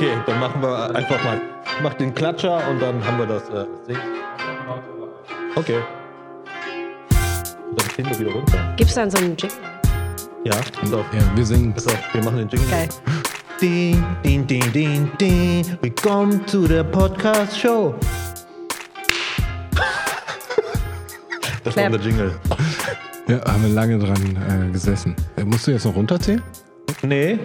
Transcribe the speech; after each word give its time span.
Okay, 0.00 0.16
dann 0.24 0.40
machen 0.40 0.62
wir 0.62 0.96
einfach 0.96 1.22
mal. 1.24 1.38
Ich 1.76 1.82
mach 1.82 1.92
den 1.92 2.14
Klatscher 2.14 2.66
und 2.70 2.80
dann 2.80 3.04
haben 3.04 3.18
wir 3.18 3.26
das. 3.26 3.50
Äh. 3.50 3.66
Okay. 5.54 5.80
Dann 7.76 7.90
ziehen 7.94 8.08
wir 8.08 8.18
wieder 8.18 8.32
runter. 8.32 8.72
Gibt's 8.78 8.94
dann 8.94 9.10
so 9.10 9.18
einen 9.18 9.36
Jingle? 9.36 9.58
Ja, 10.44 10.54
pass 10.80 10.92
auf. 10.94 11.04
Ja, 11.12 11.20
wir 11.34 11.44
singen. 11.44 11.74
Pass 11.74 11.86
auf, 11.88 11.98
wir 12.14 12.24
machen 12.24 12.38
den 12.38 12.48
Jingle. 12.48 12.70
Geil. 12.70 12.88
Ding, 13.60 14.02
ding, 14.24 14.46
ding, 14.46 14.72
ding, 14.72 15.12
ding. 15.20 15.78
Willkommen 15.82 16.46
zu 16.46 16.66
der 16.66 16.84
Podcast 16.84 17.60
Show. 17.60 17.94
Das 21.62 21.76
war 21.76 21.88
Clap. 21.88 21.92
unser 21.92 22.08
Jingle. 22.08 22.40
Ja, 23.28 23.52
haben 23.52 23.64
wir 23.64 23.74
lange 23.74 23.98
dran 23.98 24.16
äh, 24.16 24.72
gesessen. 24.72 25.14
Äh, 25.36 25.44
musst 25.44 25.66
du 25.66 25.72
jetzt 25.72 25.84
noch 25.84 25.94
runterzählen? 25.94 26.40
Nee, 27.02 27.38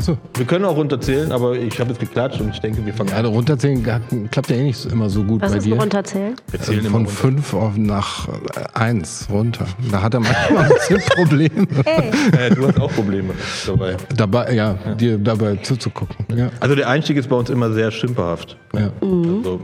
Achso. 0.00 0.16
wir 0.34 0.46
können 0.46 0.64
auch 0.64 0.76
runterzählen, 0.76 1.30
aber 1.30 1.54
ich 1.56 1.78
habe 1.78 1.90
jetzt 1.90 2.00
geklatscht 2.00 2.40
und 2.40 2.50
ich 2.54 2.60
denke, 2.60 2.84
wir 2.86 2.94
fangen 2.94 3.10
Ja, 3.10 3.16
also 3.16 3.30
runterzählen 3.30 3.82
klappt 4.30 4.48
ja 4.50 4.56
eh 4.56 4.62
nicht 4.62 4.86
immer 4.86 5.10
so 5.10 5.22
gut 5.22 5.42
Was 5.42 5.52
bei 5.52 5.58
ist 5.58 5.66
dir. 5.66 5.78
Runterzählen? 5.78 6.34
Wir 6.50 6.58
Also 6.60 6.72
zählen 6.72 6.84
immer 6.86 6.90
von 6.92 7.04
runter. 7.06 7.12
fünf 7.16 7.54
auf 7.54 7.76
nach 7.76 8.28
äh, 8.28 8.32
eins 8.74 9.26
runter. 9.30 9.66
Da 9.92 10.00
hat 10.02 10.14
er 10.14 10.20
manchmal 10.20 10.64
ein 10.64 10.68
bisschen 10.70 11.00
Probleme. 11.14 11.66
Äh, 11.84 12.50
du 12.54 12.66
hast 12.66 12.80
auch 12.80 12.90
Probleme 12.92 13.34
dabei. 13.66 13.96
Dabei, 14.16 14.54
ja, 14.54 14.72
dir 14.98 15.18
dabei 15.18 15.56
zuzugucken. 15.56 16.16
Ja. 16.34 16.50
Also 16.60 16.74
der 16.74 16.88
Einstieg 16.88 17.18
ist 17.18 17.28
bei 17.28 17.36
uns 17.36 17.50
immer 17.50 17.70
sehr 17.72 17.90
stümperhaft. 17.90 18.56
Ja. 18.74 18.90
Also, 19.02 19.60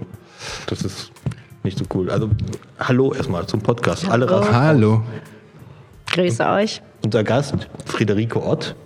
das 0.66 0.82
ist 0.82 1.10
nicht 1.62 1.78
so 1.78 1.84
cool. 1.94 2.10
Also, 2.10 2.28
hallo 2.78 3.14
erstmal 3.14 3.46
zum 3.46 3.60
Podcast. 3.60 4.06
Alle 4.08 4.28
raus. 4.30 4.46
Hallo. 4.52 5.02
Grüße 6.12 6.46
euch. 6.46 6.82
Unser 7.02 7.24
Gast, 7.24 7.54
Friederike 7.86 8.42
Ott. 8.44 8.76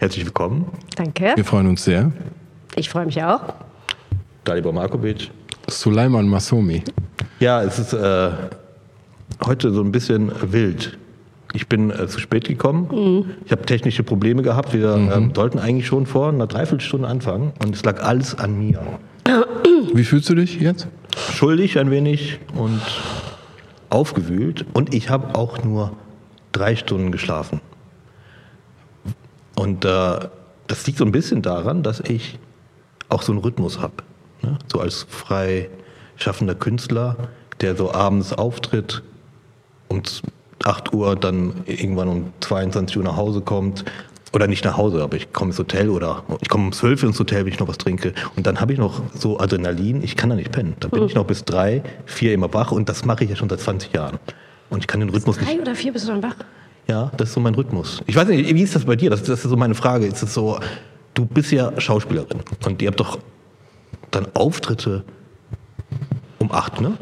Herzlich 0.00 0.24
willkommen. 0.24 0.64
Danke. 0.96 1.34
Wir 1.34 1.44
freuen 1.44 1.66
uns 1.66 1.84
sehr. 1.84 2.10
Ich 2.74 2.88
freue 2.88 3.04
mich 3.04 3.22
auch. 3.22 3.52
Dalibor 4.44 4.72
Markovic. 4.72 5.30
Suleiman 5.68 6.26
Masomi. 6.26 6.82
Ja, 7.38 7.62
es 7.62 7.78
ist 7.78 7.92
äh, 7.92 8.30
heute 9.44 9.70
so 9.70 9.82
ein 9.82 9.92
bisschen 9.92 10.32
wild. 10.40 10.96
Ich 11.52 11.68
bin 11.68 11.90
äh, 11.90 12.08
zu 12.08 12.18
spät 12.18 12.48
gekommen. 12.48 13.26
Ich 13.44 13.52
habe 13.52 13.66
technische 13.66 14.02
Probleme 14.02 14.40
gehabt. 14.40 14.72
Wir 14.72 14.94
ähm, 14.94 15.32
sollten 15.36 15.58
eigentlich 15.58 15.88
schon 15.88 16.06
vor 16.06 16.30
einer 16.30 16.46
Dreiviertelstunde 16.46 17.06
anfangen. 17.06 17.52
Und 17.62 17.74
es 17.74 17.84
lag 17.84 18.02
alles 18.02 18.34
an 18.34 18.58
mir. 18.58 18.80
Wie 19.92 20.04
fühlst 20.04 20.30
du 20.30 20.34
dich 20.34 20.58
jetzt? 20.60 20.88
Schuldig 21.34 21.78
ein 21.78 21.90
wenig 21.90 22.40
und 22.54 22.80
aufgewühlt. 23.90 24.64
Und 24.72 24.94
ich 24.94 25.10
habe 25.10 25.34
auch 25.34 25.62
nur 25.62 25.92
drei 26.52 26.74
Stunden 26.74 27.12
geschlafen. 27.12 27.60
Und 29.60 29.84
äh, 29.84 30.18
das 30.68 30.86
liegt 30.86 30.96
so 30.96 31.04
ein 31.04 31.12
bisschen 31.12 31.42
daran, 31.42 31.82
dass 31.82 32.00
ich 32.00 32.38
auch 33.10 33.20
so 33.20 33.30
einen 33.30 33.42
Rhythmus 33.42 33.78
habe. 33.78 33.92
Ne? 34.40 34.58
So 34.72 34.80
als 34.80 35.06
freischaffender 35.10 36.54
Künstler, 36.54 37.28
der 37.60 37.76
so 37.76 37.92
abends 37.92 38.32
auftritt, 38.32 39.02
um 39.88 40.00
8 40.64 40.94
Uhr 40.94 41.14
dann 41.14 41.52
irgendwann 41.66 42.08
um 42.08 42.32
22 42.40 42.96
Uhr 42.96 43.04
nach 43.04 43.18
Hause 43.18 43.42
kommt. 43.42 43.84
Oder 44.32 44.46
nicht 44.46 44.64
nach 44.64 44.78
Hause, 44.78 45.02
aber 45.02 45.18
ich 45.18 45.30
komme 45.34 45.50
ins 45.50 45.58
Hotel 45.58 45.90
oder 45.90 46.22
ich 46.40 46.48
komme 46.48 46.64
um 46.64 46.72
12 46.72 47.02
Uhr 47.02 47.08
ins 47.10 47.18
Hotel, 47.18 47.44
wenn 47.44 47.52
ich 47.52 47.60
noch 47.60 47.68
was 47.68 47.76
trinke. 47.76 48.14
Und 48.36 48.46
dann 48.46 48.62
habe 48.62 48.72
ich 48.72 48.78
noch 48.78 49.02
so 49.12 49.40
Adrenalin, 49.40 50.02
ich 50.02 50.16
kann 50.16 50.30
da 50.30 50.36
nicht 50.36 50.52
pennen. 50.52 50.74
Da 50.80 50.88
bin 50.88 51.02
ich 51.02 51.14
noch 51.14 51.26
bis 51.26 51.44
drei, 51.44 51.82
vier 52.06 52.32
immer 52.32 52.54
wach 52.54 52.72
und 52.72 52.88
das 52.88 53.04
mache 53.04 53.24
ich 53.24 53.30
ja 53.30 53.36
schon 53.36 53.50
seit 53.50 53.60
20 53.60 53.92
Jahren. 53.92 54.18
Und 54.70 54.78
ich 54.78 54.86
kann 54.86 55.00
den 55.00 55.10
Rhythmus 55.10 55.38
nicht 55.38 55.50
Drei 55.50 55.60
oder 55.60 55.74
vier 55.74 55.92
bist 55.92 56.08
du 56.08 56.12
dann 56.12 56.22
wach? 56.22 56.36
Ja, 56.90 57.12
das 57.16 57.28
ist 57.28 57.34
so 57.34 57.40
mein 57.40 57.54
Rhythmus. 57.54 58.02
Ich 58.06 58.16
weiß 58.16 58.26
nicht, 58.28 58.52
wie 58.52 58.62
ist 58.62 58.74
das 58.74 58.84
bei 58.84 58.96
dir? 58.96 59.10
Das, 59.10 59.22
das 59.22 59.44
ist 59.44 59.50
so 59.50 59.56
meine 59.56 59.76
Frage. 59.76 60.06
Ist 60.06 60.22
es 60.22 60.34
so, 60.34 60.58
du 61.14 61.24
bist 61.24 61.52
ja 61.52 61.80
Schauspielerin 61.80 62.40
und 62.66 62.82
ihr 62.82 62.88
habt 62.88 62.98
doch 62.98 63.18
dann 64.10 64.26
Auftritte 64.34 65.04
um 66.40 66.50
acht, 66.50 66.80
ne? 66.80 66.96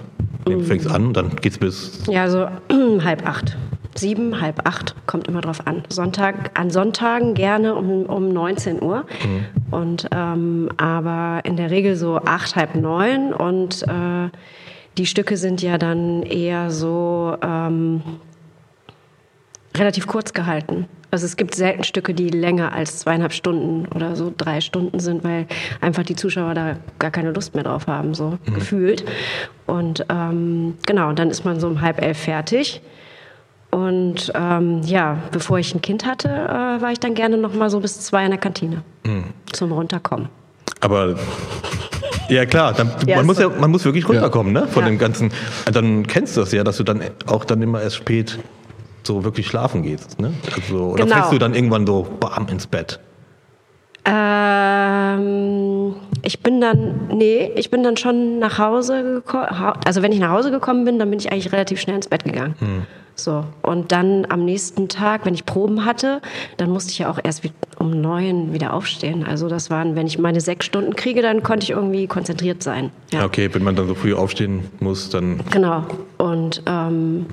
Du 0.45 0.61
fängst 0.61 0.87
an 0.91 1.07
und 1.07 1.17
dann 1.17 1.37
geht's 1.37 1.59
bis. 1.59 2.03
Ja, 2.07 2.29
so 2.29 2.49
halb 3.05 3.27
acht. 3.27 3.57
Sieben, 3.95 4.41
halb 4.43 4.67
acht, 4.69 4.95
kommt 5.07 5.27
immer 5.27 5.41
drauf 5.41 5.67
an. 5.67 5.83
Sonntag, 5.89 6.59
an 6.59 6.71
Sonntagen 6.71 7.33
gerne 7.33 7.75
um, 7.75 8.05
um 8.05 8.33
19 8.33 8.83
Uhr. 8.83 9.07
Und, 9.71 10.07
ähm, 10.13 10.69
aber 10.77 11.41
in 11.45 11.57
der 11.57 11.71
Regel 11.71 11.97
so 11.97 12.19
acht, 12.19 12.57
halb 12.57 12.75
neun. 12.75 13.33
Und 13.33 13.83
äh, 13.89 14.29
die 14.99 15.07
Stücke 15.07 15.37
sind 15.37 15.63
ja 15.63 15.79
dann 15.79 16.23
eher 16.23 16.71
so 16.71 17.37
ähm, 17.43 18.03
relativ 19.79 20.07
kurz 20.07 20.33
gehalten. 20.33 20.87
Also 21.11 21.25
es 21.25 21.37
gibt 21.37 21.55
selten 21.55 21.85
Stücke, 21.85 22.13
die 22.13 22.29
länger 22.29 22.73
als 22.73 22.99
zweieinhalb 22.99 23.33
Stunden 23.33 23.87
oder 23.95 24.15
so 24.15 24.33
drei 24.37 24.61
Stunden 24.61 25.01
sind, 25.01 25.25
weil 25.25 25.47
einfach 25.81 26.03
die 26.03 26.17
Zuschauer 26.17 26.55
da 26.55 26.77
gar 26.99 27.11
keine 27.11 27.33
Lust 27.33 27.55
mehr 27.55 27.65
drauf 27.65 27.87
haben, 27.87 28.13
so 28.15 28.39
gefühlt. 28.55 29.05
Und 29.67 30.05
ähm, 30.11 30.75
genau, 30.87 31.09
und 31.09 31.19
dann 31.19 31.31
ist 31.31 31.45
man 31.47 31.61
so 31.61 31.67
um 31.67 31.81
halb 31.81 32.03
elf 32.03 32.19
fertig. 32.19 32.83
Und 33.71 34.33
ähm, 34.35 34.83
ja, 34.85 35.19
bevor 35.31 35.59
ich 35.59 35.75
ein 35.75 35.83
Kind 35.83 36.07
hatte, 36.07 36.29
äh, 36.29 36.83
war 36.83 36.91
ich 36.93 37.01
dann 37.01 37.15
gerne 37.15 37.37
noch 37.37 37.55
mal 37.55 37.69
so 37.71 37.81
bis 37.81 38.01
zwei 38.01 38.25
in 38.25 38.31
der 38.31 38.41
Kantine 38.41 38.83
zum 39.53 39.73
Runterkommen. 39.73 40.29
Aber 40.81 41.17
ja 42.29 42.45
klar, 42.47 42.73
dann, 42.75 42.91
Ja, 43.07 43.17
man, 43.17 43.27
muss 43.27 43.37
so. 43.39 43.43
ja, 43.45 43.49
man 43.59 43.71
muss 43.71 43.85
wirklich 43.85 44.07
runterkommen, 44.09 44.53
ne? 44.53 44.67
Von 44.69 44.83
Ja. 44.85 44.89
dem 44.91 44.99
ganzen. 44.99 45.33
Dann 45.73 46.07
kennst 46.07 46.37
du 46.37 46.41
das 46.43 46.53
ja, 46.53 46.65
dass 46.65 46.77
du 46.77 46.83
dann 46.85 47.01
auch 47.27 47.45
dann 47.45 47.61
immer 47.63 47.81
erst 47.83 47.97
spät 47.97 48.39
so 49.07 49.25
wirklich 49.25 49.47
schlafen 49.47 49.83
gehst, 49.83 50.21
ne? 50.21 50.33
Also, 50.55 50.91
oder 50.93 51.05
Genau. 51.05 51.17
fällst 51.17 51.33
du 51.33 51.39
dann 51.39 51.55
irgendwann 51.55 51.87
so 51.87 52.07
bam 52.21 52.47
ins 52.49 52.67
Bett? 52.67 53.01
Ähm, 54.05 55.95
ich 56.23 56.41
bin 56.43 56.61
dann, 56.61 57.09
nee, 57.13 57.51
ich 57.57 57.71
bin 57.71 57.83
dann 57.83 57.97
schon 57.97 58.39
nach 58.39 58.59
Hause 58.59 59.03
gekommen. 59.03 59.47
Also 59.85 60.03
wenn 60.03 60.13
ich 60.13 60.19
nach 60.21 60.31
Hause 60.31 60.51
gekommen 60.51 60.85
bin, 60.85 60.99
dann 60.99 61.11
bin 61.11 61.19
ich 61.19 61.31
eigentlich 61.31 61.53
relativ 61.53 61.81
schnell 61.81 61.97
ins 61.97 62.09
Bett 62.09 62.25
gegangen. 62.25 62.55
So. 63.15 63.45
Und 63.63 63.91
dann 63.93 64.27
am 64.29 64.45
nächsten 64.45 64.89
Tag, 64.89 65.27
wenn 65.27 65.35
ich 65.35 65.45
Proben 65.45 65.85
hatte, 65.85 66.21
dann 66.57 66.71
musste 66.71 66.93
ich 66.93 67.01
ja 67.01 67.11
auch 67.11 67.19
erst 67.23 67.43
um 67.79 68.01
neun 68.01 68.53
wieder 68.53 68.73
aufstehen. 68.73 69.25
Also 69.27 69.49
das 69.49 69.71
waren, 69.71 69.97
wenn 69.97 70.07
ich 70.07 70.19
meine 70.19 70.41
sechs 70.41 70.67
Stunden 70.67 70.95
kriege, 70.95 71.21
dann 71.21 71.43
konnte 71.43 71.65
ich 71.65 71.71
irgendwie 71.71 72.07
konzentriert 72.07 72.63
sein. 72.63 72.91
Ja. 73.13 73.25
Okay, 73.25 73.51
wenn 73.53 73.65
man 73.65 73.75
dann 73.77 73.89
so 73.89 73.95
früh 73.95 74.15
aufstehen 74.15 74.65
muss, 74.81 75.11
dann. 75.11 75.41
Genau. 75.51 75.85
Und 76.17 76.63
ähm, 76.67 77.27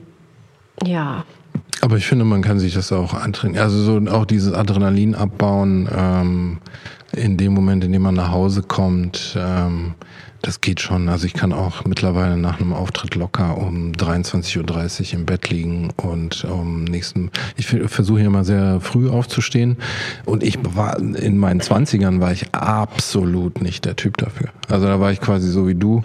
ja. 0.86 1.24
Aber 1.86 1.98
ich 1.98 2.08
finde, 2.08 2.26
man 2.26 2.42
kann 2.42 2.58
sich 2.58 2.74
das 2.74 2.92
auch 2.92 3.14
antrainieren. 3.14 3.64
Also 3.64 3.78
so 3.78 4.12
auch 4.12 4.26
dieses 4.26 4.52
Adrenalin 4.52 5.14
abbauen 5.14 5.88
ähm, 5.96 6.58
in 7.16 7.38
dem 7.38 7.54
Moment, 7.54 7.84
in 7.84 7.92
dem 7.92 8.02
man 8.02 8.16
nach 8.16 8.32
Hause 8.32 8.64
kommt. 8.64 9.38
Ähm, 9.40 9.94
das 10.46 10.62
geht 10.62 10.80
schon. 10.80 11.10
Also 11.10 11.26
ich 11.26 11.34
kann 11.34 11.54
auch 11.54 11.86
mittlerweile 11.86 12.38
nach 12.38 12.60
einem 12.60 12.74
Auftritt 12.74 13.16
locker 13.16 13.58
um 13.58 13.94
23.30 13.94 15.14
Uhr 15.14 15.20
im 15.20 15.26
Bett 15.26 15.50
liegen 15.50 15.90
und 15.98 16.46
um 16.46 16.84
nächsten. 16.84 17.32
Ich 17.58 17.68
versuche 17.68 18.20
ja 18.20 18.28
immer 18.28 18.44
sehr 18.44 18.80
früh 18.80 19.10
aufzustehen. 19.10 19.78
Und 20.26 20.44
ich 20.44 20.60
war 20.76 21.00
in 21.00 21.38
meinen 21.38 21.62
20ern 21.62 22.20
war 22.20 22.32
ich 22.32 22.54
absolut 22.54 23.62
nicht 23.62 23.86
der 23.86 23.96
Typ 23.96 24.18
dafür. 24.18 24.50
Also 24.70 24.86
da 24.86 25.00
war 25.00 25.12
ich 25.12 25.22
quasi 25.22 25.50
so 25.50 25.68
wie 25.68 25.76
du. 25.76 26.02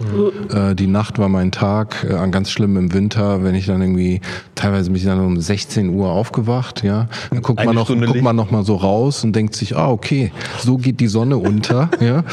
Äh, 0.53 0.75
die 0.75 0.87
Nacht 0.87 1.19
war 1.19 1.29
mein 1.29 1.51
Tag, 1.51 2.03
äh, 2.03 2.29
ganz 2.29 2.51
schlimm 2.51 2.77
im 2.77 2.93
Winter, 2.93 3.43
wenn 3.43 3.55
ich 3.55 3.65
dann 3.65 3.81
irgendwie, 3.81 4.21
teilweise 4.55 4.89
bin 4.89 4.97
ich 4.97 5.05
dann 5.05 5.19
um 5.19 5.39
16 5.39 5.89
Uhr 5.89 6.09
aufgewacht, 6.09 6.83
ja. 6.83 7.07
Dann 7.29 7.41
guckt 7.41 7.59
Eine 7.59 7.67
man 7.67 7.75
noch, 7.75 7.85
Stunde 7.85 8.05
guckt 8.05 8.15
Licht. 8.15 8.23
man 8.23 8.35
noch 8.35 8.51
mal 8.51 8.63
so 8.63 8.75
raus 8.75 9.23
und 9.23 9.35
denkt 9.35 9.55
sich, 9.55 9.75
ah, 9.75 9.89
okay, 9.89 10.31
so 10.59 10.77
geht 10.77 10.99
die 10.99 11.07
Sonne 11.07 11.37
unter, 11.37 11.89
ja. 11.99 12.23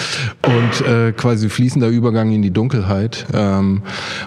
Und 0.45 0.87
äh, 0.87 1.13
quasi 1.13 1.49
fließender 1.49 1.89
Übergang 1.99 2.31
in 2.31 2.43
die 2.43 2.51
Dunkelheit. 2.51 3.27
Ähm, 3.35 3.83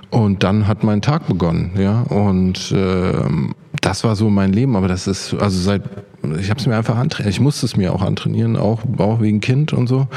und 0.09 0.43
dann 0.43 0.67
hat 0.67 0.83
mein 0.83 1.01
Tag 1.01 1.27
begonnen, 1.27 1.71
ja. 1.77 2.01
Und 2.01 2.73
ähm, 2.75 3.55
das 3.81 4.03
war 4.03 4.15
so 4.15 4.29
mein 4.29 4.53
Leben, 4.53 4.75
aber 4.75 4.87
das 4.87 5.07
ist, 5.07 5.33
also 5.33 5.59
seit, 5.59 5.81
ich 6.39 6.49
habe 6.49 6.59
es 6.59 6.67
mir 6.67 6.75
einfach 6.75 6.97
antrainiert. 6.97 7.33
Ich 7.33 7.39
musste 7.39 7.65
es 7.65 7.75
mir 7.75 7.93
auch 7.93 8.01
antrainieren, 8.01 8.55
auch, 8.57 8.81
auch 8.97 9.21
wegen 9.21 9.39
Kind 9.41 9.73
und 9.73 9.87
so. 9.87 10.07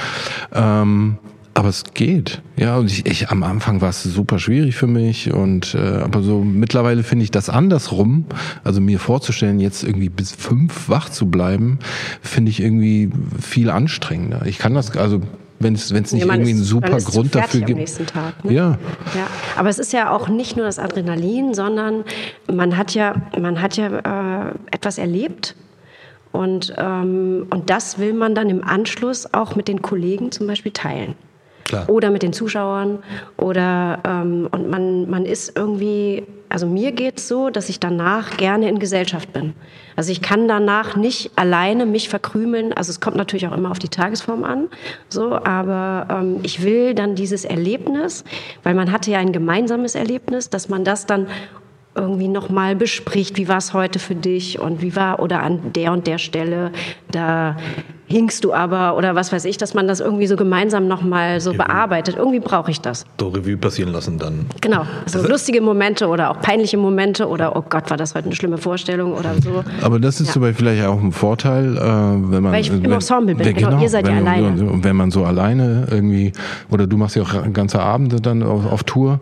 Ähm, 0.52 1.18
aber 1.56 1.68
es 1.68 1.84
geht, 1.94 2.42
ja. 2.56 2.76
Und 2.76 2.90
ich, 2.90 3.06
ich 3.06 3.30
am 3.30 3.44
Anfang 3.44 3.80
war 3.80 3.90
es 3.90 4.02
super 4.02 4.40
schwierig 4.40 4.74
für 4.74 4.88
mich 4.88 5.32
und 5.32 5.74
äh, 5.74 6.00
aber 6.02 6.20
so 6.20 6.42
mittlerweile 6.42 7.04
finde 7.04 7.22
ich 7.22 7.30
das 7.30 7.48
andersrum. 7.48 8.26
Also 8.64 8.80
mir 8.80 8.98
vorzustellen, 8.98 9.60
jetzt 9.60 9.84
irgendwie 9.84 10.08
bis 10.08 10.32
fünf 10.32 10.88
wach 10.88 11.08
zu 11.10 11.26
bleiben, 11.26 11.78
finde 12.20 12.50
ich 12.50 12.60
irgendwie 12.60 13.10
viel 13.40 13.70
anstrengender. 13.70 14.44
Ich 14.46 14.58
kann 14.58 14.74
das, 14.74 14.96
also 14.96 15.20
wenn 15.64 15.74
es 15.74 15.90
nicht 15.90 16.24
Ja, 16.24 16.32
irgendwie 16.32 16.50
einen 16.52 16.60
ist- 16.62 16.68
super 16.68 16.88
man 16.90 16.98
ist 16.98 17.06
Grund 17.06 17.34
dafür 17.34 17.60
am 17.62 17.66
gibt. 17.66 17.78
nächsten 17.80 18.06
Tag. 18.06 18.44
Ne? 18.44 18.52
Ja, 18.52 18.78
Ja, 19.16 19.26
aber 19.56 19.68
es 19.70 19.78
ist 19.80 19.92
ja 19.92 20.10
auch 20.10 20.28
nicht 20.28 20.56
nur 20.56 20.66
das 20.66 20.78
Adrenalin, 20.78 21.54
sondern 21.54 22.04
man 22.52 22.76
hat 22.76 22.94
ja, 22.94 23.14
man 23.40 23.60
hat 23.60 23.76
ja 23.76 23.88
äh, 24.48 24.52
etwas 24.70 24.98
erlebt. 24.98 25.56
Und, 26.32 26.74
ähm, 26.78 27.46
und 27.50 27.70
das 27.70 27.98
will 27.98 28.12
man 28.12 28.34
dann 28.34 28.50
im 28.50 28.62
Anschluss 28.64 29.32
auch 29.32 29.54
mit 29.56 29.68
den 29.68 29.82
Kollegen 29.82 30.32
zum 30.32 30.46
Beispiel 30.48 30.72
teilen. 30.72 31.14
Klar. 31.64 31.88
Oder 31.88 32.10
mit 32.10 32.22
den 32.22 32.32
Zuschauern. 32.32 33.02
Oder 33.36 34.00
ähm, 34.06 34.48
und 34.50 34.70
man, 34.70 35.08
man 35.08 35.24
ist 35.24 35.56
irgendwie, 35.56 36.24
also 36.48 36.66
mir 36.66 36.92
geht 36.92 37.18
es 37.18 37.28
so, 37.28 37.50
dass 37.50 37.68
ich 37.68 37.80
danach 37.80 38.36
gerne 38.36 38.68
in 38.68 38.78
Gesellschaft 38.78 39.32
bin. 39.32 39.54
Also 39.96 40.12
ich 40.12 40.20
kann 40.22 40.46
danach 40.46 40.96
nicht 40.96 41.32
alleine 41.36 41.86
mich 41.86 42.08
verkrümeln. 42.08 42.72
Also 42.72 42.90
es 42.90 43.00
kommt 43.00 43.16
natürlich 43.16 43.46
auch 43.46 43.56
immer 43.56 43.70
auf 43.70 43.78
die 43.78 43.88
Tagesform 43.88 44.44
an. 44.44 44.68
So, 45.08 45.34
aber 45.34 46.06
ähm, 46.10 46.40
ich 46.42 46.62
will 46.62 46.94
dann 46.94 47.14
dieses 47.14 47.44
Erlebnis, 47.44 48.24
weil 48.62 48.74
man 48.74 48.92
hatte 48.92 49.10
ja 49.10 49.18
ein 49.18 49.32
gemeinsames 49.32 49.94
Erlebnis, 49.94 50.50
dass 50.50 50.68
man 50.68 50.84
das 50.84 51.06
dann 51.06 51.26
irgendwie 51.96 52.28
nochmal 52.28 52.74
bespricht, 52.74 53.36
wie 53.36 53.48
war 53.48 53.58
es 53.58 53.72
heute 53.72 53.98
für 53.98 54.14
dich 54.14 54.58
und 54.58 54.82
wie 54.82 54.96
war 54.96 55.20
oder 55.20 55.42
an 55.42 55.72
der 55.72 55.92
und 55.92 56.06
der 56.06 56.18
Stelle, 56.18 56.72
da 57.10 57.56
hinkst 58.14 58.44
du 58.44 58.54
aber 58.54 58.96
oder 58.96 59.16
was 59.16 59.32
weiß 59.32 59.44
ich, 59.44 59.56
dass 59.56 59.74
man 59.74 59.88
das 59.88 59.98
irgendwie 59.98 60.28
so 60.28 60.36
gemeinsam 60.36 60.86
nochmal 60.86 61.40
so 61.40 61.52
bearbeitet. 61.52 62.14
Irgendwie 62.16 62.38
brauche 62.38 62.70
ich 62.70 62.80
das. 62.80 63.04
So 63.18 63.28
Revue 63.28 63.56
passieren 63.56 63.92
lassen 63.92 64.20
dann. 64.20 64.46
Genau, 64.60 64.86
so 65.06 65.20
lustige 65.26 65.60
Momente 65.60 66.06
oder 66.06 66.30
auch 66.30 66.40
peinliche 66.40 66.76
Momente 66.76 67.26
oder 67.26 67.56
oh 67.56 67.64
Gott, 67.68 67.90
war 67.90 67.96
das 67.96 68.14
heute 68.14 68.26
eine 68.26 68.36
schlimme 68.36 68.56
Vorstellung 68.58 69.14
oder 69.14 69.34
so. 69.42 69.64
Aber 69.82 69.98
das 69.98 70.20
ist 70.20 70.34
Ja. 70.36 70.40
Beispiel 70.40 70.54
vielleicht 70.54 70.86
auch 70.86 71.00
ein 71.00 71.10
Vorteil, 71.10 71.76
äh, 71.76 71.80
wenn 71.80 72.42
man. 72.42 72.52
Weil 72.52 72.60
ich 72.60 72.70
im 72.70 72.84
wenn, 72.84 72.92
Ensemble 72.92 73.34
bin, 73.34 73.46
wenn- 73.46 73.54
genau, 73.56 73.82
ihr 73.82 73.88
seid 73.88 74.06
ja 74.06 74.14
alleine. 74.14 74.70
Und 74.70 74.84
wenn 74.84 74.94
man 74.94 75.10
so 75.10 75.24
alleine 75.24 75.88
irgendwie, 75.90 76.30
oder 76.70 76.86
du 76.86 76.96
machst 76.96 77.16
ja 77.16 77.22
auch 77.22 77.52
ganze 77.52 77.80
Abende 77.80 78.20
dann 78.20 78.44
auf, 78.44 78.70
auf 78.70 78.84
Tour, 78.84 79.18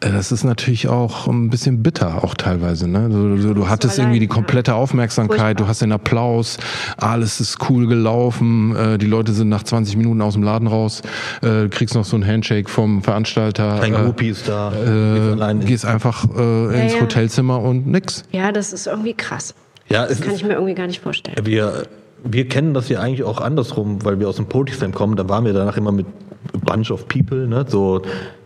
äh, 0.00 0.12
das 0.12 0.30
ist 0.30 0.44
natürlich 0.44 0.86
auch 0.88 1.26
ein 1.26 1.50
bisschen 1.50 1.82
bitter, 1.82 2.22
auch 2.22 2.34
teilweise. 2.34 2.86
Ne? 2.88 3.08
So, 3.10 3.36
so, 3.38 3.54
du 3.54 3.68
hattest 3.68 3.98
allein, 3.98 4.10
irgendwie 4.12 4.20
die 4.26 4.30
ja. 4.30 4.34
komplette 4.34 4.74
Aufmerksamkeit, 4.74 5.38
Furchtbar. 5.38 5.54
du 5.54 5.66
hast 5.66 5.82
den 5.82 5.90
Applaus, 5.90 6.58
alles 6.98 7.40
ist 7.40 7.58
cool 7.68 7.88
gelaufen, 7.88 8.27
äh, 8.40 8.98
die 8.98 9.06
Leute 9.06 9.32
sind 9.32 9.48
nach 9.48 9.62
20 9.62 9.96
Minuten 9.96 10.20
aus 10.22 10.34
dem 10.34 10.42
Laden 10.42 10.68
raus, 10.68 11.02
äh, 11.42 11.68
kriegst 11.68 11.94
noch 11.94 12.04
so 12.04 12.16
ein 12.16 12.26
Handshake 12.26 12.68
vom 12.68 13.02
Veranstalter. 13.02 13.78
Kein 13.80 13.94
äh, 13.94 13.98
Groupie 13.98 14.28
ist 14.28 14.48
da. 14.48 14.72
äh, 14.72 15.54
gehst 15.64 15.84
einfach 15.84 16.24
äh, 16.36 16.82
ins 16.84 16.94
ja. 16.94 17.00
Hotelzimmer 17.00 17.60
und 17.62 17.86
nix. 17.86 18.24
Ja, 18.32 18.52
das 18.52 18.72
ist 18.72 18.86
irgendwie 18.86 19.14
krass. 19.14 19.54
ja, 19.88 20.06
Das 20.06 20.20
kann 20.20 20.30
ist, 20.32 20.38
ich 20.38 20.44
mir 20.44 20.54
irgendwie 20.54 20.74
gar 20.74 20.86
nicht 20.86 21.00
vorstellen. 21.00 21.36
wir, 21.44 21.84
wir 22.24 22.48
kennen 22.48 22.74
das 22.74 22.88
ja 22.88 23.00
eigentlich 23.00 23.22
auch 23.24 23.40
andersrum, 23.40 24.04
weil 24.04 24.18
wir 24.20 24.28
aus 24.28 24.36
dem 24.36 24.46
Poetry 24.46 24.90
kommen. 24.90 25.16
Da 25.16 25.28
waren 25.28 25.44
wir 25.44 25.52
danach 25.52 25.76
immer 25.76 25.92
mit 25.92 26.06
a 26.54 26.58
Bunch 26.58 26.90
of 26.90 27.08
People, 27.08 27.46
ne? 27.46 27.64
so, 27.68 28.02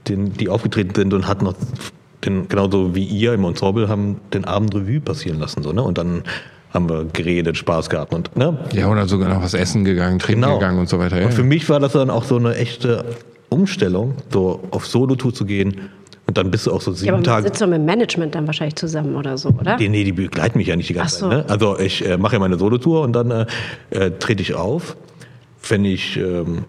den, 0.08 0.32
die 0.34 0.49
aufgetreten 0.49 0.94
sind 0.94 1.14
und 1.14 1.26
hatten 1.26 1.44
noch 1.44 1.55
den, 2.25 2.49
genauso 2.49 2.94
wie 2.94 3.05
ihr 3.05 3.32
im 3.34 3.44
Ensemble 3.44 3.88
haben 3.88 4.17
den 4.32 4.44
Abend 4.44 4.75
Revue 4.75 5.00
passieren 5.00 5.40
lassen. 5.40 5.62
So, 5.62 5.73
ne? 5.73 5.82
Und 5.82 5.99
dann 5.99 6.23
haben 6.72 6.88
wir 6.88 7.04
geredet, 7.12 7.56
Spaß 7.56 7.90
gehabt 7.90 8.14
und 8.14 8.34
ne? 8.36 8.58
Ja, 8.72 8.88
oder 8.90 9.06
sogar 9.06 9.28
noch 9.28 9.42
was 9.42 9.54
essen 9.54 9.84
gegangen, 9.84 10.19
trinken 10.19 10.42
Genau. 10.42 10.54
gegangen 10.58 10.78
und 10.78 10.88
so 10.88 10.98
weiter. 10.98 11.19
Ja, 11.20 11.26
Und 11.26 11.34
für 11.34 11.42
mich 11.42 11.69
war 11.69 11.80
das 11.80 11.92
dann 11.92 12.10
auch 12.10 12.24
so 12.24 12.36
eine 12.36 12.54
echte 12.56 13.04
Umstellung, 13.50 14.14
so 14.32 14.60
auf 14.70 14.86
Solo-Tour 14.86 15.34
zu 15.34 15.44
gehen. 15.44 15.90
Und 16.26 16.38
dann 16.38 16.50
bist 16.50 16.66
du 16.66 16.72
auch 16.72 16.80
so 16.80 16.92
Ja, 16.92 16.96
sieben 16.96 17.08
aber 17.10 17.16
man 17.19 17.24
Tage. 17.24 17.42
sitzt 17.48 17.60
doch 17.60 17.66
mit 17.66 17.78
dem 17.78 17.84
Management 17.84 18.34
dann 18.34 18.46
wahrscheinlich 18.46 18.76
zusammen 18.76 19.16
oder 19.16 19.36
so, 19.36 19.50
oder? 19.50 19.76
Nee, 19.76 19.88
nee, 19.88 20.04
die 20.04 20.12
begleiten 20.12 20.56
mich 20.56 20.69
ja 20.69 20.76
nicht 20.76 20.88
die 20.88 20.94
ganze 20.94 21.16
Ach 21.16 21.20
so. 21.20 21.28
Zeit. 21.28 21.46
Ne? 21.46 21.52
Also 21.52 21.78
ich 21.78 22.06
äh, 22.06 22.16
mache 22.16 22.34
ja 22.34 22.38
meine 22.38 22.56
Solotour 22.58 23.02
und 23.02 23.12
dann 23.12 23.30
äh, 23.30 23.46
äh, 23.90 24.10
trete 24.19 24.40
ich 24.40 24.54
auf. 24.54 24.96
Wenn 25.69 25.84
ich 25.84 26.16
ähm, 26.16 26.64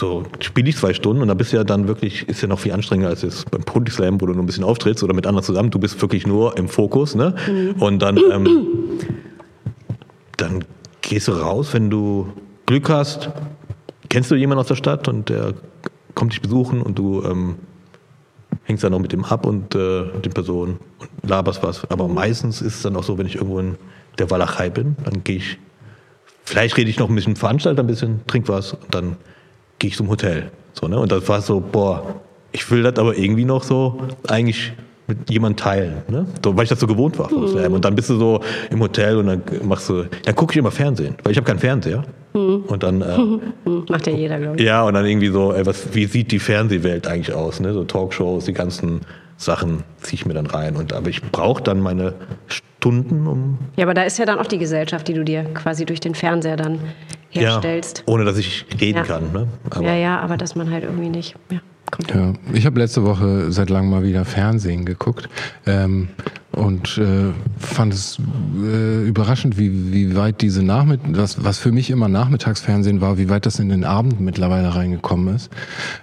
so 0.00 0.24
spiele 0.40 0.68
ich 0.70 0.76
zwei 0.76 0.94
Stunden 0.94 1.22
und 1.22 1.28
da 1.28 1.34
bist 1.34 1.52
du 1.52 1.58
ja 1.58 1.64
dann 1.64 1.86
wirklich, 1.86 2.28
ist 2.28 2.40
ja 2.40 2.48
noch 2.48 2.58
viel 2.58 2.72
anstrengender 2.72 3.10
als 3.10 3.22
jetzt 3.22 3.50
beim 3.50 3.62
Poetry 3.62 3.92
Slam, 3.92 4.20
wo 4.20 4.26
du 4.26 4.32
nur 4.32 4.42
ein 4.42 4.46
bisschen 4.46 4.64
auftrittst 4.64 5.04
oder 5.04 5.14
mit 5.14 5.26
anderen 5.26 5.44
zusammen. 5.44 5.70
Du 5.70 5.78
bist 5.78 6.00
wirklich 6.00 6.26
nur 6.26 6.56
im 6.56 6.68
Fokus, 6.68 7.14
ne? 7.14 7.34
Und 7.78 8.00
dann, 8.00 8.16
ähm, 8.16 8.66
dann 10.38 10.64
gehst 11.02 11.28
du 11.28 11.32
raus, 11.32 11.74
wenn 11.74 11.90
du 11.90 12.32
Glück 12.66 12.88
hast. 12.88 13.30
Kennst 14.08 14.30
du 14.30 14.34
jemanden 14.34 14.60
aus 14.60 14.68
der 14.68 14.74
Stadt 14.74 15.06
und 15.06 15.28
der 15.28 15.54
kommt 16.14 16.32
dich 16.32 16.40
besuchen 16.40 16.82
und 16.82 16.98
du 16.98 17.22
ähm, 17.22 17.56
hängst 18.64 18.82
dann 18.82 18.94
auch 18.94 18.98
mit 18.98 19.12
dem 19.12 19.24
ab 19.24 19.46
und 19.46 19.74
äh, 19.74 20.04
den 20.24 20.32
Personen 20.32 20.78
und 20.98 21.28
laberst 21.28 21.62
was. 21.62 21.88
Aber 21.90 22.08
meistens 22.08 22.62
ist 22.62 22.76
es 22.76 22.82
dann 22.82 22.96
auch 22.96 23.04
so, 23.04 23.18
wenn 23.18 23.26
ich 23.26 23.36
irgendwo 23.36 23.58
in 23.60 23.76
der 24.18 24.30
Walachei 24.30 24.70
bin, 24.70 24.96
dann 25.04 25.22
gehe 25.24 25.36
ich, 25.36 25.58
vielleicht 26.42 26.76
rede 26.78 26.88
ich 26.88 26.98
noch 26.98 27.10
ein 27.10 27.14
bisschen 27.14 27.36
Veranstalter, 27.36 27.82
ein 27.82 27.86
bisschen, 27.86 28.26
trink 28.26 28.48
was 28.48 28.72
und 28.72 28.94
dann 28.94 29.16
gehe 29.80 29.88
ich 29.88 29.96
zum 29.96 30.08
Hotel. 30.08 30.50
So, 30.74 30.86
ne? 30.86 30.96
Und 31.00 31.10
das 31.10 31.28
war 31.28 31.40
so, 31.40 31.58
boah, 31.60 32.14
ich 32.52 32.70
will 32.70 32.84
das 32.84 32.96
aber 32.98 33.16
irgendwie 33.18 33.44
noch 33.44 33.64
so 33.64 33.98
eigentlich 34.28 34.72
mit 35.08 35.28
jemandem 35.28 35.56
teilen, 35.56 35.94
ne? 36.06 36.24
so, 36.44 36.56
weil 36.56 36.62
ich 36.62 36.68
das 36.68 36.78
so 36.78 36.86
gewohnt 36.86 37.18
war 37.18 37.28
Slam. 37.28 37.72
Und 37.72 37.84
dann 37.84 37.96
bist 37.96 38.10
du 38.10 38.16
so 38.16 38.40
im 38.70 38.80
Hotel 38.80 39.16
und 39.16 39.26
dann 39.26 39.42
machst 39.64 39.88
du, 39.88 40.04
dann 40.24 40.36
gucke 40.36 40.52
ich 40.52 40.58
immer 40.58 40.70
Fernsehen, 40.70 41.16
weil 41.24 41.32
ich 41.32 41.36
habe 41.36 41.46
keinen 41.46 41.58
Fernseher. 41.58 42.04
Und 42.32 42.80
dann 42.84 43.02
äh, 43.02 43.16
Hm, 43.16 43.40
Macht 43.88 44.06
ja 44.06 44.12
jeder, 44.12 44.38
glaube 44.38 44.56
ich. 44.56 44.62
ja, 44.62 44.84
und 44.84 44.94
dann 44.94 45.04
irgendwie 45.04 45.26
so, 45.30 45.52
ey, 45.52 45.66
was, 45.66 45.92
wie 45.94 46.06
sieht 46.06 46.30
die 46.30 46.38
Fernsehwelt 46.38 47.08
eigentlich 47.08 47.34
aus? 47.34 47.58
Ne? 47.58 47.72
So 47.72 47.82
Talkshows, 47.82 48.44
die 48.44 48.52
ganzen 48.52 49.00
Sachen 49.36 49.82
ziehe 50.00 50.14
ich 50.20 50.26
mir 50.26 50.34
dann 50.34 50.46
rein. 50.46 50.76
Und, 50.76 50.92
aber 50.92 51.08
ich 51.08 51.22
brauche 51.22 51.60
dann 51.60 51.80
meine 51.80 52.14
Stunden, 52.46 53.26
um 53.26 53.58
Ja, 53.76 53.84
aber 53.86 53.94
da 53.94 54.02
ist 54.02 54.16
ja 54.20 54.26
dann 54.26 54.38
auch 54.38 54.46
die 54.46 54.58
Gesellschaft, 54.58 55.08
die 55.08 55.14
du 55.14 55.24
dir 55.24 55.42
quasi 55.54 55.84
durch 55.86 55.98
den 55.98 56.14
Fernseher 56.14 56.56
dann 56.56 56.78
herstellst. 57.30 58.04
Ja, 58.06 58.12
ohne 58.12 58.24
dass 58.24 58.36
ich 58.38 58.66
reden 58.80 58.98
Ja. 58.98 59.04
kann. 59.04 59.32
Ne? 59.32 59.48
Aber 59.70 59.82
Ja, 59.84 59.94
ja, 59.94 60.20
aber 60.20 60.36
dass 60.36 60.54
man 60.54 60.70
halt 60.70 60.84
irgendwie 60.84 61.08
nicht. 61.08 61.34
Ja, 61.50 61.58
kommt. 61.90 62.10
Ja, 62.14 62.32
ich 62.52 62.66
habe 62.66 62.78
letzte 62.78 63.04
Woche 63.04 63.50
seit 63.52 63.70
langem 63.70 63.90
mal 63.90 64.02
wieder 64.02 64.24
Fernsehen 64.24 64.84
geguckt 64.84 65.28
ähm, 65.66 66.08
und 66.52 66.98
äh, 66.98 67.32
fand 67.58 67.94
es 67.94 68.18
äh, 68.60 69.06
überraschend, 69.06 69.56
wie, 69.56 69.92
wie 69.92 70.16
weit 70.16 70.40
diese 70.40 70.64
Nachmittag, 70.64 71.16
was, 71.16 71.44
was 71.44 71.58
für 71.58 71.70
mich 71.70 71.90
immer 71.90 72.08
Nachmittagsfernsehen 72.08 73.00
war, 73.00 73.18
wie 73.18 73.28
weit 73.28 73.46
das 73.46 73.60
in 73.60 73.68
den 73.68 73.84
Abend 73.84 74.20
mittlerweile 74.20 74.74
reingekommen 74.74 75.36
ist. 75.36 75.50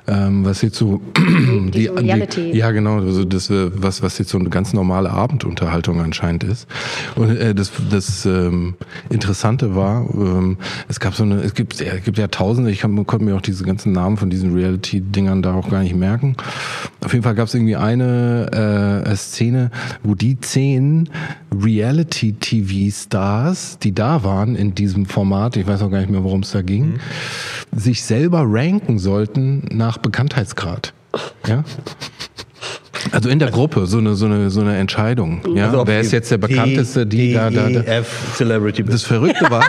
Ähm, 0.07 0.45
was 0.45 0.61
jetzt 0.61 0.77
so 0.77 1.01
Diese 1.73 1.95
Reality. 1.95 2.55
ja 2.55 2.71
genau, 2.71 2.99
also 2.99 3.25
das 3.25 3.49
äh, 3.49 3.71
was 3.73 4.01
was 4.01 4.17
jetzt 4.19 4.29
so 4.29 4.39
eine 4.39 4.49
ganz 4.49 4.71
normale 4.71 5.09
Abendunterhaltung 5.09 5.99
anscheinend 5.99 6.45
ist. 6.45 6.67
Und 7.15 7.35
äh, 7.35 7.53
das 7.53 7.71
das 7.89 8.25
ähm, 8.25 8.75
Interessante 9.09 9.75
war, 9.75 10.07
ähm, 10.13 10.57
es 10.87 11.01
gab 11.01 11.13
so 11.13 11.23
eine, 11.23 11.41
es 11.41 11.55
gibt 11.55 11.81
es 11.81 12.03
gibt 12.05 12.17
ja 12.17 12.27
Tausende, 12.27 12.71
ich 12.71 12.79
kann, 12.79 13.05
konnte 13.05 13.25
mir 13.25 13.35
auch 13.35 13.41
diese 13.41 13.65
ganzen 13.65 13.91
Namen 13.91 14.15
von 14.15 14.29
diesen 14.29 14.53
Reality-Dingern 14.53 15.41
da 15.41 15.53
auch 15.53 15.69
gar 15.69 15.81
nicht 15.83 15.95
merken. 15.95 16.35
Auf 17.03 17.11
jeden 17.11 17.23
Fall 17.23 17.35
gab 17.35 17.47
es 17.47 17.53
irgendwie 17.53 17.75
eine 17.75 19.03
äh, 19.05 19.15
Szene, 19.15 19.71
wo 20.03 20.15
die 20.15 20.36
zehn 20.39 21.09
Reality-TV-Stars, 21.53 23.79
die 23.79 23.93
da 23.93 24.23
waren 24.23 24.55
in 24.55 24.75
diesem 24.75 25.05
Format, 25.05 25.57
ich 25.57 25.67
weiß 25.67 25.81
auch 25.81 25.91
gar 25.91 25.99
nicht 25.99 26.09
mehr, 26.09 26.23
worum 26.23 26.41
es 26.41 26.51
da 26.51 26.61
ging, 26.61 26.99
sich 27.75 28.03
selber 28.03 28.43
ranken 28.45 28.99
sollten 28.99 29.65
nach 29.71 29.97
Bekanntheitsgrad. 29.97 30.93
Ja? 31.47 31.63
Also 33.11 33.29
in 33.29 33.39
der 33.39 33.51
Gruppe, 33.51 33.85
so 33.85 33.99
eine, 33.99 34.15
so 34.15 34.25
eine, 34.25 34.49
so 34.49 34.61
eine 34.61 34.77
Entscheidung. 34.77 35.41
Ja? 35.55 35.67
Also 35.67 35.87
Wer 35.87 36.01
ist 36.01 36.11
die 36.11 36.15
jetzt 36.15 36.31
der 36.31 36.37
bekannteste, 36.37 37.05
die 37.05 37.33
da, 37.33 37.49
da, 37.49 37.69
da. 37.69 37.81
DEF 37.81 38.33
Celebrity 38.35 38.83
Das 38.83 39.03
Verrückte 39.03 39.49
war, 39.49 39.63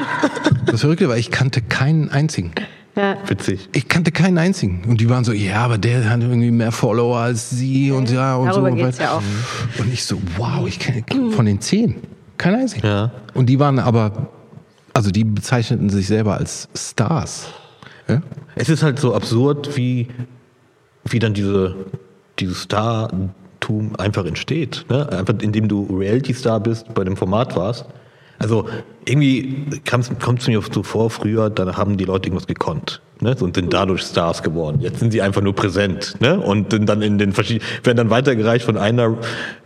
das 0.67 0.81
Verrückte 0.81 1.09
war, 1.09 1.17
ich 1.17 1.31
kannte 1.31 1.63
keinen 1.63 2.11
einzigen. 2.11 2.53
Ja. 2.99 3.17
witzig. 3.29 3.69
Ich 3.73 3.87
kannte 3.87 4.11
keinen 4.11 4.39
einzigen. 4.39 4.83
Und 4.89 5.01
die 5.01 5.09
waren 5.09 5.23
so, 5.23 5.33
ja, 5.33 5.61
aber 5.61 5.79
der 5.79 6.11
hat 6.11 6.21
irgendwie 6.21 6.51
mehr 6.51 6.73
Follower 6.73 7.17
als 7.17 7.49
sie 7.49 7.93
und 7.93 8.11
ja 8.11 8.35
und 8.35 8.49
Darüber 8.49 8.71
so. 8.71 8.77
geht's 8.77 8.99
ja 8.99 9.13
auch. 9.13 9.23
Und 9.79 9.93
ich 9.93 10.05
so, 10.05 10.21
wow, 10.37 10.67
ich 10.67 10.81
kenne 10.81 11.31
von 11.31 11.47
den 11.47 11.61
zehn 11.61 11.95
keinen 12.39 12.61
einzigen. 12.63 12.87
Ja. 12.87 13.13
Und 13.35 13.47
die 13.47 13.61
waren 13.61 13.79
aber, 13.79 14.29
also 14.95 15.11
die 15.11 15.23
bezeichneten 15.23 15.91
sich 15.91 16.09
selber 16.09 16.39
als 16.39 16.69
Stars. 16.75 17.49
Ja? 18.09 18.21
Es 18.57 18.69
ist 18.69 18.83
halt 18.83 18.99
so 18.99 19.15
absurd, 19.15 19.77
wie, 19.77 20.09
wie 21.05 21.21
dann 21.21 21.35
diese, 21.35 21.77
dieses 22.41 22.63
Startum 22.65 23.95
einfach 23.97 24.25
entsteht. 24.25 24.87
Ne? 24.89 25.09
Einfach 25.09 25.35
indem 25.41 25.69
du 25.69 25.85
Reality-Star 25.85 26.59
bist, 26.59 26.93
bei 26.95 27.05
dem 27.05 27.17
Format 27.17 27.55
warst. 27.55 27.85
Also 28.39 28.67
irgendwie 29.05 29.67
kommt 29.89 30.41
es 30.41 30.47
mir 30.47 30.61
so 30.71 30.83
vor, 30.83 31.11
früher, 31.11 31.51
da 31.51 31.77
haben 31.77 31.97
die 31.97 32.05
Leute 32.05 32.29
irgendwas 32.29 32.47
gekonnt. 32.47 33.01
Ne? 33.21 33.35
Und 33.41 33.57
sind 33.57 33.73
dadurch 33.73 34.03
Stars 34.03 34.43
geworden. 34.43 34.79
Jetzt 34.81 35.01
sind 35.01 35.11
sie 35.11 35.23
einfach 35.23 35.43
nur 35.43 35.55
präsent. 35.55 36.15
Ne? 36.21 36.39
Und 36.39 36.71
sind 36.71 36.89
dann 36.89 37.03
in 37.03 37.19
den 37.19 37.33
verschiedenen, 37.33 37.67
werden 37.83 37.97
dann 37.97 38.11
weitergereicht 38.11 38.65
von 38.65 38.77
einer, 38.77 39.17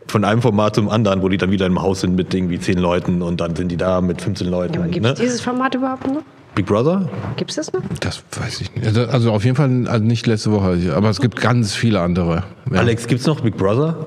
von 0.06 0.24
einem 0.24 0.40
Format 0.40 0.74
zum 0.74 0.88
anderen, 0.88 1.22
wo 1.22 1.28
die 1.28 1.36
dann 1.36 1.50
wieder 1.50 1.66
im 1.66 1.82
Haus 1.82 2.00
sind 2.00 2.16
mit 2.16 2.32
irgendwie 2.32 2.58
zehn 2.58 2.78
Leuten 2.78 3.20
und 3.20 3.40
dann 3.40 3.54
sind 3.54 3.68
die 3.68 3.76
da 3.76 4.00
mit 4.00 4.22
15 4.22 4.48
Leuten. 4.48 4.74
Ja, 4.74 4.80
aber 4.80 4.88
gibt 4.88 5.04
es 5.04 5.18
ne? 5.18 5.24
dieses 5.24 5.42
Format 5.42 5.74
überhaupt 5.74 6.06
noch? 6.06 6.22
Big 6.54 6.66
Brother? 6.66 7.08
Gibt 7.36 7.50
es 7.50 7.56
das 7.56 7.72
noch? 7.72 7.80
Das 8.00 8.22
weiß 8.38 8.60
ich 8.60 8.74
nicht. 8.74 8.86
Also, 8.86 9.06
also 9.06 9.32
auf 9.32 9.44
jeden 9.44 9.56
Fall 9.56 9.86
also 9.86 10.04
nicht 10.04 10.26
letzte 10.26 10.52
Woche, 10.52 10.94
aber 10.94 11.08
es 11.08 11.20
gibt 11.20 11.40
ganz 11.40 11.74
viele 11.74 12.00
andere. 12.00 12.44
Ja. 12.70 12.80
Alex, 12.80 13.06
gibt's 13.06 13.26
noch 13.26 13.40
Big 13.40 13.56
Brother? 13.56 14.06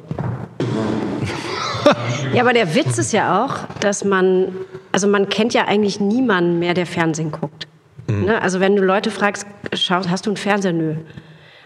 Ja, 2.33 2.41
aber 2.41 2.53
der 2.53 2.75
Witz 2.75 2.97
ist 2.97 3.13
ja 3.13 3.45
auch, 3.45 3.55
dass 3.79 4.03
man, 4.03 4.49
also 4.91 5.07
man 5.07 5.29
kennt 5.29 5.53
ja 5.53 5.65
eigentlich 5.65 5.99
niemanden 5.99 6.59
mehr, 6.59 6.73
der 6.73 6.85
Fernsehen 6.85 7.31
guckt. 7.31 7.67
Ne? 8.07 8.39
Also 8.41 8.59
wenn 8.59 8.75
du 8.75 8.83
Leute 8.83 9.09
fragst, 9.09 9.47
schaust, 9.73 10.09
hast 10.09 10.25
du 10.25 10.29
einen 10.31 10.37
Fernseher? 10.37 10.73
Nö. 10.73 10.95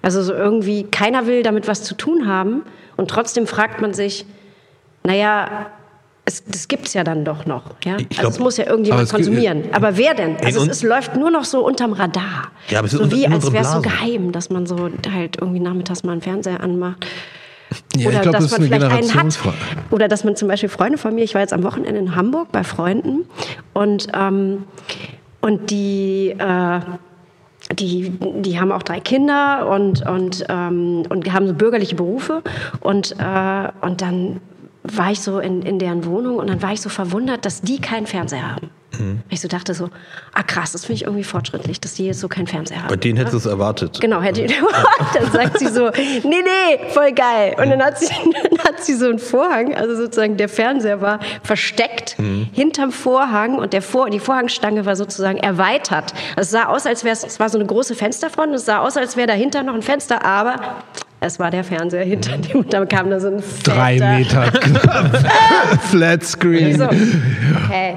Also 0.02 0.22
so 0.24 0.34
irgendwie, 0.34 0.84
keiner 0.84 1.28
will 1.28 1.44
damit 1.44 1.68
was 1.68 1.84
zu 1.84 1.96
tun 1.96 2.28
haben 2.28 2.62
und 2.96 3.10
trotzdem 3.10 3.46
fragt 3.48 3.82
man 3.82 3.94
sich, 3.94 4.26
naja, 5.04 5.68
es, 6.26 6.44
das 6.46 6.68
gibt 6.68 6.88
es 6.88 6.94
ja 6.94 7.04
dann 7.04 7.26
doch 7.26 7.46
noch. 7.46 7.64
Ja? 7.84 7.98
Ich 7.98 8.08
also 8.12 8.22
glaub- 8.22 8.32
es 8.34 8.40
muss 8.40 8.58
ja 8.58 8.64
Aber 8.66 8.72
irgendjemand 8.72 9.04
es 9.04 9.10
gibt- 9.14 9.26
konsumieren. 9.26 9.64
Aber 9.74 9.98
wer 9.98 10.14
denn? 10.14 10.38
Also 10.46 10.62
es, 10.62 10.68
es 10.70 10.84
läuft 10.84 11.16
nur 11.18 11.32
noch 11.32 11.44
so 11.44 11.66
unterm 11.66 11.92
Radar. 11.94 12.52
Ja, 12.70 12.80
aber 12.80 12.86
es 12.88 12.94
ist 12.94 13.00
so 13.00 13.12
wie 13.12 13.28
als 13.28 13.52
wäre 13.52 13.64
es 13.64 13.72
so 13.74 13.82
geheim, 13.82 14.32
dass 14.32 14.50
man 14.50 14.66
so 14.66 14.90
halt 15.12 15.38
irgendwie 15.42 15.60
nachmittags 15.60 16.04
mal 16.04 16.14
einen 16.14 16.22
Fernseher 16.22 16.62
anmacht. 16.62 17.06
Ja, 17.96 18.08
Oder 18.08 18.16
ich 18.18 18.22
glaube, 18.22 18.38
dass 18.38 18.50
das 18.50 18.60
man 18.60 18.68
vielleicht 18.68 19.14
einen 19.14 19.14
hat. 19.14 19.54
Oder 19.92 20.08
dass 20.08 20.24
man 20.24 20.36
zum 20.36 20.48
Beispiel 20.48 20.70
Freunde 20.70 20.98
von 20.98 21.14
mir, 21.14 21.24
ich 21.24 21.34
war 21.34 21.42
jetzt 21.42 21.54
am 21.54 21.64
Wochenende 21.64 22.00
in 22.00 22.16
Hamburg 22.16 22.52
bei 22.52 22.64
Freunden 22.64 23.26
und, 23.74 24.08
ähm, 24.14 24.64
und 25.42 25.70
die, 25.70 26.36
äh, 26.38 26.80
die, 27.74 28.12
die 28.20 28.60
haben 28.60 28.72
auch 28.72 28.84
drei 28.84 29.00
Kinder 29.00 29.68
und, 29.70 30.06
und, 30.08 30.46
ähm, 30.50 31.04
und 31.10 31.32
haben 31.32 31.48
so 31.48 31.54
bürgerliche 31.54 31.96
Berufe. 31.96 32.42
Und, 32.82 33.16
äh, 33.20 33.70
und 33.82 34.02
dann 34.02 34.42
war 34.84 35.12
ich 35.12 35.22
so 35.22 35.40
in, 35.40 35.62
in 35.62 35.78
deren 35.78 36.06
Wohnung 36.06 36.38
und 36.38 36.50
dann 36.50 36.62
war 36.62 36.74
ich 36.74 36.82
so 36.82 36.90
verwundert, 36.90 37.46
dass 37.46 37.62
die 37.62 37.80
keinen 37.80 38.08
Fernseher 38.08 38.56
haben. 38.56 38.72
Ich 39.30 39.42
so 39.42 39.48
dachte 39.48 39.74
so, 39.74 39.90
ah 40.34 40.44
krass, 40.44 40.72
das 40.72 40.86
finde 40.86 40.96
ich 40.96 41.04
irgendwie 41.04 41.24
fortschrittlich, 41.24 41.80
dass 41.80 41.94
die 41.94 42.06
jetzt 42.06 42.20
so 42.20 42.28
keinen 42.28 42.48
Fernseher 42.48 42.84
haben. 42.84 42.90
Bei 42.90 42.96
denen 42.96 43.18
hättest 43.18 43.34
du 43.34 43.38
es 43.38 43.46
erwartet. 43.46 44.00
Genau, 44.02 44.22
hätte 44.22 44.44
ich. 44.44 44.54
dann 45.14 45.32
sagt 45.32 45.60
sie 45.60 45.68
so, 45.68 45.90
nee, 45.90 46.22
nee, 46.24 46.90
voll 46.90 47.12
geil. 47.14 47.56
Und 47.58 47.70
dann 47.70 47.82
hat 47.82 48.00
sie, 48.00 48.08
dann 48.34 48.60
hat 48.64 48.84
sie 48.84 48.96
so 48.96 49.06
einen 49.06 49.20
Vorhang, 49.20 49.76
also 49.76 49.96
sozusagen 49.96 50.38
der 50.38 50.50
Fernseher 50.50 51.02
war 51.02 51.20
versteckt 51.44 52.18
hinterm 52.54 52.92
Vorhang 52.92 53.58
und 53.58 53.74
der 53.74 53.82
Vor 53.82 54.10
die 54.10 54.20
Vorhangstange 54.20 54.86
war 54.86 54.96
sozusagen 54.96 55.38
erweitert. 55.38 56.14
Also 56.36 56.48
es 56.48 56.52
sah 56.52 56.66
aus, 56.66 56.86
als 56.86 57.04
wäre 57.04 57.14
es, 57.14 57.24
es 57.24 57.40
war 57.40 57.50
so 57.50 57.58
eine 57.58 57.68
große 57.68 57.96
Fensterfront, 57.96 58.54
es 58.54 58.66
sah 58.66 58.80
aus, 58.80 58.98
als 58.98 59.16
wäre 59.18 59.28
dahinter 59.28 59.64
noch 59.64 59.74
ein 59.74 59.82
Fenster, 59.82 60.26
aber 60.26 60.84
es 61.22 61.38
war 61.40 61.52
der 61.52 61.64
Fernseher 61.64 62.04
hinter 62.06 62.38
dem 62.38 62.60
und 62.62 62.74
da 62.74 62.86
kam 62.86 63.10
da 63.10 63.20
so 63.20 63.28
ein 63.28 63.44
Drei 63.64 63.98
fetter- 63.98 64.18
Meter 64.18 64.52
Flat 65.90 66.24
Screen. 66.24 66.78
So, 66.78 66.86
okay. 66.86 67.96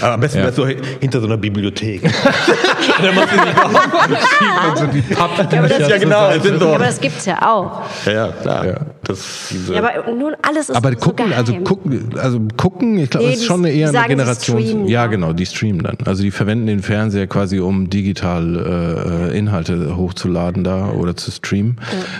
Aber 0.00 0.14
am 0.14 0.20
besten 0.20 0.38
Ja. 0.38 0.44
du 0.58 0.66
hinter 1.00 1.20
so 1.20 1.26
einer 1.26 1.36
Bibliothek. 1.36 2.02
Dann 2.02 3.14
machst 3.14 3.32
du 3.32 3.36
nicht 3.36 3.58
auf. 3.58 4.78
so 4.78 4.86
die 4.86 5.02
Papp 5.02 5.30
aber 5.38 5.68
das- 5.68 5.88
Ja, 5.88 5.98
genau. 5.98 6.28
Das 6.30 6.42
so. 6.58 6.68
Ja, 6.68 6.74
aber 6.74 6.84
das 6.86 7.00
gibt's 7.00 7.26
ja 7.26 7.38
auch. 7.48 7.82
Ja, 8.06 8.12
ja, 8.12 8.28
klar. 8.42 8.66
Ja. 8.66 8.74
Das, 9.04 9.48
diese, 9.50 9.74
Ja, 9.74 9.80
aber 9.82 10.12
nun 10.12 10.34
alles 10.42 10.68
ist 10.68 10.76
Aber 10.76 10.90
so 10.90 10.96
gucken, 10.96 11.32
also 11.32 11.52
geheim. 11.52 11.64
gucken, 11.64 12.10
also 12.18 12.40
gucken, 12.56 12.98
ich 12.98 13.10
glaube, 13.10 13.26
Nee, 13.26 13.32
das 13.32 13.40
ist 13.40 13.46
schon 13.46 13.64
die 13.64 13.70
eher 13.70 13.88
eine 13.88 14.06
Generation. 14.08 14.60
streamen, 14.62 14.84
Ja, 14.86 15.02
ja. 15.02 15.06
genau, 15.08 15.32
die 15.32 15.44
streamen 15.46 15.82
dann. 15.82 15.96
Also 16.04 16.22
die 16.22 16.30
verwenden 16.30 16.66
den 16.66 16.82
Fernseher 16.82 17.26
quasi, 17.26 17.58
um 17.58 17.90
digital 17.90 19.30
äh, 19.32 19.36
Inhalte 19.38 19.96
hochzuladen 19.96 20.62
da 20.62 20.90
oder 20.90 21.16
zu 21.16 21.30
streamen. 21.32 21.78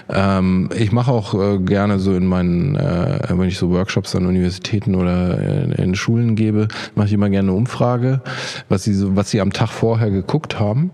Ähm, 0.09 0.71
ich 0.77 0.91
mache 0.93 1.13
auch 1.13 1.35
äh, 1.35 1.59
gerne 1.59 1.99
so 2.01 2.15
in 2.15 2.27
meinen, 2.27 2.75
äh, 2.77 3.29
wenn 3.31 3.49
ich 3.49 3.59
so 3.59 3.71
Workshops 3.71 4.17
an 4.17 4.27
Universitäten 4.27 4.95
oder 4.97 5.39
in, 5.39 5.73
in 5.73 5.95
Schulen 5.95 6.35
gebe, 6.35 6.69
mache 6.95 7.07
ich 7.07 7.13
immer 7.13 7.31
gerne 7.31 7.51
eine 7.51 7.57
Umfrage, 7.57 8.21
was 8.69 8.83
sie 8.83 8.95
so, 8.95 9.15
was 9.17 9.31
sie 9.31 9.41
am 9.41 9.53
Tag 9.53 9.69
vorher 9.71 10.11
geguckt 10.11 10.59
haben. 10.59 10.91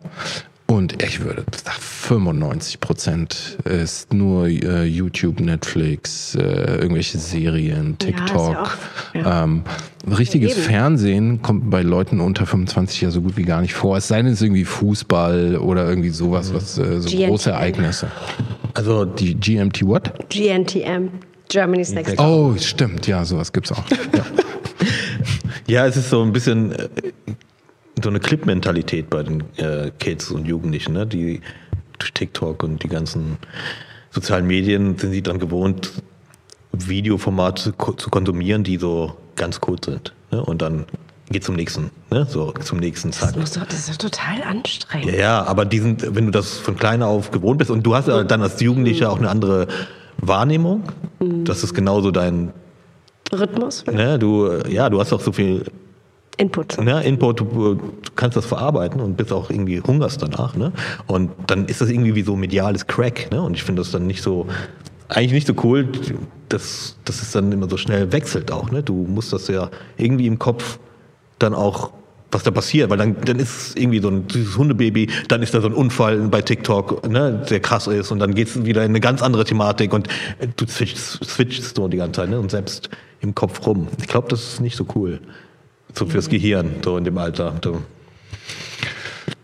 Und 0.71 1.03
ich 1.03 1.21
würde 1.25 1.45
sagen, 1.65 1.79
95 1.81 2.81
Prozent 2.81 3.57
ist 3.65 4.13
nur 4.13 4.47
äh, 4.49 4.85
YouTube, 4.85 5.41
Netflix, 5.41 6.35
äh, 6.35 6.41
irgendwelche 6.77 7.17
Serien, 7.19 7.97
Ja, 8.03 8.09
ist 8.09 8.13
ja 8.19 8.25
TikTok. 8.27 8.57
auch- 8.57 8.71
ja. 9.15 9.45
ähm, 9.45 9.63
richtiges 10.19 10.53
Eben. 10.53 10.63
Fernsehen 10.63 11.41
kommt 11.43 11.71
bei 11.71 11.81
Leuten 11.81 12.21
unter 12.21 12.45
25 12.45 13.01
ja 13.01 13.11
so 13.11 13.23
gut 13.23 13.39
wie 13.39 13.45
gar 13.45 13.63
nicht 13.63 13.73
vor. 13.73 13.97
Es 13.97 14.09
sei 14.09 14.19
denn, 14.19 14.27
es 14.27 14.35
ist 14.35 14.43
irgendwie 14.43 14.65
Fußball 14.67 15.57
oder 15.57 15.89
irgendwie 15.89 16.11
sowas, 16.11 16.53
was 16.53 16.77
äh, 16.77 17.01
so 17.01 17.09
GNTM. 17.09 17.29
große 17.31 17.51
Ereignisse. 17.51 18.09
also 18.75 19.07
Die 19.07 19.35
GMT 19.37 19.87
what? 19.87 20.13
GNTM, 20.29 21.09
Germany's 21.49 21.93
Next 21.93 22.21
Oh, 22.21 22.55
stimmt, 22.59 23.07
ja, 23.07 23.25
sowas 23.25 23.53
gibt's 23.55 23.73
auch. 23.73 23.85
Ja. 23.91 24.25
Ja, 25.67 25.87
es 25.87 25.99
ist 25.99 26.09
so 26.09 26.23
ein 26.23 26.33
bisschen 26.33 26.73
äh, 26.73 26.89
so 28.03 28.11
eine 28.11 28.21
Clip-Mentalität 28.21 29.11
bei 29.11 29.23
den 29.23 29.43
äh, 29.57 29.91
Kids 29.99 30.31
und 30.31 30.47
Jugendlichen, 30.47 30.95
ne? 30.95 31.07
die 31.07 31.41
durch 31.99 32.13
TikTok 32.13 32.63
und 32.63 32.83
die 32.83 32.89
ganzen 32.89 33.39
sozialen 34.11 34.47
Medien 34.47 34.97
sind 34.99 35.13
sie 35.13 35.23
dann 35.23 35.39
gewohnt, 35.39 35.93
Videoformate 36.73 37.75
zu, 37.77 37.93
zu 37.95 38.11
konsumieren, 38.11 38.65
die 38.65 38.77
so 38.77 39.17
ganz 39.37 39.61
kurz 39.61 39.87
sind. 39.87 40.15
Ne? 40.31 40.45
Und 40.45 40.63
dann 40.63 40.87
geht 41.31 41.45
zum 41.45 41.57
nächsten, 41.57 41.91
ne? 42.11 42.27
so 42.29 42.53
zum 42.53 42.79
nächsten 42.79 43.13
Zack. 43.13 43.35
Das, 43.35 43.53
doch, 43.53 43.67
das 43.67 43.89
ist 43.89 44.03
doch 44.03 44.11
total 44.11 44.43
anstrengend. 44.43 45.13
Ja, 45.13 45.19
ja, 45.19 45.43
aber 45.45 45.65
die 45.65 45.79
sind, 45.79 46.15
wenn 46.15 46.27
du 46.27 46.31
das 46.31 46.59
von 46.59 46.77
klein 46.77 47.03
auf 47.03 47.31
gewohnt 47.31 47.59
bist 47.59 47.71
und 47.71 47.83
du 47.85 47.95
hast 47.95 48.09
ja 48.09 48.25
dann 48.25 48.43
als 48.43 48.61
Jugendlicher 48.61 49.11
auch 49.11 49.19
eine 49.19 49.29
andere 49.29 49.67
Wahrnehmung, 50.19 50.85
das 51.21 51.65
ist 51.65 51.75
genauso 51.75 52.11
dein, 52.11 52.53
Rhythmus, 53.33 53.85
ne, 53.87 54.19
du, 54.19 54.51
ja, 54.69 54.89
du 54.89 55.01
hast 55.01 55.13
auch 55.13 55.21
so 55.21 55.33
viel 55.33 55.65
Input. 56.39 56.81
ne, 56.81 57.03
Input, 57.03 57.41
du, 57.41 57.45
du 57.45 57.81
kannst 58.15 58.37
das 58.37 58.47
verarbeiten 58.47 59.01
und 59.01 59.17
bist 59.17 59.33
auch 59.33 59.51
irgendwie 59.51 59.81
hungerst 59.81 60.23
danach, 60.23 60.57
ne? 60.57 60.73
Und 61.07 61.31
dann 61.49 61.67
ist 61.67 61.81
das 61.81 61.91
irgendwie 61.91 62.15
wie 62.15 62.23
so 62.23 62.37
mediales 62.37 62.87
Crack, 62.87 63.31
ne? 63.31 63.43
Und 63.43 63.55
ich 63.55 63.65
finde 63.65 63.83
das 63.83 63.91
dann 63.91 64.07
nicht 64.07 64.23
so, 64.23 64.47
eigentlich 65.09 65.33
nicht 65.33 65.47
so 65.49 65.55
cool, 65.65 65.89
dass, 66.49 66.97
dass 67.05 67.23
es 67.23 67.33
dann 67.33 67.51
immer 67.51 67.69
so 67.69 67.77
schnell 67.77 68.13
wechselt 68.13 68.53
auch, 68.53 68.71
ne? 68.71 68.83
Du 68.83 68.95
musst 68.95 69.33
das 69.33 69.49
ja 69.49 69.69
irgendwie 69.97 70.27
im 70.27 70.39
Kopf 70.39 70.79
dann 71.41 71.55
auch 71.55 71.91
was 72.31 72.43
da 72.43 72.51
passiert, 72.51 72.91
weil 72.91 72.99
dann, 72.99 73.17
dann 73.25 73.39
ist 73.39 73.69
es 73.69 73.77
irgendwie 73.77 74.01
so 74.01 74.09
ein 74.09 74.29
süßes 74.29 74.59
Hundebaby, 74.59 75.09
dann 75.29 75.43
ist 75.43 75.55
da 75.55 75.61
so 75.61 75.69
ein 75.69 75.73
Unfall 75.73 76.19
bei 76.29 76.43
TikTok, 76.43 77.09
ne, 77.09 77.43
der 77.49 77.61
krass 77.61 77.87
ist 77.87 78.13
und 78.13 78.19
dann 78.19 78.35
geht 78.35 78.49
es 78.49 78.65
wieder 78.65 78.85
in 78.85 78.91
eine 78.91 79.01
ganz 79.01 79.23
andere 79.23 79.45
Thematik 79.45 79.95
und 79.95 80.09
äh, 80.39 80.49
du 80.55 80.67
switchst, 80.67 81.25
switchst 81.25 81.77
so 81.77 81.89
die 81.89 81.97
ganze 81.97 82.21
Zeit 82.21 82.31
ne, 82.31 82.39
und 82.39 82.51
selbst 82.51 82.91
im 83.21 83.35
Kopf 83.35 83.67
rum. 83.67 83.89
Ich 83.99 84.09
glaube, 84.09 84.29
das 84.29 84.43
ist 84.43 84.61
nicht 84.61 84.77
so 84.77 84.87
cool. 84.95 85.21
So 85.95 86.07
fürs 86.07 86.29
Gehirn, 86.29 86.77
so 86.85 86.97
in 86.97 87.05
dem 87.05 87.19
Alter. 87.19 87.55
So. 87.63 87.83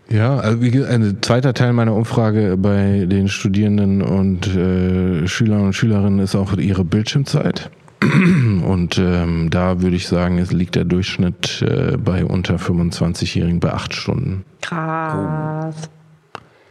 Ja, 0.09 0.37
also 0.37 0.61
wie 0.61 0.71
gesagt, 0.71 0.93
ein 0.93 1.17
zweiter 1.21 1.53
Teil 1.53 1.73
meiner 1.73 1.93
Umfrage 1.93 2.57
bei 2.57 3.05
den 3.05 3.27
Studierenden 3.27 4.01
und 4.01 4.47
äh, 4.55 5.27
Schülern 5.27 5.61
und 5.61 5.73
Schülerinnen 5.73 6.19
ist 6.19 6.35
auch 6.35 6.55
ihre 6.57 6.85
Bildschirmzeit. 6.85 7.71
Und 8.01 8.97
ähm, 8.99 9.49
da 9.49 9.81
würde 9.81 9.95
ich 9.95 10.07
sagen, 10.07 10.37
es 10.37 10.51
liegt 10.51 10.75
der 10.75 10.83
Durchschnitt 10.83 11.61
äh, 11.61 11.97
bei 11.97 12.25
unter 12.25 12.57
25-Jährigen 12.57 13.59
bei 13.59 13.73
acht 13.73 13.95
Stunden. 13.95 14.43
Krass. 14.61 15.89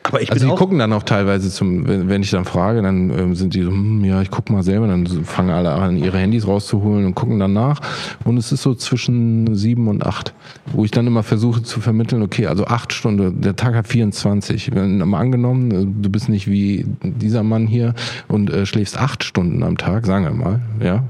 Aber 0.07 0.21
ich 0.21 0.31
Also 0.31 0.47
die 0.47 0.55
gucken 0.55 0.79
dann 0.79 0.93
auch 0.93 1.03
teilweise 1.03 1.51
zum, 1.51 1.89
wenn, 1.89 2.11
wenn 2.11 2.23
ich 2.23 2.31
dann 2.31 2.45
frage, 2.45 2.83
dann 2.83 3.09
ähm, 3.11 3.35
sind 3.35 3.55
die 3.55 3.63
so, 3.63 3.71
hm, 3.71 4.05
ja, 4.05 4.21
ich 4.21 4.31
guck 4.31 4.51
mal 4.51 4.63
selber, 4.63 4.87
dann 4.87 5.07
fangen 5.07 5.49
alle 5.49 5.73
an, 5.73 5.97
ihre 5.97 6.19
Handys 6.19 6.47
rauszuholen 6.47 7.07
und 7.07 7.15
gucken 7.15 7.39
dann 7.39 7.55
nach. 7.55 7.81
Und 8.25 8.37
es 8.37 8.53
ist 8.53 8.63
so 8.63 8.75
zwischen 8.75 9.55
sieben 9.55 9.89
und 9.89 10.05
acht, 10.05 10.35
wo 10.73 10.85
ich 10.85 10.91
dann 10.91 11.07
immer 11.07 11.23
versuche 11.23 11.63
zu 11.63 11.81
vermitteln, 11.81 12.21
okay, 12.21 12.47
also 12.47 12.67
acht 12.67 12.93
Stunden, 12.93 13.41
der 13.41 13.57
Tag 13.57 13.75
hat 13.75 13.89
24. 13.89 14.75
Wenn 14.75 14.99
mal 14.99 15.21
angenommen, 15.21 15.71
äh, 15.71 16.03
du 16.03 16.11
bist 16.11 16.29
nicht 16.29 16.49
wie 16.49 16.85
dieser 17.03 17.43
Mann 17.43 17.67
hier 17.67 17.95
und 18.29 18.51
äh, 18.51 18.67
schläfst 18.67 18.99
acht 18.99 19.25
Stunden 19.25 19.63
am 19.63 19.79
Tag, 19.79 20.05
sagen 20.05 20.27
wir 20.27 20.33
mal, 20.33 20.61
ja, 20.81 21.03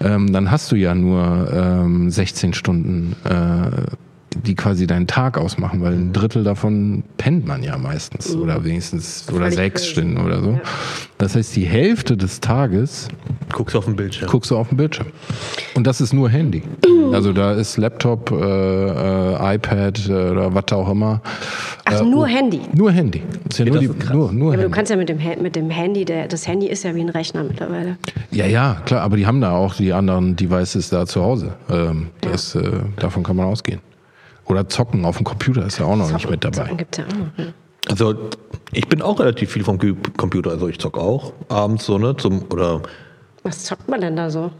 ähm, 0.00 0.32
dann 0.32 0.50
hast 0.50 0.72
du 0.72 0.76
ja 0.76 0.94
nur 0.94 1.52
ähm, 1.52 2.10
16 2.10 2.54
Stunden 2.54 3.14
äh, 3.24 3.92
die 4.36 4.54
quasi 4.54 4.86
deinen 4.86 5.06
Tag 5.06 5.38
ausmachen, 5.38 5.82
weil 5.82 5.92
ein 5.94 6.12
Drittel 6.12 6.44
davon 6.44 7.02
pennt 7.18 7.46
man 7.46 7.62
ja 7.62 7.76
meistens 7.78 8.34
oder 8.34 8.64
wenigstens 8.64 9.26
oder 9.32 9.50
sechs 9.50 9.82
crazy. 9.82 9.92
Stunden 9.92 10.18
oder 10.18 10.40
so. 10.42 10.50
Ja. 10.52 10.60
Das 11.18 11.36
heißt, 11.36 11.54
die 11.56 11.64
Hälfte 11.64 12.16
des 12.16 12.40
Tages 12.40 13.08
guckst 13.52 13.76
auf 13.76 13.84
den 13.84 13.94
Bildschirm. 13.96 14.28
guckst 14.28 14.50
du 14.50 14.56
auf 14.56 14.68
den 14.68 14.76
Bildschirm. 14.76 15.06
Und 15.74 15.86
das 15.86 16.00
ist 16.00 16.12
nur 16.12 16.28
Handy. 16.30 16.62
Also 17.12 17.32
da 17.32 17.52
ist 17.52 17.76
Laptop, 17.76 18.30
äh, 18.32 18.34
äh, 18.36 19.54
iPad 19.54 20.08
äh, 20.08 20.12
oder 20.12 20.54
was 20.54 20.72
auch 20.72 20.88
immer. 20.90 21.20
Ach, 21.84 22.00
Äh, 22.00 22.04
nur 22.04 22.22
oh, 22.24 22.26
Handy. 22.26 22.60
Nur 22.74 22.90
Handy. 22.90 23.22
Ist 23.48 23.58
ja 23.58 23.66
Ja, 23.66 23.72
nur, 23.72 23.82
das 23.82 23.90
die, 23.96 23.98
ist 24.04 24.12
nur, 24.12 24.32
nur 24.32 24.52
Ja, 24.52 24.54
aber 24.54 24.56
du 24.56 24.62
Handy. 24.62 24.74
kannst 24.74 24.90
ja 24.90 24.96
mit 24.96 25.08
dem, 25.08 25.18
mit 25.42 25.56
dem 25.56 25.70
Handy, 25.70 26.04
der, 26.04 26.26
das 26.28 26.46
Handy 26.48 26.66
ist 26.68 26.82
ja 26.84 26.94
wie 26.94 27.00
ein 27.02 27.08
Rechner 27.10 27.44
mittlerweile. 27.44 27.96
Ja, 28.30 28.46
ja, 28.46 28.80
klar, 28.86 29.02
aber 29.02 29.16
die 29.16 29.26
haben 29.26 29.40
da 29.40 29.52
auch 29.52 29.74
die 29.74 29.92
anderen 29.92 30.34
Devices 30.36 30.88
da 30.90 31.06
zu 31.06 31.22
Hause. 31.22 31.54
Ähm, 31.70 32.08
das, 32.22 32.54
äh, 32.54 32.62
davon 32.96 33.22
kann 33.22 33.36
man 33.36 33.46
ausgehen. 33.46 33.80
Oder 34.46 34.68
zocken 34.68 35.04
auf 35.04 35.16
dem 35.16 35.24
Computer 35.24 35.64
ist 35.66 35.78
ja 35.78 35.86
auch 35.86 35.96
noch 35.96 36.10
nicht 36.12 36.28
mit 36.28 36.44
dabei. 36.44 36.56
Zocken 36.56 36.76
gibt's 36.76 36.98
ja 36.98 37.04
auch 37.04 37.16
noch. 37.16 37.52
Also 37.88 38.14
ich 38.72 38.88
bin 38.88 39.02
auch 39.02 39.18
relativ 39.18 39.50
viel 39.52 39.64
vom 39.64 39.78
Computer, 40.16 40.50
also 40.50 40.68
ich 40.68 40.78
zock 40.78 40.96
auch 40.98 41.32
abends 41.48 41.84
so, 41.84 41.98
ne, 41.98 42.16
zum, 42.16 42.44
oder 42.50 42.80
Was 43.42 43.64
zockt 43.64 43.88
man 43.88 44.00
denn 44.00 44.14
da 44.16 44.30
so? 44.30 44.50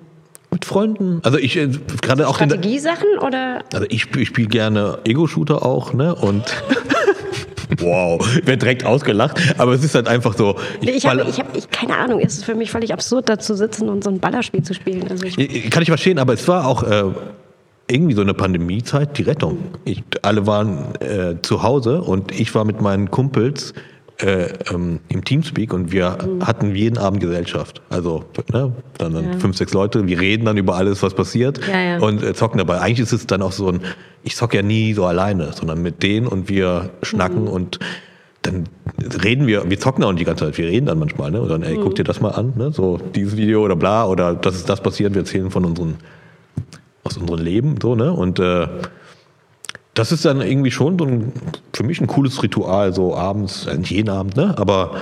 mit 0.51 0.65
Freunden. 0.67 1.21
Also 1.23 1.39
ich, 1.39 1.57
äh, 1.57 1.69
gerade 2.03 2.29
auch 2.29 2.37
den, 2.37 2.51
Strategiesachen 2.51 3.07
oder? 3.27 3.63
also 3.73 3.87
ich, 3.89 4.03
spiel- 4.03 4.21
ich 4.23 4.29
spiele 4.29 4.49
gerne 4.49 4.99
Ego-Shooter 5.05 5.65
auch, 5.65 5.95
ne, 5.95 6.15
und 6.15 6.45
wow, 7.79 8.21
ich 8.37 8.47
werde 8.47 8.59
direkt 8.59 8.85
ausgelacht, 8.85 9.41
aber 9.59 9.73
es 9.73 9.83
ist 9.85 9.95
halt 9.95 10.09
einfach 10.09 10.37
so. 10.37 10.57
Nee, 10.83 10.91
Ich 10.91 11.07
habe, 11.07 11.23
ich 11.29 11.39
hab, 11.41 11.57
ich, 11.57 11.71
keine 11.71 11.97
Ahnung, 11.97 12.21
es 12.21 12.35
ist 12.39 12.45
für 12.45 12.55
mich 12.55 12.71
völlig 12.71 12.93
absurd, 12.93 13.29
da 13.29 13.39
zu 13.39 13.55
sitzen 13.55 13.89
und 13.89 14.05
so 14.05 14.11
ein 14.11 14.19
Ballerspiel 14.21 14.63
zu 14.63 14.75
spielen. 14.75 15.07
Also 15.11 15.25
ich, 15.25 15.39
Ich- 15.39 15.71
Kann 15.71 15.83
ich 15.83 15.89
verstehen, 15.89 16.19
aber 16.19 16.35
es 16.35 16.47
war 16.49 16.67
auch 16.67 16.83
äh, 16.83 17.05
irgendwie 17.91 18.15
so 18.15 18.23
eine 18.23 18.35
Pandemiezeit 18.35 19.19
die 19.19 19.23
Rettung. 19.23 19.59
Ich, 19.85 20.03
alle 20.23 20.47
waren 20.47 20.95
äh, 21.01 21.35
zu 21.43 21.63
Hause 21.63 22.01
und 22.03 22.33
ich 22.39 22.55
war 22.55 22.65
mit 22.65 22.81
meinen 22.81 23.11
Kumpels 23.11 23.75
äh, 24.19 24.49
ähm, 24.73 25.01
im 25.09 25.25
Teamspeak 25.25 25.73
und 25.75 25.91
wir 25.93 26.17
Mhm. 26.25 26.47
hatten 26.47 26.75
jeden 26.77 26.97
Abend 26.99 27.21
Gesellschaft. 27.21 27.83
Also 27.91 28.25
ne, 28.53 28.73
dann, 28.99 29.15
dann 29.15 29.41
fünf, 29.41 29.57
sechs 29.57 29.73
Leute, 29.73 30.07
wir 30.07 30.21
reden 30.21 30.45
dann 30.45 30.57
über 30.57 30.77
alles, 30.77 31.03
was 31.03 31.13
passiert 31.15 31.61
Ja, 31.67 31.81
ja. 31.81 31.99
und 31.99 32.23
äh, 32.23 32.33
zocken 32.35 32.59
dabei. 32.59 32.81
Eigentlich 32.81 33.01
ist 33.01 33.13
es 33.13 33.27
dann 33.27 33.43
auch 33.43 33.53
so 33.53 33.69
ein, 33.69 33.81
ich 34.23 34.37
zocke 34.37 34.57
ja 34.59 34.63
nie 34.63 34.93
so 34.95 35.05
alleine, 35.05 35.53
sondern 35.53 35.83
mit 35.83 36.03
denen 36.03 36.29
und 36.29 36.49
wir 36.49 36.91
schnacken 37.03 37.43
Mhm. 37.43 37.49
und 37.49 37.79
dann 38.43 38.65
reden 39.23 39.47
wir, 39.47 39.69
wir 39.71 39.79
zocken 39.79 40.03
auch 40.05 40.13
die 40.13 40.25
ganze 40.25 40.45
Zeit, 40.47 40.59
wir 40.59 40.67
reden 40.67 40.87
dann 40.87 40.99
manchmal, 40.99 41.31
ne? 41.31 41.41
Und 41.41 41.49
dann, 41.49 41.63
ey, 41.63 41.77
Mhm. 41.79 41.83
guck 41.83 41.95
dir 41.95 42.03
das 42.05 42.21
mal 42.21 42.31
an, 42.31 42.53
ne? 42.57 42.73
So 42.73 42.99
dieses 43.15 43.37
Video 43.37 43.65
oder 43.65 43.77
bla, 43.77 44.07
oder 44.07 44.35
das 44.35 44.57
ist 44.57 44.69
das 44.69 44.81
passiert, 44.83 45.15
wir 45.15 45.21
erzählen 45.23 45.51
von 45.51 45.65
unseren, 45.65 45.95
aus 47.05 47.17
unserem 47.17 47.41
Leben, 47.41 47.75
so, 47.81 47.95
ne? 47.95 48.13
Und 48.13 48.39
äh, 48.39 48.67
das 49.95 50.11
ist 50.13 50.25
dann 50.25 50.41
irgendwie 50.41 50.71
schon 50.71 50.99
so 50.99 51.05
ein, 51.05 51.33
für 51.75 51.83
mich 51.85 52.01
ein 52.01 52.07
cooles 52.07 52.43
Ritual, 52.43 52.95
so 52.95 53.15
abends, 53.17 53.67
äh, 53.67 53.77
nicht 53.77 53.91
jeden 53.91 54.09
Abend, 54.11 54.37
ne? 54.37 54.55
Aber 54.59 54.93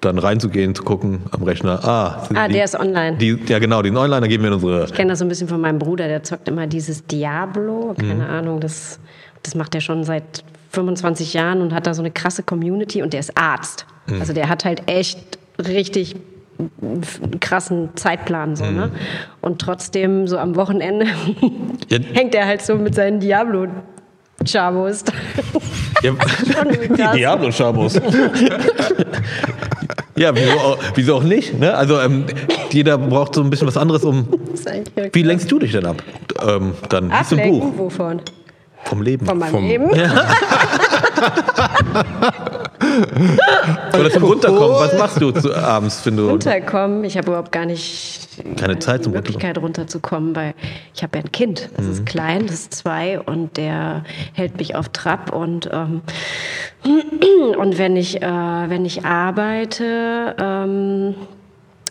dann 0.00 0.18
reinzugehen, 0.18 0.74
zu 0.74 0.82
gucken 0.82 1.20
am 1.30 1.44
Rechner, 1.44 1.82
ah, 1.84 2.28
Ah, 2.34 2.46
die, 2.46 2.54
der 2.54 2.64
ist 2.64 2.78
online. 2.78 3.16
Die, 3.16 3.38
ja, 3.48 3.58
genau, 3.58 3.80
den 3.80 3.96
Online, 3.96 4.20
da 4.20 4.26
geben 4.26 4.42
wir 4.42 4.48
in 4.48 4.54
unsere. 4.54 4.84
Ich 4.84 4.92
kenne 4.92 5.10
das 5.12 5.20
so 5.20 5.24
ein 5.24 5.28
bisschen 5.28 5.48
von 5.48 5.60
meinem 5.60 5.78
Bruder, 5.78 6.08
der 6.08 6.22
zockt 6.22 6.46
immer 6.48 6.66
dieses 6.66 7.06
Diablo, 7.06 7.94
Mhm. 7.96 8.08
keine 8.08 8.28
Ahnung, 8.28 8.60
das, 8.60 8.98
das 9.42 9.54
macht 9.54 9.74
er 9.74 9.80
schon 9.80 10.04
seit 10.04 10.44
25 10.72 11.32
Jahren 11.32 11.62
und 11.62 11.72
hat 11.72 11.86
da 11.86 11.94
so 11.94 12.02
eine 12.02 12.10
krasse 12.10 12.42
Community 12.42 13.00
und 13.02 13.12
der 13.14 13.20
ist 13.20 13.38
Arzt. 13.38 13.86
Mhm. 14.06 14.20
Also 14.20 14.34
der 14.34 14.48
hat 14.50 14.66
halt 14.66 14.82
echt 14.90 15.38
richtig 15.58 16.16
krassen 17.40 17.90
Zeitplan 17.96 18.56
so, 18.56 18.64
Mhm. 18.64 18.76
ne? 18.76 18.90
Und 19.40 19.60
trotzdem 19.60 20.26
so 20.28 20.38
am 20.38 20.56
Wochenende 20.56 21.06
Ja. 21.88 21.98
hängt 22.12 22.34
er 22.34 22.46
halt 22.46 22.62
so 22.62 22.76
mit 22.76 22.94
seinen 22.94 23.20
Diablo 23.20 23.66
Chabos. 24.46 25.04
Ja, 26.02 26.12
die 26.12 27.12
Diablo-Schabos. 27.18 27.94
ja, 30.16 30.34
wieso 30.34 30.52
auch, 30.60 30.78
wieso 30.94 31.14
auch 31.16 31.22
nicht? 31.22 31.58
Ne? 31.58 31.74
Also 31.74 31.98
ähm, 31.98 32.26
jeder 32.70 32.98
braucht 32.98 33.34
so 33.34 33.40
ein 33.42 33.48
bisschen 33.48 33.66
was 33.68 33.78
anderes, 33.78 34.04
um. 34.04 34.28
Ja 34.96 35.04
Wie 35.14 35.22
lenkst 35.22 35.50
du 35.50 35.58
dich 35.58 35.72
denn 35.72 35.86
ab? 35.86 36.02
Ähm, 36.46 36.74
dann 36.90 37.10
du 37.32 37.36
ein 37.36 37.48
Buch 37.48 37.56
Ablenken, 37.62 37.78
wovon? 37.78 38.20
vom 38.84 39.00
Leben. 39.00 39.24
Von 39.24 39.38
meinem 39.38 39.50
Vom- 39.52 39.66
Leben? 39.66 39.90
Oder 43.98 44.10
zum 44.10 44.24
Runterkommen. 44.24 44.76
Was 44.78 44.98
machst 44.98 45.20
du 45.20 45.30
zu, 45.32 45.54
abends, 45.54 46.04
wenn 46.06 46.16
du. 46.16 46.28
runterkommen. 46.30 47.04
Ich 47.04 47.16
habe 47.16 47.28
überhaupt 47.28 47.52
gar 47.52 47.66
nicht 47.66 48.28
Keine 48.58 48.78
Zeit 48.78 49.00
die 49.00 49.04
zum 49.04 49.12
Möglichkeit 49.12 49.58
runterzukommen, 49.58 50.34
weil 50.36 50.54
ich 50.94 51.02
habe 51.02 51.18
ja 51.18 51.24
ein 51.24 51.32
Kind. 51.32 51.70
Das 51.76 51.86
Mhm. 51.86 51.92
ist 51.92 52.06
klein, 52.06 52.46
das 52.46 52.54
ist 52.60 52.74
zwei 52.74 53.20
und 53.20 53.56
der 53.56 54.04
hält 54.32 54.58
mich 54.58 54.74
auf 54.76 54.88
Trab 54.90 55.32
und 55.34 55.68
ähm, 55.72 56.02
und 57.58 57.78
wenn 57.78 57.96
ich 57.96 58.22
äh, 58.22 58.26
wenn 58.26 58.84
ich 58.84 59.04
arbeite, 59.04 60.34
ähm, 60.38 61.14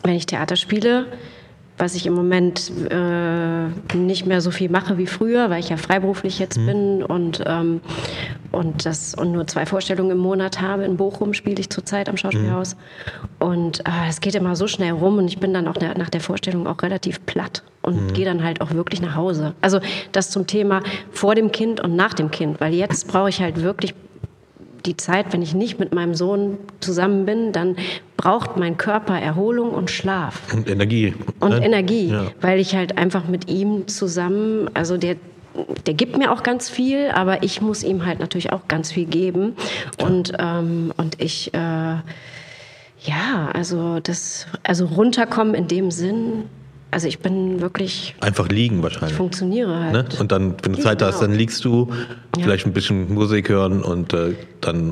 wenn 0.03 0.15
ich 0.15 0.25
Theater 0.25 0.55
spiele, 0.55 1.05
was 1.83 1.95
ich 1.95 2.05
im 2.05 2.13
Moment 2.13 2.71
äh, 2.89 3.67
nicht 3.97 4.25
mehr 4.25 4.39
so 4.39 4.51
viel 4.51 4.69
mache 4.69 4.97
wie 4.97 5.05
früher, 5.05 5.49
weil 5.49 5.59
ich 5.59 5.67
ja 5.67 5.75
freiberuflich 5.75 6.39
jetzt 6.39 6.57
Mhm. 6.57 6.65
bin 6.65 7.03
und, 7.03 7.43
ähm, 7.45 7.81
und, 8.53 8.85
das, 8.85 9.13
und 9.15 9.33
nur 9.33 9.45
zwei 9.47 9.65
Vorstellungen 9.65 10.11
im 10.11 10.17
Monat 10.19 10.61
habe. 10.61 10.85
In 10.85 10.95
Bochum 10.95 11.33
spiele 11.33 11.59
ich 11.59 11.69
zurzeit 11.69 12.07
am 12.07 12.15
Schauspielhaus. 12.15 12.77
Und 13.39 13.81
äh, 13.81 14.07
es 14.07 14.21
geht 14.21 14.33
immer 14.35 14.55
so 14.55 14.67
schnell 14.67 14.93
rum 14.93 15.17
und 15.17 15.27
ich 15.27 15.39
bin 15.39 15.53
dann 15.53 15.67
auch 15.67 15.75
na- 15.81 15.93
nach 15.97 16.09
der 16.09 16.21
Vorstellung 16.21 16.67
auch 16.67 16.81
relativ 16.81 17.25
platt 17.25 17.63
und 17.81 18.13
gehe 18.13 18.23
dann 18.23 18.43
halt 18.45 18.61
auch 18.61 18.71
wirklich 18.71 19.01
nach 19.01 19.15
Hause. 19.15 19.53
Also 19.59 19.79
das 20.13 20.29
zum 20.31 20.47
Thema 20.47 20.81
vor 21.11 21.35
dem 21.35 21.51
Kind 21.51 21.81
und 21.81 21.97
nach 21.97 22.13
dem 22.13 22.31
Kind, 22.31 22.61
weil 22.61 22.73
jetzt 22.73 23.09
brauche 23.09 23.27
ich 23.27 23.41
halt 23.41 23.61
wirklich 23.61 23.93
die 24.85 24.97
Zeit, 24.97 25.31
wenn 25.31 25.41
ich 25.41 25.53
nicht 25.53 25.79
mit 25.79 25.93
meinem 25.93 26.13
Sohn 26.13 26.57
zusammen 26.79 27.25
bin, 27.25 27.51
dann 27.51 27.75
braucht 28.17 28.57
mein 28.57 28.77
Körper 28.77 29.17
Erholung 29.19 29.71
und 29.71 29.89
Schlaf 29.89 30.41
Und 30.53 30.69
Energie. 30.69 31.13
und 31.39 31.51
ne? 31.51 31.63
Energie, 31.65 32.09
Ja. 32.09 32.25
weil 32.41 32.59
ich 32.59 32.75
halt 32.75 32.97
einfach 32.97 33.27
mit 33.27 33.49
ihm 33.49 33.87
zusammen, 33.87 34.69
also 34.73 34.97
der 34.97 35.15
der 35.85 35.93
gibt 35.93 36.17
mir 36.17 36.31
auch 36.31 36.41
ganz 36.41 36.67
viel, 36.67 37.09
aber 37.13 37.43
ich 37.43 37.61
muss 37.61 37.83
ihm 37.83 38.07
halt 38.07 38.19
natürlich 38.19 38.51
auch 38.51 38.67
ganz 38.67 38.91
viel 38.91 39.05
geben 39.05 39.55
und 40.01 40.33
ähm, 40.39 40.91
und 40.97 41.21
ich 41.21 41.53
äh, 41.53 41.57
ja, 41.57 43.49
also 43.53 43.99
das 43.99 44.47
also 44.63 44.85
runterkommen 44.87 45.53
in 45.53 45.67
dem 45.67 45.91
Sinn, 45.91 46.45
also 46.93 47.07
ich 47.07 47.19
bin 47.19 47.59
wirklich 47.61 48.15
Einfach 48.21 48.47
liegen 48.49 48.81
wahrscheinlich. 48.83 49.17
funktioniere 49.17 49.77
halt. 49.79 49.93
Ne? 49.93 50.05
Und 50.19 50.31
dann, 50.31 50.55
wenn 50.63 50.73
du 50.73 50.79
Zeit 50.79 51.01
hast, 51.01 51.15
Genau. 51.19 51.27
dann 51.27 51.37
liegst 51.37 51.65
du, 51.65 51.89
Ja. 52.37 52.43
vielleicht 52.43 52.65
ein 52.65 52.73
bisschen 52.73 53.13
Musik 53.13 53.49
hören 53.49 53.81
und 53.83 54.13
äh, 54.13 54.35
dann 54.61 54.89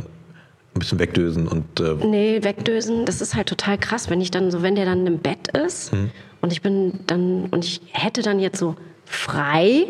ein 0.74 0.80
bisschen 0.80 1.00
wegdösen 1.00 1.48
und 1.48 1.80
äh, 1.80 1.96
Nee, 2.06 2.44
wegdösen, 2.44 3.06
das 3.06 3.22
ist 3.22 3.36
halt 3.36 3.48
total 3.48 3.78
krass, 3.78 4.10
wenn 4.10 4.22
ich 4.22 4.32
dann 4.32 4.52
so, 4.52 4.62
wenn 4.62 4.76
der 4.76 4.86
dann 4.86 5.06
im 5.06 5.20
Bett 5.20 5.50
ist 5.50 5.94
Mhm. 5.94 6.12
und 6.42 6.52
ich 6.54 6.62
bin 6.62 7.00
dann, 7.08 7.46
und 7.52 7.64
ich 7.66 7.82
hätte 7.92 8.22
dann 8.22 8.40
jetzt 8.40 8.58
so 8.60 8.76
frei, 9.06 9.88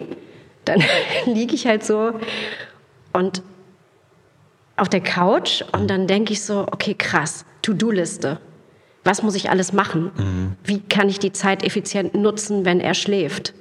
dann 0.65 0.81
liege 1.25 1.53
ich 1.55 1.67
halt 1.67 1.83
so 1.83 2.13
und 3.13 3.41
auf 4.77 4.89
der 4.89 5.01
Couch 5.01 5.63
und 5.73 5.87
dann 5.89 6.07
denke 6.07 6.33
ich 6.33 6.41
so, 6.41 6.61
okay, 6.71 6.95
krass, 6.97 7.45
To-Do-Liste. 7.61 8.39
Was 9.03 9.23
muss 9.23 9.35
ich 9.35 9.49
alles 9.49 9.73
machen? 9.73 10.55
Wie 10.63 10.79
kann 10.79 11.09
ich 11.09 11.19
die 11.19 11.31
Zeit 11.31 11.63
effizient 11.63 12.13
nutzen, 12.13 12.65
wenn 12.65 12.79
er 12.79 12.93
schläft? 12.93 13.53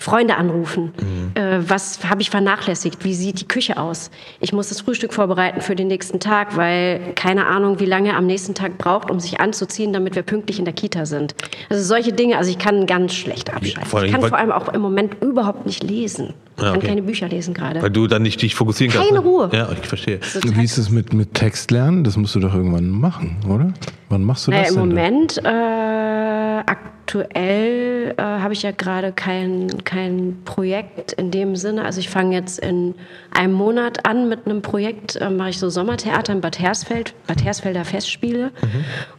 Freunde 0.00 0.36
anrufen. 0.36 0.92
Äh, 1.34 1.58
was 1.68 2.04
habe 2.08 2.22
ich 2.22 2.30
vernachlässigt? 2.30 3.04
Wie 3.04 3.14
sieht 3.14 3.40
die 3.40 3.48
Küche 3.48 3.78
aus? 3.78 4.10
Ich 4.38 4.52
muss 4.52 4.68
das 4.68 4.80
Frühstück 4.80 5.12
vorbereiten 5.12 5.60
für 5.60 5.74
den 5.74 5.88
nächsten 5.88 6.20
Tag, 6.20 6.56
weil 6.56 7.00
keine 7.16 7.46
Ahnung, 7.46 7.80
wie 7.80 7.84
lange 7.84 8.10
er 8.10 8.16
am 8.16 8.26
nächsten 8.26 8.54
Tag 8.54 8.78
braucht, 8.78 9.10
um 9.10 9.18
sich 9.18 9.40
anzuziehen, 9.40 9.92
damit 9.92 10.14
wir 10.14 10.22
pünktlich 10.22 10.60
in 10.60 10.64
der 10.64 10.74
Kita 10.74 11.04
sind. 11.04 11.34
Also 11.68 11.82
solche 11.82 12.12
Dinge, 12.12 12.38
also 12.38 12.48
ich 12.48 12.58
kann 12.58 12.86
ganz 12.86 13.14
schlecht 13.14 13.52
abschalten. 13.52 13.86
vor 13.90 13.98
allem, 14.00 14.06
ich 14.06 14.12
kann 14.12 14.28
vor 14.28 14.38
allem 14.38 14.52
auch 14.52 14.68
im 14.68 14.80
Moment 14.80 15.16
überhaupt 15.20 15.66
nicht 15.66 15.82
lesen. 15.82 16.34
Ich 16.56 16.62
Ja, 16.62 16.68
kann 16.70 16.78
okay. 16.78 16.86
keine 16.88 17.02
Bücher 17.02 17.28
lesen 17.28 17.52
gerade. 17.54 17.82
weil 17.82 17.90
du 17.90 18.06
dann 18.06 18.22
nicht 18.22 18.40
dich 18.40 18.54
fokussieren 18.54 18.92
kannst. 18.92 19.08
Keine 19.08 19.20
ne? 19.20 19.26
Ruhe. 19.26 19.50
Ja, 19.52 19.68
ich 19.72 19.86
verstehe. 19.86 20.20
Wie 20.44 20.64
ist 20.64 20.78
es 20.78 20.90
mit, 20.90 21.12
mit 21.12 21.34
Textlernen? 21.34 22.04
Das 22.04 22.16
musst 22.16 22.36
du 22.36 22.40
doch 22.40 22.54
irgendwann 22.54 22.88
machen, 22.88 23.36
oder? 23.48 23.72
Wann 24.08 24.24
machst 24.24 24.46
du 24.46 24.50
Naja, 24.50 24.64
das 24.64 24.72
im 24.72 24.76
denn? 24.76 24.88
Moment, 24.88 25.38
äh, 25.44 26.62
aktuell 26.66 28.14
äh, 28.16 28.22
habe 28.22 28.52
ich 28.52 28.62
ja 28.62 28.70
gerade 28.70 29.12
kein, 29.12 29.84
kein 29.84 30.38
Projekt 30.44 31.12
in 31.12 31.30
dem 31.30 31.56
Sinne. 31.56 31.84
Also 31.84 32.00
ich 32.00 32.08
fange 32.10 32.34
jetzt 32.34 32.58
in 32.58 32.94
einem 33.30 33.52
Monat 33.52 34.06
an 34.06 34.28
mit 34.28 34.46
einem 34.46 34.62
Projekt, 34.62 35.16
äh, 35.16 35.30
mache 35.30 35.50
ich 35.50 35.58
so 35.58 35.68
Sommertheater 35.70 36.32
in 36.32 36.40
Bad 36.40 36.58
Hersfeld, 36.58 37.14
Bad 37.26 37.44
Hersfelder 37.44 37.84
Festspiele. 37.84 38.50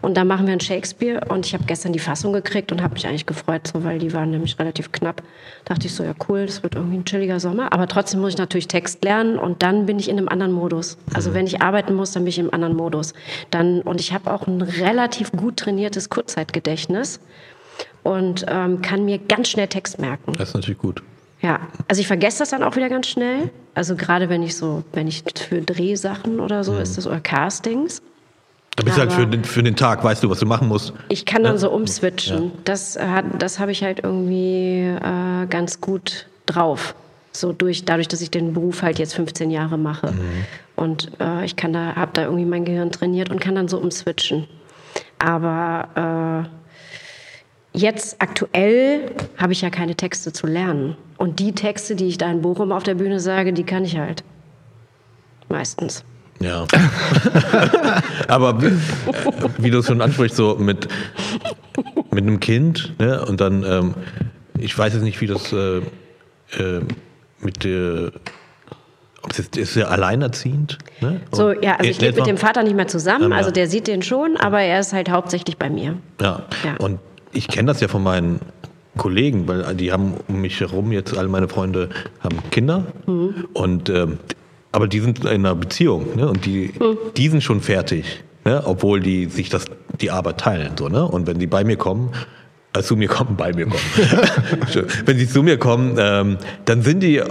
Und 0.02 0.18
da 0.18 0.24
machen 0.24 0.46
wir 0.48 0.54
ein 0.54 0.60
Shakespeare. 0.60 1.22
Und 1.30 1.46
ich 1.46 1.54
habe 1.54 1.64
gestern 1.66 1.94
die 1.94 2.00
Fassung 2.00 2.34
gekriegt 2.34 2.72
und 2.72 2.82
habe 2.82 2.94
mich 2.94 3.08
eigentlich 3.08 3.26
gefreut, 3.26 3.68
so, 3.68 3.84
weil 3.84 4.00
die 4.00 4.14
waren 4.14 4.32
nämlich 4.32 4.58
relativ 4.60 4.92
knapp. 4.92 5.24
Dachte 5.66 5.88
ich 5.88 5.94
so, 5.94 6.04
ja 6.04 6.14
cool, 6.28 6.46
das 6.46 6.64
wird 6.64 6.76
irgendwie 6.76 6.98
ein 6.98 7.06
chilliger 7.06 7.40
Sommer. 7.40 7.74
Aber 7.74 7.88
trotzdem 7.88 8.20
muss 8.22 8.34
ich 8.34 8.38
natürlich 8.38 8.68
Text 8.68 9.04
lernen 9.04 9.38
und 9.40 9.64
dann 9.64 9.86
bin 9.86 10.00
ich 10.00 10.10
in 10.10 10.18
einem 10.18 10.30
anderen 10.30 10.52
Modus. 10.52 10.98
Also 11.14 11.34
wenn 11.34 11.46
ich 11.48 11.62
arbeiten 11.62 11.94
muss, 11.96 12.12
dann 12.12 12.24
bin 12.24 12.30
ich 12.30 12.40
im 12.40 12.54
anderen 12.54 12.76
Modus. 12.76 13.14
Dann, 13.52 13.82
und 13.82 14.00
ich 14.00 14.14
habe 14.14 14.32
auch 14.32 14.46
ein 14.48 14.62
relativ 14.80 15.32
gut 15.32 15.58
trainiertes 15.58 16.10
Kurzzeitgedächtnis 16.10 17.20
und 18.04 18.46
ähm, 18.48 18.82
kann 18.82 19.06
mir 19.06 19.18
ganz 19.20 19.50
schnell 19.50 19.68
Text 19.68 20.00
merken. 20.00 20.34
Das 20.34 20.50
ist 20.50 20.56
natürlich 20.56 20.80
gut. 20.80 21.04
Ja, 21.42 21.60
also 21.88 22.02
ich 22.02 22.08
vergesse 22.08 22.40
das 22.40 22.50
dann 22.50 22.64
auch 22.64 22.76
wieder 22.76 22.90
ganz 22.90 23.08
schnell. 23.08 23.50
Also 23.74 23.96
gerade 23.96 24.30
wenn 24.30 24.44
ich 24.44 24.58
so, 24.58 24.84
wenn 24.94 25.08
ich 25.08 25.24
für 25.48 25.62
Drehsachen 25.62 26.40
oder 26.40 26.64
so 26.64 26.78
ist 26.78 26.98
das 26.98 27.08
oder 27.08 27.22
Castings. 27.22 28.02
Da 28.76 28.84
bist 28.84 28.98
du 28.98 29.02
halt 29.02 29.12
für 29.12 29.28
den, 29.28 29.44
für 29.44 29.64
den 29.64 29.76
Tag, 29.76 30.04
weißt 30.04 30.24
du, 30.24 30.30
was 30.30 30.40
du 30.40 30.46
machen 30.46 30.68
musst. 30.68 30.94
Ich 31.10 31.26
kann 31.26 31.44
dann 31.44 31.58
so 31.58 31.70
umswitchen. 31.70 32.52
Das, 32.66 32.98
hat, 32.98 33.26
das 33.38 33.60
habe 33.60 33.72
ich 33.72 33.84
halt 33.84 34.02
irgendwie 34.04 34.84
äh, 34.84 35.48
ganz 35.50 35.82
gut 35.82 36.28
drauf. 36.46 36.96
So 37.32 37.52
durch, 37.54 37.86
dadurch, 37.86 38.08
dass 38.08 38.22
ich 38.22 38.32
den 38.32 38.54
Beruf 38.54 38.82
halt 38.82 39.00
jetzt 39.00 39.14
15 39.16 39.52
Jahre 39.52 39.78
mache. 39.78 40.14
Und 40.76 41.12
äh, 41.20 41.46
ich 41.46 41.56
kann 41.56 41.74
da, 41.74 41.96
habe 41.96 42.12
da 42.14 42.24
irgendwie 42.24 42.46
mein 42.46 42.66
Gehirn 42.66 42.92
trainiert 42.92 43.30
und 43.30 43.40
kann 43.40 43.56
dann 43.56 43.68
so 43.68 43.78
umswitchen. 43.78 44.48
Aber 45.20 46.48
äh, 47.74 47.78
jetzt 47.78 48.22
aktuell 48.22 49.12
habe 49.38 49.54
ich 49.54 49.62
ja 49.62 49.70
keine 49.70 49.96
Texte 49.96 50.34
zu 50.34 50.48
lernen. 50.48 50.98
Und 51.18 51.40
die 51.40 51.54
Texte, 51.54 51.96
die 51.96 52.08
ich 52.08 52.18
da 52.18 52.32
in 52.32 52.42
Bochum 52.42 52.72
auf 52.72 52.84
der 52.84 52.96
Bühne 52.96 53.20
sage, 53.20 53.54
die 53.54 53.64
kann 53.64 53.84
ich 53.84 53.98
halt. 53.98 54.24
Meistens. 55.50 56.04
Ja. 56.40 56.66
Aber 58.28 58.62
wie, 58.62 58.72
wie 59.58 59.72
du 59.72 59.80
es 59.80 59.88
schon 59.88 60.02
ansprichst, 60.02 60.38
so 60.38 60.56
mit, 60.56 60.88
mit 62.12 62.24
einem 62.24 62.40
Kind, 62.40 62.96
ne? 62.98 63.26
Und 63.26 63.42
dann, 63.42 63.64
ähm, 63.64 63.94
ich 64.58 64.78
weiß 64.78 64.94
jetzt 64.94 65.04
nicht, 65.04 65.20
wie 65.20 65.28
das 65.28 65.52
äh, 65.52 65.80
äh, 66.58 66.82
mit 67.42 67.64
der, 67.64 68.12
jetzt, 69.38 69.58
ist 69.58 69.76
er 69.76 69.92
alleinerziehend? 69.92 70.78
Ne? 71.02 71.22
So, 71.32 71.52
ja, 71.52 71.76
also 71.76 71.90
ich 71.90 72.02
lebe 72.02 72.18
mit 72.18 72.28
dem 72.28 72.38
Vater 72.38 72.64
nicht 72.64 72.76
mehr 72.76 72.88
zusammen. 72.88 73.34
Also 73.34 73.52
der 73.52 73.68
sieht 73.68 73.88
den 73.88 74.02
schon, 74.02 74.38
aber 74.38 74.62
er 74.62 74.80
ist 74.80 74.94
halt 74.94 75.10
hauptsächlich 75.10 75.58
bei 75.58 75.70
mir. 75.70 75.96
Ja. 76.22 76.44
Ja. 76.64 76.76
Und 76.80 77.00
ich 77.32 77.48
kenne 77.48 77.68
das 77.68 77.82
ja 77.82 77.88
von 77.88 78.04
meinen 78.04 78.40
Kollegen, 78.98 79.48
weil 79.48 79.76
die 79.76 79.92
haben 79.92 80.16
um 80.28 80.42
mich 80.42 80.60
herum 80.60 80.92
jetzt 80.92 81.18
alle 81.18 81.28
meine 81.28 81.48
Freunde 81.48 81.90
haben 82.22 82.38
Kinder 82.52 82.86
und 83.54 83.90
ähm, 83.90 84.18
aber 84.72 84.88
die 84.88 85.00
sind 85.00 85.20
in 85.20 85.28
einer 85.28 85.56
Beziehung 85.56 86.16
ne? 86.16 86.28
und 86.28 86.46
die, 86.46 86.74
die 87.18 87.30
sind 87.30 87.44
schon 87.44 87.62
fertig. 87.62 88.24
ne? 88.46 88.62
obwohl 88.66 89.00
die 89.00 89.26
sich 89.26 89.50
das, 89.50 89.66
die 90.00 90.12
Arbeit 90.12 90.40
teilen. 90.40 90.72
So, 90.78 90.90
ne? 90.90 91.06
Und 91.06 91.28
wenn 91.28 91.40
die 91.40 91.48
bei 91.48 91.64
mir 91.64 91.78
kommen, 91.78 92.12
äh, 92.74 92.82
zu 92.82 92.96
mir 92.96 93.08
kommen, 93.08 93.36
bei 93.36 93.54
mir 93.54 93.66
kommen. 93.66 93.82
wenn 95.06 95.18
sie 95.18 95.28
zu 95.28 95.44
mir 95.44 95.58
kommen, 95.58 95.96
ähm, 95.98 96.38
dann 96.66 96.82
sind 96.82 97.02
die, 97.02 97.22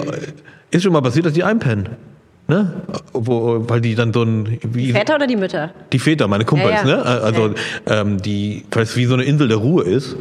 ist 0.70 0.82
schon 0.82 0.92
mal 0.92 1.02
passiert, 1.02 1.26
dass 1.26 1.32
die 1.32 1.44
einpennen. 1.44 1.88
Ne? 2.46 2.72
Wo, 3.12 3.68
weil 3.68 3.82
die 3.82 3.94
dann 3.94 4.12
so 4.12 4.22
ein. 4.22 4.58
Wie, 4.62 4.92
Väter 4.92 5.16
oder 5.16 5.26
die 5.26 5.36
Mütter? 5.36 5.70
Die 5.92 5.98
Väter, 5.98 6.28
meine 6.28 6.46
Kumpels, 6.46 6.82
Ja, 6.82 6.88
ja. 6.88 6.96
ne? 6.96 7.04
Also 7.04 7.54
ähm, 7.86 8.22
die, 8.22 8.64
weil 8.70 8.84
es 8.84 8.96
wie 8.96 9.04
so 9.04 9.14
eine 9.14 9.24
Insel 9.24 9.48
der 9.48 9.58
Ruhe 9.58 9.84
ist. 9.84 10.16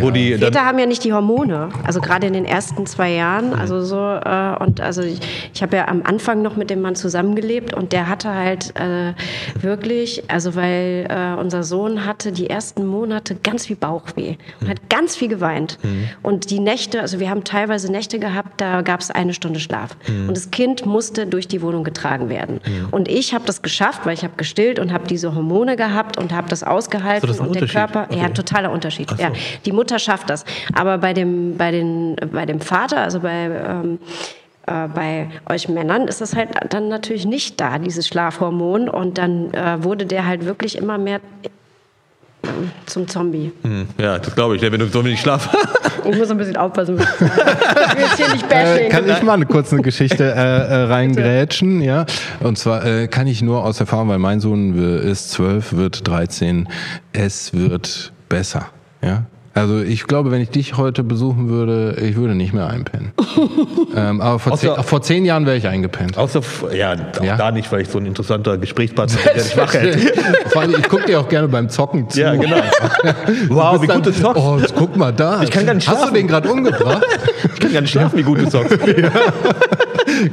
Wo 0.00 0.10
die 0.10 0.34
Väter 0.36 0.64
haben 0.64 0.78
ja 0.78 0.86
nicht 0.86 1.04
die 1.04 1.12
Hormone, 1.12 1.68
also 1.84 2.00
gerade 2.00 2.26
in 2.26 2.32
den 2.32 2.44
ersten 2.44 2.86
zwei 2.86 3.12
Jahren, 3.12 3.52
also 3.52 3.82
so 3.82 3.96
äh, 3.96 4.56
und 4.62 4.80
also 4.80 5.02
ich, 5.02 5.20
ich 5.52 5.62
habe 5.62 5.76
ja 5.76 5.88
am 5.88 6.02
Anfang 6.04 6.42
noch 6.42 6.56
mit 6.56 6.70
dem 6.70 6.80
Mann 6.80 6.94
zusammengelebt 6.94 7.74
und 7.74 7.92
der 7.92 8.08
hatte 8.08 8.34
halt 8.34 8.74
äh, 8.76 9.12
wirklich, 9.60 10.24
also 10.28 10.54
weil 10.54 11.06
äh, 11.08 11.40
unser 11.40 11.62
Sohn 11.62 12.06
hatte 12.06 12.32
die 12.32 12.48
ersten 12.50 12.86
Monate 12.86 13.36
ganz 13.42 13.66
viel 13.66 13.76
Bauchweh 13.76 14.36
und 14.60 14.68
hat 14.68 14.88
ganz 14.90 15.16
viel 15.16 15.28
geweint. 15.28 15.78
Und 16.22 16.50
die 16.50 16.60
Nächte, 16.60 17.00
also 17.00 17.20
wir 17.20 17.30
haben 17.30 17.44
teilweise 17.44 17.90
Nächte 17.90 18.18
gehabt, 18.18 18.60
da 18.60 18.82
gab 18.82 19.00
es 19.00 19.10
eine 19.10 19.34
Stunde 19.34 19.60
Schlaf. 19.60 19.96
Und 20.08 20.36
das 20.36 20.50
Kind 20.50 20.86
musste 20.86 21.26
durch 21.26 21.48
die 21.48 21.62
Wohnung 21.62 21.84
getragen 21.84 22.28
werden. 22.28 22.60
Und 22.90 23.08
ich 23.08 23.34
habe 23.34 23.44
das 23.46 23.62
geschafft, 23.62 24.00
weil 24.04 24.14
ich 24.14 24.24
habe 24.24 24.34
gestillt 24.36 24.78
und 24.78 24.92
habe 24.92 25.06
diese 25.06 25.34
Hormone 25.34 25.76
gehabt 25.76 26.18
und 26.18 26.32
habe 26.32 26.48
das 26.48 26.62
ausgehalten 26.62 27.20
So, 27.22 27.26
das 27.28 27.36
ist 27.36 27.40
ein 27.42 27.48
und 27.48 27.54
der 27.54 27.62
Unterschied. 27.62 27.92
Körper, 27.92 28.14
ja 28.14 28.24
Okay. 28.24 28.32
totaler 28.34 28.72
Unterschied, 28.72 29.10
so. 29.10 29.16
ja. 29.16 29.30
Die 29.64 29.72
Mutter 29.74 29.98
schafft 29.98 30.30
das. 30.30 30.44
Aber 30.74 30.98
bei 30.98 31.12
dem, 31.12 31.56
bei 31.56 31.70
den, 31.70 32.16
bei 32.32 32.46
dem 32.46 32.60
Vater, 32.60 32.98
also 33.02 33.20
bei, 33.20 33.50
ähm, 33.68 33.98
äh, 34.66 34.88
bei 34.88 35.28
euch 35.50 35.68
Männern, 35.68 36.08
ist 36.08 36.20
das 36.20 36.34
halt 36.34 36.48
dann 36.70 36.88
natürlich 36.88 37.26
nicht 37.26 37.60
da, 37.60 37.78
dieses 37.78 38.06
Schlafhormon. 38.08 38.88
Und 38.88 39.18
dann 39.18 39.52
äh, 39.52 39.82
wurde 39.84 40.06
der 40.06 40.26
halt 40.26 40.44
wirklich 40.46 40.76
immer 40.78 40.96
mehr 40.98 41.20
äh, 41.42 42.48
zum 42.86 43.08
Zombie. 43.08 43.52
Hm, 43.62 43.88
ja, 43.98 44.18
das 44.18 44.34
glaube 44.34 44.56
ich, 44.56 44.62
wenn 44.62 44.78
du 44.78 44.86
so 44.86 45.04
wenig 45.04 45.20
Schlaf 45.20 45.48
Ich 46.06 46.18
muss 46.18 46.30
ein 46.30 46.36
bisschen 46.36 46.58
aufpassen. 46.58 46.98
was 46.98 47.08
ich 47.20 47.96
will 47.96 48.02
jetzt 48.02 48.16
hier 48.18 48.28
nicht 48.30 48.44
Äh, 48.44 48.48
bashing. 48.48 48.90
kann 48.90 49.08
ich 49.08 49.22
mal 49.22 49.32
eine 49.32 49.46
kurze 49.46 49.76
Geschichte 49.78 50.22
äh, 50.24 50.36
äh, 50.36 50.82
reingrätschen, 50.84 51.80
ja? 51.80 52.04
Und 52.40 52.58
zwar 52.58 52.84
äh, 52.84 53.08
kann 53.08 53.26
ich 53.26 53.40
nur 53.40 53.64
aus 53.64 53.80
Erfahrung, 53.80 54.10
weil 54.10 54.18
mein 54.18 54.38
Sohn 54.40 54.74
ist 55.02 55.30
zwölf, 55.30 55.72
wird 55.72 56.06
13, 56.06 56.68
es 57.14 57.54
wird 57.54 58.12
besser, 58.28 58.66
ja? 59.00 59.22
Also 59.56 59.80
ich 59.80 60.08
glaube, 60.08 60.32
wenn 60.32 60.40
ich 60.40 60.50
dich 60.50 60.76
heute 60.76 61.04
besuchen 61.04 61.48
würde, 61.48 61.96
ich 62.00 62.16
würde 62.16 62.34
nicht 62.34 62.52
mehr 62.52 62.66
einpennen. 62.66 63.12
ähm, 63.96 64.20
aber 64.20 64.40
vor, 64.40 64.52
Außer- 64.54 64.74
zehn, 64.74 64.84
vor 64.84 65.00
zehn 65.02 65.24
Jahren 65.24 65.46
wäre 65.46 65.56
ich 65.56 65.68
eingepennt. 65.68 66.18
Außer, 66.18 66.40
ja, 66.74 66.94
auch 67.20 67.24
Ja. 67.24 67.36
da 67.36 67.52
nicht, 67.52 67.70
weil 67.70 67.82
ich 67.82 67.88
so 67.88 67.98
ein 67.98 68.06
interessanter 68.06 68.58
Gesprächspartner 68.58 69.16
bin, 69.16 69.32
der 69.34 69.42
dich 69.44 69.56
wach 69.56 69.72
hält. 69.74 70.18
Vor 70.48 70.62
allem, 70.62 70.74
ich 70.76 70.88
gucke 70.88 71.06
dir 71.06 71.20
auch 71.20 71.28
gerne 71.28 71.46
beim 71.46 71.68
Zocken 71.68 72.10
zu. 72.10 72.20
Ja, 72.20 72.34
genau. 72.34 72.56
Wow, 73.48 73.80
wie 73.80 73.86
Dann- 73.86 74.02
gut 74.02 74.06
du 74.06 74.12
zockst. 74.12 74.42
Oh, 74.42 74.58
guck 74.76 74.96
mal 74.96 75.12
da. 75.12 75.42
Ich 75.42 75.50
kann 75.52 75.64
gar 75.66 75.74
nicht 75.74 75.86
Hast 75.86 75.94
du 75.96 76.00
schlafen. 76.00 76.14
den 76.14 76.26
gerade 76.28 76.50
umgebracht? 76.50 77.04
Ich 77.54 77.60
kann 77.60 77.72
gar 77.72 77.80
nicht 77.80 77.90
schlafen, 77.90 78.18
wie 78.18 78.22
gut 78.22 78.38
du 78.40 78.48
zockst. 78.48 78.76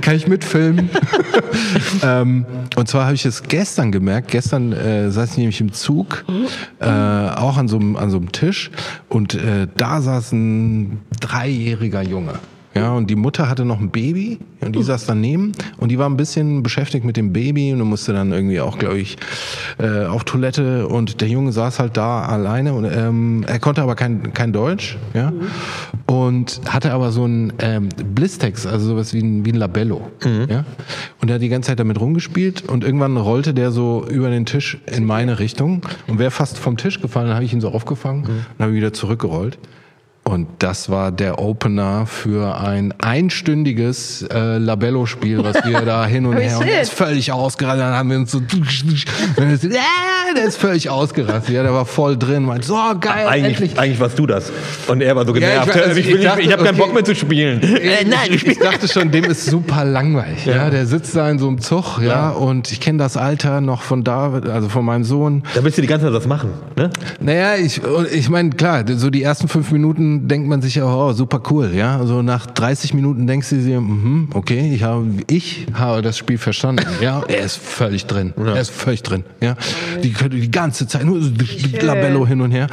Kann 0.02 0.16
ich 0.16 0.28
mitfilmen? 0.28 0.90
ähm, 2.04 2.46
und 2.76 2.88
zwar 2.88 3.06
habe 3.06 3.16
ich 3.16 3.26
es 3.26 3.44
gestern 3.44 3.92
gemerkt. 3.92 4.30
Gestern 4.30 4.72
äh, 4.74 5.12
saß 5.12 5.32
ich 5.32 5.38
nämlich 5.38 5.62
im 5.62 5.74
Zug, 5.74 6.26
äh, 6.80 6.86
auch 6.86 7.58
an 7.58 7.68
so, 7.68 7.78
einem, 7.78 7.96
an 7.96 8.32
Tisch. 8.32 8.72
Und 9.10 9.36
äh, 9.36 9.68
da 9.78 10.02
saß 10.02 10.32
ein 10.34 11.02
dreijähriger 11.20 12.02
Junge. 12.02 12.34
Ja, 12.74 12.94
und 12.94 13.10
die 13.10 13.16
Mutter 13.16 13.50
hatte 13.50 13.66
noch 13.66 13.82
ein 13.82 13.90
Baby 13.90 14.40
und 14.62 14.76
die 14.76 14.84
saß 14.84 15.06
daneben 15.06 15.52
und 15.78 15.90
die 15.90 16.00
war 16.00 16.10
ein 16.10 16.16
bisschen 16.16 16.64
beschäftigt 16.64 17.04
mit 17.04 17.18
dem 17.18 17.34
Baby 17.34 17.74
und 17.74 17.82
musste 17.82 18.14
dann 18.14 18.32
irgendwie 18.32 18.62
auch, 18.62 18.78
glaube 18.78 18.98
ich, 19.00 19.18
äh, 19.78 20.06
auf 20.06 20.24
Toilette 20.24 20.88
und 20.88 21.20
der 21.20 21.28
Junge 21.28 21.52
saß 21.52 21.80
halt 21.80 21.98
da 21.98 22.22
alleine 22.22 22.74
und 22.74 22.86
ähm, 22.86 23.44
er 23.46 23.60
konnte 23.60 23.82
aber 23.82 23.96
kein, 23.96 24.34
kein 24.34 24.54
Deutsch, 24.54 24.98
ja, 25.14 25.34
und 26.06 26.62
hatte 26.70 26.94
aber 26.94 27.12
so 27.12 27.26
ein 27.26 27.52
ähm, 27.60 27.90
Blistex, 27.90 28.66
also 28.66 28.88
sowas 28.88 29.14
wie 29.14 29.22
ein, 29.22 29.44
wie 29.46 29.52
ein 29.52 29.58
Labello, 29.58 30.10
ja, 30.24 30.64
und 31.22 31.30
er 31.30 31.36
hat 31.36 31.42
die 31.42 31.50
ganze 31.50 31.68
Zeit 31.72 31.80
damit 31.80 32.00
rumgespielt 32.00 32.70
und 32.70 32.86
irgendwann 32.86 33.18
rollte 33.18 33.54
der 33.54 33.72
so 33.72 34.06
über 34.10 34.30
den 34.30 34.46
Tisch 34.46 34.78
in 34.86 35.06
meine 35.06 35.40
Richtung 35.40 35.82
und 36.08 36.20
wäre 36.20 36.32
fast 36.32 36.58
vom 36.58 36.78
Tisch 36.78 37.02
gefallen, 37.02 37.28
dann 37.28 37.36
habe 37.36 37.46
ich 37.46 37.52
ihn 37.52 37.62
so 37.62 37.70
aufgefangen 37.70 38.24
und 38.24 38.64
habe 38.64 38.74
wieder 38.74 38.94
zurückgerollt. 38.94 39.58
Und 40.24 40.48
das 40.60 40.90
war 40.90 41.12
der 41.12 41.40
Opener 41.40 42.06
für 42.06 42.56
ein 42.60 42.94
einstündiges 43.02 44.22
äh, 44.32 44.58
Labello-Spiel, 44.60 45.44
was 45.44 45.66
wir 45.66 45.82
da 45.82 46.06
hin 46.06 46.28
und 46.28 46.38
her. 46.38 46.60
Und 46.60 46.68
der 46.68 46.82
ist 46.82 46.94
völlig 46.94 47.32
ausgerastet. 47.32 47.82
Dann 47.82 47.94
haben 47.96 48.10
wir 48.12 48.18
uns 48.18 48.32
so. 48.32 48.38
Ah, 48.38 50.34
der 50.38 50.46
ist 50.46 50.58
völlig 50.58 50.90
ausgerastet. 50.90 51.54
Ja, 51.56 51.64
der 51.64 51.74
war 51.74 51.86
voll 51.86 52.18
drin. 52.18 52.44
Meint, 52.44 52.64
so 52.66 52.76
geil, 53.00 53.28
Eigentlich, 53.28 53.54
endlich. 53.62 53.80
eigentlich 53.80 54.00
warst 54.00 54.20
du 54.20 54.28
das. 54.28 54.52
Und 54.88 55.02
er 55.02 55.16
war 55.16 55.26
so 55.26 55.34
Ja, 55.36 55.40
genervt. 55.64 55.70
ich 55.70 55.76
war- 55.76 55.82
also 55.88 56.00
ich 56.00 56.08
ich 56.08 56.14
will 56.14 56.24
dachte, 56.24 56.42
ich 56.42 56.52
habe 56.52 56.64
keinen 56.64 56.76
okay. 56.76 56.84
Bock 56.86 56.94
mehr 56.94 57.04
zu 57.04 57.16
spielen. 57.16 57.62
Äh, 57.62 58.06
nein, 58.06 58.30
ich, 58.30 58.46
ich 58.46 58.60
dachte 58.60 58.88
schon, 58.88 59.12
dem 59.12 59.26
ist 59.26 59.46
super 59.46 59.84
langweilig. 59.86 60.46
Ja, 60.46 60.70
der 60.70 60.86
sitzt 60.86 61.16
da 61.16 61.30
in 61.30 61.40
so 61.40 61.48
einem 61.48 61.60
Zug, 61.60 61.98
ja, 62.00 62.06
Ja. 62.08 62.30
und 62.30 62.72
ich 62.72 62.80
kenne 62.80 63.00
das 63.00 63.18
Alter 63.18 63.60
noch 63.60 63.82
von 63.82 64.04
David, 64.04 64.48
also 64.48 64.70
von 64.70 64.86
meinem 64.86 65.04
Sohn. 65.04 65.44
Da 65.56 65.64
willst 65.64 65.78
du 65.78 65.82
die 65.82 65.88
ganze 65.88 66.06
Zeit 66.06 66.14
was 66.14 66.28
machen. 66.28 66.52
Ne? 66.76 66.90
Naja, 67.20 67.56
ich, 67.56 67.82
ich 68.14 68.30
meine, 68.30 68.52
klar, 68.52 68.84
so 68.96 69.10
die 69.10 69.24
ersten 69.24 69.48
fünf 69.48 69.72
Minuten 69.72 70.11
denkt 70.28 70.48
man 70.48 70.62
sich 70.62 70.76
ja, 70.76 70.86
oh, 70.86 71.14
super 71.14 71.42
cool, 71.50 71.72
ja. 71.74 71.98
Also 71.98 72.22
nach 72.22 72.46
30 72.46 72.94
Minuten 72.94 73.28
denkst 73.28 73.50
du 73.50 73.58
dir, 73.58 73.82
mhm, 73.82 74.30
okay, 74.34 74.72
ich 74.74 74.84
habe, 74.84 75.06
ich 75.28 75.68
habe 75.74 76.02
das 76.02 76.18
Spiel 76.18 76.38
verstanden, 76.38 76.86
ja. 77.02 77.24
Er 77.32 77.46
ist 77.46 77.58
völlig 77.58 78.06
drin, 78.06 78.34
er 78.38 78.60
ist 78.60 78.72
völlig 78.72 79.04
drin, 79.04 79.24
ja. 79.42 79.56
Die 80.04 80.12
können 80.12 80.32
die 80.32 80.52
ganze 80.52 80.88
Zeit 80.88 81.06
nur 81.06 81.22
so 81.22 81.32
Labello 81.82 82.28
hin 82.28 82.42
und 82.42 82.52
her 82.52 82.68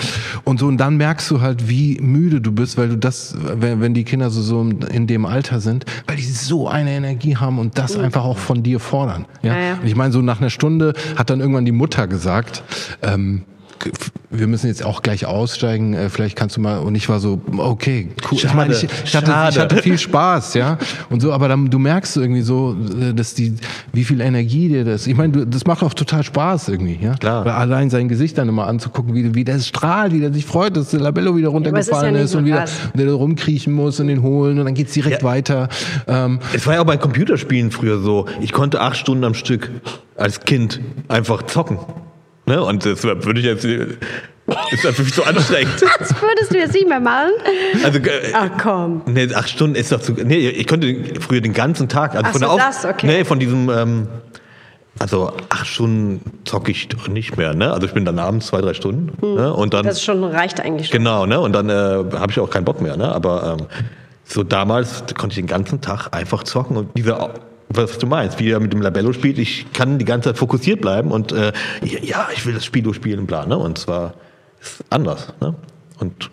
und 0.44 0.58
so 0.58 0.66
und 0.66 0.78
dann 0.78 0.96
merkst 0.96 1.30
du 1.30 1.40
halt, 1.40 1.68
wie 1.68 1.98
müde 2.00 2.40
du 2.40 2.52
bist, 2.52 2.76
weil 2.76 2.88
du 2.88 2.96
das, 2.96 3.34
wenn, 3.38 3.80
wenn 3.80 3.94
die 3.94 4.04
Kinder 4.04 4.30
so, 4.30 4.42
so 4.42 4.68
in 4.92 5.06
dem 5.06 5.26
Alter 5.26 5.60
sind, 5.60 5.84
weil 6.06 6.16
die 6.16 6.24
so 6.24 6.68
eine 6.68 6.90
Energie 6.90 7.36
haben 7.36 7.58
und 7.58 7.78
das 7.78 7.96
einfach 7.96 8.24
auch 8.24 8.38
von 8.38 8.62
dir 8.62 8.80
fordern, 8.80 9.26
ja. 9.42 9.54
Ja, 9.54 9.60
ja. 9.60 9.74
Und 9.74 9.86
ich 9.86 9.96
meine, 9.96 10.12
so 10.12 10.20
nach 10.20 10.40
einer 10.40 10.50
Stunde 10.50 10.94
hat 11.16 11.30
dann 11.30 11.40
irgendwann 11.40 11.64
die 11.64 11.72
Mutter 11.72 12.06
gesagt, 12.06 12.62
ähm, 13.02 13.44
wir 14.30 14.46
müssen 14.46 14.66
jetzt 14.66 14.84
auch 14.84 15.02
gleich 15.02 15.26
aussteigen, 15.26 15.94
äh, 15.94 16.08
vielleicht 16.10 16.36
kannst 16.36 16.56
du 16.56 16.60
mal, 16.60 16.78
und 16.78 16.94
ich 16.94 17.08
war 17.08 17.18
so, 17.18 17.40
okay, 17.56 18.08
cool. 18.24 18.28
ich, 18.32 18.40
Schade, 18.42 18.56
meine, 18.56 18.74
ich, 18.74 18.84
ich, 19.04 19.16
hatte, 19.16 19.32
ich 19.50 19.58
hatte 19.58 19.76
viel 19.82 19.98
Spaß, 19.98 20.54
ja, 20.54 20.78
und 21.10 21.20
so, 21.20 21.32
aber 21.32 21.48
dann, 21.48 21.70
du 21.70 21.78
merkst 21.78 22.16
irgendwie 22.16 22.42
so, 22.42 22.76
äh, 23.00 23.14
dass 23.14 23.34
die, 23.34 23.54
wie 23.92 24.04
viel 24.04 24.20
Energie 24.20 24.68
dir 24.68 24.84
das, 24.84 25.06
ich 25.06 25.16
meine, 25.16 25.32
du, 25.32 25.46
das 25.46 25.66
macht 25.66 25.82
auch 25.82 25.94
total 25.94 26.22
Spaß 26.22 26.68
irgendwie, 26.68 26.98
ja. 27.00 27.14
Klar. 27.14 27.44
Weil 27.44 27.52
allein 27.52 27.90
sein 27.90 28.08
Gesicht 28.08 28.36
dann 28.36 28.48
immer 28.48 28.66
anzugucken, 28.66 29.14
wie, 29.14 29.34
wie 29.34 29.44
der 29.44 29.58
strahlt, 29.60 30.12
wie 30.12 30.20
der 30.20 30.32
sich 30.32 30.44
freut, 30.44 30.76
dass 30.76 30.90
der 30.90 31.00
Labello 31.00 31.36
wieder 31.36 31.48
aber 31.48 31.58
es 31.58 31.86
ist 31.86 31.90
ja 31.90 31.96
runtergefallen 31.98 32.14
ist, 32.16 32.34
und 32.34 32.44
wieder, 32.44 32.60
das. 32.60 32.72
der 32.94 33.12
rumkriechen 33.12 33.72
muss 33.72 33.98
und 34.00 34.08
den 34.08 34.22
holen 34.22 34.58
und 34.58 34.66
dann 34.66 34.74
geht's 34.74 34.92
direkt 34.92 35.22
Ja. 35.22 35.28
weiter. 35.28 35.68
Ähm, 36.06 36.38
Es 36.52 36.66
war 36.66 36.74
ja 36.74 36.80
auch 36.80 36.86
bei 36.86 36.96
Computerspielen 36.96 37.70
früher 37.70 37.98
so. 38.00 38.26
Ich 38.40 38.52
konnte 38.52 38.80
acht 38.80 38.96
Stunden 38.96 39.24
am 39.24 39.34
Stück 39.34 39.70
als 40.16 40.40
Kind 40.40 40.80
einfach 41.08 41.42
zocken. 41.44 41.78
Ne? 42.48 42.62
Und 42.62 42.84
das 42.84 43.02
würde 43.04 43.38
ich 43.40 43.46
jetzt. 43.46 43.64
Ist 43.64 44.84
natürlich 44.84 45.14
so 45.14 45.22
anstrengend. 45.24 45.74
Das 45.98 46.14
würdest 46.22 46.52
du 46.54 46.58
jetzt 46.58 46.72
nicht 46.74 46.88
mehr 46.88 47.00
machen? 47.00 47.30
Also, 47.84 47.98
äh, 47.98 48.32
Ach 48.32 48.48
komm. 48.60 49.02
nee, 49.06 49.28
acht 49.34 49.50
Stunden 49.50 49.74
ist 49.76 49.92
doch 49.92 50.00
zu. 50.00 50.12
Nee, 50.12 50.48
ich 50.48 50.66
konnte 50.66 50.94
früher 51.20 51.40
den 51.42 51.52
ganzen 51.52 51.88
Tag. 51.88 52.14
Also 52.14 52.24
Ach 52.26 52.32
von 52.32 52.40
so, 52.40 52.46
der 52.46 52.54
Auf- 52.54 52.60
das, 52.60 52.84
okay. 52.86 53.06
Nee, 53.06 53.24
von 53.24 53.38
diesem. 53.38 53.68
Ähm, 53.68 54.08
also 55.00 55.32
acht 55.50 55.66
Stunden 55.66 56.22
zocke 56.44 56.72
ich 56.72 56.88
doch 56.88 57.06
nicht 57.06 57.36
mehr. 57.36 57.54
Ne? 57.54 57.72
Also 57.72 57.86
ich 57.86 57.92
bin 57.92 58.04
dann 58.04 58.18
abends 58.18 58.46
zwei, 58.48 58.60
drei 58.60 58.74
Stunden. 58.74 59.12
Ne? 59.34 59.52
Und 59.52 59.74
dann. 59.74 59.80
Hm. 59.80 59.86
Das 59.88 60.02
schon 60.02 60.24
reicht 60.24 60.60
eigentlich 60.60 60.88
schon. 60.88 60.98
Genau, 60.98 61.26
ne? 61.26 61.38
Und 61.38 61.52
dann 61.52 61.68
äh, 61.68 61.72
habe 61.72 62.30
ich 62.30 62.40
auch 62.40 62.50
keinen 62.50 62.64
Bock 62.64 62.80
mehr, 62.80 62.96
ne? 62.96 63.14
Aber 63.14 63.58
ähm, 63.60 63.66
so 64.24 64.42
damals 64.42 65.04
konnte 65.16 65.34
ich 65.34 65.36
den 65.36 65.46
ganzen 65.46 65.80
Tag 65.80 66.08
einfach 66.12 66.42
zocken 66.42 66.76
und 66.78 66.96
dieser 66.96 67.34
was 67.68 67.98
du 67.98 68.06
meinst, 68.06 68.38
wie 68.38 68.50
er 68.50 68.60
mit 68.60 68.72
dem 68.72 68.80
Labello 68.80 69.12
spielt, 69.12 69.38
ich 69.38 69.72
kann 69.72 69.98
die 69.98 70.04
ganze 70.04 70.30
Zeit 70.30 70.38
fokussiert 70.38 70.80
bleiben 70.80 71.10
und 71.10 71.32
äh, 71.32 71.52
ja, 71.82 72.28
ich 72.34 72.46
will 72.46 72.54
das 72.54 72.64
Spiel 72.64 72.82
durchspielen, 72.82 73.26
bla, 73.26 73.46
ne? 73.46 73.56
Und 73.58 73.78
zwar 73.78 74.14
ist 74.60 74.84
anders, 74.90 75.32
ne? 75.40 75.54
Und 75.98 76.30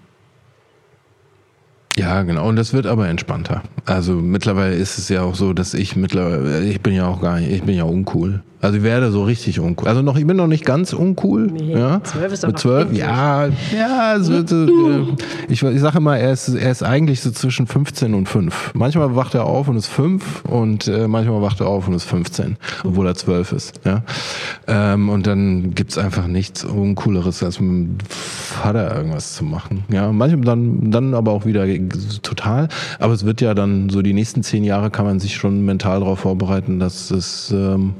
Ja, 1.97 2.23
genau. 2.23 2.47
Und 2.47 2.55
das 2.55 2.73
wird 2.73 2.85
aber 2.87 3.07
entspannter. 3.07 3.63
Also 3.85 4.13
mittlerweile 4.13 4.75
ist 4.75 4.97
es 4.97 5.09
ja 5.09 5.21
auch 5.21 5.35
so, 5.35 5.53
dass 5.53 5.73
ich 5.73 5.95
mittlerweile, 5.95 6.63
ich 6.63 6.81
bin 6.81 6.93
ja 6.93 7.07
auch 7.07 7.21
gar 7.21 7.39
nicht, 7.39 7.51
ich 7.51 7.63
bin 7.63 7.75
ja 7.75 7.83
uncool. 7.83 8.43
Also 8.65 8.79
ich 8.79 8.83
werde 8.83 9.11
so 9.11 9.23
richtig 9.23 9.59
uncool. 9.59 9.87
Also 9.87 10.01
noch, 10.01 10.17
ich 10.17 10.25
bin 10.25 10.37
noch 10.37 10.47
nicht 10.47 10.65
ganz 10.65 10.91
uncool. 10.91 11.45
Nee, 11.45 11.73
ja. 11.73 12.01
zwölf 12.03 12.33
ist 12.33 12.47
Mit 12.47 12.57
zwölf, 12.57 12.91
ja, 12.91 13.47
ja. 13.77 14.19
So, 14.19 14.45
so, 14.45 14.65
äh, 14.65 15.05
ich, 15.47 15.61
ich 15.61 15.79
sage 15.79 15.99
immer, 15.99 16.17
er 16.17 16.33
ist, 16.33 16.49
er 16.49 16.71
ist 16.71 16.81
eigentlich 16.81 17.21
so 17.21 17.29
zwischen 17.29 17.67
15 17.67 18.15
und 18.15 18.27
5. 18.27 18.71
Manchmal 18.73 19.15
wacht 19.15 19.35
er 19.35 19.45
auf 19.45 19.67
und 19.67 19.77
ist 19.77 19.85
5 19.85 20.45
und 20.45 20.87
äh, 20.87 21.07
manchmal 21.07 21.43
wacht 21.43 21.59
er 21.59 21.67
auf 21.67 21.87
und 21.87 21.93
ist 21.93 22.05
15, 22.05 22.57
obwohl 22.83 23.05
er 23.05 23.13
12 23.13 23.51
ist. 23.51 23.81
Ja. 23.85 24.01
Ähm, 24.65 25.09
und 25.09 25.27
dann 25.27 25.75
gibt's 25.75 25.99
einfach 25.99 26.25
nichts 26.25 26.63
Uncooleres, 26.63 27.43
als 27.43 27.59
mit 27.59 27.69
dem 27.69 27.97
Vater 28.09 28.95
irgendwas 28.95 29.35
zu 29.35 29.43
machen. 29.43 29.83
Ja, 29.89 30.11
manchmal 30.11 30.43
dann, 30.43 30.89
dann 30.89 31.13
aber 31.13 31.33
auch 31.33 31.45
wieder 31.45 31.67
total. 32.23 32.69
Aber 32.97 33.13
es 33.13 33.25
wird 33.25 33.41
ja 33.41 33.53
dann 33.53 33.91
so 33.91 34.01
die 34.01 34.13
nächsten 34.13 34.41
zehn 34.41 34.63
Jahre 34.63 34.89
kann 34.89 35.05
man 35.05 35.19
sich 35.19 35.35
schon 35.35 35.63
mental 35.65 35.99
darauf 35.99 36.21
vorbereiten, 36.21 36.79
dass 36.79 37.11
es 37.11 37.51
ähm, 37.51 37.93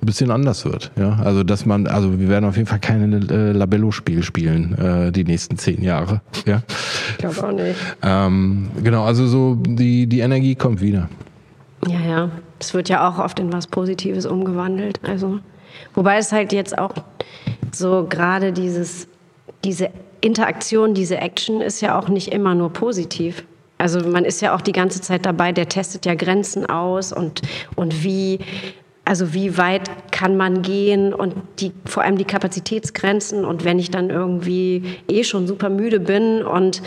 ein 0.00 0.06
bisschen 0.06 0.30
anders 0.30 0.64
wird. 0.64 0.90
Ja, 0.96 1.18
also 1.24 1.42
dass 1.42 1.66
man, 1.66 1.86
also 1.86 2.18
wir 2.18 2.28
werden 2.28 2.44
auf 2.44 2.56
jeden 2.56 2.68
Fall 2.68 2.78
keine 2.78 3.16
äh, 3.16 3.52
Labello-Spiel 3.52 4.22
spielen 4.22 4.76
äh, 4.78 5.10
die 5.12 5.24
nächsten 5.24 5.58
zehn 5.58 5.82
Jahre. 5.82 6.20
Ja, 6.46 6.62
Ich 7.10 7.18
glaube 7.18 7.46
auch 7.46 7.52
nicht. 7.52 7.76
ähm, 8.02 8.68
genau. 8.82 9.04
Also 9.04 9.26
so 9.26 9.56
die 9.56 10.06
die 10.06 10.20
Energie 10.20 10.54
kommt 10.54 10.80
wieder. 10.80 11.08
Ja, 11.86 12.00
ja. 12.00 12.30
Es 12.60 12.74
wird 12.74 12.88
ja 12.88 13.08
auch 13.08 13.18
oft 13.18 13.38
in 13.38 13.52
was 13.52 13.68
Positives 13.68 14.26
umgewandelt. 14.26 14.98
Also, 15.04 15.38
wobei 15.94 16.16
es 16.18 16.32
halt 16.32 16.52
jetzt 16.52 16.76
auch 16.76 16.92
so 17.72 18.06
gerade 18.08 18.52
dieses, 18.52 19.06
diese 19.64 19.90
Interaktion, 20.20 20.92
diese 20.94 21.18
Action 21.18 21.60
ist 21.60 21.80
ja 21.80 21.96
auch 21.96 22.08
nicht 22.08 22.32
immer 22.32 22.56
nur 22.56 22.72
positiv. 22.72 23.44
Also 23.78 24.00
man 24.08 24.24
ist 24.24 24.42
ja 24.42 24.56
auch 24.56 24.60
die 24.60 24.72
ganze 24.72 25.00
Zeit 25.00 25.24
dabei, 25.24 25.52
der 25.52 25.68
testet 25.68 26.04
ja 26.04 26.16
Grenzen 26.16 26.66
aus 26.66 27.12
und, 27.12 27.42
und 27.76 28.02
wie, 28.02 28.40
also 29.08 29.32
wie 29.32 29.56
weit 29.56 29.90
kann 30.12 30.36
man 30.36 30.60
gehen 30.60 31.14
und 31.14 31.34
die, 31.60 31.72
vor 31.86 32.02
allem 32.02 32.18
die 32.18 32.26
Kapazitätsgrenzen. 32.26 33.46
Und 33.46 33.64
wenn 33.64 33.78
ich 33.78 33.90
dann 33.90 34.10
irgendwie 34.10 34.82
eh 35.08 35.24
schon 35.24 35.46
super 35.46 35.70
müde 35.70 35.98
bin 35.98 36.42
und 36.42 36.82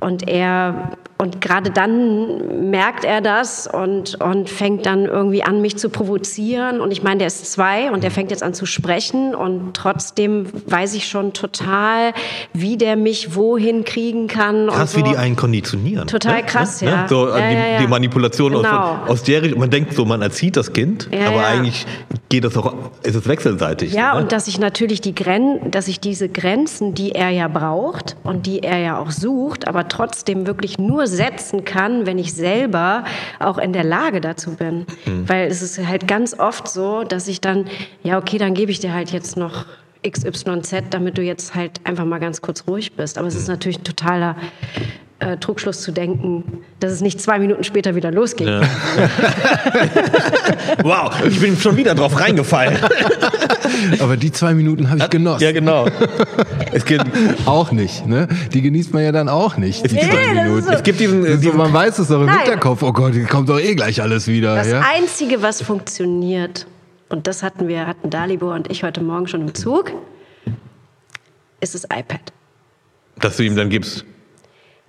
und 0.00 0.28
er 0.28 0.98
und 1.24 1.40
gerade 1.40 1.70
dann 1.70 2.70
merkt 2.70 3.04
er 3.04 3.22
das 3.22 3.66
und, 3.66 4.20
und 4.20 4.50
fängt 4.50 4.84
dann 4.84 5.06
irgendwie 5.06 5.42
an, 5.42 5.62
mich 5.62 5.78
zu 5.78 5.88
provozieren. 5.88 6.82
Und 6.82 6.90
ich 6.90 7.02
meine, 7.02 7.18
der 7.18 7.28
ist 7.28 7.50
zwei 7.50 7.90
und 7.90 8.04
der 8.04 8.10
fängt 8.10 8.30
jetzt 8.30 8.42
an 8.42 8.52
zu 8.52 8.66
sprechen. 8.66 9.34
Und 9.34 9.72
trotzdem 9.72 10.46
weiß 10.66 10.92
ich 10.92 11.08
schon 11.08 11.32
total, 11.32 12.12
wie 12.52 12.76
der 12.76 12.96
mich 12.96 13.34
wohin 13.34 13.86
kriegen 13.86 14.26
kann. 14.26 14.68
Krass, 14.68 14.92
so. 14.92 14.98
wie 14.98 15.02
die 15.02 15.16
einen 15.16 15.34
konditionieren. 15.34 16.06
Total 16.08 16.42
ne? 16.42 16.46
krass, 16.46 16.82
Ne? 16.82 16.90
ja. 16.90 17.08
So, 17.08 17.30
Ja, 17.30 17.36
die, 17.36 17.54
ja, 17.54 17.66
ja. 17.66 17.78
die 17.78 17.86
Manipulation 17.86 18.52
Genau. 18.52 18.68
aus, 18.68 19.10
aus 19.10 19.22
der 19.22 19.42
Richtung. 19.42 19.60
Man 19.60 19.70
denkt 19.70 19.94
so, 19.94 20.04
man 20.04 20.20
erzieht 20.20 20.58
das 20.58 20.74
Kind, 20.74 21.08
aber 21.26 21.46
eigentlich 21.46 21.86
geht 22.28 22.44
das 22.44 22.54
auch, 22.56 22.74
ist 23.02 23.14
es 23.14 23.26
wechselseitig. 23.26 23.94
Ja, 23.94 24.14
ne? 24.14 24.20
und 24.20 24.32
dass 24.32 24.46
ich 24.46 24.58
natürlich 24.58 25.00
die 25.00 25.14
Gren 25.14 25.70
dass 25.70 25.88
ich 25.88 26.00
diese 26.00 26.28
Grenzen, 26.28 26.94
die 26.94 27.12
er 27.12 27.30
ja 27.30 27.48
braucht 27.48 28.16
und 28.24 28.46
die 28.46 28.62
er 28.62 28.78
ja 28.78 28.98
auch 28.98 29.10
sucht, 29.10 29.66
aber 29.66 29.88
trotzdem 29.88 30.46
wirklich 30.46 30.78
nur 30.78 31.06
setzen 31.14 31.64
kann, 31.64 32.06
wenn 32.06 32.18
ich 32.18 32.34
selber 32.34 33.04
auch 33.38 33.58
in 33.58 33.72
der 33.72 33.84
Lage 33.84 34.20
dazu 34.20 34.56
bin. 34.56 34.86
Weil 35.26 35.48
es 35.48 35.62
ist 35.62 35.78
halt 35.86 36.08
ganz 36.08 36.38
oft 36.38 36.68
so, 36.68 37.04
dass 37.04 37.28
ich 37.28 37.40
dann, 37.40 37.66
ja, 38.02 38.18
okay, 38.18 38.38
dann 38.38 38.54
gebe 38.54 38.70
ich 38.70 38.80
dir 38.80 38.92
halt 38.92 39.10
jetzt 39.10 39.36
noch 39.36 39.66
XYZ, 40.06 40.84
damit 40.90 41.16
du 41.18 41.22
jetzt 41.22 41.54
halt 41.54 41.80
einfach 41.84 42.04
mal 42.04 42.18
ganz 42.20 42.42
kurz 42.42 42.64
ruhig 42.66 42.94
bist. 42.94 43.18
Aber 43.18 43.26
es 43.26 43.34
ist 43.34 43.48
natürlich 43.48 43.78
ein 43.78 43.84
totaler 43.84 44.36
äh, 45.20 45.36
Trugschluss 45.38 45.80
zu 45.80 45.92
denken, 45.92 46.64
dass 46.80 46.92
es 46.92 47.00
nicht 47.00 47.20
zwei 47.20 47.38
Minuten 47.38 47.64
später 47.64 47.94
wieder 47.94 48.10
losgeht. 48.10 48.48
Ja. 48.48 48.60
wow, 50.82 51.14
ich 51.26 51.40
bin 51.40 51.56
schon 51.56 51.76
wieder 51.76 51.94
drauf 51.94 52.20
reingefallen. 52.20 52.76
Aber 54.00 54.16
die 54.16 54.32
zwei 54.32 54.54
Minuten 54.54 54.88
habe 54.90 54.98
ich 55.00 55.10
genossen. 55.10 55.42
ja, 55.44 55.52
genau. 55.52 55.86
Es 56.72 56.84
gibt, 56.84 57.04
Auch 57.46 57.70
nicht, 57.70 58.04
ne? 58.06 58.26
Die 58.52 58.60
genießt 58.60 58.92
man 58.92 59.04
ja 59.04 59.12
dann 59.12 59.28
auch 59.28 59.56
nicht. 59.56 59.88
Die 59.88 59.94
Nee, 59.94 60.00
zwei 60.02 60.16
das 60.16 60.26
ist 60.26 60.34
Minuten. 60.42 60.62
so- 60.64 60.70
es 60.72 60.82
gibt 60.82 60.98
diesen, 61.00 61.40
So, 61.40 61.52
man 61.52 61.72
weiß 61.72 61.98
es 62.00 62.08
doch 62.08 62.20
im 62.20 62.26
Nein. 62.26 62.38
Hinterkopf. 62.40 62.82
Oh 62.82 62.92
Gott, 62.92 63.12
hier 63.14 63.26
kommt 63.26 63.48
doch 63.48 63.60
eh 63.60 63.74
gleich 63.76 64.02
alles 64.02 64.26
wieder. 64.26 64.56
Das 64.56 64.70
ja? 64.70 64.80
Einzige, 64.96 65.40
was 65.42 65.62
funktioniert, 65.62 66.66
und 67.10 67.26
das 67.28 67.42
hatten 67.44 67.68
wir, 67.68 67.86
hatten 67.86 68.10
Dalibor 68.10 68.54
und 68.54 68.70
ich 68.70 68.82
heute 68.82 69.02
Morgen 69.02 69.28
schon 69.28 69.42
im 69.42 69.54
Zug, 69.54 69.92
ist 71.60 71.74
das 71.74 71.84
iPad. 71.84 72.20
dass 73.20 73.36
du 73.36 73.44
ihm 73.44 73.54
dann 73.56 73.70
gibst. 73.70 74.04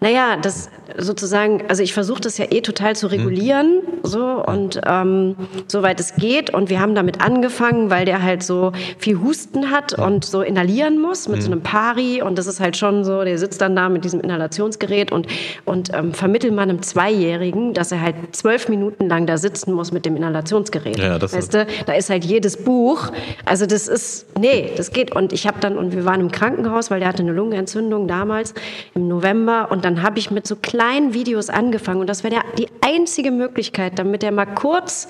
Naja, 0.05 0.37
das 0.39 0.69
sozusagen, 0.97 1.63
also 1.67 1.81
ich 1.81 1.93
versuche 1.93 2.21
das 2.21 2.37
ja 2.37 2.45
eh 2.51 2.61
total 2.61 2.95
zu 2.95 3.07
regulieren, 3.07 3.81
so 4.03 4.43
und 4.45 4.79
ähm, 4.85 5.35
soweit 5.67 5.99
es 5.99 6.15
geht. 6.15 6.53
Und 6.53 6.69
wir 6.69 6.79
haben 6.79 6.93
damit 6.93 7.21
angefangen, 7.21 7.89
weil 7.89 8.05
der 8.05 8.21
halt 8.21 8.43
so 8.43 8.71
viel 8.97 9.19
Husten 9.19 9.71
hat 9.71 9.97
und 9.97 10.23
so 10.23 10.41
inhalieren 10.41 11.01
muss 11.01 11.27
mit 11.27 11.41
so 11.41 11.51
einem 11.51 11.61
Pari. 11.61 12.21
Und 12.21 12.37
das 12.37 12.47
ist 12.47 12.59
halt 12.59 12.77
schon 12.77 13.03
so, 13.03 13.23
der 13.23 13.37
sitzt 13.37 13.61
dann 13.61 13.75
da 13.75 13.89
mit 13.89 14.05
diesem 14.05 14.19
Inhalationsgerät 14.21 15.11
und, 15.11 15.27
und 15.65 15.91
ähm, 15.93 16.13
vermittelt 16.13 16.53
man 16.53 16.69
einem 16.69 16.81
Zweijährigen, 16.81 17.73
dass 17.73 17.91
er 17.91 18.01
halt 18.01 18.15
zwölf 18.31 18.69
Minuten 18.69 19.09
lang 19.09 19.25
da 19.25 19.37
sitzen 19.37 19.73
muss 19.73 19.91
mit 19.91 20.05
dem 20.05 20.15
Inhalationsgerät. 20.15 20.97
Ja, 20.99 21.17
das 21.17 21.33
weißt 21.33 21.53
du, 21.53 21.67
da 21.85 21.93
ist 21.93 22.09
halt 22.09 22.23
jedes 22.25 22.63
Buch. 22.63 23.11
Also 23.45 23.65
das 23.65 23.87
ist, 23.87 24.37
nee, 24.37 24.71
das 24.77 24.91
geht. 24.91 25.15
Und 25.15 25.33
ich 25.33 25.47
habe 25.47 25.57
dann, 25.59 25.77
und 25.77 25.95
wir 25.95 26.05
waren 26.05 26.21
im 26.21 26.31
Krankenhaus, 26.31 26.91
weil 26.91 26.99
der 26.99 27.09
hatte 27.09 27.23
eine 27.23 27.33
Lungenentzündung 27.33 28.07
damals 28.07 28.53
im 28.93 29.07
November. 29.07 29.71
Und 29.71 29.83
dann 29.83 29.94
habe 30.01 30.19
ich 30.19 30.31
mit 30.31 30.47
so 30.47 30.55
kleinen 30.55 31.13
Videos 31.13 31.49
angefangen. 31.49 32.01
Und 32.01 32.07
das 32.07 32.23
wäre 32.23 32.35
der- 32.35 32.43
die 32.57 32.67
einzige 32.81 33.31
Möglichkeit, 33.31 33.97
damit 33.99 34.23
er 34.23 34.31
mal 34.31 34.45
kurz 34.45 35.07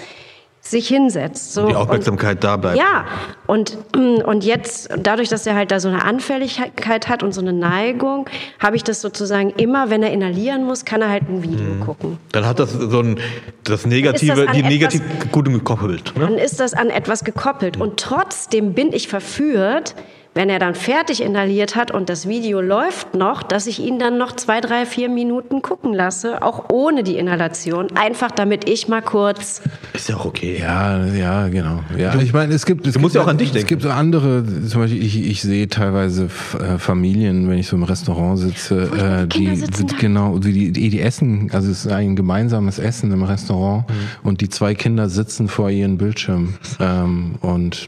sich 0.61 0.87
hinsetzt. 0.87 1.53
So. 1.53 1.67
Die 1.67 1.75
Aufmerksamkeit 1.75 2.43
da 2.43 2.57
bleibt. 2.57 2.75
Ja, 2.77 3.05
und, 3.45 3.77
und 3.93 4.43
jetzt, 4.43 4.89
dadurch, 4.97 5.29
dass 5.29 5.45
er 5.45 5.53
halt 5.53 5.69
da 5.69 5.79
so 5.79 5.89
eine 5.89 6.03
Anfälligkeit 6.03 7.07
hat 7.07 7.21
und 7.21 7.33
so 7.33 7.41
eine 7.41 7.53
Neigung, 7.53 8.27
habe 8.59 8.75
ich 8.75 8.83
das 8.83 8.99
sozusagen 8.99 9.51
immer, 9.51 9.91
wenn 9.91 10.01
er 10.01 10.11
inhalieren 10.11 10.63
muss, 10.63 10.83
kann 10.83 11.03
er 11.03 11.09
halt 11.11 11.29
ein 11.29 11.43
Video 11.43 11.85
gucken. 11.85 12.17
Dann 12.31 12.47
hat 12.47 12.57
das 12.57 12.71
so 12.73 12.99
ein, 12.99 13.19
das 13.63 13.85
Negative, 13.85 14.45
das 14.47 14.55
die 14.55 14.63
negative 14.63 15.03
Gute 15.31 15.51
gekoppelt. 15.51 16.13
Ne? 16.17 16.21
Dann 16.25 16.37
ist 16.39 16.59
das 16.59 16.73
an 16.73 16.89
etwas 16.89 17.23
gekoppelt. 17.23 17.77
Und 17.79 17.99
trotzdem 17.99 18.73
bin 18.73 18.91
ich 18.91 19.07
verführt, 19.07 19.93
wenn 20.35 20.49
er 20.49 20.59
dann 20.59 20.75
fertig 20.75 21.23
inhaliert 21.23 21.77
hat 21.77 21.91
und 21.91 22.09
das 22.09 22.27
Video 22.27 22.59
läuft 22.59 23.15
noch, 23.15 23.41
dass 23.41 23.67
ich 23.67 23.79
ihn 23.79 23.99
dann 23.99 24.17
noch 24.17 24.33
zwei, 24.35 24.59
drei, 24.59 24.85
vier 24.85 25.07
Minuten 25.07 25.61
gucken 25.61 25.93
lasse, 25.93 26.41
auch 26.43 26.65
ohne 26.71 27.03
die 27.03 27.17
Inhalation, 27.17 27.87
einfach 27.95 28.31
damit 28.31 28.67
ich 28.69 28.89
mal 28.89 29.01
kurz. 29.01 29.61
Ist 29.93 30.09
ja 30.09 30.17
auch 30.17 30.25
okay. 30.25 30.57
Ja, 30.59 31.05
ja, 31.05 31.47
genau. 31.47 31.79
Ja, 31.97 32.13
ich 32.19 32.33
meine, 32.33 32.53
es 32.53 32.65
gibt, 32.65 32.85
es 32.85 32.95
du 32.95 32.99
musst 32.99 33.13
gibt 33.13 33.21
ja 33.21 33.25
auch 33.25 33.31
an 33.31 33.37
dich 33.37 33.47
Es 33.47 33.53
denken. 33.53 33.67
gibt 33.69 33.83
so 33.83 33.89
andere, 33.89 34.43
zum 34.67 34.81
Beispiel, 34.81 35.01
ich, 35.01 35.25
ich 35.25 35.41
sehe 35.41 35.69
teilweise 35.69 36.25
äh, 36.59 36.77
Familien, 36.79 37.49
wenn 37.49 37.57
ich 37.57 37.67
so 37.67 37.77
im 37.77 37.83
Restaurant 37.83 38.37
sitze, 38.37 39.23
äh, 39.23 39.27
die, 39.27 39.55
sitzen 39.55 39.87
da. 39.87 39.95
genau, 39.97 40.37
die, 40.39 40.73
die, 40.73 40.89
die 40.89 40.99
essen, 41.01 41.49
also 41.53 41.71
es 41.71 41.85
ist 41.85 41.91
ein 41.91 42.17
gemeinsames 42.17 42.77
Essen 42.77 43.11
im 43.13 43.23
Restaurant 43.23 43.87
Mhm. 43.89 43.93
und 44.27 44.41
die 44.41 44.49
zwei 44.49 44.75
Kinder 44.75 45.07
sitzen 45.09 45.47
vor 45.47 45.69
ihren 45.69 45.97
Bildschirm 45.97 46.55
ähm, 46.81 47.35
und 47.41 47.87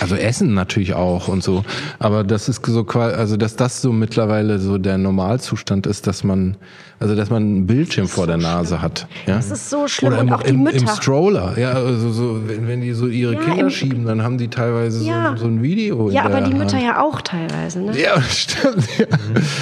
also 0.00 0.14
Essen 0.16 0.54
natürlich 0.54 0.94
auch 0.94 1.28
und 1.28 1.42
so, 1.42 1.64
aber 1.98 2.24
das 2.24 2.48
ist 2.48 2.64
so 2.64 2.84
quasi, 2.84 3.14
also 3.14 3.36
dass 3.36 3.56
das 3.56 3.82
so 3.82 3.92
mittlerweile 3.92 4.58
so 4.58 4.78
der 4.78 4.96
Normalzustand 4.98 5.86
ist, 5.86 6.06
dass 6.06 6.24
man, 6.24 6.56
also 6.98 7.14
dass 7.14 7.28
man 7.28 7.42
einen 7.42 7.66
Bildschirm 7.66 8.08
vor 8.08 8.26
der 8.26 8.38
Nase 8.38 8.80
hat. 8.80 9.06
Ja? 9.26 9.36
Das 9.36 9.50
ist 9.50 9.68
so 9.68 9.86
schlimm. 9.88 10.12
Oder 10.14 10.22
und 10.22 10.28
im, 10.28 10.34
auch 10.34 10.42
die 10.42 10.50
im, 10.50 10.62
Mütter. 10.62 10.78
im 10.78 10.86
Stroller, 10.88 11.58
ja, 11.58 11.72
also 11.72 12.10
so, 12.10 12.40
wenn, 12.48 12.66
wenn 12.68 12.80
die 12.80 12.92
so 12.94 13.06
ihre 13.06 13.34
Ja, 13.34 13.40
Kinder 13.40 13.60
im- 13.64 13.70
schieben, 13.70 14.06
dann 14.06 14.22
haben 14.22 14.38
die 14.38 14.48
teilweise 14.48 15.04
Ja. 15.04 15.32
so, 15.36 15.42
so 15.44 15.48
ein 15.48 15.62
Video. 15.62 16.08
ja, 16.10 16.24
aber 16.24 16.40
die 16.40 16.54
Mütter 16.54 16.76
Hand. 16.76 16.84
ja 16.86 17.02
auch 17.02 17.20
teilweise. 17.20 17.80
Ne? 17.80 17.92
Ja, 18.00 18.20
stimmt. 18.30 18.88
Ja. 18.98 19.06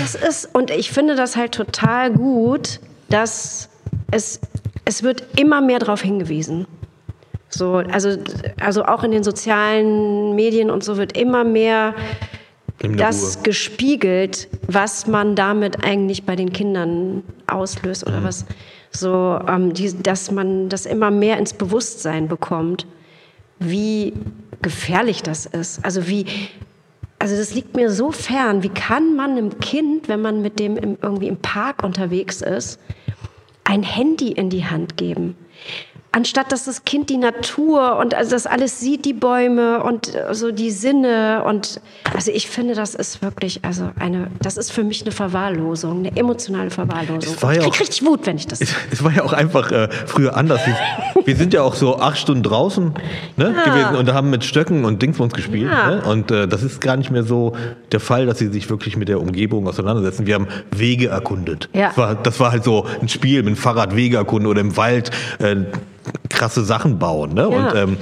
Das 0.00 0.14
ist, 0.14 0.48
und 0.54 0.70
ich 0.70 0.90
finde 0.92 1.16
das 1.16 1.36
halt 1.36 1.52
total 1.52 2.12
gut, 2.12 2.78
dass 3.08 3.68
es, 4.12 4.40
es 4.84 5.02
wird 5.02 5.24
immer 5.36 5.60
mehr 5.60 5.80
darauf 5.80 6.02
hingewiesen. 6.02 6.66
So, 7.50 7.76
also, 7.76 8.16
also 8.60 8.84
auch 8.84 9.04
in 9.04 9.10
den 9.10 9.24
sozialen 9.24 10.34
Medien 10.36 10.70
und 10.70 10.84
so 10.84 10.96
wird 10.96 11.16
immer 11.18 11.44
mehr 11.44 11.94
das 12.78 13.36
Ruhe. 13.36 13.42
gespiegelt, 13.42 14.48
was 14.66 15.06
man 15.06 15.34
damit 15.34 15.84
eigentlich 15.84 16.24
bei 16.24 16.36
den 16.36 16.52
Kindern 16.52 17.22
auslöst 17.46 18.06
oder 18.06 18.24
was 18.24 18.46
so, 18.90 19.38
ähm, 19.48 19.72
die, 19.72 20.02
dass 20.02 20.30
man 20.30 20.68
das 20.68 20.86
immer 20.86 21.10
mehr 21.10 21.38
ins 21.38 21.52
Bewusstsein 21.52 22.28
bekommt, 22.28 22.86
wie 23.58 24.14
gefährlich 24.62 25.22
das 25.22 25.46
ist. 25.46 25.84
Also 25.84 26.08
wie, 26.08 26.26
also 27.18 27.36
das 27.36 27.54
liegt 27.54 27.76
mir 27.76 27.90
so 27.90 28.10
fern. 28.10 28.62
Wie 28.62 28.68
kann 28.70 29.14
man 29.14 29.32
einem 29.32 29.58
Kind, 29.60 30.08
wenn 30.08 30.22
man 30.22 30.42
mit 30.42 30.58
dem 30.58 30.76
im, 30.76 30.98
irgendwie 31.02 31.28
im 31.28 31.36
Park 31.36 31.84
unterwegs 31.84 32.40
ist, 32.40 32.80
ein 33.64 33.82
Handy 33.82 34.32
in 34.32 34.50
die 34.50 34.64
Hand 34.64 34.96
geben? 34.96 35.36
Anstatt 36.12 36.50
dass 36.50 36.64
das 36.64 36.84
Kind 36.84 37.08
die 37.08 37.18
Natur 37.18 37.96
und 37.98 38.14
also 38.14 38.32
das 38.32 38.46
alles 38.46 38.80
sieht, 38.80 39.04
die 39.04 39.12
Bäume 39.12 39.82
und 39.84 40.12
äh, 40.14 40.34
so 40.34 40.50
die 40.50 40.72
Sinne 40.72 41.44
und 41.46 41.80
also 42.12 42.32
ich 42.32 42.48
finde, 42.48 42.74
das 42.74 42.96
ist 42.96 43.22
wirklich 43.22 43.60
also 43.64 43.90
eine, 43.98 44.26
das 44.42 44.56
ist 44.56 44.72
für 44.72 44.82
mich 44.82 45.02
eine 45.02 45.12
Verwahrlosung, 45.12 46.00
eine 46.00 46.16
emotionale 46.16 46.70
Verwahrlosung. 46.70 47.40
War 47.40 47.52
ich 47.52 47.58
ja 47.58 47.62
krieg 47.62 47.74
auch- 47.74 47.80
richtig 47.80 48.04
Wut, 48.04 48.26
wenn 48.26 48.36
ich 48.36 48.48
das. 48.48 48.60
Es, 48.60 48.74
es 48.90 49.04
war 49.04 49.12
ja 49.12 49.22
auch 49.22 49.32
einfach 49.32 49.70
äh, 49.70 49.88
früher 50.06 50.36
anders. 50.36 50.60
Wir, 50.66 51.26
wir 51.26 51.36
sind 51.36 51.54
ja 51.54 51.62
auch 51.62 51.76
so 51.76 51.98
acht 51.98 52.18
Stunden 52.18 52.42
draußen 52.42 52.92
ne, 53.36 53.54
gewesen 53.64 53.94
und 53.94 54.12
haben 54.12 54.30
mit 54.30 54.44
Stöcken 54.44 54.84
und 54.84 55.00
Dingsbums 55.02 55.32
gespielt. 55.32 55.70
Ja. 55.70 55.90
Ne? 55.96 56.02
Und 56.02 56.32
äh, 56.32 56.48
das 56.48 56.64
ist 56.64 56.80
gar 56.80 56.96
nicht 56.96 57.12
mehr 57.12 57.22
so 57.22 57.54
der 57.92 58.00
Fall, 58.00 58.26
dass 58.26 58.38
sie 58.38 58.48
sich 58.48 58.68
wirklich 58.68 58.96
mit 58.96 59.08
der 59.08 59.20
Umgebung 59.20 59.68
auseinandersetzen. 59.68 60.26
Wir 60.26 60.34
haben 60.34 60.48
Wege 60.72 61.06
erkundet. 61.08 61.68
Ja. 61.72 61.88
Das, 61.88 61.96
war, 61.96 62.14
das 62.16 62.40
war 62.40 62.50
halt 62.50 62.64
so 62.64 62.86
ein 63.00 63.08
Spiel 63.08 63.44
mit 63.44 63.54
dem 63.54 63.56
Fahrrad 63.56 63.94
Wege 63.94 64.16
erkunden 64.16 64.48
oder 64.50 64.60
im 64.60 64.76
Wald 64.76 65.12
äh, 65.38 65.56
krasse 66.28 66.64
Sachen 66.64 66.98
bauen. 66.98 67.34
Ne? 67.34 67.42
Ja. 67.42 67.46
Und 67.48 67.74
ähm, 67.74 67.96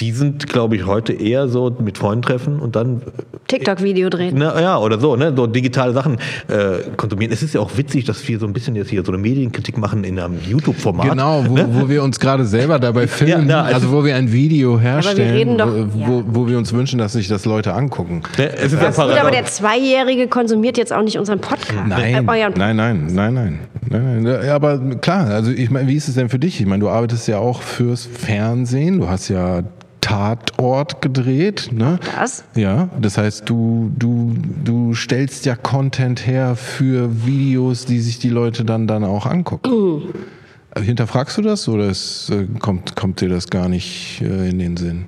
die 0.00 0.12
sind, 0.12 0.46
glaube 0.48 0.76
ich, 0.76 0.86
heute 0.86 1.12
eher 1.12 1.48
so 1.48 1.74
mit 1.78 1.98
Freunden 1.98 2.22
treffen 2.22 2.58
und 2.60 2.74
dann 2.76 3.02
TikTok-Video 3.48 4.08
drehen. 4.10 4.34
Na, 4.38 4.60
ja, 4.60 4.78
oder 4.78 4.98
so, 4.98 5.16
ne? 5.16 5.32
So 5.36 5.46
digitale 5.46 5.92
Sachen 5.92 6.14
äh, 6.48 6.88
konsumieren. 6.96 7.32
Es 7.32 7.42
ist 7.42 7.54
ja 7.54 7.60
auch 7.60 7.76
witzig, 7.76 8.04
dass 8.04 8.26
wir 8.26 8.38
so 8.38 8.46
ein 8.46 8.52
bisschen 8.52 8.76
jetzt 8.76 8.90
hier 8.90 9.04
so 9.04 9.12
eine 9.12 9.20
Medienkritik 9.20 9.76
machen 9.76 10.04
in 10.04 10.18
einem 10.18 10.38
YouTube-Format. 10.48 11.10
Genau, 11.10 11.44
wo, 11.46 11.54
ne? 11.54 11.68
wo 11.72 11.88
wir 11.88 12.02
uns 12.02 12.18
gerade 12.20 12.44
selber 12.44 12.78
dabei 12.78 13.06
filmen, 13.08 13.48
Ja, 13.48 13.56
ja, 13.56 13.62
also- 13.62 13.74
also 13.88 13.92
wo 13.92 14.04
wir 14.04 14.14
ein 14.16 14.30
Video 14.32 14.78
herstellen, 14.80 15.34
reden 15.34 15.58
doch- 15.58 15.68
wo, 15.92 15.98
ja. 16.18 16.24
wo 16.26 16.48
wir 16.48 16.58
uns 16.58 16.72
wünschen, 16.72 16.98
dass 16.98 17.14
sich 17.14 17.28
das 17.28 17.44
Leute 17.44 17.74
angucken. 17.74 18.22
Ne? 18.38 18.52
Es 18.56 18.72
ist 18.72 18.80
ja 18.82 18.90
gut, 18.90 18.98
aber 19.18 19.30
der. 19.30 19.44
Zweijährige 19.44 20.28
konsumiert 20.28 20.78
jetzt 20.78 20.92
auch 20.92 21.02
nicht 21.02 21.18
unseren 21.18 21.40
Podcast. 21.40 21.72
Nein, 21.88 22.26
Äh, 22.26 22.30
euren 22.30 22.52
nein, 22.56 22.76
nein, 22.76 23.06
nein, 23.12 23.34
nein, 23.34 23.58
nein, 23.88 24.22
nein. 24.22 24.40
Ja, 24.46 24.54
aber 24.54 24.78
klar, 24.96 25.26
also 25.28 25.50
ich 25.50 25.70
meine, 25.70 25.88
wie 25.88 25.96
ist 25.96 26.08
es 26.08 26.14
denn 26.14 26.28
für 26.28 26.38
dich? 26.38 26.60
Ich 26.60 26.66
meine, 26.66 26.80
du 26.80 26.88
arbeitest 26.88 27.26
ja 27.28 27.38
auch 27.38 27.62
fürs 27.62 28.06
Fernsehen, 28.06 29.00
du 29.00 29.08
hast 29.08 29.28
ja 29.28 29.62
Tatort 30.00 31.02
gedreht, 31.02 31.70
ne? 31.72 31.98
Das? 32.16 32.44
Ja, 32.54 32.88
das 33.00 33.18
heißt, 33.18 33.48
du, 33.48 33.90
du, 33.96 34.34
du 34.64 34.94
stellst 34.94 35.46
ja 35.46 35.56
Content 35.56 36.26
her 36.26 36.56
für 36.56 37.26
Videos, 37.26 37.84
die 37.84 38.00
sich 38.00 38.18
die 38.18 38.30
Leute 38.30 38.64
dann, 38.64 38.86
dann 38.86 39.04
auch 39.04 39.26
angucken. 39.26 40.02
Äh, 40.74 40.80
Hinterfragst 40.80 41.38
du 41.38 41.42
das 41.42 41.68
oder 41.68 41.88
ist, 41.88 42.30
äh, 42.30 42.46
kommt, 42.58 42.96
kommt 42.96 43.20
dir 43.20 43.28
das 43.28 43.48
gar 43.48 43.68
nicht 43.68 44.22
äh, 44.22 44.48
in 44.48 44.58
den 44.58 44.76
Sinn? 44.76 45.06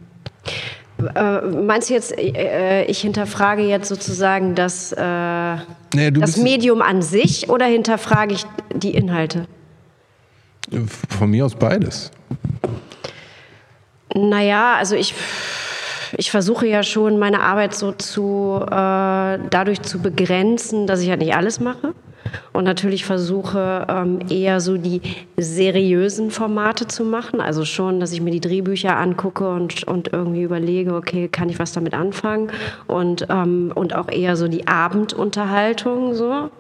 Äh, 1.14 1.40
meinst 1.40 1.90
du 1.90 1.94
jetzt, 1.94 2.16
äh, 2.16 2.84
ich 2.84 3.00
hinterfrage 3.00 3.62
jetzt 3.62 3.88
sozusagen 3.88 4.54
das, 4.54 4.92
äh, 4.92 5.56
du 5.90 6.20
das 6.20 6.36
Medium 6.36 6.82
an 6.82 7.02
sich 7.02 7.48
oder 7.48 7.66
hinterfrage 7.66 8.34
ich 8.34 8.44
die 8.74 8.94
Inhalte? 8.94 9.46
Von 11.08 11.30
mir 11.30 11.44
aus 11.44 11.54
beides. 11.54 12.10
Naja, 14.14 14.74
also 14.76 14.94
ich, 14.94 15.14
ich 16.16 16.30
versuche 16.30 16.66
ja 16.66 16.82
schon, 16.82 17.18
meine 17.18 17.40
Arbeit 17.40 17.74
so 17.74 17.92
zu, 17.92 18.60
äh, 18.64 19.38
dadurch 19.50 19.82
zu 19.82 20.00
begrenzen, 20.00 20.86
dass 20.86 21.00
ich 21.00 21.10
halt 21.10 21.20
nicht 21.20 21.34
alles 21.34 21.60
mache. 21.60 21.94
Und 22.52 22.64
natürlich 22.64 23.04
versuche 23.04 23.86
ähm, 23.88 24.20
eher 24.30 24.60
so 24.60 24.76
die 24.76 25.02
seriösen 25.36 26.30
Formate 26.30 26.86
zu 26.86 27.04
machen. 27.04 27.40
Also 27.40 27.64
schon, 27.64 28.00
dass 28.00 28.12
ich 28.12 28.20
mir 28.20 28.30
die 28.30 28.40
Drehbücher 28.40 28.96
angucke 28.96 29.48
und, 29.50 29.84
und 29.84 30.12
irgendwie 30.12 30.42
überlege, 30.42 30.94
okay, 30.94 31.28
kann 31.28 31.48
ich 31.48 31.58
was 31.58 31.72
damit 31.72 31.94
anfangen? 31.94 32.50
Und, 32.86 33.26
ähm, 33.28 33.72
und 33.74 33.94
auch 33.94 34.08
eher 34.08 34.36
so 34.36 34.48
die 34.48 34.66
Abendunterhaltung 34.66 36.14
so. 36.14 36.50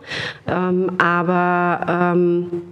Ähm, 0.46 0.92
aber 0.98 1.86
ähm, 1.88 2.62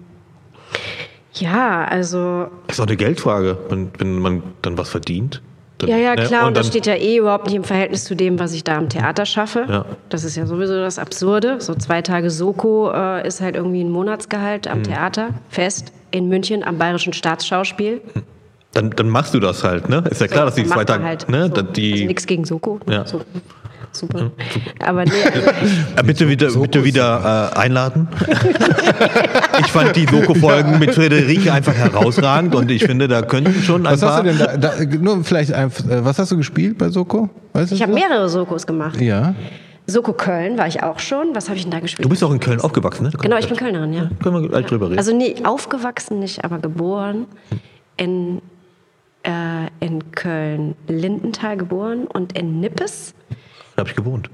ja, 1.40 1.84
also 1.84 2.46
Das 2.66 2.76
ist 2.76 2.80
auch 2.80 2.86
eine 2.86 2.96
Geldfrage, 2.96 3.58
wenn, 3.68 3.90
wenn 3.98 4.18
man 4.18 4.42
dann 4.62 4.78
was 4.78 4.88
verdient. 4.88 5.42
Dann, 5.78 5.88
Ja, 5.90 5.96
ja, 5.96 6.14
ne? 6.14 6.24
klar. 6.24 6.46
Und, 6.46 6.56
das 6.56 6.66
dann- 6.66 6.72
steht 6.72 6.86
ja 6.86 6.94
eh 6.94 7.16
überhaupt 7.16 7.46
nicht 7.46 7.54
im 7.56 7.64
Verhältnis 7.64 8.04
zu 8.04 8.14
dem, 8.14 8.38
was 8.38 8.52
ich 8.52 8.64
da 8.64 8.76
am 8.76 8.88
Theater 8.90 9.24
schaffe. 9.24 9.64
Ja. 9.68 9.84
Das 10.10 10.24
ist 10.24 10.36
ja 10.36 10.44
sowieso 10.46 10.74
das 10.74 10.98
Absurde. 10.98 11.56
So 11.60 11.74
zwei 11.74 12.02
Tage 12.02 12.30
Soko 12.30 12.90
äh, 12.92 13.26
ist 13.26 13.40
halt 13.40 13.56
irgendwie 13.56 13.82
ein 13.82 13.90
Monatsgehalt 13.90 14.66
Mhm. 14.66 14.72
am 14.72 14.82
Theater, 14.82 15.30
fest, 15.48 15.92
in 16.10 16.28
München 16.28 16.62
am 16.64 16.76
Bayerischen 16.76 17.12
Staatsschauspiel. 17.14 18.02
dann, 18.74 18.90
dann 18.90 19.08
machst 19.08 19.32
du 19.34 19.40
das 19.40 19.64
halt, 19.64 19.88
ne? 19.88 20.04
Ist 20.10 20.20
ja 20.20 20.26
klar, 20.28 20.44
dass 20.44 20.54
die 20.54 20.64
zwei 20.66 20.84
Tage, 20.84 21.02
halt 21.02 21.28
ne? 21.30 21.50
so. 21.54 21.62
die, 21.62 21.92
also 21.92 22.04
nichts 22.04 22.26
gegen 22.26 22.44
Soko. 22.44 22.78
Ja. 22.88 23.06
So, 23.06 23.22
super. 23.92 24.30
Aber 24.84 25.04
nee, 25.04 25.10
Äh, 25.96 26.02
bitte 26.02 26.28
wieder, 26.28 26.50
bitte 26.52 26.84
wieder 26.84 27.52
äh, 27.54 27.58
einladen. 27.58 28.08
ich 29.60 29.66
fand 29.66 29.96
die 29.96 30.06
Soko-Folgen 30.06 30.78
mit 30.78 30.94
Friederike 30.94 31.52
einfach 31.52 31.74
herausragend 31.74 32.54
und 32.54 32.70
ich 32.70 32.84
finde, 32.84 33.08
da 33.08 33.22
könnten 33.22 33.62
schon 33.62 33.86
ein 33.86 33.92
Was 33.92 34.02
hast 34.02 34.10
paar. 34.10 34.22
du 34.22 34.32
denn 34.32 34.38
da, 34.38 34.56
da 34.56 34.84
nur 34.84 35.24
vielleicht 35.24 35.52
einfach, 35.52 35.84
äh, 35.88 36.04
was 36.04 36.18
hast 36.18 36.32
du 36.32 36.36
gespielt 36.36 36.78
bei 36.78 36.88
Soko? 36.90 37.28
Weißt 37.52 37.72
ich 37.72 37.82
habe 37.82 37.92
mehrere 37.92 38.28
Sokos 38.28 38.66
gemacht. 38.66 39.00
Ja. 39.00 39.34
Soko 39.86 40.12
Köln 40.12 40.56
war 40.56 40.68
ich 40.68 40.82
auch 40.82 40.98
schon. 41.00 41.34
Was 41.34 41.48
habe 41.48 41.56
ich 41.56 41.64
denn 41.64 41.72
da 41.72 41.80
gespielt? 41.80 42.04
Du 42.04 42.08
bist 42.08 42.22
auch 42.22 42.30
in 42.30 42.38
Köln 42.40 42.60
aufgewachsen, 42.60 43.04
ne? 43.04 43.10
genau, 43.20 43.36
ich 43.38 43.48
bin 43.48 43.56
Kölnerin, 43.56 43.92
ja. 43.92 44.10
Können 44.22 44.40
wir 44.42 44.48
gleich 44.48 44.66
drüber 44.66 44.86
reden. 44.86 44.98
Also 44.98 45.16
nee, 45.16 45.34
aufgewachsen 45.44 46.20
nicht, 46.20 46.44
aber 46.44 46.58
geboren 46.58 47.26
in, 47.96 48.40
äh, 49.24 49.66
in 49.80 50.12
Köln-Lindenthal 50.12 51.56
geboren 51.56 52.06
und 52.06 52.38
in 52.38 52.60
Nippes 52.60 53.14
da 53.80 53.82
habe 53.82 53.90
ich 53.90 53.96
gewohnt. 53.96 54.30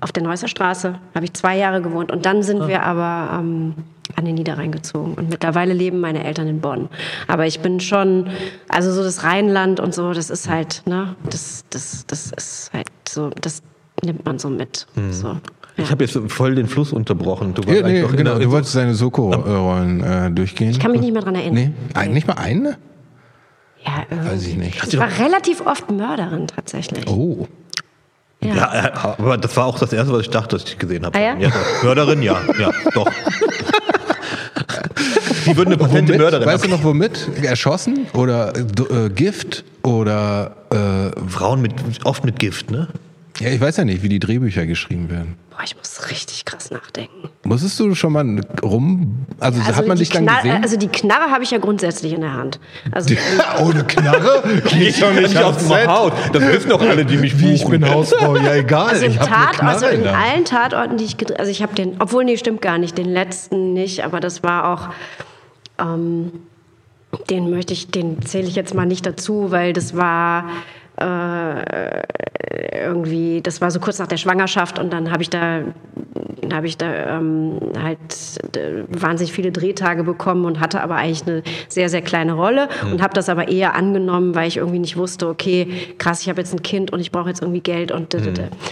auf 0.00 0.12
der 0.12 0.22
Neusser 0.22 0.48
Straße 0.48 0.98
habe 1.14 1.24
ich 1.24 1.32
zwei 1.32 1.56
Jahre 1.56 1.80
gewohnt 1.80 2.12
und 2.12 2.26
dann 2.26 2.42
sind 2.42 2.68
wir 2.68 2.82
aber 2.82 3.38
ähm, 3.38 3.74
an 4.16 4.24
den 4.26 4.34
Niederrhein 4.34 4.70
gezogen 4.70 5.14
und 5.14 5.30
mittlerweile 5.30 5.72
leben 5.72 6.00
meine 6.00 6.24
Eltern 6.24 6.46
in 6.46 6.60
Bonn. 6.60 6.88
Aber 7.26 7.46
ich 7.46 7.60
bin 7.60 7.80
schon, 7.80 8.28
also 8.68 8.92
so 8.92 9.02
das 9.02 9.24
Rheinland 9.24 9.80
und 9.80 9.94
so, 9.94 10.12
das 10.12 10.28
ist 10.28 10.48
halt, 10.48 10.82
ne, 10.86 11.16
das, 11.30 11.64
das, 11.70 12.04
das 12.06 12.32
ist 12.32 12.70
halt 12.74 12.88
so, 13.08 13.30
das 13.40 13.62
nimmt 14.04 14.26
man 14.26 14.38
so 14.38 14.50
mit. 14.50 14.86
So. 15.10 15.38
Ich 15.78 15.90
habe 15.90 16.04
jetzt 16.04 16.18
voll 16.28 16.54
den 16.54 16.66
Fluss 16.66 16.92
unterbrochen. 16.92 17.54
Du 17.54 17.62
Ja, 17.62 17.86
nee, 17.86 18.04
genau. 18.14 18.38
Du 18.38 18.50
wolltest 18.50 18.74
deine 18.74 18.94
Soko-Rollen 18.94 20.02
äh, 20.02 20.30
durchgehen. 20.30 20.70
Ich 20.70 20.80
kann 20.80 20.90
mich 20.90 21.00
nicht 21.00 21.12
mehr 21.12 21.22
dran 21.22 21.36
erinnern. 21.36 21.54
Nee, 21.54 21.72
ein, 21.94 22.12
nicht 22.12 22.26
mal 22.26 22.34
eine? 22.34 22.76
Ja, 23.86 24.04
irgendwie. 24.10 24.30
Weiß 24.30 24.46
ich 24.46 24.56
nicht. 24.56 24.84
Ich 24.86 24.98
war 24.98 25.08
relativ 25.18 25.64
oft 25.64 25.90
Mörderin 25.90 26.48
tatsächlich. 26.48 27.08
Oh. 27.08 27.46
Ja, 28.40 28.72
äh, 28.72 28.90
aber 28.94 29.36
das 29.36 29.56
war 29.56 29.66
auch 29.66 29.78
das 29.78 29.92
erste, 29.92 30.12
was 30.12 30.22
ich 30.22 30.30
dachte, 30.30 30.56
dass 30.56 30.64
ich 30.68 30.78
gesehen 30.78 31.04
habe. 31.04 31.18
Ah, 31.18 31.22
ja? 31.38 31.48
doch. 31.48 31.82
Mörderin, 31.82 32.22
ja, 32.22 32.40
ja, 32.58 32.70
doch. 32.94 33.10
Die 35.46 35.56
würden 35.56 35.72
eine 35.72 35.78
patente 35.78 36.12
Womit? 36.12 36.18
Mörderin. 36.18 36.46
Weißt 36.46 36.64
du 36.64 36.68
noch 36.68 36.84
womit? 36.84 37.28
Erschossen? 37.42 38.06
Oder 38.12 38.52
äh, 38.56 39.08
Gift? 39.08 39.64
Oder 39.82 40.56
äh, 40.70 41.28
Frauen 41.28 41.62
mit, 41.62 41.72
oft 42.04 42.24
mit 42.24 42.38
Gift, 42.38 42.70
ne? 42.70 42.88
Ja, 43.40 43.50
ich 43.50 43.60
weiß 43.60 43.76
ja 43.78 43.84
nicht, 43.84 44.02
wie 44.02 44.08
die 44.08 44.18
Drehbücher 44.18 44.66
geschrieben 44.66 45.10
werden. 45.10 45.36
Boah, 45.50 45.64
ich 45.64 45.76
muss 45.76 46.10
richtig 46.10 46.44
krass 46.44 46.70
nachdenken. 46.70 47.30
Musstest 47.44 47.80
du 47.80 47.94
schon 47.94 48.12
mal 48.12 48.40
rum? 48.62 49.26
Also, 49.40 49.60
hat 49.64 49.86
man 49.86 49.98
dich 49.98 50.08
dann 50.10 50.24
Knarre- 50.26 50.42
gesehen? 50.42 50.62
Also 50.62 50.76
die 50.76 50.88
Knarre 50.88 51.30
habe 51.32 51.42
ich 51.42 51.50
ja 51.50 51.58
grundsätzlich 51.58 52.12
in 52.12 52.20
der 52.20 52.34
Hand. 52.34 52.60
Also 52.92 53.14
oh, 53.60 53.70
eine 53.70 53.84
Knarre? 53.84 54.42
Ich 54.78 55.00
doch 55.00 55.12
nicht 55.12 55.36
auf 55.36 55.56
die 55.56 55.86
Haut. 55.86 56.12
Das 56.32 56.42
wissen 56.42 56.70
doch 56.70 56.80
alle, 56.80 57.04
die 57.04 57.16
mich 57.16 57.38
Wie 57.40 57.54
ich 57.54 57.64
bin 57.66 57.88
Hausfrau, 57.88 58.36
ja 58.36 58.54
egal. 58.54 58.90
Also, 58.90 59.06
ich 59.06 59.16
Tat, 59.16 59.62
also 59.62 59.86
in 59.86 60.06
allen 60.06 60.44
Tatorten, 60.44 60.96
die 60.96 61.04
ich 61.04 61.16
gedreht 61.16 61.38
also 61.38 61.50
ich 61.50 61.62
habe 61.62 61.74
den, 61.74 61.96
obwohl, 62.00 62.24
nee, 62.24 62.36
stimmt 62.36 62.62
gar 62.62 62.78
nicht, 62.78 62.96
den 62.98 63.08
letzten 63.08 63.72
nicht, 63.72 64.04
aber 64.04 64.20
das 64.20 64.42
war 64.42 64.68
auch, 64.72 64.88
ähm, 65.84 66.32
den 67.30 67.50
möchte 67.50 67.72
ich, 67.72 67.90
den 67.90 68.22
zähle 68.22 68.46
ich 68.46 68.54
jetzt 68.54 68.74
mal 68.74 68.86
nicht 68.86 69.06
dazu, 69.06 69.50
weil 69.50 69.72
das 69.72 69.96
war 69.96 70.44
äh, 71.00 72.02
irgendwie, 72.84 73.40
das 73.42 73.60
war 73.60 73.70
so 73.70 73.80
kurz 73.80 73.98
nach 73.98 74.06
der 74.06 74.16
Schwangerschaft 74.16 74.78
und 74.78 74.92
dann 74.92 75.10
habe 75.10 75.22
ich 75.22 75.30
da 75.30 75.60
habe 76.52 76.66
ich 76.66 76.78
da 76.78 77.18
ähm, 77.18 77.58
halt 77.82 77.98
äh, 78.56 78.82
wahnsinnig 78.88 79.32
viele 79.32 79.52
Drehtage 79.52 80.02
bekommen 80.02 80.46
und 80.46 80.60
hatte 80.60 80.80
aber 80.80 80.94
eigentlich 80.96 81.26
eine 81.26 81.42
sehr, 81.68 81.88
sehr 81.90 82.00
kleine 82.00 82.32
Rolle 82.32 82.68
und 82.90 83.02
habe 83.02 83.12
das 83.12 83.28
aber 83.28 83.48
eher 83.48 83.74
angenommen, 83.74 84.34
weil 84.34 84.48
ich 84.48 84.56
irgendwie 84.56 84.78
nicht 84.78 84.96
wusste, 84.96 85.28
okay, 85.28 85.68
krass, 85.98 86.22
ich 86.22 86.28
habe 86.30 86.40
jetzt 86.40 86.54
ein 86.54 86.62
Kind 86.62 86.90
und 86.90 87.00
ich 87.00 87.12
brauche 87.12 87.28
jetzt 87.28 87.42
irgendwie 87.42 87.60
Geld 87.60 87.92
und 87.92 88.12
d- 88.14 88.18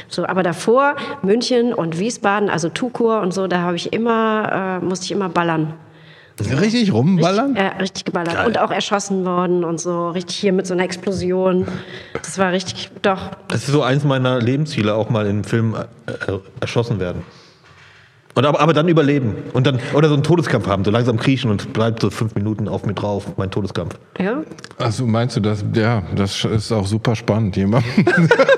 so. 0.08 0.24
Aber 0.26 0.42
davor 0.42 0.94
München 1.22 1.74
und 1.74 1.98
Wiesbaden, 1.98 2.48
also 2.48 2.70
Tukur 2.70 3.20
und 3.20 3.34
so, 3.34 3.46
da 3.46 3.58
habe 3.60 3.76
ich 3.76 3.92
immer, 3.92 4.78
äh, 4.80 4.84
musste 4.84 5.04
ich 5.04 5.12
immer 5.12 5.28
ballern. 5.28 5.74
Richtig 6.38 6.92
rumballern? 6.92 7.57
Ja, 7.57 7.68
richtig 7.81 8.05
geballert. 8.05 8.46
Und 8.46 8.59
auch 8.59 8.70
erschossen 8.70 9.25
worden 9.25 9.64
und 9.64 9.81
so, 9.81 10.11
richtig 10.11 10.37
hier 10.37 10.53
mit 10.53 10.66
so 10.66 10.75
einer 10.75 10.85
Explosion. 10.85 11.66
Das 12.12 12.38
war 12.38 12.53
richtig, 12.53 12.90
doch. 13.03 13.31
Das 13.49 13.62
ist 13.62 13.68
so 13.68 13.83
eins 13.83 14.05
meiner 14.05 14.38
Lebensziele, 14.40 14.94
auch 14.94 15.09
mal 15.09 15.27
im 15.27 15.44
Film 15.44 15.75
äh, 15.75 16.12
äh, 16.12 16.38
erschossen 16.61 17.01
werden. 17.01 17.22
Und 18.37 18.44
aber, 18.44 18.61
aber 18.61 18.75
dann 18.75 18.87
überleben. 18.87 19.35
Und 19.55 19.66
dann, 19.66 19.79
oder 19.94 20.09
so 20.09 20.14
einen 20.14 20.22
Todeskampf 20.22 20.66
haben, 20.66 20.85
so 20.85 20.90
langsam 20.90 21.16
kriechen 21.16 21.51
und 21.51 21.72
bleibt 21.72 22.03
so 22.03 22.11
fünf 22.11 22.35
Minuten 22.35 22.68
auf 22.68 22.85
mir 22.85 22.92
drauf, 22.92 23.25
mein 23.38 23.51
Todeskampf. 23.51 23.94
Ja? 24.18 24.42
Also 24.77 25.07
meinst 25.07 25.37
du 25.37 25.40
das? 25.40 25.64
Ja, 25.75 26.03
das 26.14 26.44
ist 26.44 26.70
auch 26.70 26.87
super 26.87 27.16
spannend, 27.16 27.57
jemanden 27.57 28.05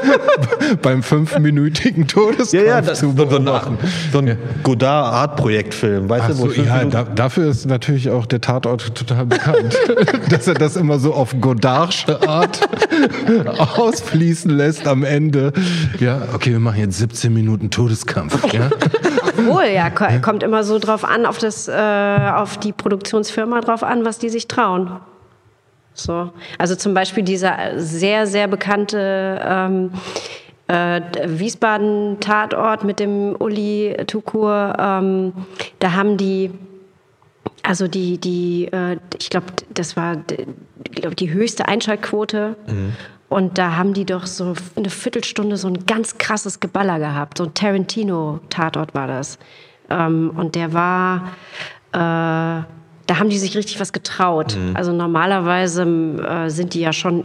beim 0.82 1.04
fünfminütigen 1.04 2.08
Todeskampf 2.08 2.92
zu 2.94 3.06
so, 3.06 3.16
so 3.16 3.36
ein, 3.36 3.44
beobachten. 3.44 3.78
so 4.12 4.18
ein 4.18 4.36
Godard-Art-Projektfilm, 4.64 6.08
weißt 6.08 6.24
Ach 6.24 6.28
du? 6.30 6.34
so, 6.34 6.48
fünf 6.48 6.66
ja, 6.66 6.84
da, 6.84 7.04
dafür 7.04 7.48
ist 7.48 7.66
natürlich 7.66 8.10
auch 8.10 8.26
der 8.26 8.40
Tatort 8.40 8.96
total 8.96 9.26
bekannt, 9.26 9.78
dass 10.28 10.48
er 10.48 10.54
das 10.54 10.74
immer 10.74 10.98
so 10.98 11.14
auf 11.14 11.40
Godardsche 11.40 12.28
Art 12.28 12.68
ausfließen 13.76 14.50
lässt 14.50 14.88
am 14.88 15.04
Ende. 15.04 15.52
Ja, 16.00 16.22
okay, 16.34 16.50
wir 16.50 16.58
machen 16.58 16.80
jetzt 16.80 16.98
17 16.98 17.32
Minuten 17.32 17.70
Todeskampf. 17.70 18.52
Ja? 18.52 18.70
Obwohl, 19.48 19.64
ja, 19.66 19.90
ko- 19.90 20.20
kommt 20.22 20.42
immer 20.42 20.64
so 20.64 20.78
drauf 20.78 21.04
an, 21.04 21.26
auf, 21.26 21.38
das, 21.38 21.68
äh, 21.68 21.72
auf 22.34 22.56
die 22.58 22.72
Produktionsfirma 22.72 23.60
drauf 23.60 23.82
an, 23.82 24.04
was 24.04 24.18
die 24.18 24.28
sich 24.28 24.48
trauen. 24.48 24.90
So. 25.94 26.30
Also 26.58 26.76
zum 26.76 26.94
Beispiel 26.94 27.24
dieser 27.24 27.56
sehr, 27.76 28.26
sehr 28.26 28.46
bekannte 28.46 29.40
ähm, 29.44 29.90
äh, 30.68 31.00
Wiesbaden-Tatort 31.26 32.84
mit 32.84 33.00
dem 33.00 33.34
Uli 33.38 33.96
Tukur, 34.06 34.74
ähm, 34.78 35.32
da 35.80 35.92
haben 35.92 36.16
die 36.16 36.50
Also 37.62 37.88
die, 37.88 38.18
die, 38.18 38.66
äh, 38.72 38.98
ich 39.18 39.30
glaube, 39.30 39.46
das 39.74 39.96
war 39.96 40.16
d- 40.16 40.46
ich 40.90 41.02
glaub, 41.02 41.16
die 41.16 41.32
höchste 41.32 41.66
Einschaltquote. 41.68 42.54
Und 43.28 43.58
da 43.58 43.76
haben 43.76 43.92
die 43.92 44.06
doch 44.06 44.26
so 44.26 44.54
eine 44.74 44.90
Viertelstunde 44.90 45.56
so 45.56 45.68
ein 45.68 45.84
ganz 45.86 46.16
krasses 46.16 46.60
Geballer 46.60 46.98
gehabt. 46.98 47.38
So 47.38 47.44
ein 47.44 47.54
Tarantino-Tatort 47.54 48.94
war 48.94 49.06
das. 49.06 49.38
Ähm, 49.90 50.32
und 50.34 50.54
der 50.54 50.72
war, 50.72 51.32
äh, 51.92 51.98
da 51.98 53.18
haben 53.18 53.28
die 53.28 53.38
sich 53.38 53.56
richtig 53.56 53.80
was 53.80 53.92
getraut. 53.92 54.56
Also 54.74 54.92
normalerweise 54.92 55.82
äh, 55.82 56.48
sind 56.48 56.74
die 56.74 56.80
ja 56.80 56.92
schon 56.92 57.24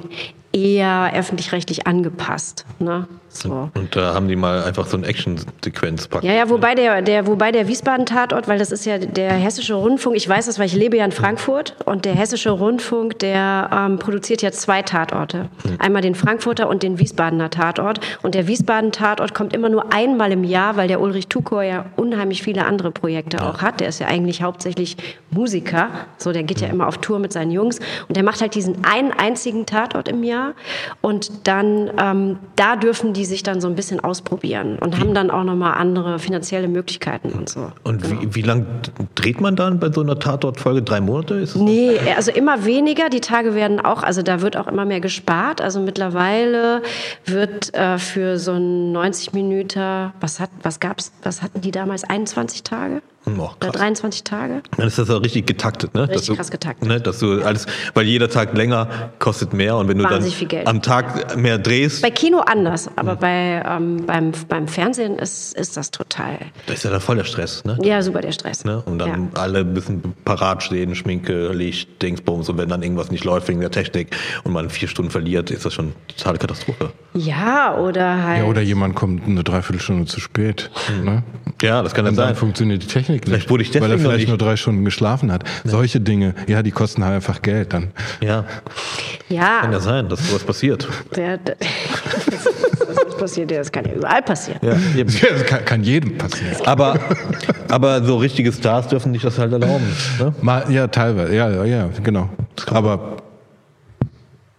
eher 0.51 1.12
öffentlich-rechtlich 1.14 1.88
angepasst. 1.88 2.66
Ne? 2.80 3.08
So. 3.34 3.69
Und 3.73 3.95
da 3.95 4.13
haben 4.13 4.27
die 4.27 4.36
mal 4.36 4.63
einfach 4.63 4.88
so 4.88 4.97
eine 4.97 5.07
Action-Sequenz 5.07 6.07
packt. 6.07 6.23
Ja, 6.23 6.34
ja, 6.34 6.49
wobei 6.49 6.75
der, 6.75 7.01
der, 7.01 7.27
wobei 7.27 7.51
der 7.51 7.67
Wiesbaden-Tatort, 7.67 8.47
weil 8.47 8.59
das 8.59 8.71
ist 8.71 8.86
ja 8.86 8.97
der 8.97 9.31
Hessische 9.31 9.73
Rundfunk, 9.73 10.15
ich 10.15 10.29
weiß 10.29 10.45
das, 10.45 10.59
weil 10.59 10.67
ich 10.67 10.75
lebe 10.75 10.97
ja 10.97 11.05
in 11.05 11.11
Frankfurt 11.11 11.75
und 11.86 12.05
der 12.05 12.13
Hessische 12.13 12.51
Rundfunk, 12.51 13.19
der 13.19 13.69
ähm, 13.73 13.99
produziert 13.99 14.41
ja 14.41 14.51
zwei 14.51 14.81
Tatorte. 14.81 15.49
Einmal 15.79 16.01
den 16.01 16.15
Frankfurter 16.15 16.69
und 16.69 16.84
den 16.84 16.99
Wiesbadener 16.99 17.49
Tatort. 17.49 17.99
Und 18.21 18.36
der 18.36 18.47
Wiesbaden-Tatort 18.47 19.34
kommt 19.34 19.53
immer 19.53 19.69
nur 19.69 19.93
einmal 19.93 20.31
im 20.31 20.43
Jahr, 20.43 20.77
weil 20.77 20.88
der 20.88 21.01
Ulrich 21.01 21.27
Tukor 21.27 21.63
ja 21.63 21.86
unheimlich 21.95 22.43
viele 22.43 22.65
andere 22.65 22.91
Projekte 22.91 23.43
auch 23.43 23.61
hat. 23.61 23.79
Der 23.79 23.89
ist 23.89 23.99
ja 23.99 24.07
eigentlich 24.07 24.43
hauptsächlich 24.43 24.97
Musiker, 25.31 25.89
so 26.17 26.31
der 26.31 26.43
geht 26.43 26.61
ja 26.61 26.67
immer 26.67 26.88
auf 26.88 26.99
Tour 26.99 27.19
mit 27.19 27.34
seinen 27.34 27.51
Jungs 27.51 27.79
und 28.07 28.15
der 28.15 28.23
macht 28.23 28.41
halt 28.41 28.55
diesen 28.55 28.84
einen 28.84 29.11
einzigen 29.11 29.65
Tatort 29.65 30.07
im 30.07 30.23
Jahr 30.23 30.53
und 31.01 31.47
dann 31.47 31.91
ähm, 31.99 32.39
da 32.55 32.75
dürfen 32.75 33.13
die 33.13 33.22
sich 33.26 33.43
dann 33.43 33.61
so 33.61 33.67
ein 33.67 33.76
bisschen 33.76 33.99
ausprobieren 33.99 34.78
und 34.80 34.99
haben 34.99 35.13
dann 35.13 35.32
auch 35.32 35.43
nochmal 35.43 35.76
andere 35.76 36.19
finanzielle 36.19 36.67
Möglichkeiten 36.67 37.30
und 37.30 37.49
so. 37.49 37.71
Und 37.84 38.09
wie, 38.09 38.36
wie 38.36 38.41
lang 38.41 38.65
dreht 39.15 39.41
man 39.41 39.55
dann 39.55 39.80
bei 39.80 39.91
so 39.91 40.01
einer 40.01 40.19
Tatortfolge? 40.19 40.82
Drei 40.82 41.01
Monate? 41.01 41.36
Ist 41.36 41.55
Nee, 41.55 41.97
also 42.15 42.32
immer 42.32 42.65
weniger. 42.65 43.09
Die 43.09 43.21
Tage 43.21 43.55
werden 43.55 43.80
auch, 43.80 44.03
also 44.03 44.21
da 44.21 44.41
wird 44.41 44.57
auch 44.57 44.67
immer 44.67 44.86
mehr 44.86 44.99
gespart. 44.99 45.61
Also 45.61 45.80
mittlerweile 45.80 46.82
wird 47.26 47.74
äh, 47.74 47.97
für 47.97 48.38
so 48.38 48.53
ein 48.53 48.91
90 48.91 49.34
Minuten, 49.34 50.11
was 50.19 50.39
hat, 50.39 50.49
was 50.61 50.80
gab's, 50.80 51.11
was 51.24 51.41
hatten 51.41 51.61
die 51.61 51.71
damals? 51.71 52.03
21 52.03 52.63
Tage? 52.63 53.01
Oh, 53.26 53.49
krass. 53.59 53.71
23 53.71 54.24
Tage? 54.24 54.61
Dann 54.78 54.88
ist 54.88 54.97
das 54.97 55.09
auch 55.09 55.21
richtig 55.24 55.45
getaktet, 55.47 55.93
ne? 55.93 56.01
Richtig 56.01 56.17
dass 56.17 56.26
du, 56.26 56.36
krass 56.36 56.51
getaktet. 56.51 56.88
Ne, 56.88 56.99
dass 56.99 57.19
du 57.19 57.41
alles, 57.41 57.65
weil 57.93 58.05
jeder 58.05 58.30
Tag 58.30 58.55
länger 58.55 58.88
kostet 59.19 59.53
mehr 59.53 59.78
und 59.78 59.88
wenn 59.88 59.97
du 59.97 60.03
Wahnsinnig 60.03 60.32
dann 60.32 60.39
viel 60.39 60.47
Geld. 60.47 60.67
am 60.67 60.82
Tag 60.82 61.38
mehr 61.38 61.57
drehst, 61.57 62.01
Bei 62.01 62.11
Kino 62.11 62.39
anders, 62.39 62.89
aber 62.95 63.15
bei, 63.15 63.63
ähm, 63.65 64.05
beim, 64.05 64.32
beim 64.49 64.67
Fernsehen 64.67 65.17
ist, 65.17 65.55
ist 65.55 65.78
das 65.78 65.91
total. 65.91 66.38
da 66.67 66.74
ist 66.74 66.84
ja 66.84 66.91
dann 66.91 66.99
voll 67.01 67.15
der 67.15 67.24
Stress, 67.24 67.63
ne? 67.63 67.78
Ja, 67.82 68.01
super 68.01 68.21
der 68.21 68.32
Stress. 68.34 68.65
Ne? 68.65 68.82
Und 68.86 68.99
dann 68.99 69.30
ja. 69.34 69.41
alle 69.41 69.63
müssen 69.63 70.01
parat 70.26 70.63
stehen, 70.63 70.95
Schminke, 70.95 71.49
Licht, 71.53 72.01
Dingsbums. 72.01 72.49
Und 72.49 72.57
wenn 72.57 72.69
dann 72.69 72.84
irgendwas 72.84 73.09
nicht 73.11 73.24
läuft 73.24 73.47
wegen 73.47 73.61
der 73.61 73.71
Technik 73.71 74.15
und 74.43 74.51
man 74.51 74.69
vier 74.69 74.88
Stunden 74.88 75.11
verliert, 75.11 75.51
ist 75.51 75.65
das 75.65 75.74
schon 75.74 75.93
totale 76.17 76.38
Katastrophe. 76.38 76.91
ja, 77.13 77.78
oder 77.78 78.24
halt. 78.24 78.39
Ja, 78.39 78.45
oder 78.45 78.61
jemand 78.61 78.95
kommt 78.95 79.26
eine 79.28 79.43
Dreiviertelstunde 79.43 80.05
zu 80.05 80.19
spät. 80.19 80.69
Ne? 81.03 81.24
Ja, 81.61 81.82
das 81.82 81.93
kann 81.93 82.05
dann 82.05 82.13
Und 82.13 82.17
dann 82.17 82.28
sein. 82.30 82.36
funktioniert 82.36 82.84
die 82.84 82.88
Technik 82.88 83.12
nicht. 83.22 83.26
Vielleicht 83.26 83.49
wurde 83.49 83.64
ich 83.64 83.70
weil 83.76 83.84
er 83.84 83.88
deswegen 83.89 84.01
vielleicht 84.03 84.20
nicht- 84.20 84.28
nur 84.30 84.38
drei 84.38 84.55
Stunden 84.55 84.84
geschlafen 84.86 85.32
hat. 85.32 85.43
Solche 85.64 85.99
Dinge, 85.99 86.34
ja, 86.47 86.61
die 86.64 86.72
kosten 86.72 87.03
halt 87.03 87.16
einfach 87.16 87.41
Geld 87.41 87.74
dann. 87.74 87.91
Ja, 88.22 88.45
ja, 89.30 89.61
kann 89.61 89.72
ja 89.72 89.80
sein, 89.80 90.09
dass 90.09 90.28
sowas 90.28 90.43
passiert. 90.43 90.88
der, 91.16 91.38
der, 91.38 91.55
das 93.05 93.18
passiert 93.18 93.51
ja, 93.51 93.57
das 93.59 93.72
kann 93.72 93.86
ja 93.86 93.93
überall 93.93 94.22
passieren. 94.22 94.59
Ja, 94.61 94.76
eben. 94.97 95.14
Das 95.34 95.45
kann, 95.45 95.66
kann 95.66 95.84
jedem 95.84 96.18
passieren. 96.18 96.55
Aber, 96.66 96.99
aber 97.70 98.03
so 98.03 98.18
richtige 98.18 98.51
Stars 98.51 98.88
dürfen 98.88 99.14
sich 99.14 99.22
das 99.22 99.38
halt 99.39 99.51
erlauben. 99.53 99.86
Ne? 100.20 100.34
Mal, 100.41 100.66
ja, 100.70 100.88
teilweise, 100.88 101.34
ja, 101.36 101.49
ja, 101.49 101.64
ja, 101.66 101.89
genau. 102.03 102.30
Aber, 102.72 103.18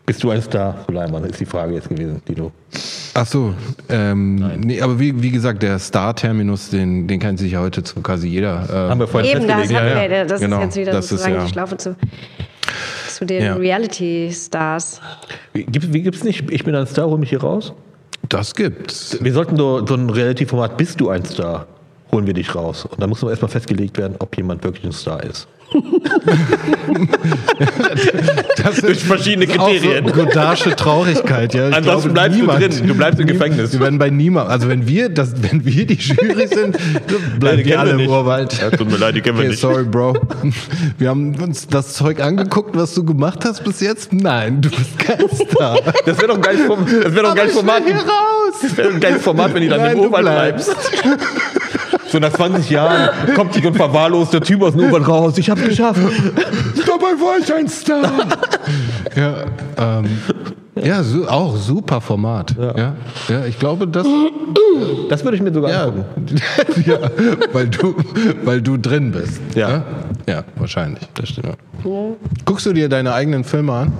Bist 0.07 0.23
du 0.23 0.31
ein 0.31 0.43
Star, 0.43 0.85
Suleiman, 0.87 1.25
ist 1.25 1.41
die 1.41 1.47
Frage 1.47 1.75
jetzt 1.75 1.89
gewesen, 1.89 2.21
die 2.29 2.35
du. 2.35 2.53
ach 3.15 3.27
so, 3.27 3.55
ähm, 3.89 4.37
nee, 4.61 4.81
aber 4.83 4.99
wie, 5.01 5.23
wie 5.23 5.31
gesagt, 5.31 5.63
der 5.63 5.79
Star-Terminus, 5.79 6.69
den, 6.69 7.07
den 7.09 7.19
kennt 7.21 7.39
sich 7.39 7.53
ja 7.53 7.61
heute 7.61 7.83
zu 7.83 8.01
quasi 8.03 8.29
jeder. 8.29 8.65
Äh, 8.69 8.91
Haben 8.91 9.01
wir 9.01 9.07
vorhin 9.09 9.31
Eben, 9.39 9.49
da 9.49 9.57
festgelegt. 9.59 9.83
hatten 9.83 9.97
ja, 9.97 10.03
ja. 10.05 10.11
wir, 10.11 10.25
das 10.27 10.41
Genau, 10.41 10.59
ist 10.59 10.65
jetzt 10.65 10.77
wieder 10.77 10.93
das 10.93 11.05
ist 11.07 11.11
sozusagen 11.11 11.35
ja- 11.37 11.45
die 11.45 11.51
Schlaufe 11.53 11.77
zu, 11.79 11.97
zu 13.09 13.25
den 13.25 13.43
Ja. 13.45 13.55
Reality-Stars. 13.55 15.01
Wie, 15.55 15.65
gibt, 15.65 15.91
wie 15.95 16.03
gibt's 16.03 16.23
nicht, 16.23 16.51
ich 16.51 16.65
bin 16.65 16.75
ein 16.75 16.87
Star, 16.87 17.07
hol 17.07 17.19
mich 17.19 17.31
hier 17.31 17.41
raus? 17.41 17.73
das 18.29 18.55
gibt's. 18.55 19.19
Wir 19.21 19.33
sollten 19.33 19.57
so, 19.57 19.87
so 19.87 19.95
ein 19.95 20.09
Reality-Format, 20.11 20.77
bist 20.77 21.01
du 21.01 21.09
ein 21.11 21.25
Star, 21.25 21.67
holen 22.15 22.27
wir 22.27 22.35
dich 22.35 22.55
raus. 22.55 22.87
Und 22.91 23.03
da 23.03 23.07
muss 23.07 23.21
nur 23.21 23.31
erstmal 23.31 23.51
festgelegt 23.51 23.99
werden, 23.99 24.17
ob 24.21 24.35
jemand 24.37 24.65
wirklich 24.65 24.85
ein 24.87 24.93
Star 24.93 25.23
ist. 25.23 25.47
Das 28.63 28.77
Durch 28.81 29.03
verschiedene 29.03 29.47
ist 29.47 29.59
auch 29.59 29.67
Kriterien. 29.69 30.07
So 30.07 30.15
Godarsche 30.15 30.77
Traurigkeit, 30.77 31.53
ja. 31.55 31.71
Ich 31.71 31.75
Ansonsten 31.75 32.15
glaube, 32.15 32.31
bleibst 32.31 32.79
du 32.79 32.79
drin, 32.79 32.89
du 32.89 32.95
bleibst 32.95 33.21
im 33.21 33.27
Gefängnis. 33.27 33.73
Wir 33.73 33.81
werden 33.81 33.99
bei 33.99 34.09
niemandem, 34.11 34.53
also 34.53 34.69
wenn 34.69 34.87
wir, 34.87 35.09
das, 35.09 35.33
wenn 35.43 35.65
wir 35.65 35.85
die 35.87 35.95
Jury 35.95 36.47
sind, 36.47 36.77
bleiben 37.41 37.63
kennen 37.65 37.79
alle 37.79 37.99
wir 37.99 38.05
im. 38.05 38.11
Urwald. 38.11 38.57
Ja, 38.61 38.71
tut 38.71 38.89
mir 38.89 38.99
leid, 38.99 39.17
die 39.17 39.21
kennen 39.21 39.37
wir 39.39 39.43
okay, 39.45 39.51
nicht. 39.51 39.61
sorry, 39.61 39.83
Bro. 39.85 40.15
Wir 40.99 41.09
haben 41.09 41.35
uns 41.43 41.67
das 41.67 41.95
Zeug 41.95 42.21
angeguckt, 42.21 42.77
was 42.77 42.95
du 42.95 43.03
gemacht 43.05 43.45
hast 43.45 43.65
bis 43.65 43.81
jetzt. 43.81 44.13
Nein, 44.13 44.61
du 44.61 44.71
bist 44.71 44.97
kein 44.99 45.25
Star. 45.35 45.79
Das 46.07 46.17
wäre 46.19 46.29
doch 46.29 46.37
ein 46.37 46.43
geiles, 46.43 46.67
Form- 46.67 46.87
das 46.87 47.15
wär 47.15 47.23
doch 47.25 47.31
ein 47.31 47.37
geiles 47.37 47.55
Format. 47.55 47.83
hier 47.85 47.95
raus. 47.97 48.55
Das 48.63 48.77
wäre 48.77 48.91
ein 48.91 49.01
geiles 49.01 49.23
Format, 49.23 49.53
wenn 49.55 49.63
die 49.63 49.69
dann 49.69 49.81
Nein, 49.81 49.93
im 49.93 49.99
du 49.99 50.05
Urwald 50.05 50.25
bleibst. 50.25 50.71
bleibst. 51.03 51.29
So 52.15 52.21
nach 52.21 52.33
20 52.33 52.71
Jahren 52.71 53.35
kommt 53.35 53.57
die 53.57 53.67
und 53.67 53.75
verwahrlost 53.75 54.33
der 54.33 54.41
Typ 54.41 54.63
aus 54.63 54.71
dem 54.75 54.83
Urwald 54.83 55.09
raus. 55.09 55.37
Ich 55.37 55.51
hab's 55.51 55.65
geschafft. 55.65 55.99
Dabei 56.87 57.07
war 57.21 57.39
ich 57.41 57.53
ein 57.53 57.67
Star. 57.69 58.09
ja, 59.17 59.45
ähm, 59.77 60.21
ja 60.81 61.03
su 61.03 61.27
auch 61.27 61.57
super 61.57 62.01
Format. 62.01 62.55
Ja. 62.57 62.95
ja, 63.29 63.47
ich 63.47 63.59
glaube, 63.59 63.89
das. 63.89 64.07
Das 65.09 65.25
würde 65.25 65.37
ich 65.39 65.43
mir 65.43 65.53
sogar 65.53 65.73
Ja, 65.73 65.85
angucken. 65.87 66.37
ja 66.87 66.99
weil, 67.53 67.67
du, 67.67 67.97
weil 68.45 68.63
du 68.63 68.77
drin 68.77 69.11
bist. 69.11 69.41
Ja. 69.57 69.83
ja 70.29 70.45
wahrscheinlich. 70.55 71.03
Das 71.15 71.31
stimmt. 71.31 71.57
Guckst 72.45 72.65
du 72.65 72.73
dir 72.73 72.89
deine 72.89 73.13
eigenen 73.13 73.43
Filme 73.43 73.73
an? 73.73 73.93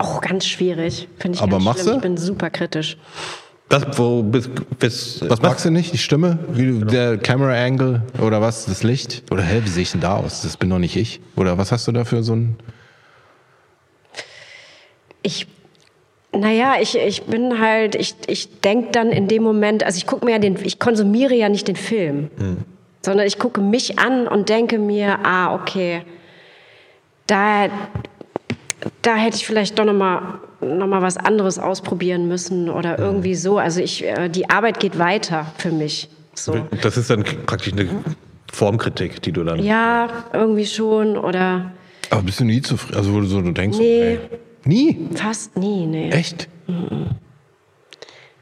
Oh, 0.00 0.18
ganz 0.20 0.44
schwierig. 0.44 1.06
Finde 1.18 1.36
ich 1.36 1.40
Aber 1.40 1.52
ganz 1.52 1.64
machst 1.64 1.82
schlimm. 1.82 1.92
du? 1.92 1.96
Ich 1.98 2.02
bin 2.02 2.16
super 2.16 2.50
kritisch. 2.50 2.96
Das, 3.68 3.98
wo 3.98 4.22
bis, 4.22 4.48
bis, 4.78 5.24
Was 5.28 5.40
magst 5.40 5.64
du 5.64 5.70
nicht? 5.70 5.92
Die 5.92 5.98
Stimme? 5.98 6.38
Wie 6.52 6.66
du, 6.66 6.84
Der 6.84 7.16
Camera 7.18 7.54
Angle 7.54 8.02
oder 8.20 8.40
was? 8.40 8.66
Das 8.66 8.82
Licht? 8.82 9.22
Oder 9.30 9.42
hä, 9.42 9.62
wie 9.64 9.68
sehe 9.68 9.82
ich 9.82 9.92
denn 9.92 10.00
da 10.00 10.16
aus? 10.16 10.42
Das 10.42 10.56
bin 10.56 10.70
doch 10.70 10.78
nicht 10.78 10.96
ich. 10.96 11.20
Oder 11.34 11.56
was 11.56 11.72
hast 11.72 11.88
du 11.88 11.92
da 11.92 12.04
für 12.04 12.22
so 12.22 12.36
ein. 12.36 12.56
Ich, 15.22 15.46
naja, 16.32 16.74
ich, 16.80 16.96
ich 16.96 17.22
bin 17.22 17.58
halt, 17.58 17.94
ich, 17.94 18.14
ich 18.26 18.60
denke 18.60 18.90
dann 18.92 19.10
in 19.10 19.28
dem 19.28 19.42
Moment, 19.42 19.82
also 19.82 19.96
ich 19.96 20.06
gucke 20.06 20.24
mir 20.26 20.32
ja 20.32 20.38
den, 20.38 20.58
ich 20.62 20.78
konsumiere 20.78 21.34
ja 21.34 21.48
nicht 21.48 21.66
den 21.66 21.76
Film, 21.76 22.28
sondern 23.00 23.26
ich 23.26 23.38
gucke 23.38 23.62
mich 23.62 23.98
an 23.98 24.28
und 24.28 24.50
denke 24.50 24.78
mir, 24.78 25.20
ah, 25.24 25.54
okay, 25.54 26.02
da, 27.26 27.68
da 29.00 29.16
hätte 29.16 29.38
ich 29.38 29.46
vielleicht 29.46 29.78
doch 29.78 29.86
nochmal 29.86 30.40
noch 30.64 30.86
mal 30.86 31.02
was 31.02 31.16
anderes 31.16 31.58
ausprobieren 31.58 32.28
müssen 32.28 32.68
oder 32.70 32.98
irgendwie 32.98 33.34
so. 33.34 33.58
Also 33.58 33.80
ich, 33.80 34.04
äh, 34.04 34.28
die 34.28 34.50
Arbeit 34.50 34.80
geht 34.80 34.98
weiter 34.98 35.46
für 35.58 35.70
mich. 35.70 36.08
So. 36.34 36.66
Das 36.82 36.96
ist 36.96 37.10
dann 37.10 37.22
praktisch 37.46 37.72
eine 37.72 37.88
Formkritik, 38.52 39.22
die 39.22 39.32
du 39.32 39.44
dann. 39.44 39.62
Ja, 39.62 40.08
irgendwie 40.32 40.66
schon 40.66 41.16
oder 41.16 41.72
Aber 42.10 42.22
bist 42.22 42.40
du 42.40 42.44
nie 42.44 42.60
zufrieden? 42.62 42.96
Also, 42.98 43.12
wo 43.14 43.20
du 43.20 43.26
so 43.26 43.40
du 43.40 43.52
denkst, 43.52 43.78
Nee. 43.78 44.00
ey, 44.14 44.20
nie? 44.64 45.08
fast 45.14 45.56
nie, 45.56 45.86
nee. 45.86 46.10
Echt? 46.10 46.48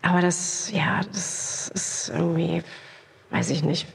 Aber 0.03 0.21
das, 0.21 0.71
ja, 0.73 1.01
das 1.13 1.71
ist 1.75 2.13
irgendwie, 2.15 2.63
weiß 3.31 3.51
ich 3.51 3.63
nicht. 3.63 3.87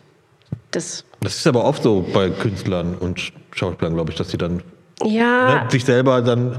Das, 0.71 1.03
Das 1.21 1.35
ist 1.35 1.47
aber 1.47 1.65
oft 1.65 1.83
so 1.83 2.05
bei 2.13 2.29
Künstlern 2.29 2.95
und 2.95 3.31
Schauspielern, 3.51 3.93
glaube 3.95 4.11
ich, 4.11 4.17
dass 4.17 4.29
die 4.29 4.37
dann 4.37 4.61
ja, 5.03 5.63
ne, 5.63 5.71
sich 5.71 5.85
selber 5.85 6.21
dann 6.21 6.57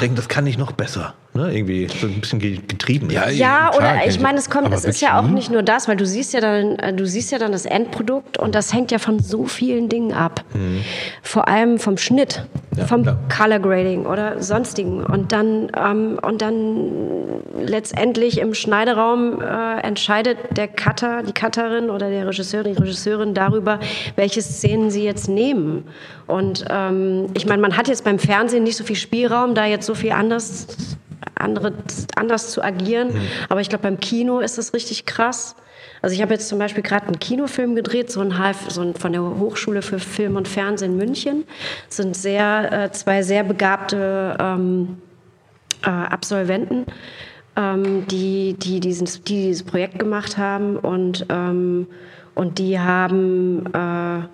denken, 0.00 0.16
das 0.16 0.28
kann 0.28 0.46
ich 0.46 0.58
noch 0.58 0.72
besser. 0.72 1.14
Ne? 1.34 1.54
Irgendwie 1.56 1.88
so 1.88 2.06
ein 2.06 2.20
bisschen 2.20 2.38
ge- 2.40 2.58
getrieben. 2.68 3.08
Ja, 3.10 3.30
ja, 3.30 3.70
klar, 3.70 3.76
oder 3.78 4.06
ich 4.06 4.20
meine, 4.20 4.38
es 4.38 4.50
kommt, 4.50 4.72
es 4.74 4.84
ist 4.84 5.00
ja 5.00 5.18
auch 5.18 5.26
nicht 5.26 5.50
nur 5.50 5.62
das, 5.62 5.88
weil 5.88 5.96
du 5.96 6.04
siehst 6.04 6.34
ja 6.34 6.40
dann, 6.40 6.76
äh, 6.78 6.92
du 6.92 7.06
siehst 7.06 7.32
ja 7.32 7.38
dann 7.38 7.52
das 7.52 7.64
Endprodukt 7.64 8.36
und 8.36 8.54
das 8.54 8.74
hängt 8.74 8.90
ja 8.90 8.98
von 8.98 9.18
so 9.18 9.46
vielen 9.46 9.88
Dingen 9.88 10.12
ab. 10.12 10.44
Vor 11.22 11.48
allem 11.48 11.78
vom 11.78 11.96
Schnitt, 11.96 12.44
Ja, 12.76 12.86
vom 12.86 13.02
klar. 13.02 13.18
Color 13.34 13.60
Grading 13.60 14.04
oder 14.04 14.42
sonstigen. 14.42 15.02
Und 15.04 15.32
dann, 15.32 15.70
ähm, 15.74 16.18
und 16.20 16.42
dann 16.42 16.90
letztendlich 17.58 18.38
im 18.38 18.52
Schneideraum 18.52 19.40
äh, 19.40 19.80
entscheidet 19.80 20.36
der 20.56 20.68
Cutter, 20.68 21.22
die 21.22 21.32
Cutterin 21.32 21.88
oder 21.90 22.10
der 22.10 22.26
Regisseur, 22.26 22.62
die 22.62 22.72
Regisseurin 22.72 23.32
darüber, 23.32 23.80
welche 24.16 24.42
Szenen 24.42 24.90
sie 24.90 25.04
jetzt 25.04 25.28
nehmen. 25.28 25.84
Und 26.26 26.64
ähm, 26.70 27.26
ich 27.34 27.46
meine, 27.46 27.62
man 27.62 27.76
hat 27.76 27.88
jetzt 27.88 28.04
beim 28.04 28.18
Fernsehen 28.18 28.64
nicht 28.64 28.76
so 28.76 28.84
viel 28.84 28.96
Spielraum, 28.96 29.54
da 29.54 29.64
jetzt 29.66 29.86
so 29.86 29.94
viel 29.94 30.12
anders 30.12 30.66
andere, 31.34 31.72
anders 32.16 32.50
zu 32.50 32.62
agieren. 32.62 33.14
Mhm. 33.14 33.20
Aber 33.48 33.60
ich 33.60 33.68
glaube, 33.68 33.82
beim 33.82 34.00
Kino 34.00 34.40
ist 34.40 34.58
das 34.58 34.74
richtig 34.74 35.06
krass. 35.06 35.56
Also 36.02 36.14
ich 36.14 36.22
habe 36.22 36.32
jetzt 36.34 36.48
zum 36.48 36.58
Beispiel 36.58 36.82
gerade 36.82 37.06
einen 37.06 37.20
Kinofilm 37.20 37.76
gedreht, 37.76 38.10
so 38.10 38.20
ein, 38.20 38.38
Half, 38.38 38.70
so 38.70 38.80
ein 38.80 38.94
von 38.94 39.12
der 39.12 39.22
Hochschule 39.22 39.82
für 39.82 40.00
Film 40.00 40.36
und 40.36 40.48
Fernsehen 40.48 40.96
München. 40.96 41.44
Das 41.86 41.98
sind 41.98 42.16
sehr, 42.16 42.72
äh, 42.72 42.92
zwei 42.92 43.22
sehr 43.22 43.44
begabte 43.44 44.36
ähm, 44.40 44.98
äh, 45.84 45.90
Absolventen, 45.90 46.86
ähm, 47.56 48.06
die, 48.08 48.54
die, 48.54 48.80
dieses, 48.80 49.22
die 49.22 49.42
dieses 49.42 49.62
Projekt 49.62 49.98
gemacht 50.00 50.38
haben 50.38 50.76
und, 50.76 51.26
ähm, 51.28 51.86
und 52.34 52.58
die 52.58 52.80
haben 52.80 53.66
äh, 53.72 54.26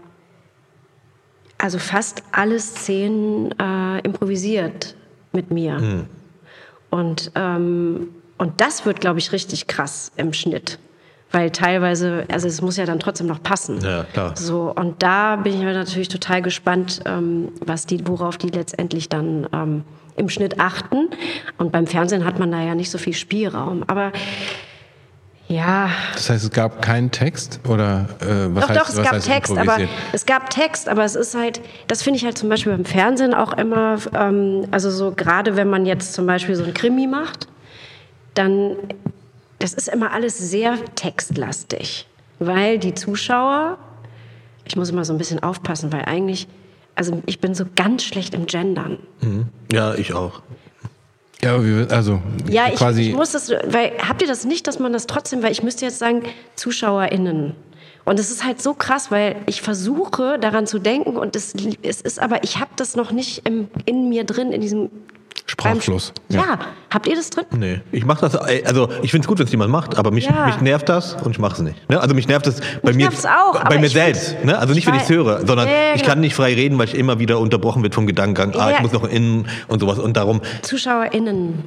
also 1.58 1.78
fast 1.78 2.22
alle 2.32 2.58
Szenen 2.60 3.52
äh, 3.58 3.98
improvisiert 4.04 4.96
mit 5.32 5.50
mir. 5.50 6.06
Und, 6.90 7.32
ähm, 7.34 8.08
und 8.38 8.60
das 8.60 8.86
wird, 8.86 9.00
glaube 9.00 9.18
ich, 9.18 9.32
richtig 9.32 9.66
krass 9.66 10.12
im 10.16 10.32
Schnitt. 10.32 10.78
Weil 11.30 11.50
teilweise, 11.50 12.24
also 12.32 12.48
es 12.48 12.62
muss 12.62 12.78
ja 12.78 12.86
dann 12.86 13.00
trotzdem 13.00 13.26
noch 13.26 13.42
passen. 13.42 13.80
Ja, 13.82 14.04
klar. 14.04 14.34
So, 14.34 14.72
und 14.74 15.02
da 15.02 15.36
bin 15.36 15.52
ich 15.52 15.60
mir 15.60 15.74
natürlich 15.74 16.08
total 16.08 16.40
gespannt, 16.40 17.02
ähm, 17.04 17.52
was 17.60 17.84
die, 17.84 18.06
worauf 18.08 18.38
die 18.38 18.48
letztendlich 18.48 19.10
dann 19.10 19.46
ähm, 19.52 19.84
im 20.16 20.30
Schnitt 20.30 20.58
achten. 20.58 21.10
Und 21.58 21.70
beim 21.70 21.86
Fernsehen 21.86 22.24
hat 22.24 22.38
man 22.38 22.50
da 22.50 22.62
ja 22.62 22.74
nicht 22.74 22.90
so 22.90 22.96
viel 22.96 23.12
Spielraum. 23.12 23.84
Aber 23.86 24.12
ja, 25.48 25.90
Das 26.12 26.28
heißt, 26.28 26.44
es 26.44 26.50
gab 26.50 26.82
keinen 26.82 27.10
Text 27.10 27.60
oder 27.66 28.06
äh, 28.20 28.54
was 28.54 28.64
doch, 28.64 28.68
heißt, 28.68 28.80
doch, 28.80 28.88
es 28.90 28.96
was 28.98 29.10
gab 29.10 29.20
Text, 29.20 29.56
aber 29.56 29.78
es 30.12 30.26
gab 30.26 30.50
Text, 30.50 30.88
aber 30.90 31.04
es 31.04 31.14
ist 31.14 31.34
halt, 31.34 31.62
das 31.86 32.02
finde 32.02 32.18
ich 32.18 32.24
halt 32.24 32.36
zum 32.36 32.50
Beispiel 32.50 32.72
beim 32.72 32.84
Fernsehen 32.84 33.32
auch 33.32 33.54
immer, 33.54 33.96
ähm, 34.14 34.66
also 34.70 34.90
so 34.90 35.12
gerade 35.12 35.56
wenn 35.56 35.70
man 35.70 35.86
jetzt 35.86 36.12
zum 36.12 36.26
Beispiel 36.26 36.54
so 36.54 36.64
ein 36.64 36.74
Krimi 36.74 37.06
macht, 37.06 37.48
dann, 38.34 38.76
das 39.58 39.72
ist 39.72 39.88
immer 39.88 40.12
alles 40.12 40.36
sehr 40.36 40.76
textlastig, 40.96 42.06
weil 42.38 42.78
die 42.78 42.94
Zuschauer, 42.94 43.78
ich 44.66 44.76
muss 44.76 44.90
immer 44.90 45.06
so 45.06 45.14
ein 45.14 45.18
bisschen 45.18 45.42
aufpassen, 45.42 45.90
weil 45.94 46.04
eigentlich, 46.04 46.46
also 46.94 47.22
ich 47.24 47.40
bin 47.40 47.54
so 47.54 47.64
ganz 47.74 48.04
schlecht 48.04 48.34
im 48.34 48.44
Gendern. 48.44 48.98
Ja, 49.72 49.94
ich 49.94 50.12
auch. 50.12 50.42
Ja, 51.42 51.56
also 51.90 52.20
Ja, 52.48 52.68
ich, 52.68 52.76
quasi 52.76 53.02
ich 53.02 53.14
muss 53.14 53.32
das, 53.32 53.50
weil 53.50 53.92
habt 54.06 54.22
ihr 54.22 54.28
das 54.28 54.44
nicht, 54.44 54.66
dass 54.66 54.78
man 54.78 54.92
das 54.92 55.06
trotzdem, 55.06 55.42
weil 55.42 55.52
ich 55.52 55.62
müsste 55.62 55.84
jetzt 55.84 55.98
sagen, 55.98 56.22
ZuschauerInnen. 56.56 57.54
Und 58.04 58.18
es 58.18 58.30
ist 58.30 58.44
halt 58.44 58.60
so 58.62 58.74
krass, 58.74 59.10
weil 59.10 59.36
ich 59.46 59.60
versuche 59.60 60.38
daran 60.38 60.66
zu 60.66 60.78
denken 60.78 61.16
und 61.16 61.36
es, 61.36 61.54
es 61.82 62.00
ist 62.00 62.18
aber, 62.20 62.42
ich 62.42 62.58
habe 62.58 62.70
das 62.76 62.96
noch 62.96 63.12
nicht 63.12 63.46
im, 63.46 63.68
in 63.84 64.08
mir 64.08 64.24
drin, 64.24 64.50
in 64.50 64.62
diesem 64.62 64.90
Sprachfluss. 65.46 66.12
Beim, 66.28 66.38
ja. 66.40 66.58
habt 66.90 67.06
ihr 67.06 67.14
das 67.16 67.30
drin? 67.30 67.44
Nee, 67.56 67.80
ich 67.92 68.04
mache 68.04 68.20
das, 68.20 68.34
äh, 68.34 68.62
also 68.66 68.88
ich 69.02 69.10
finde 69.10 69.24
es 69.24 69.28
gut, 69.28 69.38
wenn 69.38 69.46
es 69.46 69.52
jemand 69.52 69.70
macht, 69.70 69.96
aber 69.96 70.10
mich, 70.10 70.26
Ja. 70.26 70.46
mich 70.46 70.60
nervt 70.60 70.88
das 70.88 71.14
und 71.14 71.30
ich 71.32 71.38
mache 71.38 71.54
es 71.54 71.58
nicht. 71.60 71.88
Ne? 71.90 72.00
Also 72.00 72.14
mich 72.14 72.28
nervt 72.28 72.46
es 72.46 72.60
bei 72.82 72.88
Mich 72.90 72.96
mir, 72.96 73.02
nervt's 73.08 73.24
auch, 73.26 73.62
bei 73.64 73.78
mir 73.78 73.88
selbst. 73.88 74.30
find- 74.30 74.44
Ne? 74.46 74.58
Also 74.58 74.74
nicht, 74.74 74.84
ich 74.84 74.86
wenn 74.86 74.96
ich 74.96 75.02
es 75.02 75.08
höre, 75.08 75.46
sondern 75.46 75.68
Ja, 75.68 75.72
ja, 75.74 75.80
ich 75.94 76.02
genau. 76.02 76.08
kann 76.14 76.20
nicht 76.20 76.34
frei 76.34 76.54
reden, 76.54 76.76
weil 76.78 76.86
ich 76.86 76.94
immer 76.94 77.18
wieder 77.18 77.38
unterbrochen 77.38 77.82
wird 77.82 77.94
vom 77.94 78.06
Gedankengang, 78.06 78.54
ah, 78.60 78.70
Ja. 78.70 78.76
ich 78.76 78.82
muss 78.82 78.92
noch 78.92 79.08
innen 79.08 79.46
und 79.68 79.80
sowas. 79.80 79.98
Und 79.98 80.16
darum, 80.16 80.40
ZuschauerInnen. 80.62 81.64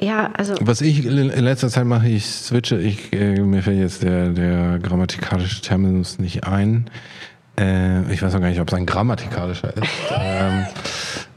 Ja, 0.00 0.30
also. 0.36 0.54
Was 0.60 0.80
ich 0.80 1.06
in 1.06 1.30
in 1.30 1.44
letzter 1.44 1.68
Zeit 1.68 1.84
mache, 1.84 2.08
ich 2.08 2.26
switche, 2.26 2.76
ich, 2.78 3.12
äh, 3.12 3.40
mir 3.40 3.62
fällt 3.62 3.78
jetzt 3.78 4.02
der, 4.02 4.30
der 4.30 4.78
grammatikalische 4.80 5.60
Terminus 5.62 6.18
nicht 6.18 6.44
ein. 6.44 6.90
Äh, 7.58 8.10
ich 8.12 8.22
weiß 8.22 8.34
auch 8.34 8.40
gar 8.40 8.48
nicht, 8.48 8.60
ob 8.60 8.68
es 8.68 8.74
ein 8.74 8.86
grammatikalischer 8.86 9.76
ist. 9.76 9.82
ähm, 10.18 10.66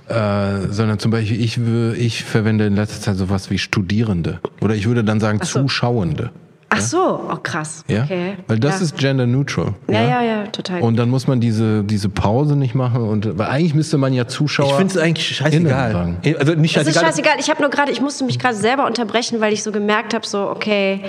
äh, 0.07 0.67
sondern 0.69 0.99
zum 0.99 1.11
Beispiel, 1.11 1.41
ich, 1.41 1.57
ich 1.57 2.23
verwende 2.23 2.65
in 2.65 2.75
letzter 2.75 3.01
Zeit 3.01 3.17
sowas 3.17 3.49
wie 3.49 3.57
Studierende. 3.57 4.39
Oder 4.61 4.75
ich 4.75 4.85
würde 4.87 5.03
dann 5.03 5.19
sagen 5.19 5.39
so. 5.41 5.61
Zuschauende. 5.61 6.31
Ach 6.69 6.81
so, 6.81 7.29
oh 7.31 7.37
krass. 7.41 7.83
Ja? 7.87 8.03
Okay. 8.03 8.35
Weil 8.47 8.59
das 8.59 8.79
ja. 8.79 8.85
ist 8.85 8.97
gender 8.97 9.25
neutral. 9.25 9.73
Ja, 9.87 10.03
ja, 10.03 10.21
ja, 10.21 10.47
total. 10.47 10.81
Und 10.81 10.97
dann 10.97 11.09
muss 11.09 11.27
man 11.27 11.39
diese, 11.39 11.83
diese 11.83 12.09
Pause 12.09 12.55
nicht 12.55 12.75
machen. 12.75 13.03
Und, 13.03 13.37
weil 13.37 13.47
eigentlich 13.47 13.73
müsste 13.73 13.97
man 13.97 14.13
ja 14.13 14.27
Zuschauer. 14.27 14.71
ich 14.71 14.75
finde 14.75 14.93
es 14.93 14.97
eigentlich 14.97 15.35
scheißegal. 15.37 15.91
sagen. 15.91 16.17
Also 16.37 16.53
nicht 16.53 16.75
Es 16.75 16.87
ist 16.87 16.95
scheißegal. 16.95 17.05
scheißegal. 17.05 17.33
Ich 17.39 17.49
habe 17.49 17.61
nur 17.61 17.69
gerade, 17.69 17.91
ich 17.91 18.01
musste 18.01 18.25
mich 18.25 18.39
gerade 18.39 18.55
selber 18.55 18.85
unterbrechen, 18.85 19.39
weil 19.41 19.53
ich 19.53 19.63
so 19.63 19.71
gemerkt 19.71 20.13
habe, 20.13 20.25
so 20.25 20.49
okay, 20.49 21.01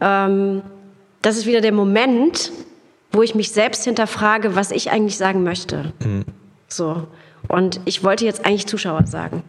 ähm, 0.00 0.62
das 1.22 1.36
ist 1.36 1.46
wieder 1.46 1.60
der 1.60 1.72
Moment, 1.72 2.52
wo 3.10 3.22
ich 3.22 3.34
mich 3.34 3.50
selbst 3.50 3.84
hinterfrage, 3.84 4.54
was 4.54 4.70
ich 4.70 4.90
eigentlich 4.90 5.16
sagen 5.16 5.42
möchte. 5.42 5.92
So. 6.68 7.06
Und 7.48 7.80
ich 7.84 8.02
wollte 8.02 8.24
jetzt 8.24 8.44
eigentlich 8.44 8.66
Zuschauer 8.66 9.06
sagen. 9.06 9.42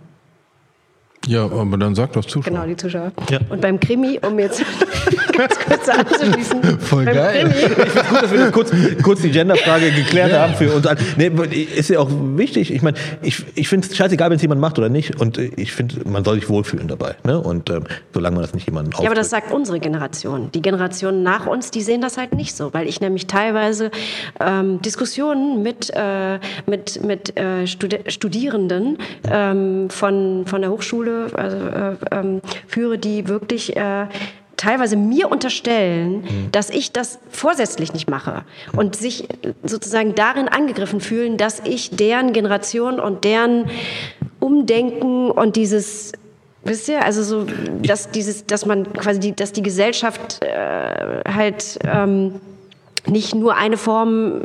Ja, 1.27 1.43
aber 1.43 1.77
dann 1.77 1.95
sag 1.95 2.13
doch 2.13 2.25
Zuschauer. 2.25 2.53
Genau, 2.53 2.65
die 2.65 2.75
Zuschauer. 2.75 3.11
Ja. 3.29 3.39
Und 3.49 3.61
beim 3.61 3.79
Krimi, 3.79 4.19
um 4.25 4.37
jetzt 4.39 4.63
ganz 5.37 5.55
kurz 5.59 5.89
anzuschließen. 5.89 6.79
Voll 6.79 7.05
beim 7.05 7.13
geil. 7.15 7.49
Krimi, 7.49 7.53
Ich 7.55 7.59
finde 7.59 8.11
gut, 8.11 8.21
dass 8.23 8.31
wir 8.31 8.39
das 8.39 8.51
kurz, 8.51 8.71
kurz 9.03 9.21
die 9.21 9.31
Genderfrage 9.31 9.91
geklärt 9.91 10.33
haben 10.33 10.53
für 10.55 10.73
uns 10.73 10.85
alle. 10.85 10.99
Nee, 11.17 11.29
ist 11.75 11.89
ja 11.89 11.99
auch 11.99 12.09
wichtig. 12.11 12.73
Ich 12.73 12.81
meine, 12.81 12.97
ich, 13.21 13.43
ich 13.55 13.67
finde 13.67 13.87
es 13.87 13.95
scheißegal, 13.95 14.29
wenn 14.29 14.35
es 14.35 14.41
jemand 14.41 14.61
macht 14.61 14.77
oder 14.77 14.89
nicht. 14.89 15.19
Und 15.19 15.37
äh, 15.37 15.51
ich 15.55 15.71
finde, 15.71 16.07
man 16.07 16.23
soll 16.23 16.35
sich 16.35 16.49
wohlfühlen 16.49 16.87
dabei. 16.87 17.15
Ne? 17.23 17.39
Und 17.39 17.69
ähm, 17.69 17.83
solange 18.13 18.35
man 18.35 18.43
das 18.43 18.53
nicht 18.53 18.67
jemandem 18.67 18.93
Ja, 18.99 19.05
aber 19.07 19.15
das 19.15 19.27
aufdrückt. 19.27 19.45
sagt 19.45 19.53
unsere 19.55 19.79
Generation. 19.79 20.49
Die 20.53 20.61
Generationen 20.61 21.23
nach 21.23 21.47
uns, 21.47 21.71
die 21.71 21.81
sehen 21.81 22.01
das 22.01 22.17
halt 22.17 22.33
nicht 22.33 22.55
so, 22.55 22.73
weil 22.73 22.87
ich 22.87 23.01
nämlich 23.01 23.27
teilweise 23.27 23.91
ähm, 24.39 24.81
Diskussionen 24.81 25.63
mit, 25.63 25.91
äh, 25.95 26.39
mit, 26.67 27.03
mit 27.03 27.37
äh, 27.37 27.65
Studi 27.67 27.99
Studierenden 28.07 28.97
ähm, 29.29 29.89
von, 29.89 30.45
von 30.45 30.61
der 30.61 30.69
Hochschule 30.71 31.14
also, 31.33 31.57
äh, 31.57 31.95
ähm, 32.11 32.41
führe, 32.67 32.97
die 32.97 33.27
wirklich 33.27 33.75
äh, 33.75 34.07
teilweise 34.57 34.95
mir 34.95 35.29
unterstellen, 35.31 36.23
dass 36.51 36.69
ich 36.69 36.91
das 36.91 37.19
vorsätzlich 37.29 37.93
nicht 37.93 38.09
mache. 38.09 38.43
Und 38.75 38.95
sich 38.95 39.27
sozusagen 39.63 40.15
darin 40.15 40.47
angegriffen 40.47 41.01
fühlen, 41.01 41.37
dass 41.37 41.61
ich 41.65 41.91
deren 41.91 42.33
Generation 42.33 42.99
und 42.99 43.23
deren 43.23 43.65
Umdenken 44.39 45.29
und 45.29 45.55
dieses 45.55 46.13
Wisst 46.67 46.89
ihr, 46.89 47.05
also 47.05 47.21
so, 47.21 47.45
dass 47.83 48.09
dieses, 48.09 48.47
dass 48.47 48.65
man 48.65 48.91
quasi 48.91 49.19
die, 49.19 49.35
dass 49.35 49.51
die 49.51 49.61
Gesellschaft 49.61 50.43
äh, 50.43 51.21
halt 51.31 51.77
ähm, 51.83 52.41
nicht 53.07 53.35
nur 53.35 53.55
eine 53.55 53.77
Form 53.77 54.41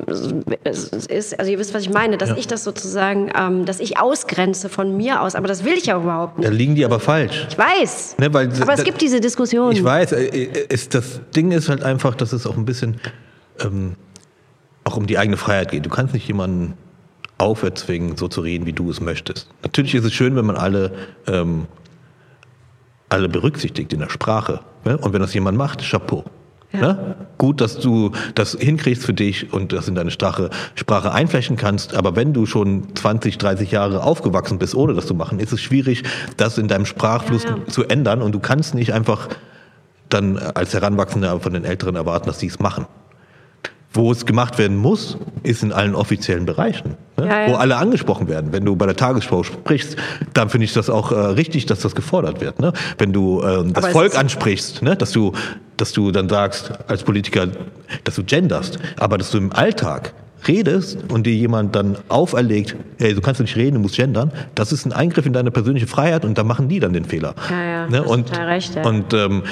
ist, 0.65 1.39
also 1.39 1.51
ihr 1.51 1.59
wisst, 1.59 1.75
was 1.75 1.83
ich 1.83 1.91
meine, 1.91 2.19
dass 2.19 2.37
ich 2.37 2.47
das 2.47 2.65
sozusagen, 2.65 3.31
ähm, 3.39 3.65
dass 3.65 3.81
ich 3.81 3.99
ausgrenze 3.99 4.69
von 4.69 4.97
mir 4.97 5.23
aus, 5.23 5.35
aber 5.35 5.49
das 5.49 5.65
will 5.65 5.75
ich 5.75 5.87
ja 5.87 5.97
überhaupt 5.97 6.39
nicht. 6.39 6.49
Da 6.49 6.53
liegen 6.53 6.75
die 6.75 6.85
aber 6.85 7.01
falsch. 7.01 7.47
Ich 7.51 7.59
weiß, 7.59 8.17
Ne, 8.19 8.33
weil 8.33 8.51
aber 8.61 8.75
es 8.75 8.85
gibt 8.85 9.01
diese 9.01 9.21
Diskussion. 9.21 9.73
Ich 9.73 9.83
weiß, 9.85 10.13
äh, 10.13 10.25
äh, 10.27 10.67
es, 10.69 10.89
das 10.89 11.21
Ding 11.35 11.53
ist 11.53 11.69
halt 11.69 11.83
einfach, 11.83 12.15
dass 12.15 12.33
es 12.33 12.47
auch 12.47 12.57
ein 12.57 12.65
bisschen 12.65 13.01
ähm, 13.61 13.97
auch 14.85 14.97
um 14.97 15.07
die 15.07 15.19
eigene 15.19 15.37
Freiheit 15.37 15.71
geht. 15.71 15.87
Du 15.87 15.91
kannst 15.91 16.15
nicht 16.15 16.27
jemanden 16.27 16.75
auferzwingen, 17.39 18.17
so 18.17 18.29
zu 18.29 18.43
reden, 18.43 18.67
wie 18.67 18.73
du 18.73 18.91
es 18.91 19.01
möchtest. 19.01 19.49
Natürlich 19.63 19.95
ist 19.95 20.05
es 20.05 20.13
schön, 20.13 20.37
wenn 20.37 20.45
man 20.45 20.57
alle, 20.57 20.93
ähm, 21.27 21.67
alle 23.09 23.29
berücksichtigt 23.29 23.93
in 23.93 24.01
der 24.01 24.11
Sprache. 24.11 24.61
Ne? 24.85 24.99
Und 24.99 25.13
wenn 25.13 25.21
das 25.23 25.33
jemand 25.33 25.57
macht, 25.57 25.83
Chapeau. 25.89 26.25
Ne? 26.73 27.17
Gut, 27.37 27.61
dass 27.61 27.79
du 27.79 28.13
das 28.35 28.53
hinkriegst 28.53 29.05
für 29.05 29.15
dich 29.15 29.53
und 29.53 29.73
das 29.73 29.89
in 29.89 29.95
deine 29.95 30.11
Sprache, 30.11 30.51
Sprache 30.77 31.13
einflächen 31.13 31.57
kannst. 31.57 31.95
Aber 31.95 32.15
wenn 32.15 32.33
du 32.33 32.47
schon 32.47 32.95
20, 32.95 33.39
30 33.39 33.73
Jahre 33.73 34.03
aufgewachsen 34.03 34.59
bist, 34.59 34.75
ohne 34.75 34.95
das 34.95 35.07
zu 35.07 35.15
machen, 35.15 35.41
ist 35.41 35.53
es 35.53 35.61
schwierig, 35.61 36.05
das 36.37 36.59
in 36.59 36.69
deinem 36.69 36.87
Sprachfluss 36.87 37.45
Ja, 37.45 37.51
ja. 37.51 37.67
zu 37.67 37.85
ändern. 37.85 38.23
Und 38.23 38.33
du 38.33 38.39
kannst 38.39 38.75
nicht 38.75 38.93
einfach 38.93 39.29
dann 40.09 40.39
als 40.39 40.75
Heranwachsender 40.75 41.41
von 41.41 41.53
den 41.53 41.65
Älteren 41.65 41.97
erwarten, 41.97 42.27
dass 42.27 42.39
sie 42.39 42.47
es 42.47 42.59
machen. 42.59 42.87
Wo 43.93 44.13
es 44.13 44.25
gemacht 44.25 44.57
werden 44.59 44.77
muss, 44.77 45.19
ist 45.43 45.65
in 45.65 45.73
allen 45.73 45.97
offiziellen 45.97 46.47
Bereichen, 46.47 46.95
ne? 47.17 47.27
Ja, 47.27 47.41
ja. 47.41 47.51
wo 47.51 47.57
alle 47.57 47.77
angesprochen 47.77 48.29
werden. 48.29 48.53
Wenn 48.53 48.65
du 48.65 48.77
bei 48.77 48.87
der 48.87 48.95
Tagesschau 48.95 49.43
sprichst, 49.43 49.97
dann 50.33 50.49
finde 50.49 50.67
ich 50.67 50.73
das 50.73 50.89
auch 50.89 51.11
äh, 51.11 51.17
richtig, 51.17 51.67
dass 51.67 51.81
das 51.81 51.97
gefordert 51.97 52.41
wird. 52.41 52.61
Ne? 52.61 52.73
Wenn 52.99 53.13
du 53.13 53.43
ähm, 53.43 53.73
das 53.73 53.85
Aber 53.85 53.93
Volk 53.93 54.17
ansprichst, 54.17 54.83
ne? 54.83 54.95
dass, 54.95 55.11
du, 55.11 55.33
dass 55.81 55.93
du 55.93 56.11
dann 56.11 56.29
sagst 56.29 56.73
als 56.89 57.03
Politiker, 57.03 57.49
dass 58.05 58.17
du 58.17 58.25
genderst, 58.25 58.79
aber 58.99 59.19
dass 59.19 59.31
du 59.31 59.39
im 59.39 59.53
Alltag 59.53 60.13
redest 60.47 60.99
und 61.11 61.27
dir 61.27 61.35
jemand 61.35 61.75
dann 61.75 61.99
auferlegt, 62.09 62.77
hey, 62.99 63.15
du 63.15 63.21
kannst 63.21 63.41
nicht 63.41 63.57
reden, 63.57 63.75
du 63.75 63.81
musst 63.81 63.97
gendern, 63.97 64.33
das 64.55 64.73
ist 64.73 64.87
ein 64.87 64.93
Eingriff 64.93 65.27
in 65.27 65.33
deine 65.33 65.51
persönliche 65.51 65.87
Freiheit 65.87 66.25
und 66.25 66.39
da 66.39 66.45
machen 66.45 66.69
die 66.69 66.81
dann 66.81 66.93
den 66.93 67.05
Fehler. 67.05 67.35
Ja, 67.51 67.63
ja, 67.63 67.89
ne? 67.89 68.03
und, 68.03 68.37
recht, 68.37 68.75
ja. 68.75 68.87
Und 68.87 69.13
ähm, 69.13 69.43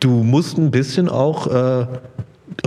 du 0.00 0.10
musst 0.10 0.58
ein 0.58 0.70
bisschen 0.70 1.08
auch 1.08 1.46
äh, 1.46 1.86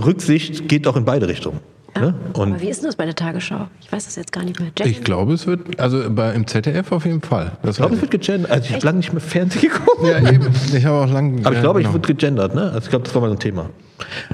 Rücksicht 0.04 0.68
geht 0.68 0.86
auch 0.86 0.96
in 0.96 1.04
beide 1.04 1.28
Richtungen. 1.28 1.60
Ne? 2.00 2.14
Und 2.34 2.52
aber 2.52 2.60
wie 2.60 2.68
ist 2.68 2.80
denn 2.80 2.88
das 2.88 2.96
bei 2.96 3.04
der 3.04 3.14
Tagesschau? 3.14 3.68
Ich 3.80 3.90
weiß 3.90 4.04
das 4.04 4.16
jetzt 4.16 4.32
gar 4.32 4.44
nicht 4.44 4.58
mehr. 4.60 4.70
Jack? 4.76 4.88
Ich 4.88 5.02
glaube, 5.02 5.32
es 5.34 5.46
wird, 5.46 5.80
also 5.80 6.02
bei, 6.10 6.32
im 6.34 6.46
ZDF 6.46 6.92
auf 6.92 7.04
jeden 7.04 7.22
Fall. 7.22 7.52
Das 7.62 7.72
ich 7.72 7.76
glaube, 7.78 7.94
es 7.94 8.00
wird 8.00 8.10
gegendert. 8.10 8.50
Also 8.50 8.66
ich 8.68 8.74
habe 8.74 8.86
lange 8.86 8.98
nicht 8.98 9.12
mehr 9.12 9.20
Fernsehen 9.20 9.62
geguckt. 9.62 10.02
ich. 10.02 10.08
ja, 10.08 10.32
eben. 10.32 10.46
Ich 10.74 10.84
habe 10.84 11.04
auch 11.04 11.12
lange. 11.12 11.44
Aber 11.44 11.54
ich 11.54 11.60
glaube, 11.60 11.80
ich 11.80 11.84
genau. 11.86 11.94
wird 11.94 12.06
gegendert. 12.06 12.54
Ne? 12.54 12.62
Also 12.62 12.78
ich 12.80 12.90
glaube, 12.90 13.04
das 13.04 13.14
war 13.14 13.22
mal 13.22 13.28
so 13.28 13.34
ein 13.34 13.40
Thema. 13.40 13.70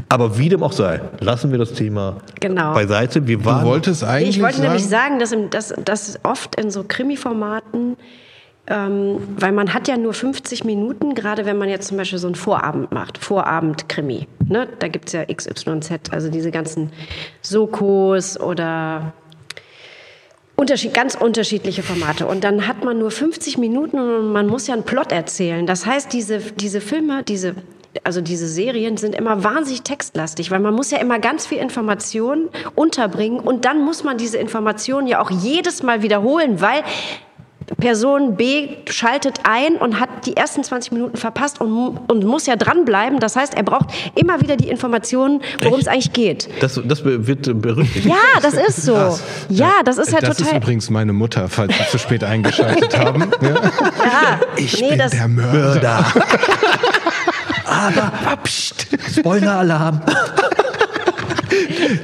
Aber 0.09 0.39
wie 0.39 0.49
dem 0.49 0.63
auch 0.63 0.73
sei, 0.73 1.01
lassen 1.21 1.51
wir 1.51 1.59
das 1.59 1.73
Thema 1.73 2.17
Genau. 2.41 2.75
beiseite. 2.75 3.27
Wir 3.27 3.45
waren 3.45 3.65
Du 3.65 3.71
wolltest 3.71 4.05
eigentlich 4.05 4.37
Ich 4.37 4.43
wollte 4.43 4.57
sagen, 4.57 4.69
nämlich 4.69 4.89
sagen, 4.89 5.19
dass, 5.19 5.33
im, 5.33 5.51
dass, 5.51 5.75
dass 5.85 6.19
oft 6.25 6.57
in 6.57 6.71
so 6.71 6.85
Krimi-Formaten 6.87 7.97
ähm, 8.69 9.19
weil 9.39 9.53
man 9.53 9.75
hat 9.75 9.89
ja 9.89 9.97
nur 9.97 10.15
50 10.15 10.65
Minuten, 10.65 11.15
gerade 11.15 11.47
wenn 11.47 11.59
man 11.59 11.69
jetzt 11.69 11.89
zum 11.89 11.97
Beispiel 11.97 12.19
so 12.19 12.29
einen 12.29 12.37
Vorabend 12.37 12.93
macht, 12.93 13.19
Vorabend-Krimi. 13.19 14.29
Ne? 14.47 14.69
Da 14.79 14.89
gibt 14.89 15.09
es 15.09 15.13
ja 15.15 15.25
XYZ, 15.25 16.13
also 16.13 16.31
diese 16.31 16.53
ganzen 16.53 16.93
Sokos 17.41 18.39
oder 18.39 19.13
Unterschied, 20.55 20.95
ganz 20.95 21.17
unterschiedliche 21.17 21.83
Formate. 21.83 22.27
Und 22.27 22.45
dann 22.45 22.69
hat 22.69 22.85
man 22.85 22.99
nur 23.01 23.11
50 23.11 23.59
Minuten 23.59 23.99
und 23.99 24.33
man 24.33 24.47
muss 24.47 24.69
ja 24.69 24.75
einen 24.75 24.85
Plot 24.85 25.11
erzählen. 25.11 25.67
Das 25.67 25.85
heißt, 25.85 26.13
diese, 26.13 26.39
diese 26.39 26.81
Filme, 26.81 27.25
diese, 27.25 27.57
also 28.05 28.21
diese 28.21 28.47
Serien 28.47 28.97
sind 28.97 29.17
immer 29.17 29.43
wahnsinnig 29.43 29.83
textlastig, 29.83 30.53
weil 30.53 30.61
man 30.61 30.73
muss 30.73 30.93
ja 30.93 30.99
immer 30.99 31.19
ganz 31.19 31.47
viel 31.47 31.59
Information 31.59 32.49
unterbringen 32.77 33.41
und 33.41 33.65
dann 33.65 33.85
muss 33.85 34.05
man 34.05 34.19
diese 34.19 34.39
Informationen 34.39 35.09
ja 35.09 35.21
auch 35.21 35.31
jedes 35.31 35.83
Mal 35.83 36.03
wiederholen, 36.03 36.61
weil 36.61 36.85
Person 37.79 38.37
B 38.37 38.69
schaltet 38.89 39.41
ein 39.45 39.77
und 39.77 40.01
hat 40.01 40.27
die 40.27 40.37
ersten 40.37 40.63
20 40.63 40.93
Minuten 40.93 41.17
verpasst 41.17 41.61
und, 41.61 41.99
und 42.09 42.25
muss 42.25 42.47
ja 42.47 42.57
dranbleiben. 42.57 43.21
Das 43.21 43.37
heißt, 43.37 43.55
er 43.55 43.63
braucht 43.63 43.87
immer 44.15 44.41
wieder 44.41 44.57
die 44.57 44.69
Informationen, 44.69 45.43
worum 45.63 45.81
es 45.81 45.89
eigentlich 45.89 46.13
geht. 46.13 46.49
Das, 46.61 46.81
das 46.85 47.05
wird 47.05 47.61
berüchtigt. 47.61 48.07
Ja, 48.07 48.41
das 48.41 48.55
ist 48.55 48.83
so. 48.83 48.95
Krass. 48.95 49.23
Ja, 49.49 49.73
das 49.85 49.99
ist 49.99 50.13
ja 50.13 50.21
das 50.21 50.37
total. 50.37 50.45
Das 50.45 50.53
ist 50.53 50.63
übrigens 50.63 50.91
meine 50.91 51.13
Mutter, 51.13 51.49
falls 51.49 51.77
Sie 51.77 51.85
zu 51.91 51.99
spät 51.99 52.25
eingeschaltet 52.25 52.97
haben. 52.99 53.31
Ja. 53.41 53.49
ja. 53.49 54.41
Ich 54.57 54.81
nee, 54.81 54.91
bin 54.91 54.99
der 54.99 55.29
Mörder. 55.29 56.05
Aber, 57.65 58.13
pst, 58.45 58.87
Spoiler-Alarm. 59.19 60.01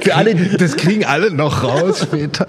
Für 0.01 0.15
alle, 0.15 0.35
das 0.35 0.75
kriegen 0.75 1.05
alle 1.05 1.31
noch 1.31 1.63
raus 1.63 2.01
später. 2.03 2.47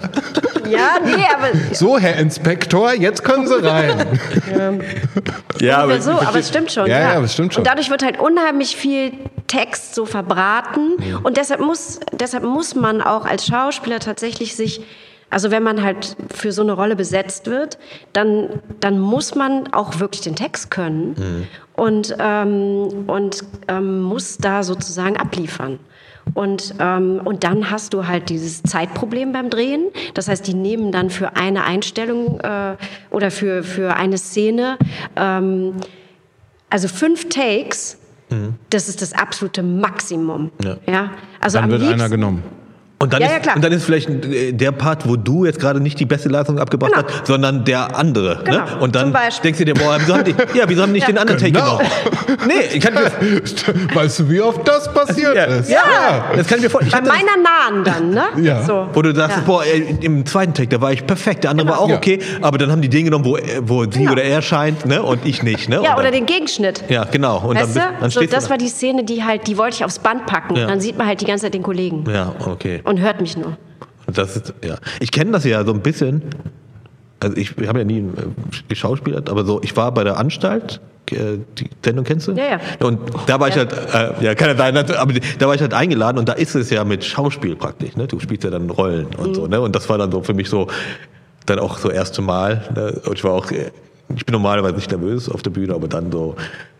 Ja, 0.69 0.99
nee, 1.03 1.25
aber. 1.35 1.75
So, 1.75 1.97
Herr 1.97 2.17
Inspektor, 2.17 2.93
jetzt 2.93 3.23
können 3.23 3.47
Sie 3.47 3.61
rein. 3.63 4.19
ja, 5.59 5.77
aber, 5.79 6.01
so, 6.01 6.11
aber 6.11 6.39
es 6.39 6.49
stimmt 6.49 6.71
schon. 6.71 6.87
Ja, 6.87 6.99
ja, 6.99 7.13
ja, 7.13 7.21
es 7.21 7.33
stimmt 7.33 7.53
schon. 7.53 7.61
Und 7.61 7.67
dadurch 7.67 7.89
wird 7.89 8.03
halt 8.03 8.19
unheimlich 8.19 8.75
viel 8.75 9.11
Text 9.47 9.95
so 9.95 10.05
verbraten. 10.05 10.95
Ja. 11.07 11.19
Und 11.23 11.37
deshalb 11.37 11.59
muss, 11.59 11.99
deshalb 12.13 12.43
muss 12.43 12.75
man 12.75 13.01
auch 13.01 13.25
als 13.25 13.45
Schauspieler 13.47 13.99
tatsächlich 13.99 14.55
sich 14.55 14.81
also 15.31 15.49
wenn 15.49 15.63
man 15.63 15.81
halt 15.81 16.17
für 16.29 16.51
so 16.51 16.61
eine 16.61 16.73
Rolle 16.73 16.97
besetzt 16.97 17.47
wird, 17.47 17.79
dann, 18.13 18.49
dann 18.81 18.99
muss 18.99 19.33
man 19.33 19.73
auch 19.73 19.99
wirklich 19.99 20.21
den 20.21 20.35
Text 20.35 20.69
können 20.69 21.15
mhm. 21.17 21.47
und, 21.81 22.15
ähm, 22.19 23.05
und 23.07 23.45
ähm, 23.69 24.01
muss 24.01 24.37
da 24.37 24.61
sozusagen 24.61 25.15
abliefern. 25.15 25.79
Und, 26.33 26.75
ähm, 26.79 27.21
und 27.23 27.43
dann 27.43 27.69
hast 27.71 27.93
du 27.93 28.07
halt 28.07 28.29
dieses 28.29 28.63
Zeitproblem 28.63 29.31
beim 29.31 29.49
Drehen. 29.49 29.87
Das 30.13 30.27
heißt, 30.27 30.45
die 30.47 30.53
nehmen 30.53 30.91
dann 30.91 31.09
für 31.09 31.35
eine 31.35 31.63
Einstellung 31.63 32.39
äh, 32.39 32.75
oder 33.09 33.31
für, 33.31 33.63
für 33.63 33.95
eine 33.95 34.17
Szene, 34.17 34.77
ähm, 35.15 35.75
also 36.69 36.87
fünf 36.87 37.27
Takes, 37.29 37.97
mhm. 38.29 38.55
das 38.69 38.87
ist 38.87 39.01
das 39.01 39.13
absolute 39.13 39.61
Maximum. 39.61 40.51
Ja. 40.63 40.77
ja? 40.87 41.11
Also 41.41 41.59
dann 41.59 41.69
wird 41.69 41.81
liebsten, 41.81 41.99
einer 41.99 42.09
genommen. 42.09 42.43
Und 43.01 43.13
dann, 43.13 43.21
ja, 43.21 43.27
ist, 43.29 43.45
ja, 43.47 43.55
und 43.55 43.63
dann 43.63 43.71
ist 43.71 43.83
vielleicht 43.83 44.09
äh, 44.09 44.51
der 44.51 44.71
Part, 44.71 45.07
wo 45.07 45.15
du 45.15 45.45
jetzt 45.45 45.59
gerade 45.59 45.79
nicht 45.79 45.99
die 45.99 46.05
beste 46.05 46.29
Leistung 46.29 46.59
abgebracht 46.59 46.93
genau. 46.93 47.07
hast, 47.07 47.25
sondern 47.25 47.65
der 47.65 47.95
andere. 47.97 48.35
Ne? 48.35 48.43
Genau. 48.43 48.57
Ne? 48.57 48.77
Und 48.79 48.95
dann 48.95 49.11
denkst 49.43 49.57
du 49.57 49.65
dir, 49.65 49.73
boah, 49.73 49.97
wieso 49.99 50.13
haben 50.13 50.23
die, 50.23 50.35
ja, 50.53 50.65
wieso 50.67 50.83
haben 50.83 50.91
nicht 50.91 51.07
ja. 51.07 51.13
den 51.13 51.17
anderen 51.17 51.39
genau. 51.41 51.77
Take 51.77 51.89
genommen? 51.89 52.47
Nee, 52.47 52.75
ich 52.75 52.79
kann 52.79 52.93
mir, 52.93 53.01
Weißt 53.95 54.19
du, 54.19 54.29
wie 54.29 54.39
oft 54.39 54.67
das 54.67 54.93
passiert 54.93 55.35
ja. 55.35 55.45
ist? 55.45 55.69
Ja. 55.69 56.25
das 56.35 56.45
kann 56.47 56.57
ich 56.59 56.65
mir 56.65 56.69
vorstellen. 56.69 57.03
Bei 57.03 57.09
meiner 57.09 57.37
Nahen 57.41 57.83
dann, 57.83 58.09
ne? 58.11 58.23
Ja. 58.41 58.61
So. 58.63 58.87
Wo 58.93 59.01
du 59.01 59.15
sagst, 59.15 59.45
boah, 59.45 59.63
im 59.65 60.25
zweiten 60.25 60.53
Take, 60.53 60.69
da 60.69 60.81
war 60.81 60.91
ich 60.91 61.05
perfekt, 61.05 61.43
der 61.43 61.51
andere 61.51 61.67
genau. 61.67 61.79
war 61.79 61.85
auch 61.85 61.91
okay, 61.91 62.19
aber 62.41 62.57
dann 62.57 62.71
haben 62.71 62.81
die 62.81 62.89
den 62.89 63.05
genommen, 63.05 63.25
wo, 63.25 63.37
wo 63.61 63.83
sie 63.83 63.99
genau. 63.99 64.11
oder 64.11 64.23
er 64.23 64.41
scheint, 64.41 64.85
ne? 64.85 65.01
Und 65.01 65.25
ich 65.25 65.41
nicht, 65.41 65.69
ne? 65.69 65.77
Ja, 65.77 65.91
dann, 65.91 65.99
oder 65.99 66.11
den 66.11 66.25
Gegenschnitt. 66.25 66.83
Ja, 66.89 67.05
genau. 67.05 67.39
Und 67.39 67.57
weißt 67.57 67.75
dann, 67.75 67.93
dann 67.99 68.09
so, 68.09 68.21
das 68.21 68.49
war 68.49 68.57
die 68.57 68.67
Szene, 68.67 69.03
die 69.03 69.23
halt, 69.23 69.47
die 69.47 69.57
wollte 69.57 69.77
ich 69.77 69.85
aufs 69.85 69.99
Band 69.99 70.25
packen. 70.25 70.55
Dann 70.55 70.79
sieht 70.79 70.97
man 70.97 71.07
halt 71.07 71.21
die 71.21 71.25
ganze 71.25 71.45
Zeit 71.45 71.53
den 71.53 71.63
Kollegen. 71.63 72.03
Ja, 72.11 72.33
okay. 72.45 72.81
Und 72.83 72.90
hört 72.99 73.21
mich 73.21 73.37
nur. 73.37 73.57
Das 74.07 74.35
ist, 74.35 74.53
ja. 74.63 74.75
Ich 74.99 75.11
kenne 75.11 75.31
das 75.31 75.45
ja 75.45 75.63
so 75.63 75.73
ein 75.73 75.81
bisschen. 75.81 76.23
Also 77.19 77.37
ich, 77.37 77.51
habe 77.67 77.79
ja 77.79 77.85
nie 77.85 77.99
äh, 77.99 78.03
geschauspielert, 78.67 79.29
aber 79.29 79.45
so, 79.45 79.61
ich 79.63 79.75
war 79.77 79.91
bei 79.93 80.03
der 80.03 80.17
Anstalt, 80.17 80.81
äh, 81.11 81.37
die 81.57 81.69
Sendung 81.83 82.03
kennst 82.03 82.27
du? 82.27 82.31
Ja, 82.31 82.45
ja. 82.45 82.59
Und 82.79 82.99
da 83.27 83.39
war 83.39 83.47
ich 83.47 83.55
halt, 83.55 83.71
äh, 83.73 84.25
ja, 84.25 84.35
kann 84.35 84.49
ja 84.49 84.57
sein, 84.57 84.75
aber 84.75 85.13
da 85.37 85.47
war 85.47 85.53
ich 85.53 85.61
halt 85.61 85.73
eingeladen 85.73 86.17
und 86.17 86.27
da 86.27 86.33
ist 86.33 86.55
es 86.55 86.71
ja 86.71 86.83
mit 86.83 87.05
Schauspiel 87.05 87.55
praktisch, 87.55 87.95
ne? 87.95 88.07
Du 88.07 88.19
spielst 88.19 88.43
ja 88.43 88.49
dann 88.49 88.69
Rollen 88.69 89.07
und 89.17 89.29
mhm. 89.29 89.35
so, 89.35 89.47
ne? 89.47 89.61
Und 89.61 89.75
das 89.75 89.87
war 89.87 89.99
dann 89.99 90.11
so 90.11 90.23
für 90.23 90.33
mich 90.33 90.49
so, 90.49 90.67
dann 91.45 91.59
auch 91.59 91.77
so 91.77 91.89
erste 91.89 92.21
Mal. 92.21 92.63
Ne? 92.75 93.01
Und 93.05 93.13
ich 93.13 93.23
war 93.23 93.33
auch, 93.33 93.51
ich 94.15 94.25
bin 94.25 94.33
normalerweise 94.33 94.75
nicht 94.75 94.91
nervös 94.91 95.29
auf 95.29 95.41
der 95.41 95.51
Bühne, 95.51 95.73
aber 95.73 95.87
dann 95.87 96.11
so, 96.11 96.35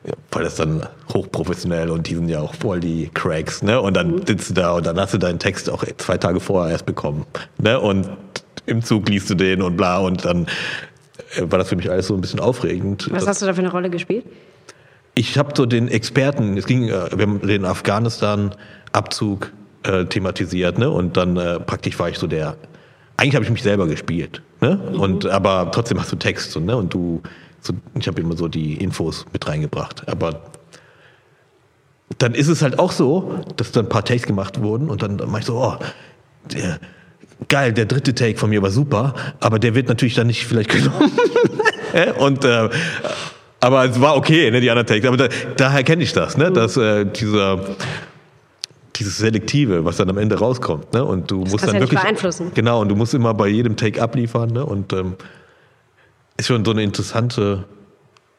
ja, 0.05 0.13
weil 0.31 0.43
das 0.43 0.55
dann 0.55 0.87
hochprofessionell 1.13 1.89
und 1.89 2.07
die 2.09 2.15
sind 2.15 2.29
ja 2.29 2.39
auch 2.39 2.55
voll 2.55 2.79
die 2.79 3.09
Cracks, 3.13 3.61
ne? 3.61 3.79
Und 3.79 3.95
dann 3.95 4.11
mhm. 4.11 4.25
sitzt 4.25 4.49
du 4.49 4.53
da 4.53 4.73
und 4.73 4.85
dann 4.85 4.99
hast 4.99 5.13
du 5.13 5.17
deinen 5.17 5.39
Text 5.39 5.69
auch 5.69 5.83
zwei 5.97 6.17
Tage 6.17 6.39
vorher 6.39 6.71
erst 6.71 6.85
bekommen, 6.85 7.25
ne? 7.57 7.79
Und 7.79 8.09
im 8.65 8.83
Zug 8.83 9.09
liest 9.09 9.29
du 9.29 9.35
den 9.35 9.61
und 9.61 9.77
bla 9.77 9.99
und 9.99 10.25
dann 10.25 10.47
äh, 11.35 11.41
war 11.43 11.59
das 11.59 11.69
für 11.69 11.75
mich 11.75 11.89
alles 11.89 12.07
so 12.07 12.15
ein 12.15 12.21
bisschen 12.21 12.39
aufregend. 12.39 13.09
Was 13.11 13.27
hast 13.27 13.41
du 13.41 13.45
da 13.45 13.53
für 13.53 13.61
eine 13.61 13.71
Rolle 13.71 13.89
gespielt? 13.89 14.25
Ich 15.13 15.37
habe 15.37 15.51
so 15.55 15.65
den 15.65 15.87
Experten, 15.87 16.57
es 16.57 16.65
ging, 16.65 16.87
äh, 16.87 17.09
wir 17.15 17.25
haben 17.25 17.45
den 17.45 17.65
Afghanistan-Abzug 17.65 19.51
äh, 19.83 20.05
thematisiert, 20.05 20.77
ne? 20.77 20.89
Und 20.89 21.17
dann 21.17 21.37
äh, 21.37 21.59
praktisch 21.59 21.97
war 21.99 22.09
ich 22.09 22.17
so 22.17 22.27
der, 22.27 22.55
eigentlich 23.21 23.35
habe 23.35 23.45
ich 23.45 23.51
mich 23.51 23.61
selber 23.61 23.85
gespielt, 23.85 24.41
ne? 24.61 24.79
Mhm. 24.91 24.99
Und 24.99 25.25
aber 25.27 25.69
trotzdem 25.71 25.99
hast 25.99 26.11
du 26.11 26.15
Text, 26.15 26.51
so, 26.51 26.59
ne? 26.59 26.75
Und 26.75 26.91
du 26.93 27.21
so, 27.61 27.73
ich 27.93 28.07
habe 28.07 28.19
immer 28.19 28.35
so 28.35 28.47
die 28.47 28.73
Infos 28.73 29.27
mit 29.31 29.47
reingebracht. 29.47 30.09
Aber 30.09 30.41
dann 32.17 32.33
ist 32.33 32.47
es 32.47 32.63
halt 32.63 32.79
auch 32.79 32.91
so, 32.91 33.43
dass 33.57 33.71
dann 33.71 33.85
ein 33.85 33.89
paar 33.89 34.03
Takes 34.03 34.23
gemacht 34.23 34.61
wurden 34.61 34.89
und 34.89 35.03
dann, 35.03 35.19
dann 35.19 35.29
mache 35.29 35.41
ich 35.41 35.45
so, 35.45 35.57
oh, 35.57 35.75
der, 36.51 36.79
geil, 37.47 37.73
der 37.73 37.85
dritte 37.85 38.15
Take 38.15 38.39
von 38.39 38.49
mir 38.49 38.63
war 38.63 38.71
super, 38.71 39.13
aber 39.39 39.59
der 39.59 39.75
wird 39.75 39.87
natürlich 39.87 40.15
dann 40.15 40.25
nicht 40.25 40.47
vielleicht 40.47 40.71
genommen. 40.71 41.11
und 42.17 42.43
äh, 42.43 42.69
aber 43.59 43.85
es 43.85 44.01
war 44.01 44.15
okay, 44.17 44.49
ne, 44.49 44.61
die 44.61 44.71
anderen 44.71 44.87
Takes. 44.87 45.07
Aber 45.07 45.17
da, 45.17 45.27
daher 45.57 45.83
kenne 45.83 46.01
ich 46.01 46.13
das, 46.13 46.37
ne, 46.37 46.49
mhm. 46.49 46.55
dass 46.55 46.75
äh, 46.75 47.05
dieser 47.05 47.59
dieses 49.01 49.17
Selektive, 49.17 49.83
was 49.83 49.97
dann 49.97 50.09
am 50.09 50.17
Ende 50.17 50.37
rauskommt, 50.37 50.93
ne, 50.93 51.03
und 51.03 51.29
du 51.31 51.43
das 51.43 51.51
musst 51.51 51.67
dann 51.67 51.75
ja 51.75 51.81
wirklich 51.81 51.99
beeinflussen. 51.99 52.51
Genau, 52.53 52.81
und 52.81 52.89
du 52.89 52.95
musst 52.95 53.13
immer 53.13 53.33
bei 53.33 53.47
jedem 53.47 53.75
Take 53.75 54.01
abliefern, 54.01 54.51
ne, 54.51 54.65
und 54.65 54.93
ähm, 54.93 55.15
ist 56.37 56.47
schon 56.47 56.63
so 56.63 56.71
eine 56.71 56.83
interessante 56.83 57.65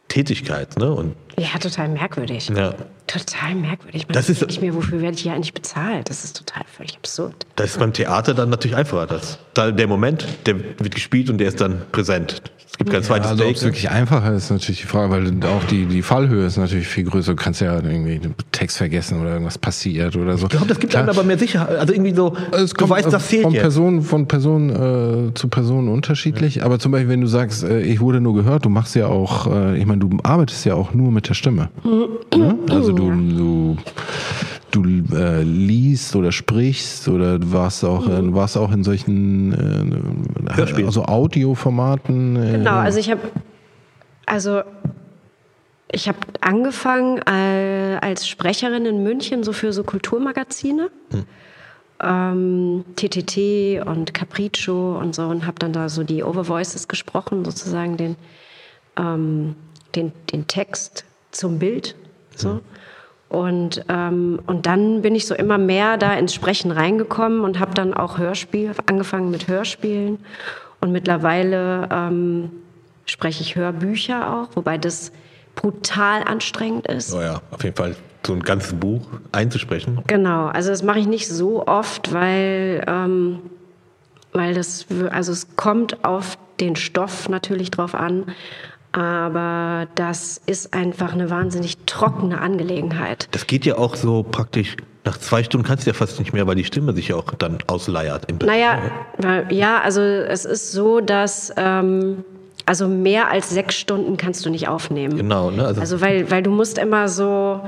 Tätigkeit, 0.08 0.76
ne? 0.78 0.92
Und 0.92 1.14
ja, 1.38 1.58
total 1.58 1.88
merkwürdig. 1.88 2.50
Ja. 2.54 2.74
Total 3.12 3.54
merkwürdig. 3.54 4.08
Man 4.08 4.14
das 4.14 4.28
ist 4.28 4.46
nicht 4.46 4.62
mehr, 4.62 4.74
wofür 4.74 5.00
werde 5.00 5.16
ich 5.16 5.22
hier 5.22 5.34
eigentlich 5.34 5.52
bezahlt? 5.52 6.08
Das 6.08 6.24
ist 6.24 6.36
total 6.38 6.64
völlig 6.76 6.96
absurd. 6.96 7.34
Das 7.56 7.70
ist 7.70 7.78
beim 7.78 7.92
Theater 7.92 8.32
dann 8.32 8.48
natürlich 8.48 8.76
einfacher. 8.76 9.06
Das, 9.06 9.38
da 9.54 9.70
der 9.70 9.86
Moment, 9.86 10.26
der 10.46 10.58
wird 10.78 10.94
gespielt 10.94 11.28
und 11.28 11.38
der 11.38 11.48
ist 11.48 11.60
dann 11.60 11.82
präsent. 11.92 12.42
Es 12.72 12.78
gibt 12.78 12.90
kein 12.90 13.02
zweites 13.02 13.26
ja, 13.26 13.30
also 13.32 13.42
Take. 13.42 13.50
Ob 13.50 13.56
es 13.56 13.64
wirklich 13.64 13.90
einfacher 13.90 14.32
ist, 14.32 14.50
natürlich 14.50 14.80
die 14.80 14.86
Frage, 14.86 15.10
weil 15.10 15.44
auch 15.44 15.64
die, 15.64 15.84
die 15.84 16.00
Fallhöhe 16.00 16.46
ist 16.46 16.56
natürlich 16.56 16.88
viel 16.88 17.04
größer. 17.04 17.32
Du 17.32 17.36
kannst 17.36 17.60
ja 17.60 17.74
irgendwie 17.74 18.18
den 18.18 18.34
Text 18.50 18.78
vergessen 18.78 19.20
oder 19.20 19.32
irgendwas 19.32 19.58
passiert 19.58 20.16
oder 20.16 20.38
so. 20.38 20.46
Ich 20.46 20.52
glaube, 20.52 20.68
das 20.68 20.80
gibt 20.80 20.96
einem 20.96 21.10
aber 21.10 21.22
mehr 21.22 21.36
Sicherheit. 21.36 21.76
Also 21.76 21.92
irgendwie 21.92 22.14
so, 22.14 22.34
es 22.50 22.72
du 22.72 22.88
weißt, 22.88 23.12
das 23.12 23.26
fehlt 23.26 23.42
von 23.42 23.52
jetzt. 23.52 23.60
Person, 23.60 24.00
von 24.00 24.26
Person 24.26 24.70
äh, 24.70 25.34
zu 25.34 25.48
Person 25.48 25.88
unterschiedlich. 25.88 26.56
Ja. 26.56 26.64
Aber 26.64 26.78
zum 26.78 26.92
Beispiel, 26.92 27.10
wenn 27.10 27.20
du 27.20 27.26
sagst, 27.26 27.62
äh, 27.62 27.82
ich 27.82 28.00
wurde 28.00 28.22
nur 28.22 28.34
gehört, 28.34 28.64
du 28.64 28.70
machst 28.70 28.94
ja 28.94 29.06
auch, 29.06 29.52
äh, 29.52 29.76
ich 29.76 29.84
meine, 29.84 30.00
du 30.00 30.08
arbeitest 30.22 30.64
ja 30.64 30.74
auch 30.74 30.94
nur 30.94 31.12
mit 31.12 31.28
der 31.28 31.34
Stimme. 31.34 31.68
ne? 31.84 32.54
Also 32.70 32.92
du, 32.92 33.01
du 33.10 33.76
du 34.72 34.84
äh, 35.14 35.42
liest 35.42 36.16
oder 36.16 36.32
sprichst 36.32 37.08
oder 37.08 37.38
warst 37.52 37.84
auch 37.84 38.06
mhm. 38.06 38.34
warst 38.34 38.56
auch 38.56 38.72
in 38.72 38.84
solchen 38.84 39.52
äh, 40.48 40.82
also 40.82 41.04
Audioformaten 41.04 42.36
äh, 42.36 42.52
genau 42.52 42.76
also 42.76 42.98
ich 42.98 43.10
habe 43.10 43.20
also 44.26 44.62
ich 45.94 46.08
habe 46.08 46.18
angefangen 46.40 47.22
als 47.22 48.26
Sprecherin 48.26 48.86
in 48.86 49.02
München 49.02 49.44
so 49.44 49.52
für 49.52 49.74
so 49.74 49.84
Kulturmagazine 49.84 50.90
mhm. 51.10 51.24
ähm, 52.02 52.84
TTT 52.96 53.86
und 53.86 54.14
Capriccio 54.14 54.98
und 54.98 55.14
so 55.14 55.24
und 55.24 55.46
habe 55.46 55.58
dann 55.58 55.74
da 55.74 55.90
so 55.90 56.02
die 56.02 56.22
Overvoices 56.22 56.88
gesprochen 56.88 57.44
sozusagen 57.44 57.98
den 57.98 58.16
ähm, 58.96 59.54
den, 59.94 60.12
den 60.32 60.46
Text 60.46 61.04
zum 61.30 61.58
Bild 61.58 61.94
so 62.34 62.54
mhm. 62.54 62.60
Und, 63.32 63.82
ähm, 63.88 64.40
und 64.46 64.66
dann 64.66 65.00
bin 65.00 65.14
ich 65.14 65.26
so 65.26 65.34
immer 65.34 65.56
mehr 65.56 65.96
da 65.96 66.12
ins 66.12 66.34
Sprechen 66.34 66.70
reingekommen 66.70 67.40
und 67.40 67.58
habe 67.58 67.72
dann 67.72 67.94
auch 67.94 68.18
Hörspiel, 68.18 68.72
angefangen 68.84 69.30
mit 69.30 69.48
Hörspielen. 69.48 70.18
Und 70.82 70.92
mittlerweile 70.92 71.88
ähm, 71.90 72.50
spreche 73.06 73.42
ich 73.42 73.56
Hörbücher 73.56 74.34
auch, 74.34 74.54
wobei 74.54 74.76
das 74.76 75.12
brutal 75.54 76.24
anstrengend 76.24 76.86
ist. 76.88 77.14
Oh 77.14 77.22
ja, 77.22 77.40
auf 77.50 77.64
jeden 77.64 77.74
Fall 77.74 77.96
so 78.26 78.34
ein 78.34 78.40
ganzes 78.40 78.74
Buch 78.74 79.00
einzusprechen. 79.32 80.00
Genau, 80.08 80.48
also 80.48 80.68
das 80.68 80.82
mache 80.82 80.98
ich 80.98 81.06
nicht 81.06 81.26
so 81.26 81.66
oft, 81.66 82.12
weil, 82.12 82.84
ähm, 82.86 83.38
weil 84.34 84.52
das, 84.52 84.84
also 85.10 85.32
es 85.32 85.56
kommt 85.56 86.04
auf 86.04 86.36
den 86.60 86.76
Stoff 86.76 87.30
natürlich 87.30 87.70
drauf 87.70 87.94
an. 87.94 88.26
Aber 88.92 89.86
das 89.94 90.40
ist 90.46 90.74
einfach 90.74 91.14
eine 91.14 91.30
wahnsinnig 91.30 91.78
trockene 91.86 92.40
Angelegenheit. 92.40 93.28
Das 93.30 93.46
geht 93.46 93.64
ja 93.64 93.78
auch 93.78 93.96
so 93.96 94.22
praktisch. 94.22 94.76
Nach 95.04 95.18
zwei 95.18 95.42
Stunden 95.42 95.66
kannst 95.66 95.86
du 95.86 95.90
ja 95.90 95.94
fast 95.94 96.18
nicht 96.20 96.32
mehr, 96.32 96.46
weil 96.46 96.54
die 96.54 96.64
Stimme 96.64 96.92
sich 96.92 97.08
ja 97.08 97.16
auch 97.16 97.32
dann 97.38 97.58
ausleiert. 97.66 98.30
Im 98.30 98.36
Naja, 98.36 98.78
ja, 99.50 99.80
also 99.80 100.00
es 100.00 100.44
ist 100.44 100.70
so, 100.70 101.00
dass 101.00 101.52
ähm, 101.56 102.22
also 102.66 102.86
mehr 102.86 103.28
als 103.28 103.50
sechs 103.50 103.76
Stunden 103.76 104.16
kannst 104.16 104.46
du 104.46 104.50
nicht 104.50 104.68
aufnehmen. 104.68 105.16
Genau, 105.16 105.50
ne? 105.50 105.64
Also, 105.64 105.80
Also 105.80 106.00
weil, 106.00 106.30
weil 106.30 106.42
du 106.42 106.50
musst 106.50 106.78
immer 106.78 107.08
so, 107.08 107.60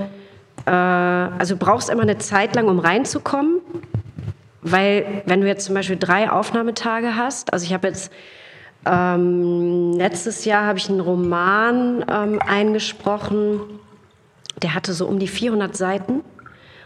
äh, 0.67 0.71
also 0.71 1.55
du 1.55 1.65
brauchst 1.65 1.91
immer 1.91 2.03
eine 2.03 2.19
Zeit 2.19 2.55
lang, 2.55 2.69
um 2.69 2.79
reinzukommen. 2.79 3.61
Weil 4.63 5.23
wenn 5.27 5.41
du 5.43 5.47
jetzt 5.47 5.67
zum 5.67 5.75
Beispiel 5.75 5.97
drei 5.99 6.31
Aufnahmetage 6.31 7.17
hast, 7.17 7.53
also 7.53 7.67
ich 7.67 7.75
habe 7.75 7.89
jetzt 7.89 8.11
ähm, 8.87 9.93
letztes 9.93 10.45
Jahr 10.45 10.67
habe 10.67 10.79
ich 10.79 10.89
einen 10.89 11.01
Roman 11.01 12.05
ähm, 12.09 12.41
eingesprochen, 12.41 13.61
der 14.63 14.75
hatte 14.75 14.93
so 14.93 15.07
um 15.07 15.19
die 15.19 15.29
400 15.29 15.77
Seiten. 15.77 16.23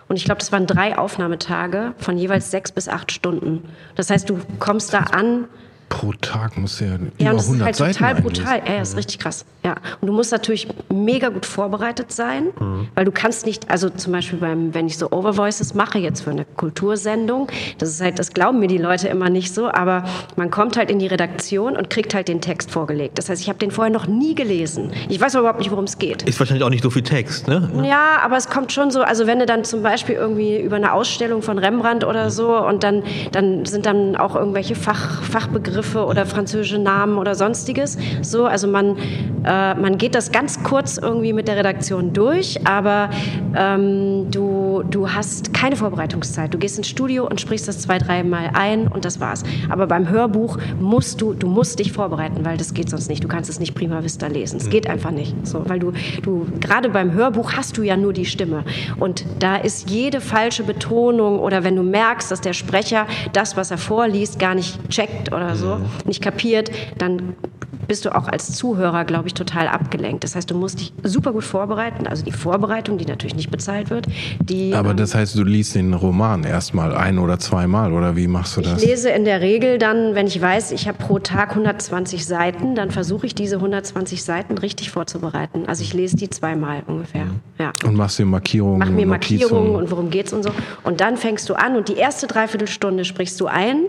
Und 0.09 0.17
ich 0.17 0.25
glaube, 0.25 0.39
das 0.39 0.53
waren 0.53 0.67
drei 0.67 0.97
Aufnahmetage 0.97 1.93
von 1.99 2.17
jeweils 2.17 2.51
sechs 2.51 2.73
bis 2.73 2.89
acht 2.89 3.13
Stunden. 3.13 3.69
Das 3.95 4.11
heißt, 4.11 4.29
du 4.31 4.39
kommst 4.59 4.95
da 4.95 5.01
an 5.01 5.49
Pro 5.89 6.13
Tag 6.13 6.57
muss 6.59 6.81
ja 6.81 6.87
ja, 6.87 6.95
über 6.95 7.31
und 7.31 7.37
das 7.37 7.45
ist 7.45 7.49
100 7.49 7.67
halt 7.67 7.77
Seiten 7.77 7.93
total 7.95 8.17
einlesen. 8.17 8.45
brutal. 8.45 8.63
Ja, 8.67 8.75
ja, 8.75 8.83
ist 8.83 8.97
richtig 8.97 9.19
krass. 9.19 9.45
Ja. 9.65 9.77
Und 10.01 10.09
du 10.09 10.13
musst 10.13 10.33
natürlich 10.33 10.69
mega 10.93 11.29
gut 11.29 11.47
vorbereitet 11.47 12.13
sein, 12.13 12.49
weil 12.95 13.05
du 13.05 13.13
kannst 13.13 13.47
nicht, 13.47 13.71
also 13.71 13.89
zum 13.91 14.13
Beispiel 14.13 14.39
beim, 14.39 14.75
wenn 14.75 14.87
ich 14.87 14.99
so 14.99 15.11
Overvoices 15.11 15.75
mache, 15.75 15.99
jetzt 15.99 16.23
für 16.23 16.31
eine 16.31 16.45
Kultursendung, 16.45 17.49
das 17.79 17.89
ist 17.91 18.01
halt, 18.01 18.19
das 18.19 18.33
glauben 18.33 18.61
mir 18.61 18.69
die 18.69 18.79
Leute 18.79 19.09
immer 19.09 19.31
nicht 19.31 19.55
so, 19.55 19.71
aber 19.71 20.05
man 20.37 20.51
kommt 20.51 20.77
halt 20.77 20.91
in 20.91 20.99
die 20.99 21.07
Redaktion 21.07 21.77
und 21.77 21.91
kriegt 21.91 22.15
halt 22.15 22.29
den 22.29 22.41
Text 22.41 22.71
vorgelegt. 22.71 23.19
Das 23.19 23.29
heißt, 23.29 23.43
ich 23.43 23.49
habe 23.49 23.59
den 23.59 23.71
vorher 23.71 23.93
noch 23.93 24.07
nie 24.07 24.35
gelesen. 24.35 24.93
Ich 25.09 25.21
weiß 25.21 25.35
überhaupt 25.35 25.59
nicht, 25.59 25.71
worum 25.71 25.85
es 25.85 25.99
geht. 25.99 26.23
ist 26.23 26.39
wahrscheinlich 26.39 26.65
auch 26.65 26.71
nicht 26.71 26.83
so 26.83 26.91
viel 26.91 27.03
Text, 27.03 27.49
ne? 27.49 27.71
Ja, 27.85 28.19
aber 28.23 28.37
es 28.37 28.49
kommt 28.49 28.73
schon 28.73 28.91
so, 28.91 29.03
also 29.03 29.27
wenn 29.27 29.39
du 29.39 29.47
dann 29.47 29.65
zum 29.65 29.83
Beispiel 29.83 30.15
irgendwie 30.15 30.61
über 30.61 30.77
eine 30.77 30.93
Ausstellung 30.93 31.43
von 31.43 31.59
Rembrandt 31.59 32.05
oder 32.05 32.31
so 32.31 32.57
und 32.57 32.83
dann, 32.85 33.03
dann 33.33 33.65
sind 33.65 33.87
dann 33.87 34.17
auch 34.17 34.37
irgendwelche 34.37 34.75
Fach, 34.75 35.23
Fachbegriffe 35.23 35.78
oder 35.95 36.27
französische 36.27 36.79
Namen 36.79 37.19
oder 37.19 37.35
sonstiges. 37.35 37.97
So, 38.23 38.47
also 38.47 38.69
man, 38.69 38.97
äh, 39.45 39.75
man 39.75 39.99
geht 39.99 40.15
das 40.15 40.33
ganz 40.33 40.63
kurz 40.63 40.99
irgendwie 40.99 41.33
mit 41.33 41.49
der 41.49 41.57
Redaktion 41.57 42.13
durch, 42.13 42.67
aber 42.67 43.11
ähm, 43.57 44.31
du, 44.31 44.83
du 44.89 45.11
hast 45.11 45.55
keine 45.55 45.77
Vorbereitungszeit. 45.77 46.53
Du 46.53 46.59
gehst 46.59 46.79
ins 46.79 46.89
Studio 46.89 47.27
und 47.27 47.41
sprichst 47.41 47.69
das 47.69 47.81
zwei, 47.81 47.99
dreimal 47.99 48.51
ein 48.55 48.89
und 48.89 49.05
das 49.05 49.21
war's. 49.21 49.43
Aber 49.69 49.87
beim 49.87 50.09
Hörbuch 50.09 50.59
musst 50.81 51.21
du, 51.21 51.35
du 51.35 51.47
musst 51.47 51.79
dich 51.79 51.93
vorbereiten, 51.93 52.45
weil 52.45 52.57
das 52.57 52.75
geht 52.75 52.91
sonst 52.91 53.09
nicht. 53.09 53.25
Du 53.25 53.29
kannst 53.29 53.51
es 53.51 53.61
nicht 53.61 53.75
prima 53.75 54.03
vista 54.03 54.27
lesen. 54.27 54.59
Es 54.59 54.71
geht 54.71 54.89
einfach 54.89 55.11
nicht. 55.11 55.35
So, 55.47 55.69
weil 55.69 55.79
du, 55.79 55.93
du, 56.23 56.47
gerade 56.61 56.89
beim 56.89 57.13
Hörbuch 57.13 57.53
hast 57.53 57.77
du 57.77 57.83
ja 57.83 57.97
nur 57.97 58.13
die 58.13 58.25
Stimme. 58.25 58.65
Und 58.99 59.25
da 59.39 59.57
ist 59.57 59.91
jede 59.91 60.21
falsche 60.21 60.63
Betonung 60.63 61.39
oder 61.39 61.65
wenn 61.65 61.77
du 61.77 61.83
merkst, 61.83 62.31
dass 62.31 62.41
der 62.41 62.53
Sprecher 62.53 63.07
das, 63.33 63.57
was 63.57 63.71
er 63.71 63.79
vorliest, 63.79 64.39
gar 64.39 64.55
nicht 64.55 64.79
checkt 64.89 65.33
oder 65.33 65.57
so, 65.57 65.68
nicht 66.05 66.23
kapiert, 66.23 66.71
dann 66.99 67.35
bist 67.89 68.05
du 68.05 68.15
auch 68.15 68.29
als 68.29 68.53
Zuhörer, 68.53 69.05
glaube 69.05 69.29
ich, 69.29 69.35
total 69.35 69.67
abgelenkt. 69.67 70.23
Das 70.23 70.37
heißt, 70.37 70.51
du 70.51 70.55
musst 70.55 70.81
dich 70.81 70.93
super 71.03 71.33
gut 71.33 71.45
vorbereiten. 71.45 72.07
Also 72.07 72.23
die 72.23 72.33
Vorbereitung, 72.33 72.99
die 72.99 73.07
natürlich 73.07 73.35
nicht 73.35 73.51
bezahlt 73.51 73.91
wird, 73.91 74.07
die 74.41 74.75
Aber 74.75 74.91
ähm, 74.91 74.97
das 74.99 75.15
heißt, 75.15 75.37
du 75.37 75.43
liest 75.43 75.75
den 75.75 75.95
Roman 75.95 76.45
erstmal 76.45 76.95
ein 76.95 77.19
oder 77.19 77.39
zweimal 77.39 77.93
oder 77.93 78.15
wie 78.15 78.29
machst 78.29 78.57
du 78.57 78.61
das? 78.61 78.83
Ich 78.83 78.89
lese 78.89 79.09
in 79.09 79.25
der 79.25 79.41
Regel 79.41 79.79
dann, 79.79 80.15
wenn 80.15 80.27
ich 80.27 80.41
weiß, 80.41 80.73
ich 80.73 80.87
habe 80.87 80.99
pro 80.99 81.19
Tag 81.19 81.51
120 81.51 82.27
Seiten, 82.27 82.75
dann 82.75 82.91
versuche 82.91 83.27
ich 83.27 83.35
diese 83.35 83.57
120 83.57 84.23
Seiten 84.23 84.59
richtig 84.59 84.91
vorzubereiten. 84.91 85.65
Also 85.67 85.83
ich 85.83 85.95
lese 85.95 86.17
die 86.17 86.29
zweimal 86.29 86.83
ungefähr. 86.87 87.27
Ja. 87.59 87.73
Und 87.85 87.97
machst 87.97 88.19
dir 88.19 88.27
Markierungen, 88.27 88.79
Mach 88.79 88.91
mir. 88.91 89.07
Markierungen 89.07 89.75
und 89.75 89.91
worum 89.91 90.11
geht's 90.11 90.35
und 90.35 90.43
so. 90.43 90.51
Und 90.85 91.01
dann 91.01 91.17
fängst 91.17 91.49
du 91.49 91.55
an 91.55 91.77
und 91.77 91.89
die 91.89 91.97
erste 91.97 92.27
Dreiviertelstunde 92.27 93.07
sprichst 93.07 93.41
du 93.41 93.47
ein. 93.47 93.87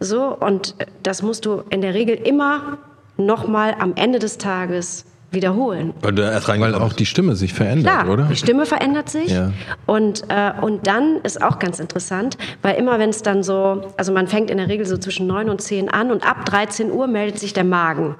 So, 0.00 0.36
und 0.36 0.74
das 1.02 1.22
musst 1.22 1.44
du 1.46 1.62
in 1.70 1.80
der 1.80 1.94
Regel 1.94 2.16
immer 2.16 2.78
nochmal 3.16 3.74
am 3.78 3.94
Ende 3.96 4.18
des 4.18 4.38
Tages 4.38 5.04
wiederholen. 5.30 5.92
Weil 6.00 6.74
auch 6.74 6.92
die 6.92 7.04
Stimme 7.04 7.36
sich 7.36 7.52
verändert, 7.52 7.92
Klar, 7.92 8.08
oder? 8.08 8.24
die 8.24 8.36
Stimme 8.36 8.64
verändert 8.64 9.10
sich. 9.10 9.30
Ja. 9.30 9.52
Und, 9.86 10.24
äh, 10.28 10.52
und 10.60 10.86
dann 10.86 11.16
ist 11.22 11.42
auch 11.42 11.58
ganz 11.58 11.80
interessant, 11.80 12.38
weil 12.62 12.76
immer 12.76 12.98
wenn 12.98 13.10
es 13.10 13.22
dann 13.22 13.42
so, 13.42 13.82
also 13.96 14.12
man 14.12 14.26
fängt 14.26 14.50
in 14.50 14.56
der 14.56 14.68
Regel 14.68 14.86
so 14.86 14.96
zwischen 14.96 15.26
9 15.26 15.50
und 15.50 15.60
10 15.60 15.90
an 15.90 16.10
und 16.10 16.26
ab 16.26 16.46
13 16.46 16.90
Uhr 16.90 17.06
meldet 17.06 17.38
sich 17.38 17.52
der 17.52 17.64
Magen. 17.64 18.14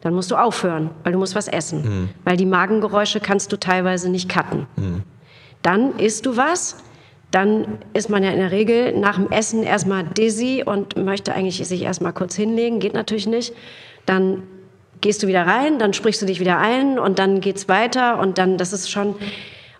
Dann 0.00 0.14
musst 0.14 0.30
du 0.30 0.36
aufhören, 0.36 0.90
weil 1.04 1.12
du 1.12 1.18
musst 1.18 1.34
was 1.34 1.48
essen. 1.48 2.10
Weil 2.24 2.36
die 2.36 2.46
Magengeräusche 2.46 3.18
kannst 3.20 3.52
du 3.52 3.56
teilweise 3.56 4.08
nicht 4.08 4.28
cutten. 4.28 4.66
Dann 5.62 5.98
isst 5.98 6.26
du 6.26 6.36
was. 6.36 6.76
Dann 7.30 7.78
ist 7.92 8.08
man 8.08 8.22
ja 8.22 8.30
in 8.30 8.38
der 8.38 8.52
Regel 8.52 8.96
nach 8.98 9.16
dem 9.16 9.30
Essen 9.30 9.62
erstmal 9.62 10.04
dizzy 10.04 10.62
und 10.64 10.96
möchte 10.96 11.34
eigentlich 11.34 11.66
sich 11.66 11.82
erstmal 11.82 12.12
kurz 12.12 12.36
hinlegen. 12.36 12.78
Geht 12.78 12.94
natürlich 12.94 13.26
nicht. 13.26 13.54
Dann 14.06 14.44
gehst 15.00 15.22
du 15.22 15.26
wieder 15.26 15.46
rein, 15.46 15.78
dann 15.78 15.92
sprichst 15.92 16.22
du 16.22 16.26
dich 16.26 16.40
wieder 16.40 16.58
ein 16.58 16.98
und 16.98 17.18
dann 17.18 17.40
geht's 17.40 17.68
weiter 17.68 18.18
und 18.18 18.38
dann, 18.38 18.56
das 18.56 18.72
ist 18.72 18.90
schon, 18.90 19.14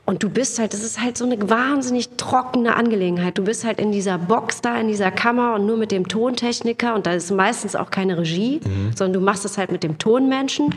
und 0.07 0.22
du 0.22 0.30
bist 0.30 0.59
halt, 0.61 0.72
das 0.72 0.82
ist 0.84 1.02
halt 1.02 1.18
so 1.18 1.24
eine 1.24 1.36
wahnsinnig 1.50 2.11
trockene 2.16 2.76
Angelegenheit. 2.76 3.36
Du 3.38 3.42
bist 3.42 3.64
halt 3.64 3.80
in 3.80 3.90
dieser 3.90 4.18
Box 4.18 4.61
da, 4.62 4.78
in 4.80 4.86
dieser 4.88 5.11
Kammer 5.11 5.54
und 5.57 5.66
nur 5.66 5.76
mit 5.76 5.90
dem 5.90 6.07
Tontechniker 6.09 6.94
und 6.94 7.07
da 7.07 7.12
ist 7.12 7.30
meistens 7.32 7.74
auch 7.74 7.90
keine 7.90 8.16
Regie, 8.16 8.61
sondern 8.94 9.20
du 9.20 9.20
machst 9.20 9.44
es 9.44 9.59
halt 9.59 9.72
mit 9.72 9.82
dem 9.82 9.98
Tonmenschen. 9.98 10.74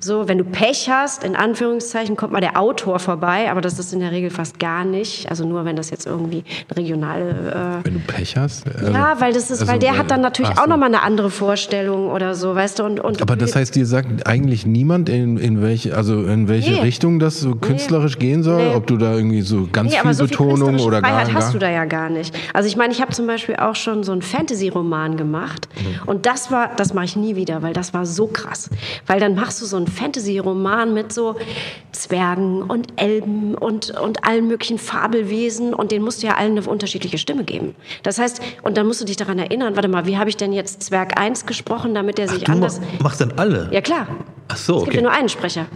So, 0.00 0.26
wenn 0.28 0.38
du 0.38 0.44
Pech 0.44 0.90
hast, 0.90 1.22
in 1.24 1.36
Anführungszeichen, 1.36 2.16
kommt 2.16 2.32
mal 2.32 2.40
der 2.40 2.58
Autor 2.60 2.98
vorbei, 2.98 3.50
aber 3.50 3.60
das 3.60 3.78
ist 3.78 3.92
in 3.92 4.00
der 4.00 4.10
Regel 4.10 4.30
fast 4.30 4.58
gar 4.58 4.84
nicht. 4.84 5.30
Also 5.30 5.46
nur, 5.46 5.64
wenn 5.64 5.76
das 5.76 5.90
jetzt 5.90 6.06
irgendwie 6.06 6.42
eine 6.68 6.76
regionale 6.76 7.80
äh, 7.82 7.84
Wenn 7.86 7.94
du 7.94 8.00
Pech 8.00 8.36
hast? 8.36 8.66
Also- 8.66 8.92
ja, 8.92 9.20
weil 9.20 9.32
das 9.32 9.50
ist, 9.50 9.60
also, 9.60 9.72
weil 9.72 9.78
der 9.78 9.96
hat 9.96 10.10
dann 10.10 10.20
natürlich 10.20 10.50
ach 10.52 10.58
auch 10.58 10.64
so. 10.64 10.70
nochmal 10.70 10.88
eine 10.88 11.02
andere 11.02 11.30
Vorstellung 11.30 12.10
oder 12.10 12.34
so, 12.34 12.54
weißt 12.54 12.80
du? 12.80 12.84
Und, 12.84 12.98
und 13.00 13.22
Aber 13.22 13.36
das 13.36 13.54
heißt, 13.54 13.74
dir 13.76 13.86
sagt 13.86 14.26
eigentlich 14.26 14.66
niemand, 14.66 15.08
in, 15.08 15.36
in 15.36 15.62
welche, 15.62 15.96
also 15.96 16.24
in 16.24 16.48
welche 16.48 16.72
Nee. 16.72 16.80
Richtung 16.80 17.18
das 17.20 17.38
so 17.38 17.54
künstlerisch 17.54 18.18
gehen 18.18 18.42
soll? 18.42 18.63
Nee. 18.70 18.74
Ob 18.74 18.86
du 18.86 18.96
da 18.96 19.14
irgendwie 19.14 19.42
so 19.42 19.68
ganz 19.70 19.92
Nee, 19.92 19.98
viel 20.00 20.14
so 20.14 20.24
viel 20.26 20.30
Betonung 20.30 20.54
künstlerische 20.70 20.86
oder 20.86 21.00
gar, 21.02 21.10
Freiheit 21.10 21.34
hast 21.34 21.54
du 21.54 21.58
da 21.58 21.70
ja 21.70 21.84
gar 21.84 22.08
nicht. 22.10 22.34
Also 22.52 22.68
ich 22.68 22.76
meine, 22.76 22.92
ich 22.92 23.00
habe 23.00 23.12
zum 23.12 23.26
Beispiel 23.26 23.56
auch 23.56 23.74
schon 23.76 24.02
so 24.04 24.12
einen 24.12 24.22
Fantasy-Roman 24.22 25.16
gemacht 25.16 25.68
Mhm. 25.76 26.00
und 26.06 26.26
das 26.26 26.50
war, 26.50 26.70
das 26.76 26.94
mache 26.94 27.04
ich 27.06 27.16
nie 27.16 27.36
wieder, 27.36 27.62
weil 27.62 27.72
das 27.72 27.94
war 27.94 28.06
so 28.06 28.26
krass. 28.26 28.70
Weil 29.06 29.20
dann 29.20 29.34
machst 29.34 29.60
du 29.60 29.66
so 29.66 29.76
einen 29.76 29.86
Fantasy-Roman 29.86 30.92
mit 30.94 31.12
so 31.12 31.36
Zwergen 31.92 32.62
und 32.62 32.88
Elben 32.96 33.54
und, 33.54 33.90
und 33.98 34.24
allen 34.24 34.48
möglichen 34.48 34.78
Fabelwesen 34.78 35.74
und 35.74 35.92
denen 35.92 36.04
musst 36.04 36.22
du 36.22 36.26
ja 36.26 36.34
allen 36.34 36.58
eine 36.58 36.66
unterschiedliche 36.68 37.18
Stimme 37.18 37.44
geben. 37.44 37.74
Das 38.02 38.18
heißt, 38.18 38.40
und 38.62 38.76
dann 38.76 38.86
musst 38.86 39.00
du 39.00 39.04
dich 39.04 39.16
daran 39.16 39.38
erinnern, 39.38 39.76
warte 39.76 39.88
mal, 39.88 40.06
wie 40.06 40.18
habe 40.18 40.28
ich 40.30 40.36
denn 40.36 40.52
jetzt 40.52 40.82
Zwerg 40.82 41.18
1 41.20 41.46
gesprochen, 41.46 41.94
damit 41.94 42.18
der 42.18 42.28
sich 42.28 42.44
Du 42.44 42.52
anders... 42.52 42.80
mach- 42.98 43.04
machst 43.04 43.20
dann 43.20 43.32
alle. 43.36 43.68
Ja 43.72 43.80
klar, 43.80 44.06
Ach 44.48 44.56
so, 44.56 44.78
es 44.78 44.84
gibt 44.84 44.96
ja 44.96 45.02
nur 45.02 45.10
einen 45.12 45.28
Sprecher, 45.28 45.66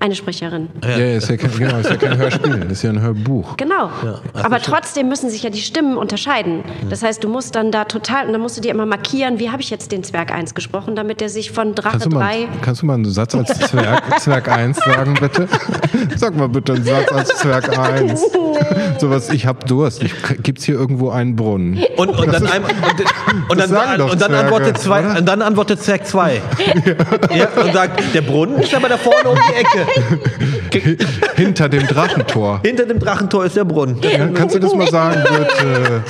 eine 0.00 0.14
Sprecherin. 0.14 0.68
Ja, 0.82 0.90
ja, 0.98 1.16
ist 1.16 1.28
ja 1.28 1.36
kein, 1.36 1.50
genau, 1.58 1.78
ist 1.78 1.90
ja 1.90 1.96
kein 1.96 2.16
Hörspiel, 2.16 2.66
ist 2.70 2.82
ja 2.82 2.90
ein 2.90 3.00
Hörbuch. 3.00 3.56
Genau. 3.56 3.90
also 4.02 4.20
Aber 4.34 4.60
schon- 4.60 4.74
trotzdem 4.74 5.08
müssen 5.08 5.30
sich 5.30 5.42
ja 5.42 5.50
die 5.50 5.60
Stimmen 5.60 5.96
unterscheiden. 5.96 6.62
Das 6.90 7.02
heißt, 7.02 7.22
du 7.24 7.28
musst 7.28 7.54
dann 7.54 7.72
da 7.72 7.84
total, 7.84 8.26
und 8.26 8.32
dann 8.32 8.40
musst 8.40 8.56
du 8.56 8.60
dir 8.60 8.70
immer 8.70 8.86
markieren, 8.86 9.38
wie 9.38 9.50
habe 9.50 9.62
ich 9.62 9.70
jetzt 9.70 9.92
den 9.92 10.04
Zwerg 10.04 10.32
1 10.32 10.54
gesprochen, 10.54 10.94
damit 10.96 11.20
der 11.20 11.28
sich 11.28 11.50
von 11.50 11.74
Drache 11.74 11.92
Kannst 11.98 12.06
du, 12.06 12.10
mal, 12.10 12.20
3. 12.20 12.48
kannst 12.62 12.82
du 12.82 12.86
mal 12.86 12.94
einen 12.94 13.04
Satz 13.06 13.34
als 13.34 13.48
Zwerg, 13.58 14.02
Zwerg 14.20 14.48
1 14.48 14.76
sagen, 14.78 15.14
bitte? 15.20 15.48
Sag 16.16 16.36
mal 16.36 16.48
bitte 16.48 16.74
einen 16.74 16.84
Satz 16.84 17.12
als 17.12 17.28
Zwerg 17.36 17.78
1. 17.78 18.22
Sowas, 18.98 19.30
ich 19.30 19.46
hab 19.46 19.66
Durst. 19.66 20.02
Ich, 20.02 20.12
gibt's 20.42 20.64
hier 20.64 20.74
irgendwo 20.74 21.10
einen 21.10 21.36
Brunnen? 21.36 21.82
Und, 21.96 22.08
und, 22.10 22.32
dann, 22.32 22.46
einmal, 22.46 22.70
und, 22.70 23.50
und, 23.50 23.68
sagen 23.68 23.72
dann, 23.72 23.98
doch 23.98 24.12
und 24.12 24.20
dann 24.20 24.30
Zwerge, 24.30 24.44
antwortet 24.44 24.78
zwei, 24.78 25.18
und 25.18 25.26
dann 25.26 25.42
antwortet 25.42 25.82
Zwerg 25.82 26.06
2. 26.06 26.40
Ja. 27.34 27.48
und 27.62 27.72
sagt, 27.72 28.14
der 28.14 28.22
Brunnen 28.22 28.58
ist 28.58 28.74
aber 28.74 28.88
da 28.88 28.96
vorne 28.96 29.28
um 29.28 29.38
die 29.48 29.54
Ecke. 29.54 29.86
Hinter 31.36 31.68
dem 31.68 31.86
Drachentor. 31.86 32.60
Hinter 32.64 32.86
dem 32.86 32.98
Drachentor 32.98 33.44
ist 33.44 33.56
der 33.56 33.64
Brunnen. 33.64 33.98
Ja, 34.02 34.26
kannst 34.34 34.54
du 34.54 34.58
das 34.58 34.74
mal 34.74 34.88
sagen, 34.88 35.22
bitte? 35.22 36.02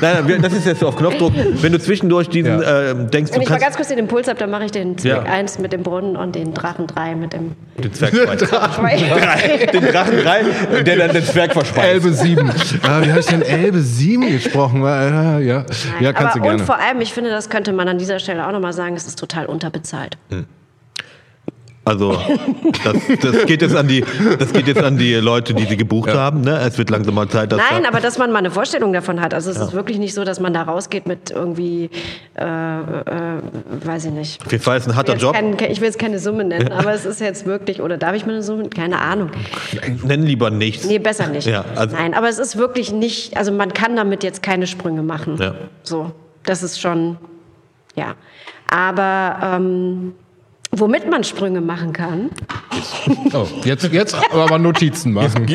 Nein, 0.00 0.14
nein, 0.14 0.28
wir- 0.28 0.38
das 0.38 0.52
ist 0.52 0.66
jetzt 0.66 0.80
so 0.80 0.88
auf 0.88 0.96
Knopfdruck. 0.96 1.32
Wenn 1.60 1.72
du 1.72 1.78
zwischendurch 1.78 2.28
diesen 2.28 2.60
Ja. 2.60 2.90
äh, 2.90 2.94
denkst, 2.94 3.30
du 3.30 3.36
Wenn 3.36 3.42
ich 3.42 3.48
mal 3.50 3.58
ganz 3.58 3.76
kurz 3.76 3.88
den 3.88 3.98
Impuls 3.98 4.28
habe, 4.28 4.38
dann 4.38 4.50
mache 4.50 4.64
ich 4.66 4.70
den 4.72 4.96
Zwerg 4.98 5.26
Ja. 5.26 5.32
1 5.32 5.58
mit 5.58 5.72
dem 5.72 5.82
Brunnen 5.82 6.16
und 6.16 6.34
den 6.34 6.54
Drachen 6.54 6.86
3 6.86 7.14
mit 7.14 7.32
dem. 7.32 7.52
den 7.78 7.92
Zwerg 7.92 8.12
2. 8.14 8.36
Zwei. 8.36 9.66
den 9.72 9.82
Drachen 9.92 10.16
3, 10.22 10.82
der 10.82 10.96
dann 10.96 11.12
den 11.12 11.24
Zwerg 11.24 11.52
verspeist. 11.52 11.86
Elbe 11.88 12.12
7. 12.12 12.50
Ah, 12.82 13.00
wie 13.02 13.10
habe 13.10 13.20
ich 13.20 13.26
denn 13.26 13.42
Elbe 13.42 13.80
7 13.80 14.30
gesprochen? 14.30 14.82
Äh, 14.82 15.40
ja, 15.40 15.64
ja 16.00 16.12
kannst 16.12 16.32
Aber 16.36 16.38
du 16.38 16.40
gerne. 16.42 16.58
und 16.60 16.66
vor 16.66 16.78
allem, 16.78 17.00
ich 17.00 17.12
finde, 17.12 17.30
das 17.30 17.48
könnte 17.50 17.72
man 17.72 17.88
an 17.88 17.98
dieser 17.98 18.18
Stelle 18.18 18.46
auch 18.46 18.52
nochmal 18.52 18.72
sagen, 18.72 18.94
es 18.96 19.06
ist 19.06 19.18
total 19.18 19.46
unterbezahlt. 19.46 20.16
Also 21.86 22.18
das, 22.84 22.96
das, 23.20 23.46
geht 23.46 23.60
jetzt 23.60 23.76
an 23.76 23.86
die, 23.88 24.02
das 24.38 24.52
geht 24.52 24.66
jetzt 24.66 24.82
an 24.82 24.96
die 24.96 25.14
Leute, 25.14 25.52
die 25.52 25.64
sie 25.64 25.76
gebucht 25.76 26.10
haben. 26.10 26.40
Ne? 26.40 26.58
Es 26.60 26.78
wird 26.78 26.88
langsam 26.88 27.14
mal 27.14 27.28
Zeit, 27.28 27.52
dass 27.52 27.60
Nein, 27.70 27.82
da, 27.82 27.88
aber 27.88 28.00
dass 28.00 28.16
man 28.16 28.32
mal 28.32 28.38
eine 28.38 28.50
Vorstellung 28.50 28.92
davon 28.94 29.20
hat. 29.20 29.34
Also 29.34 29.50
es 29.50 29.58
ist 29.58 29.72
wirklich 29.74 29.98
nicht 29.98 30.14
so, 30.14 30.24
dass 30.24 30.40
man 30.40 30.54
da 30.54 30.62
rausgeht 30.62 31.06
mit 31.06 31.30
irgendwie, 31.30 31.90
äh, 32.38 32.44
äh, 32.44 33.40
weiß 33.84 34.06
ich 34.06 34.12
nicht. 34.12 34.44
auf 34.44 34.50
jeden 34.50 34.64
Fall 34.64 34.78
ist 34.78 34.88
ein 34.88 34.96
harter 34.96 35.16
Job. 35.16 35.34
kein, 35.34 35.52
ich 35.70 35.80
will 35.80 35.88
jetzt 35.88 35.98
keine 35.98 36.18
Summe 36.18 36.44
nennen, 36.44 36.72
aber 36.72 36.92
es 36.94 37.04
ist 37.04 37.20
jetzt 37.20 37.44
wirklich, 37.44 37.82
oder 37.82 37.98
darf 37.98 38.14
ich 38.14 38.24
mal 38.24 38.32
eine 38.32 38.42
Summe? 38.42 38.68
Keine 38.70 39.00
Ahnung. 39.00 39.30
Nenn 40.04 40.22
lieber 40.22 40.50
nichts. 40.50 40.86
Nee, 40.86 40.98
besser 40.98 41.26
nicht. 41.26 41.46
Ja, 41.46 41.64
also- 41.76 41.96
Nein, 41.96 42.14
aber 42.14 42.28
es 42.30 42.38
ist 42.38 42.56
wirklich 42.56 42.92
nicht, 42.92 43.36
also 43.36 43.52
man 43.52 43.74
kann 43.74 43.94
damit 43.94 44.24
jetzt 44.24 44.42
keine 44.42 44.66
Sprünge 44.66 45.02
machen. 45.02 45.36
Ja. 45.38 45.54
So, 45.82 46.12
das 46.44 46.62
ist 46.62 46.80
schon, 46.80 47.18
ja. 47.94 48.14
Aber 48.68 49.56
ähm, 49.56 50.14
womit 50.80 51.08
man 51.10 51.24
Sprünge 51.24 51.60
machen 51.60 51.92
kann, 51.92 52.30
Oh, 53.32 53.46
jetzt, 53.64 53.90
jetzt 53.92 54.14
aber 54.32 54.58
Notizen 54.58 55.12
machen. 55.12 55.46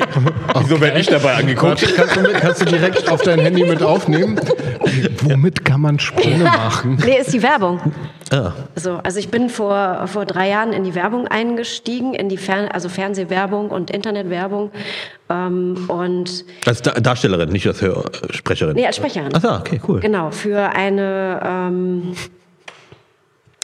Wieso 0.61 0.81
werde 0.81 0.99
ich 0.99 1.07
dabei 1.07 1.35
angeguckt? 1.35 1.85
Kannst, 1.95 2.15
du, 2.15 2.23
kannst 2.33 2.61
du 2.61 2.65
direkt 2.65 3.09
auf 3.09 3.21
dein 3.21 3.39
Handy 3.39 3.63
mit 3.65 3.83
aufnehmen? 3.83 4.39
Womit 5.23 5.63
kann 5.65 5.81
man 5.81 5.99
Sprünge 5.99 6.45
machen? 6.45 6.97
nee, 7.05 7.17
ist 7.19 7.33
die 7.33 7.43
Werbung. 7.43 7.79
Ah, 8.31 8.53
So, 8.75 8.93
also 9.03 9.19
ich 9.19 9.29
bin 9.29 9.49
vor, 9.49 10.07
vor 10.07 10.25
drei 10.25 10.49
Jahren 10.49 10.71
in 10.73 10.83
die 10.83 10.95
Werbung 10.95 11.27
eingestiegen, 11.27 12.13
in 12.13 12.29
die 12.29 12.37
Fern 12.37 12.67
also 12.71 12.89
Fernsehwerbung 12.89 13.69
und 13.69 13.91
Internetwerbung. 13.91 14.71
Ähm, 15.29 15.85
und 15.87 16.45
als 16.65 16.81
Da- 16.81 16.93
Darstellerin, 16.99 17.49
nicht 17.49 17.67
als 17.67 17.81
Hör 17.81 18.05
Sprecherin. 18.31 18.75
nee, 18.75 18.85
als 18.85 18.95
Sprecherin. 18.95 19.29
Ach 19.35 19.41
so, 19.41 19.51
okay, 19.51 19.79
cool. 19.87 19.99
Genau, 19.99 20.31
für 20.31 20.69
eine 20.69 21.41
ähm, 21.45 22.15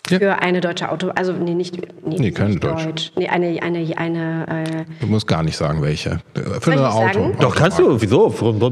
Ja. 0.10 0.20
für 0.20 0.40
eine 0.40 0.62
deutsche 0.62 0.92
Auto, 0.92 1.10
also 1.16 1.34
nee, 1.34 1.56
nicht, 1.56 1.78
nee, 2.06 2.16
Nee, 2.20 2.32
keine 2.32 2.50
nicht 2.52 2.64
deutsche. 2.64 2.86
Deutsch. 2.86 3.12
Nee, 3.18 3.28
eine, 3.28 3.60
eine, 3.64 3.98
eine, 3.98 4.46
äh, 4.48 4.84
Du 5.02 5.08
musst 5.08 5.28
gar 5.28 5.42
nicht 5.42 5.58
sagen, 5.58 5.82
welche. 5.82 6.20
Für 6.62 6.72
ein 6.74 6.80
Auto. 6.80 7.08
sagen? 7.14 7.36
Doch, 7.40 7.56
kannst 7.56 7.80
du. 7.80 8.00
Wieso? 8.00 8.28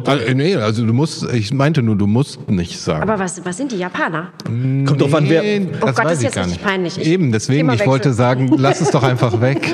Also, 0.06 0.34
nee, 0.36 0.56
also 0.56 0.86
du 0.86 0.94
musst, 0.94 1.28
ich 1.34 1.52
meinte 1.52 1.82
nur, 1.82 1.96
du 1.96 2.06
musst 2.06 2.48
nicht 2.50 2.80
sagen. 2.80 3.02
aber 3.02 3.18
was, 3.18 3.44
was 3.44 3.58
sind 3.58 3.72
die 3.72 3.78
Japaner? 3.78 4.28
Kommt 4.46 5.02
drauf 5.02 5.16
an, 5.16 5.28
wer. 5.28 5.42
Nee, 5.42 5.68
Oh 5.82 5.86
das 5.88 5.96
Gott, 5.96 6.06
das 6.06 6.14
ist 6.14 6.20
ich 6.30 6.36
jetzt 6.36 6.48
nicht. 6.48 6.64
peinlich. 6.64 6.98
Ich- 7.00 7.08
Eben, 7.08 7.32
deswegen, 7.32 7.72
ich 7.72 7.86
wollte 7.88 8.14
sagen, 8.14 8.52
lass 8.58 8.80
es 8.82 8.92
doch 8.92 9.02
einfach 9.04 9.42
weg. 9.42 9.74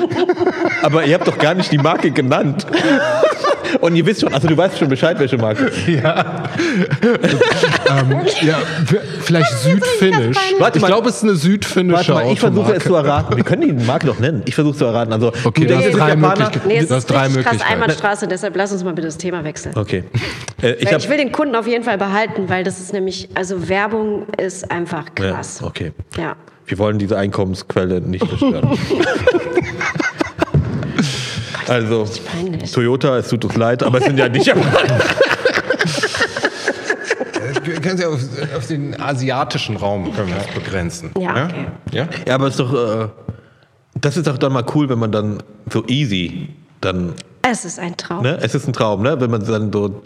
Aber 0.82 1.04
ihr 1.04 1.14
habt 1.14 1.28
doch 1.28 1.36
gar 1.38 1.54
nicht 1.54 1.70
die 1.72 1.78
Marke 1.78 2.10
genannt. 2.10 2.66
Und 3.80 3.94
ihr 3.96 4.04
wisst 4.06 4.20
schon, 4.22 4.32
also 4.34 4.48
du 4.48 4.56
weißt 4.56 4.78
schon 4.78 4.88
Bescheid, 4.88 5.18
welche 5.18 5.36
Marke. 5.38 5.70
ähm, 5.88 6.02
ja, 8.42 8.58
vielleicht 9.20 9.50
südfinnisch. 9.58 10.36
Warte 10.58 10.78
Ich 10.78 10.82
mal. 10.82 10.88
glaube, 10.88 11.08
es 11.08 11.16
ist 11.16 11.22
eine 11.24 11.34
südfinnische 11.36 12.12
Warte 12.14 12.26
mal, 12.26 12.32
ich 12.32 12.40
versuche 12.40 12.72
es 12.74 12.84
zu 12.84 12.94
erraten. 12.94 13.36
Wir 13.36 13.44
können 13.44 13.62
die 13.78 13.84
Marke 13.84 14.06
doch 14.06 14.18
nennen. 14.18 14.42
Ich 14.46 14.54
versuche 14.54 14.72
es 14.72 14.78
zu 14.78 14.84
erraten. 14.86 15.12
Also, 15.12 15.32
Okay, 15.44 15.66
du 15.66 15.68
du 15.68 15.76
hast 15.76 15.90
drei? 15.92 16.16
Möglichkeiten. 16.16 16.68
Nee, 16.68 16.78
Du 16.80 16.94
hast 16.94 16.98
ist 16.98 17.10
drei 17.10 17.22
richtig 17.24 17.44
krass 17.44 17.52
Möglichkeiten. 17.52 17.72
Einbahnstraße, 17.82 18.28
deshalb 18.28 18.56
lass 18.56 18.72
uns 18.72 18.84
mal 18.84 18.92
bitte 18.92 19.08
das 19.08 19.18
Thema 19.18 19.44
wechseln. 19.44 19.74
Okay. 19.76 20.04
Äh, 20.62 20.72
ich 20.72 20.90
ich 20.92 21.08
will 21.08 21.16
den 21.16 21.32
Kunden 21.32 21.56
auf 21.56 21.66
jeden 21.66 21.84
Fall 21.84 21.96
behalten, 21.96 22.50
weil 22.50 22.64
das 22.64 22.80
ist 22.80 22.92
nämlich, 22.92 23.30
also 23.34 23.70
Werbung 23.70 24.26
ist 24.36 24.70
einfach 24.70 25.04
ja, 25.18 25.30
krass. 25.32 25.62
okay. 25.62 25.92
Ja. 26.18 26.36
Wir 26.66 26.76
wollen 26.76 26.98
diese 26.98 27.16
Einkommensquelle 27.16 28.02
nicht 28.02 28.28
zerstören. 28.28 28.68
also, 31.70 32.06
peinlich. 32.26 32.72
Toyota, 32.72 33.16
es 33.18 33.28
tut 33.28 33.44
uns 33.44 33.56
leid, 33.56 33.82
aber 33.82 33.98
es 33.98 34.04
sind 34.04 34.18
ja 34.18 34.28
nicht 34.28 34.46
Japaner. 34.46 34.98
Wir 37.62 37.80
können 37.80 37.98
sie 37.98 38.04
auf, 38.04 38.20
auf 38.56 38.66
den 38.66 39.00
asiatischen 39.00 39.76
Raum 39.76 40.12
können 40.14 40.28
wir 40.28 40.36
das 40.36 40.48
begrenzen. 40.48 41.10
Ja, 41.18 41.44
okay. 41.46 41.66
ja? 41.92 42.08
Ja, 42.26 42.34
aber 42.34 42.46
es 42.46 42.54
ist 42.54 42.60
doch, 42.60 42.72
äh, 43.02 43.08
das 44.00 44.16
ist 44.16 44.26
doch 44.26 44.38
dann 44.38 44.52
mal 44.52 44.64
cool, 44.74 44.88
wenn 44.88 44.98
man 44.98 45.12
dann 45.12 45.42
so 45.70 45.84
easy 45.86 46.48
dann, 46.80 47.14
Es 47.42 47.64
ist 47.64 47.78
ein 47.78 47.96
Traum. 47.96 48.22
ne? 48.22 48.38
Es 48.40 48.54
ist 48.54 48.66
ein 48.66 48.72
Traum, 48.72 49.02
ne? 49.02 49.20
Wenn 49.20 49.30
man 49.30 49.44
dann 49.44 49.72
so 49.72 50.02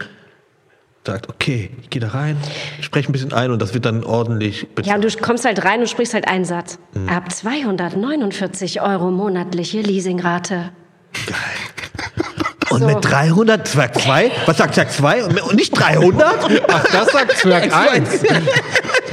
sagt, 1.06 1.28
okay, 1.28 1.70
ich 1.82 1.90
gehe 1.90 2.00
da 2.00 2.08
rein, 2.08 2.36
spreche 2.80 3.10
ein 3.10 3.12
bisschen 3.12 3.32
ein 3.32 3.50
und 3.50 3.60
das 3.60 3.74
wird 3.74 3.84
dann 3.84 4.04
ordentlich 4.04 4.66
Ja, 4.82 4.94
und 4.94 5.04
du 5.04 5.08
kommst 5.20 5.44
halt 5.44 5.64
rein 5.64 5.80
und 5.80 5.88
sprichst 5.88 6.14
halt 6.14 6.26
einen 6.26 6.44
Satz. 6.44 6.78
Mhm. 6.94 7.08
Ab 7.08 7.30
249 7.30 8.80
Euro 8.80 9.10
monatliche 9.10 9.80
Leasingrate. 9.82 10.70
Und 12.70 12.80
So. 12.80 12.86
mit 12.86 13.04
300, 13.04 13.68
Zwerg 13.68 13.94
2? 14.00 14.32
Was 14.46 14.56
sagt 14.56 14.74
Zwerg 14.74 14.90
2? 14.90 15.24
Und 15.24 15.54
nicht 15.54 15.70
300? 15.78 16.62
Ach, 16.68 16.84
das 16.90 17.08
sagt 17.12 17.32
Zwerg 17.38 17.72
1. 17.76 18.22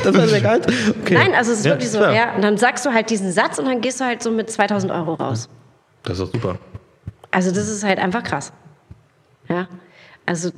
Das 0.03 0.15
ist 0.15 0.29
Zwerg 0.29 0.45
1? 0.45 0.65
Okay. 1.01 1.13
Nein, 1.13 1.35
also 1.35 1.51
es 1.51 1.59
ist 1.59 1.65
Ja, 1.65 1.73
wirklich 1.73 1.91
so. 1.91 1.99
klar. 1.99 2.13
Ja, 2.13 2.33
und 2.35 2.41
dann 2.43 2.57
sagst 2.57 2.85
du 2.85 2.91
halt 2.93 3.09
diesen 3.09 3.31
Satz 3.31 3.59
und 3.59 3.65
dann 3.65 3.81
gehst 3.81 3.99
du 3.99 4.05
halt 4.05 4.23
so 4.23 4.31
mit 4.31 4.49
2000 4.49 4.91
Euro 4.91 5.13
raus. 5.15 5.47
Das 6.03 6.13
ist 6.17 6.21
doch 6.27 6.31
super. 6.33 6.57
Also 7.29 7.51
das 7.51 7.67
ist 7.69 7.83
halt 7.83 7.99
einfach 7.99 8.23
krass. 8.23 8.51
Ja, 9.47 9.67
also 10.25 10.49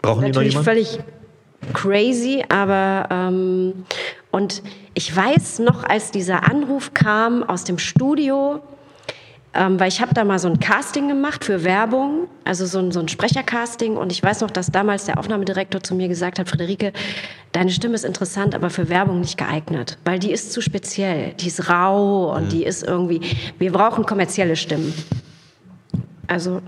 Brauchen 0.00 0.20
die 0.22 0.28
noch 0.28 0.36
natürlich 0.36 0.52
jemanden? 0.54 0.64
völlig 0.64 0.98
crazy, 1.74 2.44
aber 2.48 3.06
ähm, 3.10 3.84
und 4.30 4.62
ich 4.94 5.14
weiß 5.14 5.58
noch, 5.58 5.84
als 5.84 6.10
dieser 6.10 6.48
Anruf 6.50 6.94
kam 6.94 7.42
aus 7.42 7.64
dem 7.64 7.78
Studio, 7.78 8.62
ähm, 9.52 9.80
weil 9.80 9.88
ich 9.88 10.00
habe 10.00 10.14
da 10.14 10.24
mal 10.24 10.38
so 10.38 10.48
ein 10.48 10.60
Casting 10.60 11.08
gemacht 11.08 11.44
für 11.44 11.64
Werbung, 11.64 12.28
also 12.44 12.66
so 12.66 12.78
ein, 12.78 12.92
so 12.92 13.00
ein 13.00 13.08
Sprechercasting 13.08 13.96
und 13.96 14.12
ich 14.12 14.22
weiß 14.22 14.42
noch, 14.42 14.50
dass 14.50 14.70
damals 14.70 15.06
der 15.06 15.18
Aufnahmedirektor 15.18 15.82
zu 15.82 15.94
mir 15.94 16.08
gesagt 16.08 16.38
hat, 16.38 16.48
Friederike, 16.48 16.92
deine 17.52 17.70
Stimme 17.70 17.94
ist 17.94 18.04
interessant, 18.04 18.54
aber 18.54 18.70
für 18.70 18.88
Werbung 18.88 19.20
nicht 19.20 19.38
geeignet, 19.38 19.98
weil 20.04 20.18
die 20.18 20.30
ist 20.30 20.52
zu 20.52 20.60
speziell, 20.60 21.34
die 21.34 21.48
ist 21.48 21.68
rau 21.68 22.34
und 22.34 22.52
die 22.52 22.64
ist 22.64 22.84
irgendwie, 22.84 23.20
wir 23.58 23.72
brauchen 23.72 24.06
kommerzielle 24.06 24.54
Stimmen. 24.54 24.94
Also 26.28 26.62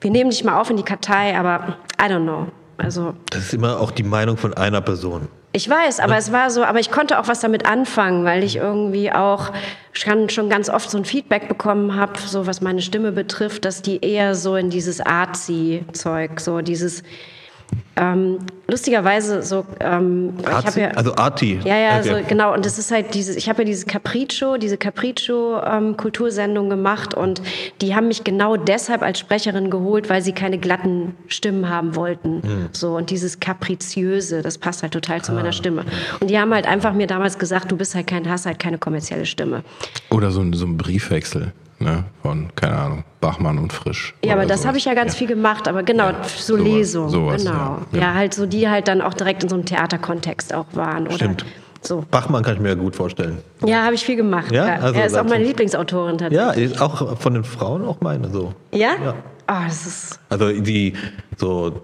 wir 0.00 0.10
nehmen 0.10 0.30
dich 0.30 0.44
mal 0.44 0.60
auf 0.60 0.70
in 0.70 0.76
die 0.76 0.84
Kartei, 0.84 1.36
aber 1.36 1.76
I 2.00 2.04
don't 2.04 2.22
know. 2.22 2.46
Also 2.76 3.14
Das 3.30 3.40
ist 3.44 3.54
immer 3.54 3.80
auch 3.80 3.90
die 3.90 4.02
Meinung 4.02 4.36
von 4.36 4.54
einer 4.54 4.80
Person. 4.80 5.28
Ich 5.52 5.68
weiß, 5.68 6.00
aber 6.00 6.16
es 6.16 6.32
war 6.32 6.50
so, 6.50 6.64
aber 6.64 6.80
ich 6.80 6.90
konnte 6.90 7.18
auch 7.18 7.28
was 7.28 7.40
damit 7.40 7.66
anfangen, 7.66 8.24
weil 8.24 8.42
ich 8.42 8.56
irgendwie 8.56 9.12
auch 9.12 9.52
schon, 9.92 10.48
ganz 10.48 10.70
oft 10.70 10.90
so 10.90 10.96
ein 10.96 11.04
Feedback 11.04 11.48
bekommen 11.48 11.94
habe, 11.96 12.18
so 12.18 12.46
was 12.46 12.60
meine 12.62 12.80
Stimme 12.80 13.12
betrifft, 13.12 13.64
dass 13.64 13.82
die 13.82 14.02
eher 14.02 14.34
so 14.34 14.56
in 14.56 14.70
dieses 14.70 15.00
Artsy-Zeug, 15.00 16.40
so 16.40 16.62
dieses 16.62 17.02
ähm, 17.96 18.38
lustigerweise 18.68 19.42
so, 19.42 19.66
ähm, 19.80 20.32
ich 20.40 20.48
Arzi? 20.48 20.80
ja 20.80 20.88
also 20.92 21.14
Arti. 21.14 21.60
ja, 21.62 21.76
ja, 21.76 21.98
Okay. 21.98 22.22
so, 22.22 22.28
genau. 22.28 22.54
Und 22.54 22.64
das 22.64 22.78
ist 22.78 22.90
halt 22.90 23.14
dieses, 23.14 23.36
ich 23.36 23.48
habe 23.50 23.62
ja 23.62 23.66
diese 23.66 23.84
Capriccio, 23.86 24.56
diese 24.56 24.78
Capriccio-Kultursendung 24.78 26.70
gemacht 26.70 27.14
und 27.14 27.42
die 27.80 27.94
haben 27.94 28.08
mich 28.08 28.24
genau 28.24 28.56
deshalb 28.56 29.02
als 29.02 29.18
Sprecherin 29.18 29.70
geholt, 29.70 30.08
weil 30.08 30.22
sie 30.22 30.32
keine 30.32 30.58
glatten 30.58 31.14
Stimmen 31.28 31.68
haben 31.68 31.94
wollten. 31.96 32.42
Hm. 32.42 32.68
So, 32.72 32.96
und 32.96 33.10
dieses 33.10 33.40
Kapriziöse, 33.40 34.42
das 34.42 34.58
passt 34.58 34.82
halt 34.82 34.92
total 34.92 35.22
zu 35.22 35.32
Ah. 35.32 35.34
meiner 35.36 35.52
Stimme. 35.52 35.84
Und 36.20 36.30
die 36.30 36.38
haben 36.38 36.52
halt 36.54 36.66
einfach 36.66 36.92
mir 36.94 37.06
damals 37.06 37.38
gesagt, 37.38 37.70
du 37.70 37.76
bist 37.76 37.94
halt 37.94 38.06
kein, 38.06 38.28
hast 38.28 38.46
halt 38.46 38.58
keine 38.58 38.78
kommerzielle 38.78 39.26
Stimme. 39.26 39.62
Oder 40.10 40.30
so 40.30 40.40
ein, 40.40 40.52
so 40.52 40.66
ein 40.66 40.76
Briefwechsel 40.76 41.52
ne, 41.82 42.04
von, 42.22 42.48
keine 42.56 42.76
Ahnung, 42.78 43.04
Bachmann 43.20 43.58
und 43.58 43.72
Frisch. 43.72 44.14
Ja, 44.24 44.32
aber 44.34 44.46
das 44.46 44.58
sowas. 44.58 44.66
habe 44.68 44.78
ich 44.78 44.84
ja 44.84 44.94
ganz 44.94 45.14
viel 45.14 45.26
gemacht, 45.26 45.68
aber 45.68 45.82
genau, 45.82 46.10
so 46.36 46.56
sowas- 46.56 46.64
Lesungen, 46.66 47.10
sowas, 47.10 47.44
genau. 47.44 47.54
ja. 47.54 47.78
Ja. 47.92 48.00
Ja. 48.00 48.14
halt 48.14 48.34
so, 48.34 48.46
die 48.46 48.68
halt 48.68 48.88
dann 48.88 49.00
auch 49.02 49.14
direkt 49.14 49.42
in 49.42 49.48
so 49.48 49.54
einem 49.56 49.64
Theaterkontext 49.64 50.54
auch 50.54 50.66
waren. 50.72 51.06
Oder 51.06 51.14
Stimmt. 51.16 51.44
So. 51.84 52.04
Bachmann 52.10 52.44
kann 52.44 52.54
ich 52.54 52.60
mir 52.60 52.68
ja 52.68 52.74
gut 52.76 52.94
vorstellen. 52.94 53.38
Ja, 53.66 53.82
habe 53.84 53.94
ich 53.94 54.04
viel 54.04 54.14
gemacht. 54.16 54.52
Ja? 54.52 54.66
Ja, 54.68 54.74
Also 54.76 55.00
er 55.00 55.06
ist 55.06 55.18
auch 55.18 55.24
meine 55.24 55.42
Lieblingsautorin 55.44 56.16
tatsächlich. 56.18 56.38
Ja, 56.38 56.74
ist 56.74 56.80
auch 56.80 57.18
von 57.18 57.34
den 57.34 57.42
Frauen 57.42 57.84
auch 57.84 58.00
meine 58.00 58.28
so. 58.30 58.54
Ja? 58.70 58.90
Ja. 59.04 59.14
Oh, 59.48 59.64
das 59.66 59.86
ist. 59.86 60.20
Also 60.28 60.52
die 60.52 60.92
so, 61.36 61.82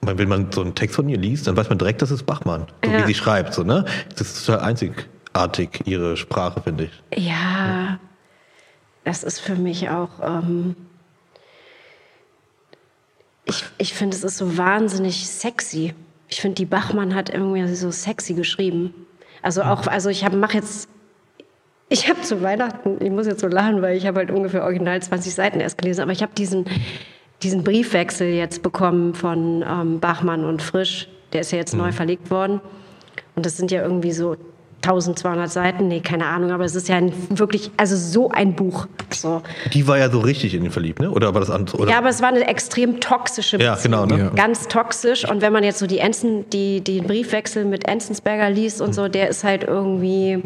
man- 0.00 0.18
wenn 0.18 0.28
man 0.28 0.50
so 0.50 0.62
einen 0.62 0.74
Text 0.74 0.96
von 0.96 1.08
ihr 1.08 1.18
liest, 1.18 1.46
dann 1.46 1.56
weiß 1.56 1.68
man 1.68 1.78
direkt, 1.78 2.02
das 2.02 2.10
ist 2.10 2.24
Bachmann. 2.26 2.66
So 2.84 2.90
Ja. 2.90 3.02
wie 3.02 3.06
sie 3.06 3.14
schreibt, 3.14 3.54
so, 3.54 3.62
ne? 3.62 3.84
Das 4.10 4.22
ist 4.22 4.44
total 4.44 4.60
einzigartig, 4.64 5.82
ihre 5.84 6.16
Sprache, 6.16 6.60
finde 6.60 6.84
ich. 6.84 7.24
Ja, 7.28 7.98
das 9.08 9.22
ist 9.22 9.40
für 9.40 9.54
mich 9.54 9.88
auch. 9.88 10.10
Ähm, 10.22 10.76
ich 13.46 13.64
ich 13.78 13.94
finde, 13.94 14.14
es 14.14 14.22
ist 14.22 14.36
so 14.36 14.58
wahnsinnig 14.58 15.26
sexy. 15.26 15.94
Ich 16.28 16.42
finde, 16.42 16.56
die 16.56 16.66
Bachmann 16.66 17.14
hat 17.14 17.30
irgendwie 17.30 17.66
so 17.74 17.90
sexy 17.90 18.34
geschrieben. 18.34 18.92
Also 19.40 19.62
auch, 19.62 19.86
also 19.86 20.10
ich 20.10 20.30
mache 20.30 20.58
jetzt. 20.58 20.90
Ich 21.88 22.10
habe 22.10 22.20
zu 22.20 22.42
Weihnachten, 22.42 23.02
ich 23.02 23.10
muss 23.10 23.26
jetzt 23.26 23.40
so 23.40 23.46
lachen, 23.48 23.80
weil 23.80 23.96
ich 23.96 24.06
habe 24.06 24.18
halt 24.18 24.30
ungefähr 24.30 24.62
original 24.62 25.00
20 25.00 25.34
Seiten 25.34 25.58
erst 25.58 25.78
gelesen, 25.78 26.02
aber 26.02 26.12
ich 26.12 26.22
habe 26.22 26.34
diesen, 26.36 26.66
diesen 27.42 27.64
Briefwechsel 27.64 28.28
jetzt 28.28 28.62
bekommen 28.62 29.14
von 29.14 29.64
ähm, 29.66 30.00
Bachmann 30.00 30.44
und 30.44 30.60
Frisch. 30.60 31.08
Der 31.32 31.40
ist 31.40 31.50
ja 31.50 31.56
jetzt 31.56 31.74
neu 31.74 31.92
verlegt 31.92 32.30
worden. 32.30 32.60
Und 33.36 33.46
das 33.46 33.56
sind 33.56 33.70
ja 33.70 33.80
irgendwie 33.80 34.12
so 34.12 34.36
1200 34.82 35.50
Seiten, 35.50 35.88
nee, 35.88 36.00
keine 36.00 36.26
Ahnung, 36.26 36.52
aber 36.52 36.64
es 36.64 36.74
ist 36.76 36.88
ja 36.88 36.96
ein, 36.96 37.12
wirklich, 37.30 37.70
also 37.76 37.96
so 37.96 38.30
ein 38.30 38.54
Buch. 38.54 38.86
So. 39.10 39.42
Die 39.72 39.86
war 39.88 39.98
ja 39.98 40.08
so 40.08 40.20
richtig 40.20 40.54
in 40.54 40.64
ihn 40.64 40.70
verliebt, 40.70 41.00
ne? 41.00 41.10
Oder 41.10 41.34
war 41.34 41.40
das 41.40 41.50
anders? 41.50 41.74
Oder? 41.74 41.90
Ja, 41.90 41.98
aber 41.98 42.10
es 42.10 42.22
war 42.22 42.28
eine 42.28 42.46
extrem 42.46 43.00
toxische 43.00 43.58
Ja, 43.60 43.74
Beziehung. 43.74 44.06
genau, 44.08 44.16
ne? 44.16 44.24
Ja. 44.24 44.30
Ganz 44.30 44.68
toxisch. 44.68 45.28
Und 45.28 45.42
wenn 45.42 45.52
man 45.52 45.64
jetzt 45.64 45.80
so 45.80 45.86
die 45.88 45.98
Enzen, 45.98 46.48
die, 46.50 46.80
die 46.80 47.00
Briefwechsel 47.00 47.64
mit 47.64 47.88
Enzensberger 47.88 48.50
liest 48.50 48.80
und 48.80 48.94
so, 48.94 49.08
der 49.08 49.28
ist 49.28 49.42
halt 49.42 49.64
irgendwie 49.64 50.42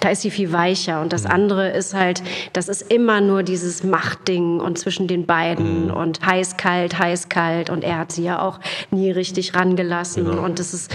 Da 0.00 0.10
ist 0.10 0.22
sie 0.22 0.30
viel 0.30 0.52
weicher. 0.52 1.00
Und 1.00 1.12
das 1.12 1.24
andere 1.26 1.70
ist 1.70 1.94
halt, 1.94 2.22
das 2.52 2.68
ist 2.68 2.82
immer 2.92 3.20
nur 3.20 3.42
dieses 3.42 3.82
Machtding 3.82 4.60
und 4.60 4.78
zwischen 4.78 5.06
den 5.08 5.24
beiden 5.26 5.90
und 5.90 6.24
heiß, 6.24 6.56
kalt, 6.56 6.98
heiß, 6.98 7.28
kalt. 7.28 7.70
Und 7.70 7.82
er 7.82 7.98
hat 7.98 8.12
sie 8.12 8.22
ja 8.24 8.40
auch 8.42 8.60
nie 8.90 9.10
richtig 9.10 9.54
rangelassen. 9.54 10.26
Und 10.38 10.58
das 10.58 10.74
ist, 10.74 10.94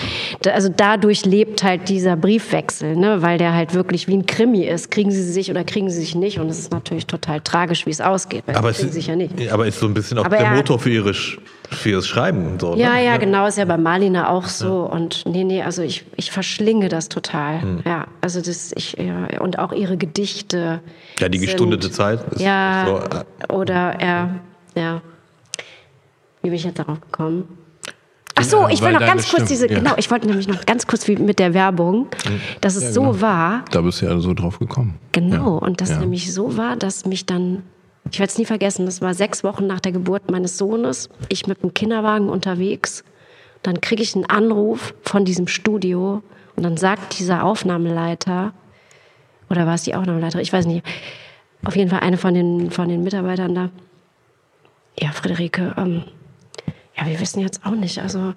also 0.52 0.70
dadurch 0.76 1.26
lebt 1.26 1.64
halt 1.64 1.90
dieser 1.90 2.16
Briefwechsel, 2.16 2.96
ne? 2.96 3.22
weil 3.22 3.38
der 3.38 3.54
halt 3.54 3.74
wirklich 3.74 4.08
wie 4.08 4.14
ein 4.18 4.26
Krimi 4.26 4.64
ist. 4.66 4.92
Kriegen 4.92 5.12
sie 5.12 5.24
sich 5.24 5.50
oder 5.50 5.64
kriegen 5.64 5.90
sie 5.90 6.00
sich 6.00 6.16
nicht? 6.16 6.40
Und 6.40 6.50
es 6.50 6.60
ist 6.60 6.72
natürlich 6.72 7.08
total 7.08 7.42
tragisch, 7.42 7.86
wie 7.86 7.92
es 7.92 8.02
ausgeht. 8.02 8.44
Aber 8.54 8.70
es 8.70 8.78
sich 8.78 9.08
ja 9.08 9.16
nicht. 9.16 9.52
aber 9.52 9.68
ist 9.68 9.80
so 9.80 9.88
ein 9.88 9.94
bisschen 9.94 10.18
auch 10.20 10.26
Aber 10.26 10.38
der 10.38 10.48
er- 10.48 10.56
Motor 10.56 10.80
für, 10.80 10.90
ihre, 10.90 11.12
Sch- 11.12 11.38
für 11.70 11.90
ihres 11.92 12.08
Schreiben. 12.08 12.60
So, 12.60 12.76
Ja, 12.76 12.94
ne? 12.96 13.06
ja, 13.06 13.18
genau, 13.18 13.46
ist 13.48 13.58
ja 13.58 13.66
bei 13.66 13.78
Marlina 13.78 14.30
auch 14.30 14.46
so. 14.46 14.82
Und 14.82 15.24
nee, 15.26 15.44
nee, 15.44 15.62
also 15.62 15.82
ich, 15.82 16.04
ich 16.18 16.32
verschlinge 16.32 16.90
das 16.90 17.08
total. 17.10 17.62
Hm. 17.62 17.80
Ja, 17.86 18.06
also 18.22 18.42
das, 18.42 18.72
ich, 18.76 18.91
ja, 18.98 19.40
und 19.42 19.60
auch 19.60 19.72
ihre 19.74 19.98
Gedichte. 19.98 20.82
Ja, 21.20 21.30
die 21.30 21.38
sind- 21.40 21.48
gestundete 21.48 21.92
Zeit 21.92 22.20
ist 22.34 22.42
Ja, 22.42 22.86
so, 22.88 22.98
äh, 22.98 23.54
oder 23.54 24.00
er, 24.00 24.36
ja. 24.76 25.02
Wie 26.42 26.50
bin 26.50 26.54
ich 26.56 26.64
jetzt 26.64 26.80
darauf 26.80 27.00
gekommen? 27.02 27.58
Ach 28.36 28.44
so, 28.44 28.62
Ja, 28.62 28.70
ich 28.70 28.80
will 28.82 28.88
weil 28.88 28.94
noch 28.94 29.00
ganz 29.02 29.24
kurz 29.30 29.44
Stimme- 29.44 29.48
diese, 29.48 29.70
ja. 29.70 29.78
genau, 29.80 29.94
ich 29.98 30.10
wollte 30.10 30.26
nämlich 30.28 30.48
noch 30.48 30.66
ganz 30.66 30.88
kurz 30.88 31.08
wie 31.08 31.16
mit 31.18 31.38
der 31.38 31.54
Werbung, 31.54 32.08
dass 32.62 32.76
es 32.76 32.94
so 32.94 33.02
genau. 33.02 33.22
war, 33.22 33.66
Da 33.72 33.82
bist 33.82 34.02
du 34.02 34.06
ja 34.08 34.18
so 34.20 34.34
drauf 34.34 34.58
gekommen. 34.58 34.98
Genau, 35.12 35.60
Ja. 35.60 35.66
und 35.68 35.82
das 35.82 35.90
ja. 35.92 36.00
nämlich 36.00 36.34
so 36.34 36.58
war, 36.58 36.76
dass 36.78 37.06
mich 37.06 37.26
dann, 37.26 37.64
ich 38.10 38.18
werde 38.20 38.32
es 38.32 38.38
nie 38.40 38.46
vergessen, 38.46 38.86
das 38.86 39.02
war 39.02 39.14
sechs 39.14 39.44
Wochen 39.44 39.68
nach 39.68 39.80
der 39.82 39.92
Geburt 39.92 40.32
meines 40.32 40.58
Sohnes, 40.58 41.10
ich 41.30 41.46
mit 41.46 41.62
dem 41.62 41.74
Kinderwagen 41.74 42.30
unterwegs, 42.30 43.04
dann 43.64 43.80
kriege 43.82 44.02
ich 44.02 44.16
einen 44.16 44.26
Anruf 44.26 44.96
von 45.04 45.24
diesem 45.26 45.48
Studio 45.48 46.24
und 46.56 46.64
dann 46.64 46.78
sagt 46.78 47.20
dieser 47.20 47.44
Aufnahmeleiter, 47.44 48.54
oder 49.52 49.68
war 49.68 49.76
es 49.76 49.84
die 49.84 49.94
Aufnahmeleiterin, 49.94 50.44
ich 50.44 50.54
weiß 50.54 50.66
nicht, 50.66 50.86
auf 51.66 51.76
jeden 51.76 51.90
Fall 51.90 52.00
eine 52.00 52.18
von 52.18 52.34
den, 52.34 52.72
von 52.72 52.88
den 52.88 53.04
Mitarbeitern 53.04 53.54
da, 53.54 53.70
ja, 55.00 55.12
Friederike, 55.12 55.76
ähm, 55.78 56.04
ja, 56.98 57.06
wir 57.06 57.20
wissen 57.20 57.42
jetzt 57.42 57.66
auch 57.66 57.72
nicht, 57.72 58.00
also, 58.00 58.34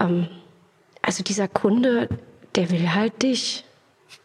ähm, 0.00 0.28
also 1.02 1.22
dieser 1.22 1.48
Kunde, 1.48 2.08
der 2.56 2.70
will 2.70 2.94
halt 2.94 3.22
dich. 3.22 3.64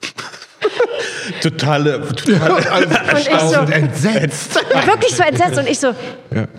totale, 1.42 2.08
totale 2.16 2.56
Und 3.14 3.20
ich 3.20 3.40
so, 3.40 3.60
entsetzt. 3.60 4.60
Ja, 4.74 4.88
wirklich 4.88 5.16
so 5.16 5.24
entsetzt. 5.24 5.58
Und 5.60 5.68
ich 5.68 5.80
so, 5.80 5.94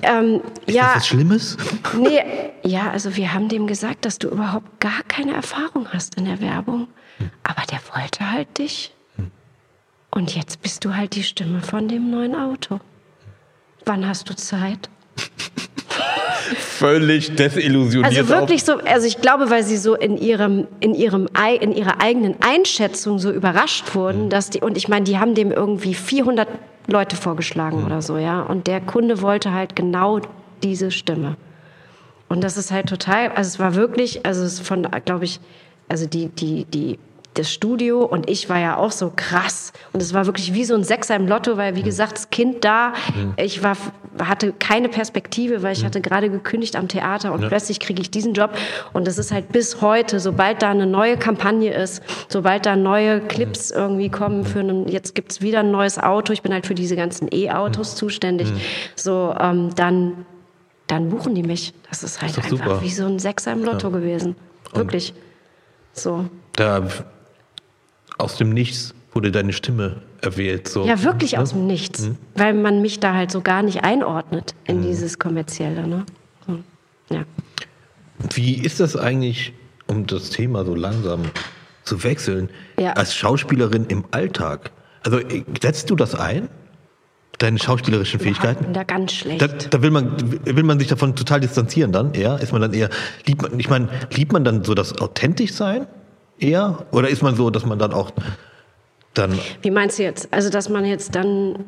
ähm, 0.02 0.42
ja, 0.66 0.92
Was 0.96 1.08
Schlimmes? 1.08 1.56
nee, 1.96 2.20
ja, 2.62 2.90
also 2.90 3.16
wir 3.16 3.32
haben 3.32 3.48
dem 3.48 3.66
gesagt, 3.66 4.04
dass 4.04 4.18
du 4.18 4.28
überhaupt 4.28 4.80
gar 4.80 5.02
keine 5.08 5.34
Erfahrung 5.34 5.88
hast 5.92 6.16
in 6.16 6.26
der 6.26 6.40
Werbung. 6.40 6.88
Aber 7.42 7.62
der 7.70 7.80
wollte 7.94 8.30
halt 8.30 8.58
dich. 8.58 8.92
Und 10.14 10.34
jetzt 10.36 10.60
bist 10.62 10.84
du 10.84 10.94
halt 10.94 11.14
die 11.16 11.22
Stimme 11.22 11.60
von 11.62 11.88
dem 11.88 12.10
neuen 12.10 12.34
Auto. 12.34 12.80
Wann 13.86 14.06
hast 14.06 14.28
du 14.28 14.34
Zeit? 14.36 14.88
Völlig 16.56 17.34
desillusioniert. 17.36 18.12
Also 18.16 18.28
wirklich 18.28 18.64
so, 18.64 18.74
also 18.78 19.06
ich 19.06 19.20
glaube, 19.20 19.48
weil 19.50 19.62
sie 19.62 19.76
so 19.76 19.94
in 19.94 20.18
ihrem, 20.18 20.66
in 20.80 20.94
ihrem, 20.94 21.28
ei- 21.34 21.54
in 21.56 21.72
ihrer 21.72 22.00
eigenen 22.00 22.34
Einschätzung 22.40 23.18
so 23.18 23.30
überrascht 23.30 23.94
wurden, 23.94 24.28
dass 24.28 24.50
die, 24.50 24.60
und 24.60 24.76
ich 24.76 24.88
meine, 24.88 25.04
die 25.04 25.18
haben 25.18 25.34
dem 25.34 25.50
irgendwie 25.52 25.94
400 25.94 26.48
Leute 26.88 27.16
vorgeschlagen 27.16 27.84
oder 27.84 28.02
so, 28.02 28.16
ja. 28.18 28.42
Und 28.42 28.66
der 28.66 28.80
Kunde 28.80 29.22
wollte 29.22 29.52
halt 29.52 29.76
genau 29.76 30.20
diese 30.62 30.90
Stimme. 30.90 31.36
Und 32.28 32.42
das 32.42 32.56
ist 32.56 32.70
halt 32.72 32.88
total, 32.88 33.28
also 33.30 33.48
es 33.48 33.58
war 33.58 33.74
wirklich, 33.74 34.26
also 34.26 34.42
es 34.44 34.54
ist 34.54 34.66
von, 34.66 34.86
glaube 35.04 35.24
ich, 35.24 35.38
also 35.88 36.06
die, 36.06 36.28
die, 36.28 36.64
die, 36.64 36.98
das 37.34 37.50
Studio 37.50 38.04
und 38.04 38.28
ich 38.28 38.48
war 38.48 38.58
ja 38.58 38.76
auch 38.76 38.92
so 38.92 39.12
krass. 39.14 39.72
Und 39.92 40.02
es 40.02 40.12
war 40.12 40.26
wirklich 40.26 40.52
wie 40.52 40.64
so 40.64 40.74
ein 40.74 40.84
Sechser 40.84 41.16
im 41.16 41.26
Lotto, 41.26 41.56
weil, 41.56 41.76
wie 41.76 41.82
gesagt, 41.82 42.12
das 42.12 42.30
Kind 42.30 42.64
da, 42.64 42.92
ich 43.36 43.62
war, 43.62 43.76
hatte 44.22 44.52
keine 44.52 44.88
Perspektive, 44.88 45.62
weil 45.62 45.72
ich 45.72 45.84
hatte 45.84 46.00
gerade 46.00 46.30
gekündigt 46.30 46.76
am 46.76 46.88
Theater 46.88 47.32
und 47.32 47.46
plötzlich 47.48 47.80
kriege 47.80 48.02
ich 48.02 48.10
diesen 48.10 48.34
Job. 48.34 48.52
Und 48.92 49.06
das 49.06 49.18
ist 49.18 49.32
halt 49.32 49.50
bis 49.50 49.80
heute, 49.80 50.20
sobald 50.20 50.62
da 50.62 50.70
eine 50.70 50.86
neue 50.86 51.16
Kampagne 51.16 51.72
ist, 51.72 52.02
sobald 52.28 52.66
da 52.66 52.76
neue 52.76 53.20
Clips 53.20 53.70
irgendwie 53.70 54.10
kommen 54.10 54.44
für 54.44 54.60
einen, 54.60 54.88
jetzt 54.88 55.14
gibt's 55.14 55.40
wieder 55.40 55.60
ein 55.60 55.70
neues 55.70 55.98
Auto, 55.98 56.32
ich 56.32 56.42
bin 56.42 56.52
halt 56.52 56.66
für 56.66 56.74
diese 56.74 56.96
ganzen 56.96 57.28
E-Autos 57.32 57.96
zuständig, 57.96 58.52
so, 58.94 59.34
ähm, 59.40 59.74
dann, 59.74 60.26
dann 60.86 61.08
buchen 61.08 61.34
die 61.34 61.42
mich. 61.42 61.72
Das 61.88 62.02
ist 62.02 62.20
halt 62.20 62.32
Ist 62.32 62.38
doch 62.38 62.44
einfach 62.44 62.66
super. 62.66 62.82
wie 62.82 62.90
so 62.90 63.06
ein 63.06 63.18
Sechser 63.18 63.52
im 63.52 63.64
Lotto 63.64 63.90
gewesen. 63.90 64.36
Wirklich. 64.74 65.14
So. 65.94 66.26
Da 66.56 66.82
aus 68.22 68.36
dem 68.36 68.50
Nichts 68.50 68.94
wurde 69.12 69.30
deine 69.30 69.52
Stimme 69.52 70.02
erwählt. 70.22 70.68
So. 70.68 70.86
Ja, 70.86 71.02
wirklich 71.02 71.36
aus 71.38 71.50
dem 71.50 71.66
Nichts. 71.66 72.02
Mhm. 72.08 72.16
Weil 72.34 72.54
man 72.54 72.80
mich 72.80 73.00
da 73.00 73.14
halt 73.14 73.30
so 73.30 73.40
gar 73.42 73.62
nicht 73.62 73.84
einordnet 73.84 74.54
in 74.64 74.82
dieses 74.82 75.18
Kommerzielle. 75.18 75.86
Ne? 75.86 76.06
So. 76.46 76.58
Ja. 77.14 77.24
Wie 78.34 78.54
ist 78.54 78.80
das 78.80 78.96
eigentlich, 78.96 79.52
um 79.86 80.06
das 80.06 80.30
Thema 80.30 80.64
so 80.64 80.74
langsam 80.74 81.22
zu 81.84 82.04
wechseln, 82.04 82.48
Ja. 82.78 82.92
als 82.92 83.14
Schauspielerin 83.14 83.86
im 83.86 84.04
Alltag? 84.12 84.70
Also 85.04 85.18
äh, 85.18 85.44
setzt 85.60 85.90
du 85.90 85.96
das 85.96 86.14
ein? 86.14 86.48
Deine 87.38 87.58
schauspielerischen 87.58 88.20
Ich 88.20 88.24
Fähigkeiten? 88.24 88.64
bin 88.66 88.72
da 88.74 88.84
ganz 88.84 89.12
schlecht. 89.12 89.42
Da, 89.42 89.48
da 89.48 89.82
will 89.82 89.90
man 89.90 90.14
will 90.44 90.62
man 90.62 90.78
sich 90.78 90.86
davon 90.86 91.16
total 91.16 91.40
distanzieren 91.40 91.90
dann 91.90 92.14
eher 92.14 92.38
ist 92.40 92.52
man 92.52 92.60
dann 92.62 92.72
eher 92.72 92.88
liebt 93.26 93.42
man 93.42 93.58
ich 93.58 93.68
meine 93.68 93.88
liebt 94.12 94.32
man 94.32 94.44
dann 94.44 94.62
so 94.62 94.74
das 94.74 95.00
authentisch 95.00 95.52
sein 95.52 95.86
eher 96.38 96.86
oder 96.92 97.08
ist 97.08 97.22
man 97.22 97.36
so 97.36 97.50
dass 97.50 97.64
man 97.66 97.78
dann 97.78 97.92
auch 97.92 98.10
dann 99.14 99.38
Wie 99.60 99.70
meinst 99.70 99.98
du 99.98 100.02
jetzt? 100.04 100.28
Also, 100.32 100.48
dass 100.48 100.68
man 100.70 100.84
jetzt 100.86 101.14
dann 101.14 101.64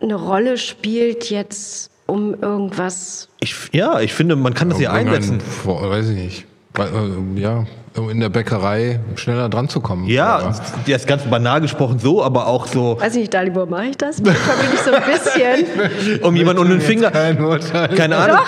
eine 0.00 0.14
Rolle 0.16 0.58
spielt 0.58 1.30
jetzt 1.30 1.90
um 2.06 2.34
irgendwas. 2.34 3.28
ich 3.40 3.54
ja 3.72 4.00
ich 4.00 4.12
finde 4.12 4.36
man 4.36 4.54
kann 4.54 4.68
das 4.70 4.80
ja 4.80 4.92
einsetzen 4.92 5.40
Vor, 5.40 5.88
weiß 5.88 6.08
ich 6.10 6.16
nicht. 6.16 6.46
Äh, 6.78 7.40
Ja, 7.40 7.66
in 7.94 8.20
der 8.20 8.30
Bäckerei 8.30 9.00
schneller 9.16 9.48
dran 9.48 9.68
zu 9.68 9.80
kommen. 9.80 10.06
ja 10.06 10.52
ist 10.86 11.06
ganz 11.06 11.22
banal 11.24 11.60
gesprochen 11.60 11.98
so 11.98 12.22
aber 12.22 12.46
auch 12.46 12.66
so 12.66 12.98
Weiß 13.00 13.14
ich 13.14 13.20
nicht, 13.20 13.34
Dalibor, 13.34 13.66
mache 13.66 13.86
ich 13.86 13.96
das? 13.96 14.20
Manchmal 14.22 14.56
bin 14.56 14.66
ich 14.74 14.80
so 14.80 14.92
ein 14.92 15.02
bisschen. 15.02 16.20
um 16.22 16.34
jemanden 16.34 16.62
um 16.62 16.68
den 16.68 16.80
Finger 16.80 17.10
Kein 17.10 17.42
Urteil. 17.42 17.88
keine 17.88 18.16
Ahnung 18.16 18.38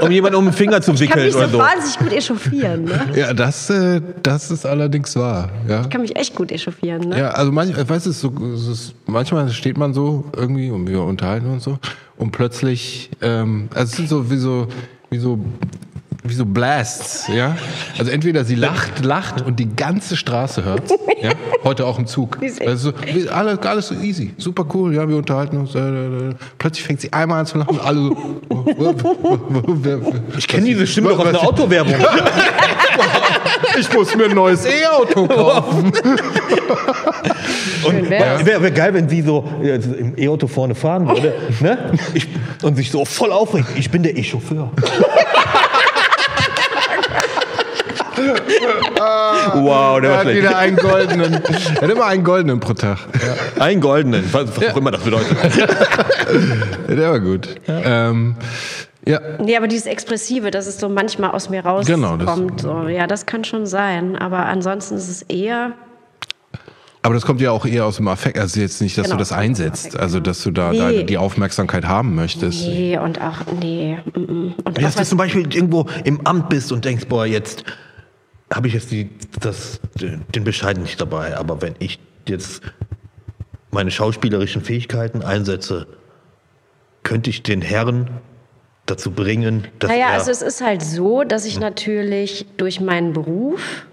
um 0.00 0.10
jemanden 0.10 0.36
um 0.36 0.44
den 0.46 0.52
Finger 0.52 0.80
zu 0.80 0.92
Ich 0.92 1.00
kann 1.08 1.20
wickeln 1.20 1.24
mich 1.26 1.34
so 1.34 1.46
so 1.46 1.58
wahnsinnig 1.58 1.98
gut 1.98 2.12
echauffieren. 2.12 2.84
Ne? 2.84 3.06
Ja, 3.14 3.32
das, 3.32 3.70
äh, 3.70 4.00
das 4.22 4.50
ist 4.50 4.66
allerdings 4.66 5.14
wahr. 5.16 5.50
Ja. 5.68 5.82
Ich 5.82 5.90
kann 5.90 6.00
mich 6.00 6.16
echt 6.16 6.34
gut 6.34 6.50
echauffieren. 6.50 7.08
Ne? 7.08 7.18
Ja, 7.18 7.30
also 7.30 7.52
manchmal, 7.52 7.88
weißt 7.88 8.06
du, 8.06 8.10
es 8.10 8.20
so, 8.20 8.32
es 8.54 8.66
ist, 8.66 8.94
manchmal 9.06 9.48
steht 9.50 9.78
man 9.78 9.94
so 9.94 10.24
irgendwie 10.36 10.70
und 10.70 10.88
wir 10.88 11.02
unterhalten 11.02 11.50
uns 11.50 11.64
so 11.64 11.78
und 12.16 12.32
plötzlich, 12.32 13.10
ähm, 13.20 13.68
also 13.74 13.90
es 13.90 13.96
sind 13.96 14.08
so 14.08 14.30
wie 14.30 14.36
so, 14.36 14.68
wie 15.10 15.18
so, 15.18 15.38
wie 16.28 16.34
so 16.34 16.44
Blasts, 16.44 17.28
ja. 17.28 17.56
Also 17.98 18.10
entweder 18.10 18.44
sie 18.44 18.54
lacht, 18.54 19.04
lacht 19.04 19.42
und 19.42 19.58
die 19.58 19.74
ganze 19.74 20.16
Straße 20.16 20.64
hört, 20.64 20.90
ja. 21.22 21.30
Heute 21.64 21.86
auch 21.86 21.98
im 21.98 22.06
Zug. 22.06 22.38
Also 22.66 22.92
alles, 23.32 23.58
alles 23.60 23.88
so 23.88 23.94
easy, 23.94 24.34
super 24.38 24.66
cool, 24.74 24.94
ja. 24.94 25.08
Wir 25.08 25.16
unterhalten 25.16 25.58
uns. 25.58 25.74
Äh, 25.74 25.78
äh, 25.78 26.30
äh. 26.30 26.34
Plötzlich 26.58 26.84
fängt 26.84 27.00
sie 27.00 27.12
einmal 27.12 27.40
an 27.40 27.46
zu 27.46 27.58
lachen, 27.58 27.76
und 27.76 27.84
alle 27.84 28.00
so. 28.00 28.36
ich 30.38 30.48
kenne 30.48 30.66
diese 30.66 30.86
Stimme 30.86 31.10
doch 31.10 31.18
aus 31.20 31.26
einer 31.26 31.42
Autowerbung 31.42 31.94
Ich 33.78 33.92
muss 33.92 34.14
mir 34.14 34.26
ein 34.26 34.34
neues 34.34 34.64
E-Auto 34.64 35.26
kaufen. 35.26 35.92
Und 37.84 38.10
wäre 38.10 38.62
wär 38.62 38.70
geil, 38.70 38.94
wenn 38.94 39.08
sie 39.08 39.22
so 39.22 39.44
äh, 39.62 39.76
im 39.76 40.14
E-Auto 40.16 40.46
vorne 40.46 40.74
fahren 40.74 41.06
würde 41.06 41.34
ne? 41.60 41.92
ich, 42.14 42.26
und 42.62 42.76
sich 42.76 42.90
so 42.90 43.04
voll 43.04 43.32
aufregt. 43.32 43.68
Ich 43.76 43.90
bin 43.90 44.02
der 44.02 44.16
E-Chauffeur. 44.16 44.70
Wow, 48.34 50.00
der 50.00 50.10
Er 50.10 50.10
war 50.10 50.16
hat 50.18 50.22
schlecht. 50.22 50.38
wieder 50.42 50.56
einen 50.58 50.76
goldenen. 50.76 51.32
Er 51.34 51.82
hat 51.82 51.90
immer 51.90 52.06
einen 52.06 52.24
goldenen 52.24 52.60
pro 52.60 52.72
Tag. 52.74 52.98
Ja. 53.56 53.62
Einen 53.64 53.80
goldenen, 53.80 54.24
was, 54.32 54.56
was 54.56 54.68
auch 54.72 54.76
immer 54.76 54.90
das 54.90 55.02
bedeutet. 55.02 55.36
Der 56.88 57.10
war 57.10 57.20
gut. 57.20 57.48
Ähm, 57.68 58.36
ja, 59.06 59.20
Nee, 59.38 59.56
aber 59.56 59.68
dieses 59.68 59.86
Expressive, 59.86 60.50
dass 60.50 60.66
es 60.66 60.78
so 60.78 60.88
manchmal 60.88 61.30
aus 61.30 61.48
mir 61.48 61.64
rauskommt. 61.64 61.86
Genau, 61.86 62.16
das- 62.16 62.62
so, 62.62 62.88
ja, 62.88 63.06
das 63.06 63.26
kann 63.26 63.44
schon 63.44 63.66
sein. 63.66 64.16
Aber 64.16 64.46
ansonsten 64.46 64.96
ist 64.96 65.08
es 65.08 65.22
eher. 65.22 65.72
aber 67.02 67.14
das 67.14 67.24
kommt 67.24 67.40
ja 67.40 67.52
auch 67.52 67.64
eher 67.66 67.84
aus 67.86 67.96
dem 67.96 68.08
Affekt. 68.08 68.36
Also 68.38 68.58
jetzt 68.60 68.80
nicht, 68.82 68.98
dass 68.98 69.04
Genau, 69.04 69.14
du 69.16 69.20
das 69.20 69.30
einsetzt, 69.32 69.86
Affekt, 69.88 70.00
also 70.02 70.16
genau. 70.18 70.24
dass 70.24 70.42
du 70.42 70.50
da 70.50 70.70
Nee. 70.72 70.78
deine, 70.78 71.04
die 71.04 71.18
Aufmerksamkeit 71.18 71.84
haben 71.86 72.16
möchtest. 72.16 72.66
Nee, 72.66 72.98
und 72.98 73.20
auch. 73.20 73.36
Nee. 73.60 73.98
mm, 74.14 74.18
mm. 74.20 74.54
Und 74.64 74.82
hast 74.82 74.98
du 74.98 75.04
zum 75.04 75.18
Beispiel 75.18 75.42
irgendwo 75.54 75.86
im 76.02 76.26
Amt 76.26 76.48
bist 76.48 76.72
und 76.72 76.84
denkst, 76.84 77.04
boah, 77.08 77.24
jetzt 77.26 77.62
habe 78.52 78.68
ich 78.68 78.74
jetzt 78.74 78.90
die, 78.90 79.10
das, 79.40 79.80
den 79.94 80.44
Bescheid 80.44 80.78
nicht 80.78 81.00
dabei, 81.00 81.36
aber 81.36 81.62
wenn 81.62 81.74
ich 81.78 81.98
jetzt 82.28 82.62
meine 83.70 83.90
schauspielerischen 83.90 84.62
Fähigkeiten 84.62 85.22
einsetze, 85.22 85.86
könnte 87.02 87.30
ich 87.30 87.42
den 87.42 87.62
Herrn 87.62 88.10
dazu 88.86 89.10
bringen, 89.10 89.66
dass 89.78 89.90
naja, 89.90 90.08
er... 90.08 90.12
also 90.14 90.30
es 90.30 90.42
ist 90.42 90.60
halt 90.60 90.82
so, 90.82 91.24
dass 91.24 91.44
ich 91.44 91.58
natürlich 91.58 92.46
durch 92.56 92.80
meinen 92.80 93.12
Beruf 93.12 93.86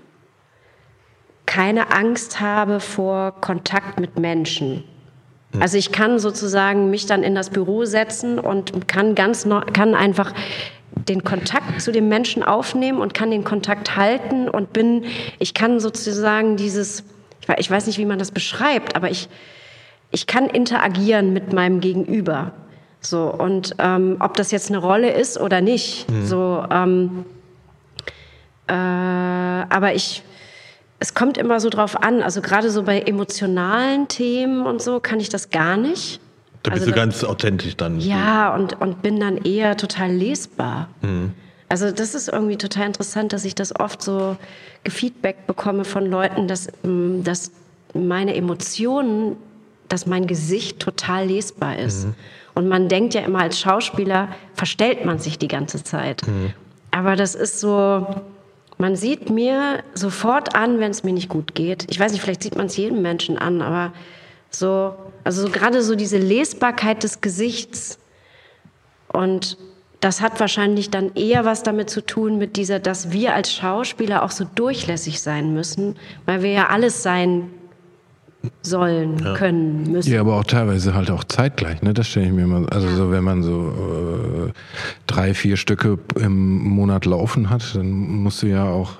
keine 1.45 1.91
Angst 1.91 2.39
habe 2.39 2.79
vor 2.79 3.39
Kontakt 3.41 3.99
mit 3.99 4.17
Menschen. 4.17 4.83
Also 5.59 5.77
ich 5.77 5.91
kann 5.91 6.17
sozusagen 6.17 6.89
mich 6.89 7.05
dann 7.05 7.21
in 7.21 7.35
das 7.35 7.51
Büro 7.51 7.85
setzen 7.85 8.39
und 8.39 8.87
kann 8.87 9.13
ganz 9.13 9.47
kann 9.73 9.93
einfach 9.93 10.33
den 11.07 11.23
Kontakt 11.23 11.81
zu 11.81 11.91
dem 11.91 12.07
Menschen 12.07 12.43
aufnehmen 12.43 12.99
und 12.99 13.13
kann 13.13 13.31
den 13.31 13.43
Kontakt 13.43 13.95
halten 13.95 14.49
und 14.49 14.73
bin, 14.73 15.05
ich 15.39 15.53
kann 15.53 15.79
sozusagen 15.79 16.57
dieses, 16.57 17.03
ich 17.41 17.49
weiß, 17.49 17.57
ich 17.59 17.71
weiß 17.71 17.87
nicht, 17.87 17.97
wie 17.97 18.05
man 18.05 18.19
das 18.19 18.31
beschreibt, 18.31 18.95
aber 18.95 19.09
ich, 19.09 19.29
ich 20.11 20.27
kann 20.27 20.47
interagieren 20.47 21.33
mit 21.33 21.53
meinem 21.53 21.79
Gegenüber. 21.79 22.51
So, 23.01 23.25
und 23.25 23.75
ähm, 23.79 24.17
ob 24.19 24.35
das 24.37 24.51
jetzt 24.51 24.69
eine 24.69 24.77
Rolle 24.77 25.11
ist 25.11 25.37
oder 25.39 25.59
nicht, 25.59 26.05
so, 26.23 26.63
ähm, 26.71 27.25
äh, 28.67 28.73
aber 28.73 29.93
ich, 29.93 30.23
es 30.99 31.13
kommt 31.13 31.37
immer 31.37 31.59
so 31.59 31.69
drauf 31.69 32.01
an, 32.01 32.21
also 32.21 32.41
gerade 32.41 32.69
so 32.69 32.83
bei 32.83 33.01
emotionalen 33.01 34.07
Themen 34.07 34.65
und 34.65 34.81
so 34.81 35.01
kann 35.01 35.19
ich 35.19 35.27
das 35.27 35.49
gar 35.49 35.75
nicht. 35.75 36.21
Da 36.63 36.71
bist 36.71 36.81
Also 36.83 36.85
du 36.85 36.91
das- 36.91 36.95
ganz 36.95 37.23
authentisch 37.23 37.75
dann. 37.77 37.99
Ja, 37.99 38.53
und, 38.55 38.79
und 38.81 39.01
bin 39.01 39.19
dann 39.19 39.37
eher 39.37 39.75
total 39.77 40.11
lesbar. 40.11 40.87
Also 41.69 41.91
das 41.91 42.15
ist 42.15 42.29
irgendwie 42.29 42.57
total 42.57 42.87
interessant, 42.87 43.33
dass 43.33 43.43
ich 43.45 43.53
das 43.55 43.77
oft 43.79 44.01
so 44.01 44.37
gefeedback 44.83 45.45
bekomme 45.47 45.83
von 45.85 46.05
Leuten, 46.09 46.47
dass, 46.47 46.67
ähm, 46.83 47.23
dass 47.23 47.51
meine 47.93 48.35
Emotionen, 48.35 49.35
dass 49.89 50.05
mein 50.05 50.25
Gesicht 50.27 50.79
total 50.79 51.27
lesbar 51.27 51.77
ist. 51.77 52.07
Und 52.55 52.67
man 52.67 52.87
denkt 52.89 53.13
ja 53.13 53.21
immer 53.21 53.39
als 53.39 53.59
Schauspieler, 53.59 54.29
verstellt 54.53 55.05
man 55.05 55.19
sich 55.19 55.37
die 55.39 55.47
ganze 55.47 55.83
Zeit. 55.83 56.21
Aber 56.91 57.15
das 57.15 57.33
ist 57.35 57.59
so, 57.59 58.05
man 58.77 58.95
sieht 58.95 59.29
mir 59.29 59.83
sofort 59.95 60.55
an, 60.55 60.79
wenn 60.79 60.91
es 60.91 61.03
mir 61.03 61.13
nicht 61.13 61.29
gut 61.29 61.55
geht. 61.55 61.87
Ich 61.89 61.99
weiß 61.99 62.11
nicht, 62.13 62.21
vielleicht 62.21 62.43
sieht 62.43 62.55
man 62.55 62.67
es 62.67 62.77
jedem 62.77 63.01
Menschen 63.01 63.37
an, 63.37 63.61
aber 63.61 63.91
so, 64.55 64.95
also 65.23 65.43
so 65.43 65.49
gerade 65.49 65.81
so 65.83 65.95
diese 65.95 66.17
Lesbarkeit 66.17 67.03
des 67.03 67.21
Gesichts 67.21 67.99
und 69.07 69.57
das 70.03 70.19
hat 70.19 70.39
wahrscheinlich 70.41 70.89
dann 70.89 71.13
eher 71.15 71.45
was 71.45 71.63
damit 71.63 71.89
zu 71.89 72.01
tun 72.01 72.37
mit 72.37 72.57
dieser, 72.57 72.79
dass 72.79 73.13
wir 73.13 73.33
als 73.33 73.53
Schauspieler 73.53 74.23
auch 74.23 74.31
so 74.31 74.43
durchlässig 74.43 75.21
sein 75.21 75.53
müssen, 75.53 75.95
weil 76.25 76.43
wir 76.43 76.51
ja 76.51 76.67
alles 76.67 77.03
sein 77.03 77.49
sollen, 78.61 79.23
können, 79.35 79.89
müssen. 79.91 80.11
Ja, 80.11 80.19
aber 80.19 80.35
auch 80.35 80.43
teilweise 80.43 80.93
halt 80.93 81.09
auch 81.09 81.23
zeitgleich, 81.23 81.81
ne? 81.81 81.93
Das 81.93 82.07
stelle 82.07 82.25
ich 82.25 82.31
mir 82.33 82.45
mal. 82.45 82.67
Also 82.67 82.89
so, 82.89 83.11
wenn 83.11 83.23
man 83.23 83.43
so 83.43 84.49
äh, 84.49 84.51
drei, 85.07 85.33
vier 85.33 85.55
Stücke 85.55 85.97
im 86.19 86.67
Monat 86.67 87.05
laufen 87.05 87.49
hat, 87.49 87.75
dann 87.75 87.89
musst 87.91 88.43
du 88.43 88.47
ja 88.47 88.65
auch, 88.65 88.95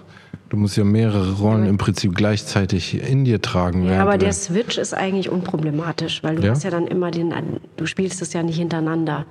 du 0.49 0.57
musst 0.57 0.77
ja 0.77 0.83
mehrere 0.83 1.33
Rollen 1.37 1.65
im 1.65 1.77
Prinzip 1.77 2.15
gleichzeitig 2.15 3.01
in 3.09 3.25
dir 3.25 3.41
tragen. 3.41 3.87
Ja, 3.87 4.01
aber 4.01 4.17
der 4.17 4.33
Switch 4.33 4.77
ist 4.77 4.93
eigentlich 4.93 5.29
unproblematisch, 5.29 6.23
weil 6.23 6.35
du 6.35 6.43
Ja? 6.43 6.51
hast 6.51 6.63
ja 6.63 6.69
dann 6.69 6.87
immer 6.87 7.11
den, 7.11 7.33
du 7.77 7.85
spielst 7.85 8.21
es 8.21 8.33
ja 8.33 8.43
nicht 8.43 8.57
hintereinander. 8.57 9.25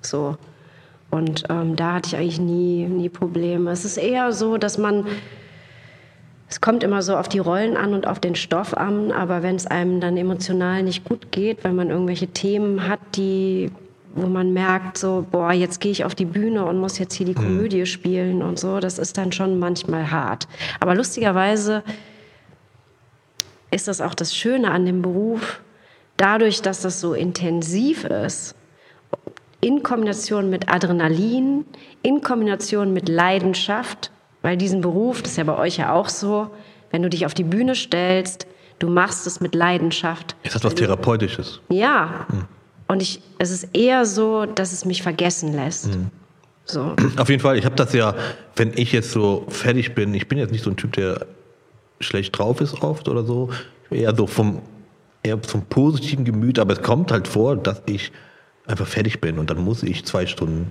So. 0.00 0.36
Und 1.10 1.44
ähm, 1.48 1.76
da 1.76 1.94
hatte 1.94 2.08
ich 2.08 2.16
eigentlich 2.16 2.40
nie, 2.40 2.84
nie 2.86 3.08
Probleme. 3.08 3.70
Es 3.70 3.84
ist 3.84 3.96
eher 3.96 4.32
so, 4.32 4.58
dass 4.58 4.76
man, 4.78 5.06
es 6.50 6.60
kommt 6.60 6.82
immer 6.82 7.02
so 7.02 7.16
auf 7.16 7.28
die 7.28 7.38
Rollen 7.38 7.76
an 7.76 7.94
und 7.94 8.06
auf 8.06 8.20
den 8.20 8.34
Stoff 8.34 8.74
an, 8.76 9.10
aber 9.12 9.42
wenn 9.42 9.56
es 9.56 9.66
einem 9.66 10.00
dann 10.00 10.16
emotional 10.16 10.82
nicht 10.82 11.04
gut 11.04 11.30
geht, 11.32 11.64
wenn 11.64 11.76
man 11.76 11.88
irgendwelche 11.90 12.26
Themen 12.26 12.86
hat, 12.88 13.00
die, 13.16 13.70
wo 14.22 14.26
man 14.26 14.52
merkt, 14.52 14.98
so, 14.98 15.26
boah, 15.30 15.52
jetzt 15.52 15.80
gehe 15.80 15.92
ich 15.92 16.04
auf 16.04 16.14
die 16.14 16.24
Bühne 16.24 16.64
und 16.64 16.78
muss 16.78 16.98
jetzt 16.98 17.14
hier 17.14 17.26
die 17.26 17.34
Komödie 17.34 17.86
spielen 17.86 18.42
und 18.42 18.58
so, 18.58 18.80
das 18.80 18.98
ist 18.98 19.18
dann 19.18 19.32
schon 19.32 19.58
manchmal 19.58 20.10
hart. 20.10 20.48
Aber 20.80 20.94
lustigerweise 20.94 21.82
ist 23.70 23.88
das 23.88 24.00
auch 24.00 24.14
das 24.14 24.34
Schöne 24.34 24.70
an 24.70 24.86
dem 24.86 25.02
Beruf, 25.02 25.60
dadurch, 26.16 26.62
dass 26.62 26.82
das 26.82 27.00
so 27.00 27.14
intensiv 27.14 28.04
ist, 28.04 28.54
in 29.60 29.82
Kombination 29.82 30.50
mit 30.50 30.72
Adrenalin, 30.72 31.64
in 32.02 32.22
Kombination 32.22 32.92
mit 32.92 33.08
Leidenschaft, 33.08 34.10
weil 34.42 34.56
diesen 34.56 34.80
Beruf, 34.80 35.22
das 35.22 35.32
ist 35.32 35.36
ja 35.38 35.44
bei 35.44 35.58
euch 35.58 35.78
ja 35.78 35.92
auch 35.92 36.08
so, 36.08 36.50
wenn 36.90 37.02
du 37.02 37.10
dich 37.10 37.26
auf 37.26 37.34
die 37.34 37.44
Bühne 37.44 37.74
stellst, 37.74 38.46
du 38.78 38.88
machst 38.88 39.26
es 39.26 39.40
mit 39.40 39.54
Leidenschaft. 39.54 40.36
Es 40.42 40.54
hat 40.54 40.64
was 40.64 40.74
Therapeutisches. 40.74 41.60
Ja. 41.68 42.26
Und 42.88 43.02
ich, 43.02 43.20
es 43.38 43.50
ist 43.50 43.68
eher 43.74 44.06
so, 44.06 44.46
dass 44.46 44.72
es 44.72 44.84
mich 44.84 45.02
vergessen 45.02 45.52
lässt. 45.52 45.90
So. 46.64 46.94
Auf 47.16 47.28
jeden 47.28 47.40
Fall, 47.40 47.58
ich 47.58 47.64
habe 47.64 47.76
das 47.76 47.92
ja, 47.92 48.14
wenn 48.56 48.72
ich 48.74 48.92
jetzt 48.92 49.12
so 49.12 49.46
fertig 49.48 49.94
bin, 49.94 50.14
ich 50.14 50.26
bin 50.26 50.38
jetzt 50.38 50.50
nicht 50.50 50.64
so 50.64 50.70
ein 50.70 50.76
Typ, 50.76 50.92
der 50.94 51.26
schlecht 52.00 52.36
drauf 52.36 52.60
ist 52.60 52.82
oft 52.82 53.08
oder 53.08 53.24
so, 53.24 53.50
eher 53.90 54.14
so 54.16 54.26
vom, 54.26 54.62
eher 55.22 55.38
vom 55.38 55.62
positiven 55.62 56.24
Gemüt, 56.24 56.58
aber 56.58 56.72
es 56.72 56.82
kommt 56.82 57.12
halt 57.12 57.28
vor, 57.28 57.56
dass 57.56 57.82
ich 57.86 58.12
einfach 58.66 58.86
fertig 58.86 59.20
bin 59.20 59.38
und 59.38 59.50
dann 59.50 59.58
muss 59.58 59.82
ich 59.82 60.04
zwei 60.04 60.26
Stunden 60.26 60.70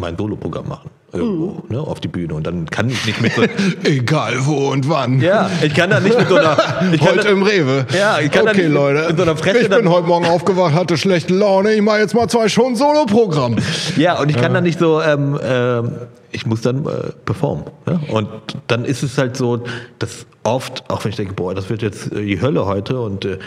mein 0.00 0.16
Soloprogramm 0.16 0.68
machen. 0.68 0.90
Irgendwo, 1.12 1.62
ne, 1.70 1.80
auf 1.80 2.00
die 2.00 2.08
Bühne. 2.08 2.34
Und 2.34 2.46
dann 2.46 2.66
kann 2.66 2.88
ich 2.90 3.04
nicht 3.06 3.20
mit 3.22 3.32
so. 3.32 3.42
Egal 3.84 4.34
wo 4.46 4.68
und 4.70 4.88
wann. 4.88 5.20
ja, 5.20 5.50
ich 5.62 5.74
kann 5.74 5.90
da 5.90 6.00
nicht 6.00 6.16
mit 6.18 6.28
so 6.28 6.36
einer. 6.36 6.56
Ich 6.92 7.00
Heute 7.00 7.20
da, 7.24 7.28
im 7.30 7.42
Rewe. 7.42 7.86
Ja, 7.98 8.20
ich 8.20 8.30
kann 8.30 8.44
da 8.44 8.50
okay, 8.52 8.60
nicht 8.62 8.68
mit- 8.68 8.74
Leute. 8.74 9.06
mit 9.08 9.16
so 9.16 9.22
einer 9.22 9.36
Fresse 9.36 9.58
ich 9.60 9.68
dann- 9.68 9.82
bin 9.82 9.90
heute 9.90 10.06
Morgen 10.06 10.26
aufgewacht, 10.26 10.74
hatte 10.74 10.96
schlechte 10.96 11.34
Laune. 11.34 11.72
Ich 11.72 11.82
mache 11.82 11.98
jetzt 11.98 12.14
mal 12.14 12.28
zwei 12.28 12.48
Stunden 12.48 12.76
Soloprogramm. 12.76 13.56
Ja, 13.96 14.20
und 14.20 14.30
ich 14.30 14.36
kann 14.36 14.52
dann 14.54 14.64
nicht 14.64 14.78
so, 14.78 15.00
ähm, 15.00 15.38
ähm, 15.42 15.92
ich 16.30 16.44
muss 16.46 16.60
dann 16.60 16.84
äh, 16.86 16.90
performen. 17.24 17.64
Ne? 17.86 18.00
Und 18.12 18.28
dann 18.66 18.84
ist 18.84 19.02
es 19.02 19.16
halt 19.18 19.36
so, 19.36 19.64
dass 19.98 20.26
oft, 20.44 20.84
auch 20.90 21.02
wenn 21.04 21.10
ich 21.10 21.16
denke, 21.16 21.32
boah, 21.34 21.54
das 21.54 21.70
wird 21.70 21.80
jetzt 21.82 22.12
äh, 22.12 22.22
die 22.24 22.40
Hölle 22.40 22.66
heute 22.66 23.00
und 23.00 23.24
äh, 23.24 23.38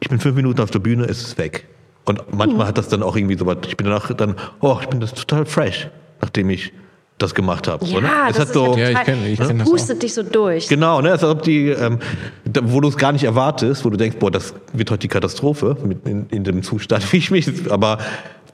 ich 0.00 0.08
bin 0.10 0.20
fünf 0.20 0.36
Minuten 0.36 0.60
auf 0.60 0.70
der 0.70 0.78
Bühne, 0.80 1.04
ist 1.06 1.22
es 1.26 1.38
weg. 1.38 1.64
Und 2.04 2.20
manchmal 2.34 2.66
hat 2.66 2.78
das 2.78 2.88
dann 2.88 3.02
auch 3.02 3.16
irgendwie 3.16 3.36
so 3.38 3.46
was, 3.46 3.58
ich 3.66 3.76
bin 3.76 3.86
danach 3.86 4.12
dann, 4.14 4.36
oh, 4.60 4.76
ich 4.80 4.88
bin 4.88 5.00
das 5.00 5.14
total 5.14 5.46
fresh, 5.46 5.88
nachdem 6.20 6.50
ich 6.50 6.72
das 7.18 7.34
gemacht 7.34 7.68
habe. 7.68 7.84
Ja, 7.86 7.98
oder? 7.98 8.08
Es 8.28 8.36
das 8.36 8.48
hat 8.48 8.54
so, 8.54 8.72
ist 8.72 8.78
ja 8.78 8.84
Ja, 8.84 8.90
ich 8.90 8.96
total, 8.98 9.14
kenn- 9.14 9.26
ich 9.26 9.38
das 9.38 9.48
kenn 9.48 9.58
das 9.58 9.68
auch. 9.68 9.72
pustet 9.72 10.02
dich 10.02 10.14
so 10.14 10.22
durch. 10.24 10.66
Genau, 10.68 11.00
ne? 11.00 11.12
Als 11.12 11.22
ob 11.22 11.42
die, 11.42 11.68
ähm, 11.68 12.00
da, 12.44 12.60
wo 12.64 12.80
du 12.80 12.88
es 12.88 12.96
gar 12.96 13.12
nicht 13.12 13.22
erwartest, 13.22 13.84
wo 13.84 13.90
du 13.90 13.96
denkst, 13.96 14.16
boah, 14.18 14.30
das 14.32 14.54
wird 14.72 14.90
heute 14.90 15.00
die 15.02 15.08
Katastrophe 15.08 15.76
mit, 15.84 16.04
in, 16.08 16.26
in 16.30 16.42
dem 16.42 16.62
Zustand, 16.64 17.12
wie 17.12 17.18
ich 17.18 17.30
mich. 17.30 17.48
Aber 17.70 17.98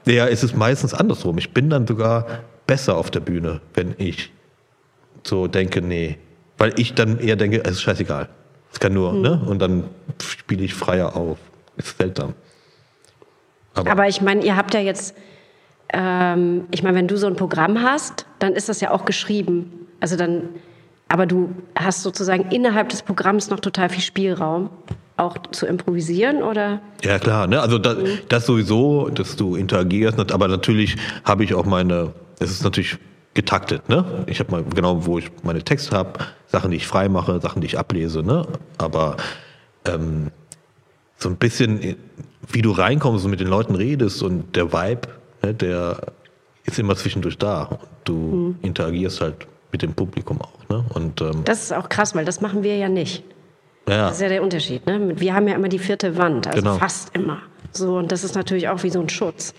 ja, 0.05 0.25
ist 0.25 0.43
es 0.43 0.55
meistens 0.55 0.93
andersrum. 0.93 1.39
Ich 1.39 1.51
bin 1.51 1.71
dann 1.71 1.87
sogar 1.87 2.27
besser 2.67 2.97
auf 2.97 3.09
der 3.09 3.21
Bühne, 3.21 3.61
wenn 3.73 3.95
ich 3.97 4.31
so 5.23 5.47
denke, 5.47 5.81
nee. 5.81 6.17
Weil 6.59 6.73
ich 6.79 6.93
dann 6.93 7.19
eher 7.19 7.35
denke, 7.37 7.63
es 7.63 7.71
ist 7.71 7.81
scheißegal. 7.81 8.29
Es 8.71 8.79
kann 8.79 8.93
nur, 8.93 9.13
ne? 9.13 9.41
Und 9.47 9.59
dann 9.59 9.85
spiele 10.21 10.63
ich 10.63 10.75
freier 10.75 11.15
auf. 11.15 11.39
Ist 11.77 11.97
seltsam. 11.97 12.33
Aber, 13.79 13.91
Aber 13.91 14.07
ich 14.07 14.21
meine, 14.21 14.43
ihr 14.43 14.55
habt 14.55 14.73
ja 14.73 14.79
jetzt, 14.79 15.15
ähm, 15.93 16.65
ich 16.71 16.83
meine, 16.83 16.97
wenn 16.97 17.07
du 17.07 17.17
so 17.17 17.27
ein 17.27 17.35
Programm 17.35 17.81
hast, 17.81 18.25
dann 18.39 18.53
ist 18.53 18.69
das 18.69 18.81
ja 18.81 18.91
auch 18.91 19.05
geschrieben. 19.05 19.87
Also 19.99 20.15
dann, 20.15 20.49
aber 21.07 21.25
du 21.25 21.49
hast 21.77 22.03
sozusagen 22.03 22.51
innerhalb 22.51 22.89
des 22.89 23.01
Programms 23.01 23.49
noch 23.49 23.59
total 23.59 23.89
viel 23.89 24.01
Spielraum, 24.01 24.69
auch 25.17 25.37
zu 25.51 25.65
improvisieren, 25.65 26.41
oder? 26.43 26.81
Ja, 27.03 27.19
klar, 27.19 27.47
ne? 27.47 27.61
Also 27.61 27.77
das, 27.77 27.97
das 28.29 28.45
sowieso, 28.45 29.09
dass 29.09 29.35
du 29.35 29.55
interagierst, 29.55 30.31
aber 30.31 30.47
natürlich 30.47 30.95
habe 31.25 31.43
ich 31.43 31.53
auch 31.53 31.65
meine, 31.65 32.13
es 32.39 32.51
ist 32.51 32.63
natürlich 32.63 32.97
getaktet, 33.33 33.89
ne? 33.89 34.05
Ich 34.27 34.39
habe 34.39 34.51
mal 34.51 34.63
genau, 34.63 35.05
wo 35.05 35.17
ich 35.17 35.29
meine 35.43 35.61
Texte 35.63 35.95
habe, 35.95 36.19
Sachen, 36.47 36.71
die 36.71 36.77
ich 36.77 36.87
frei 36.87 37.09
mache, 37.09 37.39
Sachen, 37.41 37.61
die 37.61 37.67
ich 37.67 37.77
ablese, 37.77 38.23
ne? 38.23 38.45
Aber 38.77 39.17
ähm, 39.85 40.31
so 41.19 41.29
ein 41.29 41.35
bisschen, 41.35 41.95
wie 42.51 42.61
du 42.61 42.71
reinkommst 42.71 43.25
und 43.25 43.31
mit 43.31 43.39
den 43.39 43.47
Leuten 43.49 43.75
redest 43.75 44.23
und 44.23 44.55
der 44.55 44.71
Vibe, 44.73 45.01
ne, 45.43 45.53
der 45.53 45.99
ist 46.65 46.79
immer 46.79 46.95
zwischendurch 46.95 47.37
da. 47.37 47.63
Und 47.63 47.79
du 48.05 48.55
interagierst 48.61 49.21
halt 49.21 49.35
mit 49.71 49.81
dem 49.83 49.93
Publikum 49.93 50.41
auch, 50.41 50.67
ne? 50.69 50.83
Und 50.95 51.21
ähm, 51.21 51.43
Das 51.45 51.61
ist 51.63 51.73
auch 51.73 51.89
krass, 51.89 52.15
weil 52.15 52.25
das 52.25 52.41
machen 52.41 52.63
wir 52.63 52.75
ja 52.77 52.89
nicht. 52.89 53.23
ja, 53.87 54.07
Das 54.07 54.13
ist 54.15 54.21
ja 54.21 54.29
der 54.29 54.41
Unterschied. 54.41 54.85
Ne? 54.87 55.19
Wir 55.19 55.35
haben 55.35 55.47
ja 55.47 55.55
immer 55.55 55.69
die 55.69 55.77
vierte 55.79 56.17
Wand, 56.17 56.47
also 56.47 56.61
Genau. 56.61 56.77
fast 56.77 57.15
immer. 57.15 57.39
So, 57.71 57.97
und 57.97 58.11
das 58.11 58.23
ist 58.23 58.33
natürlich 58.35 58.67
auch 58.69 58.81
wie 58.81 58.89
so 58.89 58.99
ein 58.99 59.09
Schutz. 59.09 59.53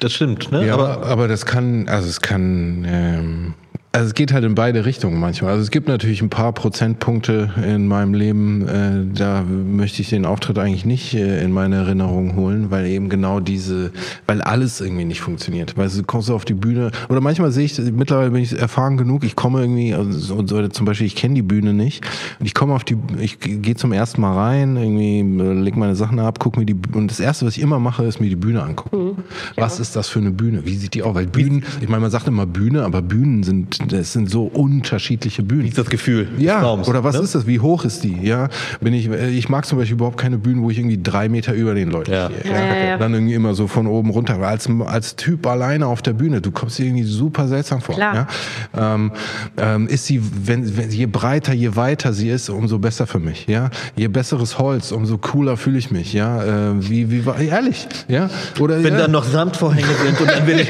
das 0.00 0.12
stimmt, 0.14 0.50
ne? 0.50 0.66
Ja, 0.66 0.74
aber 0.74 0.88
aber, 0.94 1.06
aber 1.06 1.28
das 1.28 1.46
kann, 1.46 1.88
also 1.88 2.08
es 2.08 2.20
kann, 2.20 2.84
ähm, 2.88 3.54
also 3.92 4.06
es 4.06 4.14
geht 4.14 4.32
halt 4.32 4.44
in 4.44 4.54
beide 4.54 4.86
Richtungen 4.86 5.20
manchmal. 5.20 5.52
Also 5.52 5.62
es 5.62 5.70
gibt 5.70 5.86
natürlich 5.86 6.22
ein 6.22 6.30
paar 6.30 6.52
Prozentpunkte 6.52 7.50
in 7.62 7.86
meinem 7.86 8.14
Leben, 8.14 8.66
äh, 8.66 9.04
da 9.14 9.42
möchte 9.42 10.00
ich 10.00 10.08
den 10.08 10.24
Auftritt 10.24 10.58
eigentlich 10.58 10.86
nicht 10.86 11.12
äh, 11.12 11.44
in 11.44 11.52
meine 11.52 11.76
Erinnerung 11.76 12.34
holen, 12.34 12.70
weil 12.70 12.86
eben 12.86 13.10
genau 13.10 13.38
diese, 13.40 13.92
weil 14.26 14.40
alles 14.40 14.80
irgendwie 14.80 15.04
nicht 15.04 15.20
funktioniert. 15.20 15.76
Weil 15.76 15.90
du 15.90 16.02
kommst 16.04 16.30
auf 16.30 16.46
die 16.46 16.54
Bühne 16.54 16.90
oder 17.10 17.20
manchmal 17.20 17.52
sehe 17.52 17.66
ich, 17.66 17.78
mittlerweile 17.78 18.30
bin 18.30 18.42
ich 18.42 18.58
erfahren 18.58 18.96
genug, 18.96 19.24
ich 19.24 19.36
komme 19.36 19.60
irgendwie, 19.60 19.92
also 19.92 20.10
so, 20.18 20.46
so, 20.46 20.66
zum 20.68 20.86
Beispiel, 20.86 21.06
ich 21.06 21.16
kenne 21.16 21.34
die 21.34 21.42
Bühne 21.42 21.74
nicht 21.74 22.02
und 22.40 22.46
ich 22.46 22.54
komme 22.54 22.72
auf 22.72 22.84
die, 22.84 22.96
ich 23.20 23.40
gehe 23.40 23.76
zum 23.76 23.92
ersten 23.92 24.22
Mal 24.22 24.34
rein, 24.34 24.76
irgendwie 24.76 25.20
äh, 25.20 25.52
leg 25.52 25.76
meine 25.76 25.96
Sachen 25.96 26.18
ab, 26.18 26.38
guck 26.38 26.56
mir 26.56 26.64
die 26.64 26.76
und 26.94 27.10
das 27.10 27.20
erste, 27.20 27.44
was 27.44 27.58
ich 27.58 27.62
immer 27.62 27.78
mache, 27.78 28.04
ist 28.04 28.20
mir 28.20 28.30
die 28.30 28.36
Bühne 28.36 28.62
angucken. 28.62 29.22
Was 29.56 29.80
ist 29.80 29.96
das 29.96 30.08
für 30.08 30.20
eine 30.20 30.30
Bühne? 30.30 30.64
Wie 30.64 30.76
sieht 30.76 30.94
die 30.94 31.02
aus? 31.02 31.14
Weil 31.14 31.26
Bühnen, 31.26 31.64
ich 31.82 31.88
meine, 31.88 32.00
man 32.00 32.10
sagt 32.10 32.26
immer 32.26 32.46
Bühne, 32.46 32.84
aber 32.84 33.02
Bühnen 33.02 33.42
sind, 33.42 33.81
das 33.88 34.12
sind 34.12 34.30
so 34.30 34.44
unterschiedliche 34.44 35.42
Bühnen. 35.42 35.64
Wie 35.64 35.68
ist 35.68 35.78
das 35.78 35.88
Gefühl 35.88 36.28
Ja, 36.38 36.60
Raums, 36.60 36.88
oder 36.88 37.04
was 37.04 37.16
ne? 37.16 37.22
ist 37.22 37.34
das? 37.34 37.46
Wie 37.46 37.60
hoch 37.60 37.84
ist 37.84 38.04
die? 38.04 38.16
Ja, 38.22 38.48
bin 38.80 38.94
ich, 38.94 39.08
äh, 39.10 39.30
ich 39.30 39.48
mag 39.48 39.66
zum 39.66 39.78
Beispiel 39.78 39.94
überhaupt 39.94 40.18
keine 40.18 40.38
Bühnen, 40.38 40.62
wo 40.62 40.70
ich 40.70 40.78
irgendwie 40.78 41.00
drei 41.02 41.28
Meter 41.28 41.52
über 41.54 41.74
den 41.74 41.90
Leuten 41.90 42.12
Ja. 42.12 42.30
stehe. 42.30 42.52
Ja, 42.52 42.64
ja, 42.64 42.84
ja. 42.84 42.98
Dann 42.98 43.14
irgendwie 43.14 43.34
immer 43.34 43.54
so 43.54 43.66
von 43.66 43.86
oben 43.86 44.10
runter. 44.10 44.40
Weil 44.40 44.48
Als, 44.48 44.68
als 44.86 45.16
Typ 45.16 45.46
alleine 45.46 45.86
auf 45.86 46.02
der 46.02 46.12
Bühne, 46.12 46.40
du 46.40 46.50
kommst 46.50 46.78
dir 46.78 46.86
irgendwie 46.86 47.04
super 47.04 47.48
seltsam 47.48 47.80
vor. 47.80 47.94
Klar. 47.94 48.28
Ja? 48.74 48.94
Ähm, 48.94 49.12
ähm, 49.56 49.86
ist 49.88 50.06
sie, 50.06 50.22
wenn, 50.44 50.76
wenn, 50.76 50.90
je 50.90 51.06
breiter, 51.06 51.52
je 51.52 51.74
weiter 51.76 52.12
sie 52.12 52.28
ist, 52.28 52.48
umso 52.48 52.78
besser 52.78 53.06
für 53.06 53.18
mich. 53.18 53.46
Ja, 53.46 53.70
je 53.96 54.08
besseres 54.08 54.58
Holz, 54.58 54.92
umso 54.92 55.18
cooler 55.18 55.56
fühle 55.56 55.78
ich 55.78 55.90
mich. 55.90 56.12
Ja, 56.12 56.42
äh, 56.70 56.88
wie, 56.90 57.10
wie, 57.10 57.46
ehrlich. 57.46 57.86
Ja, 58.08 58.30
oder 58.60 58.82
Wenn 58.82 58.94
ja. 58.94 59.00
dann 59.00 59.10
noch 59.10 59.24
Samtvorhänge 59.24 59.86
sind 60.04 60.20
und 60.20 60.30
dann 60.30 60.44
bin 60.46 60.58
ich, 60.58 60.68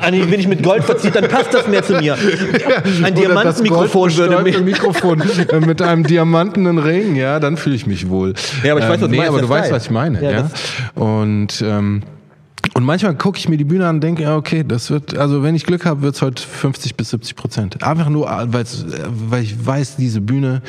ah, 0.00 0.10
nee, 0.10 0.22
bin 0.24 0.40
ich 0.40 0.48
mit 0.48 0.62
Gold 0.62 0.84
verziert, 0.84 1.16
dann 1.16 1.28
passt 1.28 1.52
das 1.52 1.66
mehr 1.68 1.82
zu 1.82 1.94
mir. 1.94 2.16
Ein 3.02 3.14
Diamantenmikrofon 3.14 4.16
würde 4.16 4.42
mir. 4.42 4.60
Mikrofon 4.60 5.20
äh, 5.20 5.60
mit 5.60 5.82
einem 5.82 6.04
diamantenen 6.04 6.78
Ring, 6.78 7.16
ja, 7.16 7.40
dann 7.40 7.56
fühle 7.56 7.76
ich 7.76 7.86
mich 7.86 8.08
wohl. 8.08 8.34
Ja, 8.62 8.72
aber 8.72 8.80
ich 8.80 8.88
weiß, 8.88 9.00
was 9.00 9.00
du 9.00 9.08
nee, 9.08 9.16
meinst, 9.18 9.30
aber 9.30 9.42
du 9.42 9.48
weißt, 9.48 9.72
was 9.72 9.84
ich 9.84 9.90
meine, 9.90 10.22
Ja, 10.22 10.30
ja. 10.30 10.50
Und 10.94 11.62
ähm, 11.62 12.02
und 12.74 12.84
manchmal 12.84 13.14
gucke 13.14 13.38
ich 13.38 13.48
mir 13.48 13.56
die 13.56 13.64
Bühne 13.64 13.86
an 13.86 13.96
und 13.96 14.00
denke, 14.02 14.22
ja, 14.22 14.36
okay, 14.36 14.64
das 14.66 14.90
wird, 14.90 15.16
also 15.16 15.42
wenn 15.42 15.54
ich 15.54 15.64
Glück 15.64 15.84
habe, 15.84 16.02
wird 16.02 16.14
es 16.14 16.22
heute 16.22 16.42
50 16.42 16.96
bis 16.96 17.10
70 17.10 17.36
Prozent. 17.36 17.82
Einfach 17.82 18.08
nur, 18.08 18.30
äh, 18.30 18.44
äh, 18.44 18.64
weil 19.08 19.42
ich 19.42 19.66
weiß, 19.66 19.96
diese 19.96 20.20
Bühne 20.20 20.62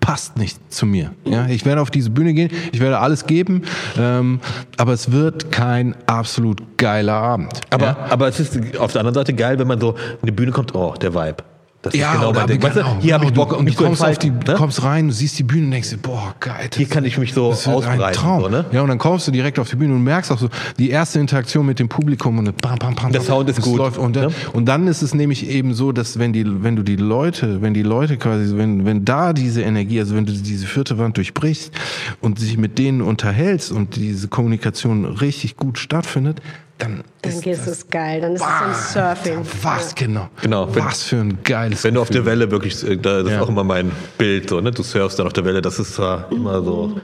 passt 0.00 0.36
nicht 0.36 0.72
zu 0.72 0.86
mir. 0.86 1.12
Ja, 1.24 1.46
ich 1.46 1.64
werde 1.64 1.80
auf 1.80 1.90
diese 1.90 2.10
Bühne 2.10 2.34
gehen, 2.34 2.50
ich 2.72 2.80
werde 2.80 2.98
alles 2.98 3.26
geben, 3.26 3.62
ähm, 3.98 4.40
aber 4.76 4.92
es 4.92 5.12
wird 5.12 5.52
kein 5.52 5.94
absolut 6.06 6.78
geiler 6.78 7.14
Abend. 7.14 7.60
Aber, 7.70 7.86
ja? 7.86 7.96
aber 8.10 8.28
es 8.28 8.40
ist 8.40 8.78
auf 8.78 8.92
der 8.92 9.00
anderen 9.00 9.14
Seite 9.14 9.34
geil, 9.34 9.58
wenn 9.58 9.68
man 9.68 9.80
so 9.80 9.94
in 10.22 10.26
die 10.26 10.32
Bühne 10.32 10.52
kommt, 10.52 10.74
oh, 10.74 10.94
der 10.94 11.14
Vibe. 11.14 11.44
Das 11.82 11.94
Ja, 11.94 12.14
genau 12.14 12.30
oder 12.30 12.44
Ding. 12.46 12.60
Weißt 12.60 12.74
du, 12.74 12.80
genau, 12.80 12.96
hier 13.00 13.14
habe 13.14 13.24
ich 13.26 13.30
genau. 13.32 13.44
Bock, 13.44 13.56
und 13.56 13.68
du 13.68 13.72
kommst 13.72 14.04
auf 14.04 14.18
die, 14.18 14.30
ne? 14.30 14.54
kommst 14.56 14.82
rein, 14.82 15.06
du 15.06 15.14
siehst 15.14 15.38
die 15.38 15.44
Bühne 15.44 15.66
und 15.66 15.70
denkst 15.70 15.90
dir, 15.90 15.98
boah, 15.98 16.34
geil. 16.40 16.68
Hier 16.74 16.88
kann 16.88 17.04
ich 17.04 17.18
mich 17.18 17.32
so 17.32 17.50
das 17.50 17.66
wird 17.68 17.84
ein 17.84 17.92
ausbreiten. 17.92 18.20
Traum. 18.20 18.42
So, 18.42 18.48
ne? 18.48 18.64
Ja, 18.72 18.82
und 18.82 18.88
dann 18.88 18.98
kommst 18.98 19.28
du 19.28 19.30
direkt 19.30 19.60
auf 19.60 19.70
die 19.70 19.76
Bühne 19.76 19.94
und 19.94 20.02
merkst 20.02 20.32
auch 20.32 20.38
so 20.38 20.48
die 20.76 20.90
erste 20.90 21.20
Interaktion 21.20 21.64
mit 21.64 21.78
dem 21.78 21.88
Publikum 21.88 22.38
und 22.38 22.60
bam, 22.60 22.78
bam, 22.78 22.96
bam, 22.96 23.12
Der 23.12 23.20
Sound 23.20 23.48
ist 23.48 23.60
gut, 23.62 23.78
Läuft 23.78 23.96
und, 23.96 24.16
ne? 24.16 24.28
und 24.52 24.66
dann 24.66 24.88
ist 24.88 25.02
es 25.02 25.14
nämlich 25.14 25.48
eben 25.48 25.72
so, 25.72 25.92
dass 25.92 26.18
wenn 26.18 26.32
die, 26.32 26.44
wenn 26.64 26.74
du 26.74 26.82
die 26.82 26.96
Leute, 26.96 27.62
wenn 27.62 27.74
die 27.74 27.84
Leute 27.84 28.16
quasi, 28.16 28.56
wenn, 28.56 28.84
wenn 28.84 29.04
da 29.04 29.32
diese 29.32 29.62
Energie, 29.62 30.00
also 30.00 30.16
wenn 30.16 30.26
du 30.26 30.32
diese 30.32 30.66
vierte 30.66 30.98
Wand 30.98 31.16
durchbrichst 31.16 31.72
und 32.20 32.40
sich 32.40 32.58
mit 32.58 32.78
denen 32.78 33.02
unterhältst 33.02 33.70
und 33.70 33.94
diese 33.94 34.26
Kommunikation 34.26 35.04
richtig 35.04 35.56
gut 35.56 35.78
stattfindet, 35.78 36.42
dann, 36.78 37.02
Dann 37.22 37.32
ist 37.32 37.66
es 37.66 37.88
geil. 37.90 38.20
Dann 38.20 38.34
ist 38.34 38.42
es 38.42 38.92
so 38.92 39.00
ein 39.00 39.14
Surfing. 39.16 39.46
was 39.62 39.94
genau. 39.94 40.28
Genau. 40.42 40.72
Wenn- 40.74 40.84
Was 40.84 41.02
für 41.04 41.16
ein 41.16 41.38
geiles 41.42 41.82
Wenn 41.84 41.94
du 41.94 42.00
auf 42.00 42.10
der. 42.10 42.24
Welle 42.24 42.50
wirklich, 42.50 42.82
äh, 42.88 42.96
da- 42.96 43.22
das 43.22 43.30
Ja. 43.32 43.38
ist 43.38 43.44
auch 43.44 43.48
immer 43.48 43.64
mein 43.64 43.90
Bild, 44.16 44.48
so, 44.48 44.60
ne? 44.60 44.70
du 44.70 44.82
surfst 44.82 45.18
dann 45.18 45.26
auf 45.26 45.32
der 45.32 45.44
Welle, 45.44 45.60
das 45.60 45.78
ist 45.78 45.94
zwar 45.94 46.30
immer 46.32 46.62
so, 46.62 46.98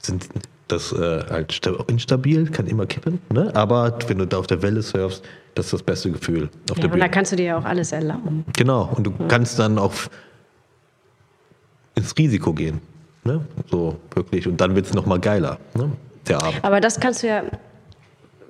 sind 0.00 0.26
das 0.68 0.92
äh, 0.92 1.22
halt 1.28 1.52
sta- 1.52 1.84
instabil, 1.88 2.48
kann 2.50 2.66
immer 2.66 2.86
kippen, 2.86 3.20
ne? 3.30 3.50
aber 3.54 3.98
wenn 4.06 4.18
du 4.18 4.26
da 4.26 4.38
auf 4.38 4.46
der 4.46 4.62
Welle 4.62 4.80
surfst, 4.82 5.22
das 5.54 5.66
ist 5.66 5.72
das 5.74 5.82
beste 5.82 6.10
Gefühl 6.10 6.44
auf 6.70 6.76
Ja, 6.78 6.82
der 6.82 6.84
und 6.84 6.90
da 6.92 6.96
Bühne. 6.96 7.10
kannst 7.10 7.32
du 7.32 7.36
dir 7.36 7.44
ja 7.46 7.58
auch 7.58 7.64
alles 7.64 7.92
erlauben. 7.92 8.44
Genau, 8.56 8.90
und 8.96 9.04
du 9.06 9.12
kannst 9.28 9.58
dann 9.58 9.78
auch 9.78 9.92
ins 11.94 12.16
Risiko 12.16 12.52
gehen, 12.52 12.80
ne? 13.24 13.40
so 13.70 13.98
wirklich, 14.14 14.46
und 14.48 14.60
dann 14.60 14.74
wird 14.74 14.86
es 14.86 14.94
nochmal 14.94 15.20
geiler, 15.20 15.58
ne? 15.74 15.92
der 16.26 16.42
Abend. 16.42 16.64
Aber 16.64 16.80
das 16.80 16.98
kannst 16.98 17.22
du 17.22 17.28
ja, 17.28 17.42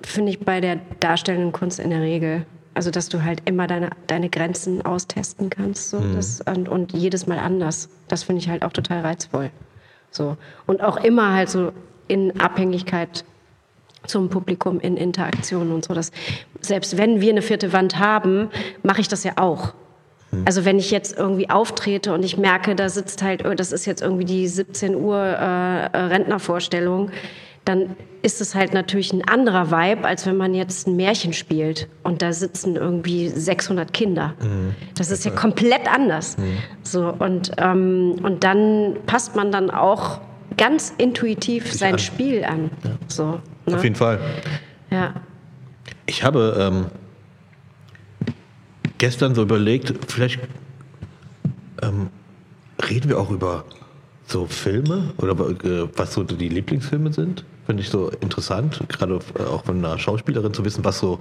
finde 0.05 0.31
ich, 0.31 0.39
bei 0.39 0.61
der 0.61 0.79
darstellenden 0.99 1.51
Kunst 1.51 1.79
in 1.79 1.89
der 1.89 2.01
Regel. 2.01 2.45
Also, 2.73 2.91
dass 2.91 3.07
du 3.07 3.23
halt 3.23 3.41
immer 3.45 3.67
deine, 3.67 3.91
deine 4.07 4.29
Grenzen 4.29 4.85
austesten 4.85 5.49
kannst. 5.49 5.89
So, 5.89 6.01
das, 6.13 6.41
und, 6.41 6.67
und 6.67 6.93
jedes 6.93 7.25
Mal 7.25 7.39
anders. 7.39 7.89
Das 8.07 8.23
finde 8.23 8.41
ich 8.41 8.49
halt 8.49 8.63
auch 8.63 8.73
total 8.73 9.01
reizvoll. 9.01 9.51
So. 10.11 10.37
Und 10.65 10.81
auch 10.81 10.97
immer 10.97 11.33
halt 11.33 11.49
so 11.49 11.71
in 12.07 12.39
Abhängigkeit 12.39 13.23
zum 14.07 14.29
Publikum, 14.29 14.79
in 14.79 14.97
Interaktion 14.97 15.71
und 15.71 15.85
so. 15.85 15.93
Dass, 15.93 16.11
selbst 16.59 16.97
wenn 16.97 17.21
wir 17.21 17.31
eine 17.31 17.41
vierte 17.41 17.73
Wand 17.73 17.97
haben, 17.97 18.49
mache 18.83 19.01
ich 19.01 19.07
das 19.07 19.23
ja 19.23 19.33
auch. 19.37 19.73
Also 20.43 20.65
wenn 20.65 20.77
ich 20.77 20.91
jetzt 20.91 21.17
irgendwie 21.17 21.49
auftrete 21.49 22.13
und 22.13 22.23
ich 22.23 22.37
merke, 22.37 22.75
da 22.75 22.89
sitzt 22.89 23.21
halt, 23.21 23.45
das 23.57 23.71
ist 23.71 23.85
jetzt 23.85 24.01
irgendwie 24.01 24.25
die 24.25 24.47
17 24.47 24.95
Uhr 24.95 25.17
äh, 25.17 25.85
äh, 25.85 25.97
Rentnervorstellung, 25.97 27.11
dann 27.65 27.95
ist 28.21 28.41
es 28.41 28.55
halt 28.55 28.73
natürlich 28.73 29.11
ein 29.13 29.27
anderer 29.27 29.69
Vibe, 29.71 30.05
als 30.07 30.25
wenn 30.25 30.37
man 30.37 30.53
jetzt 30.53 30.87
ein 30.87 30.95
Märchen 30.95 31.33
spielt 31.33 31.87
und 32.03 32.21
da 32.21 32.31
sitzen 32.33 32.75
irgendwie 32.75 33.27
600 33.29 33.93
Kinder. 33.93 34.33
Das 34.97 35.11
ist 35.11 35.25
ja 35.25 35.31
komplett 35.31 35.91
anders. 35.93 36.37
So 36.83 37.07
und 37.09 37.51
ähm, 37.57 38.15
und 38.23 38.43
dann 38.43 38.95
passt 39.05 39.35
man 39.35 39.51
dann 39.51 39.69
auch 39.69 40.21
ganz 40.57 40.93
intuitiv 40.97 41.71
sein 41.73 41.93
an. 41.93 41.99
Spiel 41.99 42.43
an. 42.45 42.69
So. 43.07 43.39
Auf 43.67 43.73
Ne? 43.75 43.81
jeden 43.83 43.95
Fall. 43.95 44.19
Ja. 44.91 45.13
Ich 46.05 46.23
habe 46.23 46.55
ähm, 46.59 46.85
gestern 48.97 49.35
so 49.35 49.41
überlegt, 49.41 49.93
vielleicht 50.11 50.39
ähm, 51.81 52.09
reden 52.89 53.09
wir 53.09 53.19
auch 53.19 53.31
über 53.31 53.65
so 54.27 54.45
Filme 54.47 55.13
oder 55.17 55.33
äh, 55.33 55.87
was 55.95 56.13
so 56.13 56.23
die 56.23 56.49
Lieblingsfilme 56.49 57.13
sind. 57.13 57.43
Finde 57.65 57.81
ich 57.81 57.89
so 57.89 58.09
interessant, 58.21 58.81
gerade 58.89 59.19
äh, 59.37 59.43
auch 59.43 59.65
von 59.65 59.77
einer 59.77 59.97
Schauspielerin 59.97 60.53
zu 60.53 60.65
wissen, 60.65 60.83
was 60.83 60.99
so 60.99 61.19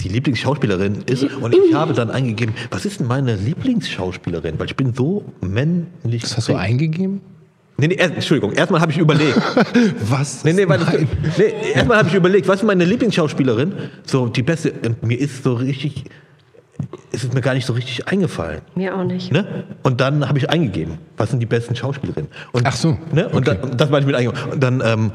die 0.00 0.08
Lieblingsschauspielerin 0.08 1.04
ist. 1.06 1.24
Und 1.24 1.54
ich 1.54 1.74
habe 1.74 1.94
dann 1.94 2.10
eingegeben, 2.10 2.54
was 2.70 2.84
ist 2.84 3.00
denn 3.00 3.06
meine 3.06 3.34
Lieblingsschauspielerin? 3.34 4.58
Weil 4.58 4.66
ich 4.66 4.76
bin 4.76 4.94
so 4.94 5.24
männlich. 5.40 6.22
Das 6.22 6.36
hast 6.36 6.48
du 6.48 6.54
eingegeben? 6.54 7.20
Nee, 7.78 7.88
nee, 7.88 7.94
erst, 7.94 8.14
Entschuldigung, 8.14 8.52
erstmal 8.52 8.80
habe 8.80 8.92
ich 8.92 8.98
überlegt. 8.98 9.36
Was? 10.08 10.44
Nee, 10.44 10.54
nee, 10.54 10.66
weil 10.66 10.80
nee, 11.36 11.72
erstmal 11.74 11.98
habe 11.98 12.08
ich 12.08 12.14
überlegt, 12.14 12.48
was 12.48 12.60
ist 12.60 12.66
meine 12.66 12.86
Lieblingsschauspielerin? 12.86 13.72
So 14.06 14.28
die 14.28 14.42
beste. 14.42 14.72
Mir 15.02 15.20
ist 15.20 15.44
so 15.44 15.54
richtig, 15.54 16.04
ist 17.12 17.24
es 17.24 17.32
mir 17.32 17.40
gar 17.40 17.54
nicht 17.54 17.66
so 17.66 17.72
richtig 17.72 18.08
eingefallen. 18.08 18.60
Mir 18.74 18.96
auch 18.96 19.04
nicht. 19.04 19.32
Ne? 19.32 19.64
Und 19.82 20.00
dann 20.00 20.28
habe 20.28 20.38
ich 20.38 20.50
eingegeben, 20.50 20.98
was 21.16 21.30
sind 21.30 21.40
die 21.40 21.46
besten 21.46 21.74
Schauspielerinnen? 21.74 22.30
Und, 22.52 22.66
Ach 22.66 22.76
so, 22.76 22.98
Ne? 23.12 23.28
Und 23.28 23.48
okay. 23.48 23.58
dann, 23.60 23.76
das 23.76 23.90
meine 23.90 24.00
ich 24.00 24.06
mit 24.06 24.14
eingegeben. 24.16 24.52
Und 24.52 24.62
dann, 24.62 24.82
ähm, 24.84 25.12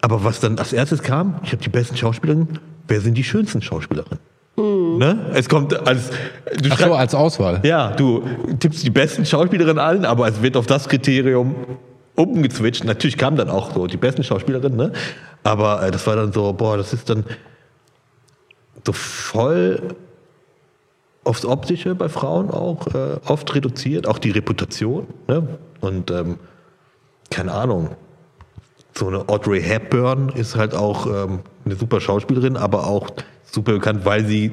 aber 0.00 0.24
was 0.24 0.40
dann 0.40 0.58
als 0.58 0.72
erstes 0.72 1.02
kam, 1.02 1.40
ich 1.42 1.52
habe 1.52 1.62
die 1.62 1.68
besten 1.68 1.96
Schauspielerinnen. 1.96 2.58
Wer 2.88 3.00
sind 3.00 3.14
die 3.14 3.24
schönsten 3.24 3.62
Schauspielerinnen? 3.62 4.18
Ne? 4.56 5.30
Es 5.32 5.48
kommt 5.48 5.74
als 5.86 6.10
du 6.60 6.68
Ach 6.70 6.78
so, 6.78 6.94
als 6.94 7.14
Auswahl. 7.14 7.60
ja, 7.62 7.92
du 7.92 8.22
tippst 8.58 8.84
die 8.84 8.90
besten 8.90 9.24
Schauspielerinnen 9.24 9.78
an, 9.78 10.04
aber 10.04 10.28
es 10.28 10.42
wird 10.42 10.56
auf 10.56 10.66
das 10.66 10.88
Kriterium 10.88 11.54
umgezwitscht. 12.14 12.84
Natürlich 12.84 13.16
kamen 13.16 13.38
dann 13.38 13.48
auch 13.48 13.72
so 13.72 13.86
die 13.86 13.96
besten 13.96 14.22
Schauspielerinnen, 14.22 14.76
ne? 14.76 14.92
Aber 15.44 15.82
äh, 15.82 15.90
das 15.90 16.06
war 16.06 16.16
dann 16.16 16.32
so, 16.32 16.52
boah, 16.52 16.76
das 16.76 16.92
ist 16.92 17.08
dann 17.08 17.24
so 18.84 18.92
voll 18.92 19.80
aufs 21.30 21.44
Optische 21.44 21.94
bei 21.94 22.08
Frauen 22.08 22.50
auch 22.50 22.88
äh, 22.88 23.20
oft 23.24 23.54
reduziert, 23.54 24.08
auch 24.08 24.18
die 24.18 24.30
Reputation, 24.30 25.06
ne? 25.28 25.46
Und 25.80 26.10
ähm, 26.10 26.38
keine 27.30 27.52
Ahnung. 27.52 27.90
So 28.94 29.06
eine 29.06 29.28
Audrey 29.28 29.62
Hepburn 29.62 30.30
ist 30.30 30.56
halt 30.56 30.74
auch 30.74 31.06
ähm, 31.06 31.38
eine 31.64 31.76
super 31.76 32.00
Schauspielerin, 32.00 32.56
aber 32.56 32.88
auch 32.88 33.10
super 33.44 33.74
bekannt, 33.74 34.04
weil 34.04 34.24
sie 34.24 34.50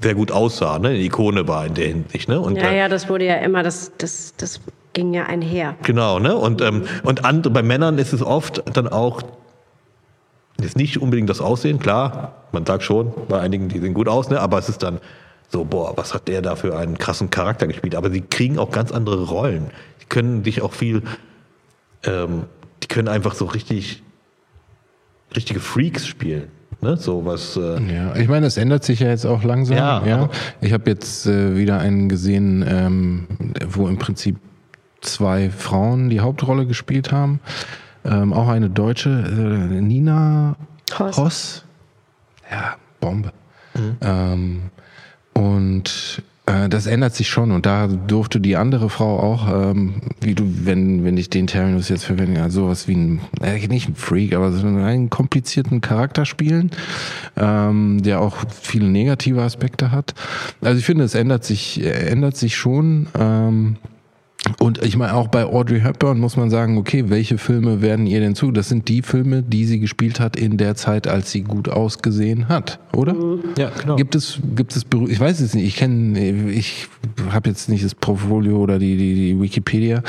sehr 0.00 0.14
gut 0.14 0.30
aussah, 0.30 0.78
ne? 0.78 0.88
Eine 0.88 0.98
Ikone 0.98 1.48
war 1.48 1.64
in 1.64 1.72
der 1.72 1.86
Hinsicht, 1.86 2.28
ne? 2.28 2.38
Und, 2.38 2.56
Ja, 2.56 2.68
äh, 2.68 2.78
ja, 2.78 2.88
das 2.88 3.08
wurde 3.08 3.24
ja 3.24 3.36
immer, 3.36 3.62
das, 3.62 3.92
das, 3.96 4.34
das 4.36 4.60
ging 4.92 5.14
ja 5.14 5.24
einher. 5.24 5.76
Genau, 5.84 6.18
ne? 6.18 6.36
Und, 6.36 6.60
ähm, 6.60 6.84
und 7.02 7.24
andere, 7.24 7.50
bei 7.50 7.62
Männern 7.62 7.96
ist 7.96 8.12
es 8.12 8.22
oft 8.22 8.62
dann 8.76 8.88
auch, 8.88 9.22
ist 10.60 10.76
nicht 10.76 11.00
unbedingt 11.00 11.30
das 11.30 11.40
Aussehen, 11.40 11.78
klar, 11.78 12.34
man 12.52 12.66
sagt 12.66 12.82
schon, 12.82 13.14
bei 13.26 13.40
einigen, 13.40 13.68
die 13.70 13.78
sehen 13.78 13.94
gut 13.94 14.08
aus, 14.08 14.28
ne? 14.28 14.38
Aber 14.38 14.58
es 14.58 14.68
ist 14.68 14.82
dann 14.82 15.00
so, 15.48 15.64
boah, 15.64 15.96
was 15.96 16.14
hat 16.14 16.28
der 16.28 16.42
da 16.42 16.56
für 16.56 16.76
einen 16.76 16.98
krassen 16.98 17.30
Charakter 17.30 17.66
gespielt? 17.66 17.94
Aber 17.94 18.10
sie 18.10 18.22
kriegen 18.22 18.58
auch 18.58 18.70
ganz 18.70 18.92
andere 18.92 19.24
Rollen. 19.24 19.66
Die 20.00 20.06
können 20.06 20.42
dich 20.42 20.62
auch 20.62 20.72
viel, 20.72 21.02
ähm, 22.04 22.44
die 22.82 22.88
können 22.88 23.08
einfach 23.08 23.34
so 23.34 23.44
richtig, 23.46 24.02
richtige 25.36 25.60
Freaks 25.60 26.06
spielen. 26.06 26.48
Ne? 26.80 26.96
So 26.96 27.24
was, 27.24 27.56
äh, 27.56 27.80
Ja, 27.94 28.16
ich 28.16 28.28
meine, 28.28 28.46
es 28.46 28.56
ändert 28.56 28.82
sich 28.82 29.00
ja 29.00 29.08
jetzt 29.08 29.24
auch 29.24 29.44
langsam. 29.44 29.76
Ja, 29.76 30.04
Ja, 30.04 30.30
Ich 30.60 30.72
habe 30.72 30.90
jetzt 30.90 31.26
äh, 31.26 31.56
wieder 31.56 31.78
einen 31.78 32.08
gesehen, 32.08 32.64
ähm, 32.66 33.26
wo 33.68 33.88
im 33.88 33.98
Prinzip 33.98 34.36
zwei 35.00 35.50
Frauen 35.50 36.08
die 36.10 36.20
Hauptrolle 36.20 36.66
gespielt 36.66 37.12
haben. 37.12 37.40
Ähm, 38.04 38.32
auch 38.32 38.48
eine 38.48 38.68
deutsche, 38.68 39.10
äh, 39.10 39.80
Nina 39.80 40.56
Hoss. 40.98 41.16
Hoss. 41.16 41.64
Ja, 42.50 42.76
Bombe. 43.00 43.32
Ähm, 44.00 44.62
und 45.42 46.22
äh, 46.46 46.68
das 46.68 46.86
ändert 46.86 47.14
sich 47.14 47.28
schon 47.28 47.52
und 47.52 47.66
da 47.66 47.86
durfte 47.86 48.40
die 48.40 48.56
andere 48.56 48.90
Frau 48.90 49.18
auch, 49.20 49.70
ähm, 49.70 49.94
wie 50.20 50.34
du, 50.34 50.44
wenn, 50.64 51.04
wenn 51.04 51.16
ich 51.16 51.30
den 51.30 51.46
Terminus 51.46 51.88
jetzt 51.88 52.04
verwende, 52.04 52.40
ja, 52.40 52.50
sowas 52.50 52.88
wie 52.88 52.96
ein, 52.96 53.20
äh, 53.40 53.66
nicht 53.68 53.88
ein 53.88 53.94
Freak, 53.94 54.34
aber 54.34 54.52
so 54.52 54.66
einen 54.66 55.10
komplizierten 55.10 55.80
Charakter 55.80 56.24
spielen, 56.24 56.70
ähm, 57.36 58.02
der 58.02 58.20
auch 58.20 58.36
viele 58.60 58.86
negative 58.86 59.42
Aspekte 59.42 59.92
hat. 59.92 60.14
Also 60.60 60.78
ich 60.78 60.84
finde, 60.84 61.04
es 61.04 61.14
ändert 61.14 61.44
sich, 61.44 61.84
ändert 61.84 62.36
sich 62.36 62.56
schon. 62.56 63.06
Ähm, 63.18 63.76
und 64.58 64.82
ich 64.82 64.96
meine, 64.96 65.14
auch 65.14 65.28
bei 65.28 65.44
Audrey 65.44 65.80
Hepburn 65.80 66.18
muss 66.18 66.36
man 66.36 66.50
sagen, 66.50 66.76
okay, 66.76 67.04
welche 67.08 67.38
Filme 67.38 67.80
werden 67.80 68.06
ihr 68.06 68.18
denn 68.18 68.34
zu? 68.34 68.50
Das 68.50 68.68
sind 68.68 68.88
die 68.88 69.02
Filme, 69.02 69.42
die 69.42 69.64
sie 69.66 69.78
gespielt 69.78 70.18
hat 70.18 70.36
in 70.36 70.56
der 70.56 70.74
Zeit, 70.74 71.06
als 71.06 71.30
sie 71.30 71.42
gut 71.42 71.68
ausgesehen 71.68 72.48
hat, 72.48 72.80
oder? 72.92 73.14
Ja, 73.56 73.70
genau. 73.70 73.94
Gibt 73.96 74.16
es, 74.16 74.40
gibt 74.56 74.74
es, 74.74 74.84
ich 75.08 75.20
weiß 75.20 75.40
es 75.40 75.54
nicht, 75.54 75.64
ich 75.64 75.76
kenne, 75.76 76.18
ich 76.50 76.88
habe 77.30 77.50
jetzt 77.50 77.68
nicht 77.68 77.84
das 77.84 77.94
Portfolio 77.94 78.58
oder 78.58 78.80
die, 78.80 78.96
die, 78.96 79.14
die 79.14 79.40
Wikipedia, 79.40 80.02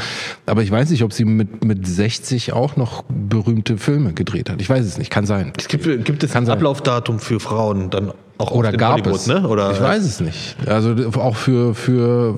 aber 0.48 0.64
ich 0.64 0.72
weiß 0.72 0.90
nicht, 0.90 1.04
ob 1.04 1.14
sie 1.14 1.26
mit, 1.26 1.64
mit 1.64 1.86
60 1.86 2.54
auch 2.54 2.76
noch 2.76 3.04
berühmte 3.08 3.78
Filme 3.78 4.14
gedreht 4.14 4.50
hat. 4.50 4.60
Ich 4.62 4.70
weiß 4.70 4.84
es 4.84 4.98
nicht, 4.98 5.12
kann 5.12 5.28
sein. 5.28 5.54
Es 5.58 5.68
gibt, 5.68 5.84
gibt 6.06 6.24
es 6.24 6.32
Kann 6.32 6.44
ein 6.44 6.46
sein. 6.48 6.58
Ablaufdatum 6.58 7.20
für 7.20 7.40
Frauen 7.40 7.92
dann 7.92 8.12
auch 8.40 8.52
Oder 8.52 8.72
gab 8.72 8.94
Hollywood, 8.94 9.16
es? 9.16 9.28
Ne? 9.28 9.48
Oder, 9.48 9.72
ich 9.72 9.80
weiß 9.82 10.04
es 10.04 10.20
nicht. 10.20 10.56
Also 10.66 10.96
auch 11.20 11.36
für 11.36 11.76
für 11.76 12.36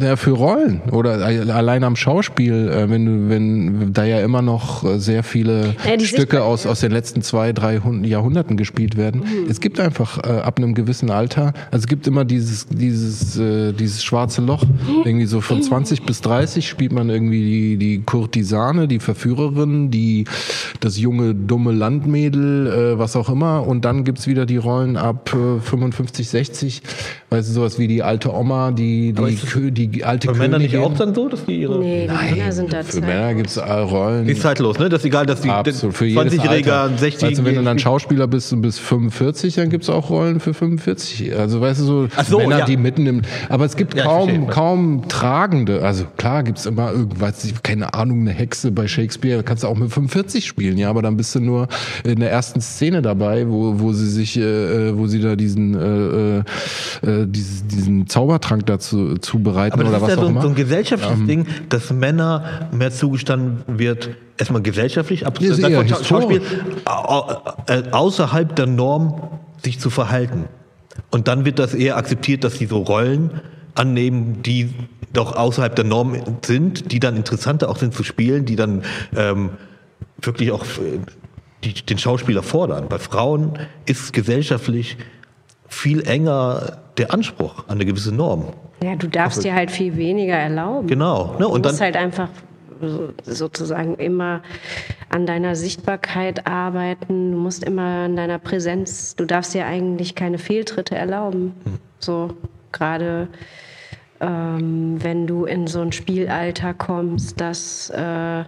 ja, 0.00 0.16
für 0.16 0.32
Rollen 0.32 0.80
oder 0.90 1.24
allein 1.24 1.84
am 1.84 1.94
Schauspiel, 1.94 2.68
äh, 2.68 2.90
wenn 2.90 3.06
du 3.06 3.28
wenn 3.28 3.92
da 3.92 4.04
ja 4.04 4.20
immer 4.20 4.42
noch 4.42 4.82
äh, 4.84 4.98
sehr 4.98 5.22
viele 5.22 5.74
Ja, 5.86 5.98
Stücke 6.00 6.42
aus 6.42 6.66
aus 6.66 6.80
den 6.80 6.90
letzten 6.90 7.22
zwei 7.22 7.52
drei 7.52 7.78
Hund- 7.78 8.04
Jahrhunderten 8.06 8.56
gespielt 8.56 8.96
werden. 8.96 9.20
Mhm. 9.20 9.48
Es 9.50 9.60
gibt 9.60 9.78
einfach 9.78 10.18
äh, 10.24 10.40
ab 10.40 10.58
einem 10.58 10.74
gewissen 10.74 11.10
Alter, 11.10 11.52
also 11.70 11.84
es 11.84 11.86
gibt 11.86 12.06
immer 12.08 12.24
dieses 12.24 12.66
dieses 12.66 13.38
äh, 13.38 13.72
dieses 13.72 14.02
schwarze 14.02 14.42
Loch. 14.42 14.64
Irgendwie 15.04 15.26
so 15.26 15.40
von 15.40 15.62
20 15.62 16.02
bis 16.02 16.20
30 16.22 16.68
spielt 16.68 16.92
man 16.92 17.08
irgendwie 17.08 17.44
die 17.44 17.76
die 17.76 18.02
Kurtisane, 18.02 18.88
die 18.88 18.98
Verführerin, 18.98 19.90
die 19.92 20.24
das 20.80 20.98
junge 20.98 21.34
dumme 21.34 21.70
Landmädel, 21.72 22.66
äh, 22.94 22.98
was 22.98 23.14
auch 23.16 23.28
immer. 23.28 23.66
Und 23.66 23.84
dann 23.84 24.04
gibt's 24.04 24.26
wieder 24.26 24.44
die 24.46 24.56
Rollen 24.56 24.96
ab 24.96 25.35
äh, 25.36 25.60
55, 25.60 26.28
60. 26.28 26.82
Weißt 27.30 27.48
du, 27.48 27.52
sowas 27.52 27.78
wie 27.78 27.88
die 27.88 28.02
alte 28.02 28.32
Oma, 28.32 28.70
die, 28.70 29.12
die, 29.12 29.36
Kö 29.36 29.70
die 29.70 30.04
alte 30.04 30.28
Bei 30.28 30.34
Männern 30.34 30.62
nicht 30.62 30.72
Königin. 30.72 30.92
auch 30.92 30.96
dann 30.98 31.14
so, 31.14 31.28
dass 31.28 31.44
die 31.44 31.60
ihre. 31.60 31.78
Nee, 31.78 32.06
die 32.06 32.12
Nein, 32.14 32.34
Männer 32.36 32.52
sind 32.52 32.72
da 32.72 32.82
für. 32.82 33.00
Männer 33.00 33.34
gibt's 33.34 33.56
äh, 33.56 33.62
Rollen. 33.72 34.24
Die 34.26 34.32
ist 34.32 34.42
zeitlos, 34.42 34.78
ne? 34.78 34.88
Das 34.88 35.00
ist 35.00 35.06
egal, 35.06 35.26
dass 35.26 35.40
die 35.40 35.50
Absolut, 35.50 35.94
für 35.96 36.06
jedes 36.06 36.34
20-Jähriger, 36.34 36.72
Alter. 36.72 36.98
60 36.98 37.28
Weißt 37.28 37.38
du, 37.40 37.44
wenn 37.44 37.54
du 37.56 37.62
dann 37.64 37.78
Schauspieler 37.78 38.26
bist 38.26 38.52
und 38.52 38.62
bis 38.62 38.78
45, 38.78 39.54
dann 39.56 39.70
gibt's 39.70 39.88
auch 39.90 40.08
Rollen 40.10 40.40
für 40.40 40.54
45. 40.54 41.36
Also 41.36 41.60
weißt 41.60 41.80
du, 41.80 41.84
so, 41.84 42.08
Ach 42.16 42.24
so, 42.24 42.38
Männer, 42.38 42.60
ja. 42.60 42.64
die 42.64 42.76
mitten 42.76 43.06
im... 43.06 43.22
Aber 43.48 43.64
es 43.64 43.76
gibt 43.76 43.94
Ja, 43.94 44.04
ich 44.04 44.10
verstehe. 44.10 44.38
kaum, 44.46 44.48
kaum 45.00 45.08
tragende. 45.08 45.82
Also 45.82 46.04
klar 46.16 46.42
gibt's 46.42 46.66
immer 46.66 46.92
irgendwas, 46.92 47.52
keine 47.62 47.92
Ahnung, 47.94 48.20
eine 48.20 48.30
Hexe 48.32 48.70
bei 48.70 48.86
Shakespeare, 48.86 49.42
kannst 49.42 49.64
du 49.64 49.68
auch 49.68 49.76
mit 49.76 49.90
45 49.92 50.46
spielen, 50.46 50.78
ja, 50.78 50.88
aber 50.90 51.02
dann 51.02 51.16
bist 51.16 51.34
du 51.34 51.40
nur 51.40 51.68
in 52.04 52.20
der 52.20 52.30
ersten 52.30 52.60
Szene 52.60 53.02
dabei, 53.02 53.48
wo, 53.48 53.78
wo 53.80 53.92
sie 53.92 54.08
sich, 54.08 54.36
äh, 54.38 54.90
äh, 54.90 54.98
wo 54.98 55.06
sie 55.06 55.20
da 55.26 55.36
diesen, 55.36 55.74
äh, 55.74 56.38
äh, 57.06 57.20
äh, 57.22 57.26
dieses, 57.26 57.66
diesen 57.66 58.06
Zaubertrank 58.06 58.66
dazu 58.66 59.16
zubereiten 59.18 59.74
Aber 59.74 59.84
das 59.84 59.90
oder 59.90 59.96
ist 59.98 60.02
was 60.02 60.10
ja 60.10 60.16
auch 60.16 60.20
so, 60.20 60.26
ein- 60.26 60.32
immer. 60.32 60.42
so 60.42 60.48
ein 60.48 60.54
gesellschaftliches 60.54 61.26
Ding, 61.26 61.46
dass 61.68 61.92
Männer 61.92 62.68
mehr 62.72 62.90
zugestanden 62.90 63.78
wird, 63.78 64.10
erstmal 64.38 64.62
gesellschaftlich, 64.62 65.26
ab 65.26 65.38
Ja, 65.40 65.84
Schau- 65.86 66.02
Schauspiel 66.04 66.42
äh, 67.68 67.82
außerhalb 67.90 68.54
der 68.56 68.66
Norm 68.66 69.22
sich 69.62 69.78
zu 69.80 69.90
verhalten. 69.90 70.44
Und 71.10 71.28
dann 71.28 71.44
wird 71.44 71.58
das 71.58 71.74
eher 71.74 71.96
akzeptiert, 71.96 72.44
dass 72.44 72.54
sie 72.58 72.66
so 72.66 72.78
Rollen 72.78 73.30
annehmen, 73.74 74.42
die 74.42 74.70
doch 75.12 75.36
außerhalb 75.36 75.74
der 75.76 75.84
Norm 75.84 76.16
sind, 76.44 76.92
die 76.92 77.00
dann 77.00 77.16
interessanter 77.16 77.68
auch 77.68 77.76
sind 77.78 77.94
zu 77.94 78.02
spielen, 78.02 78.44
die 78.44 78.56
dann 78.56 78.82
ähm, 79.14 79.50
wirklich 80.20 80.50
auch 80.52 80.62
äh, 80.64 80.98
die, 81.64 81.72
den 81.74 81.98
Schauspieler 81.98 82.42
fordern. 82.42 82.86
Bei 82.88 82.98
Frauen 82.98 83.52
ist 83.86 84.12
gesellschaftlich 84.12 84.96
viel 85.68 86.06
enger 86.08 86.78
der 86.96 87.12
Anspruch 87.12 87.64
an 87.68 87.74
eine 87.76 87.84
gewisse 87.84 88.14
Norm. 88.14 88.46
Ja, 88.82 88.94
du 88.96 89.06
darfst 89.08 89.44
dir 89.44 89.54
halt 89.54 89.70
viel 89.70 89.96
weniger 89.96 90.34
erlauben. 90.34 90.86
Genau. 90.86 91.32
Ne? 91.32 91.38
Du 91.40 91.48
Und 91.48 91.62
musst 91.64 91.74
dann, 91.80 91.84
halt 91.84 91.96
einfach 91.96 92.28
so- 92.80 93.10
sozusagen 93.24 93.94
immer 93.96 94.42
an 95.08 95.26
deiner 95.26 95.54
Sichtbarkeit 95.56 96.46
arbeiten. 96.46 97.32
Du 97.32 97.38
musst 97.38 97.64
immer 97.64 98.04
an 98.04 98.16
deiner 98.16 98.38
Präsenz. 98.38 99.16
Du 99.16 99.24
darfst 99.24 99.54
dir 99.54 99.66
eigentlich 99.66 100.14
keine 100.14 100.38
Fehltritte 100.38 100.94
erlauben. 100.94 101.52
So 101.98 102.30
gerade 102.72 103.28
ähm, 104.20 104.96
wenn 105.02 105.26
du 105.26 105.44
in 105.44 105.66
so 105.66 105.80
ein 105.80 105.92
Spielalter 105.92 106.72
kommst, 106.74 107.40
das 107.40 107.90
äh, 107.90 108.44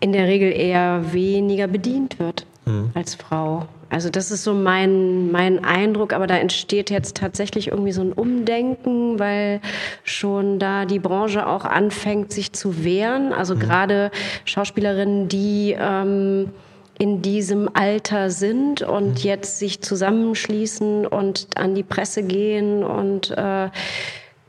in 0.00 0.12
der 0.12 0.26
Regel 0.26 0.52
eher 0.52 1.12
weniger 1.12 1.66
bedient 1.66 2.18
wird 2.18 2.46
als 2.94 3.14
Frau. 3.14 3.66
Also 3.90 4.10
das 4.10 4.30
ist 4.30 4.44
so 4.44 4.52
mein, 4.52 5.30
mein 5.30 5.64
Eindruck, 5.64 6.12
aber 6.12 6.26
da 6.26 6.36
entsteht 6.36 6.90
jetzt 6.90 7.16
tatsächlich 7.16 7.68
irgendwie 7.68 7.92
so 7.92 8.02
ein 8.02 8.12
Umdenken, 8.12 9.18
weil 9.18 9.60
schon 10.04 10.58
da 10.58 10.84
die 10.84 10.98
Branche 10.98 11.46
auch 11.46 11.64
anfängt, 11.64 12.32
sich 12.32 12.52
zu 12.52 12.84
wehren. 12.84 13.32
Also 13.32 13.56
gerade 13.56 14.10
Schauspielerinnen, 14.44 15.28
die 15.28 15.74
ähm, 15.78 16.50
in 16.98 17.22
diesem 17.22 17.70
Alter 17.72 18.28
sind 18.30 18.82
und 18.82 19.24
jetzt 19.24 19.58
sich 19.58 19.80
zusammenschließen 19.80 21.06
und 21.06 21.46
an 21.56 21.74
die 21.74 21.84
Presse 21.84 22.22
gehen 22.24 22.82
und 22.82 23.30
äh, 23.30 23.70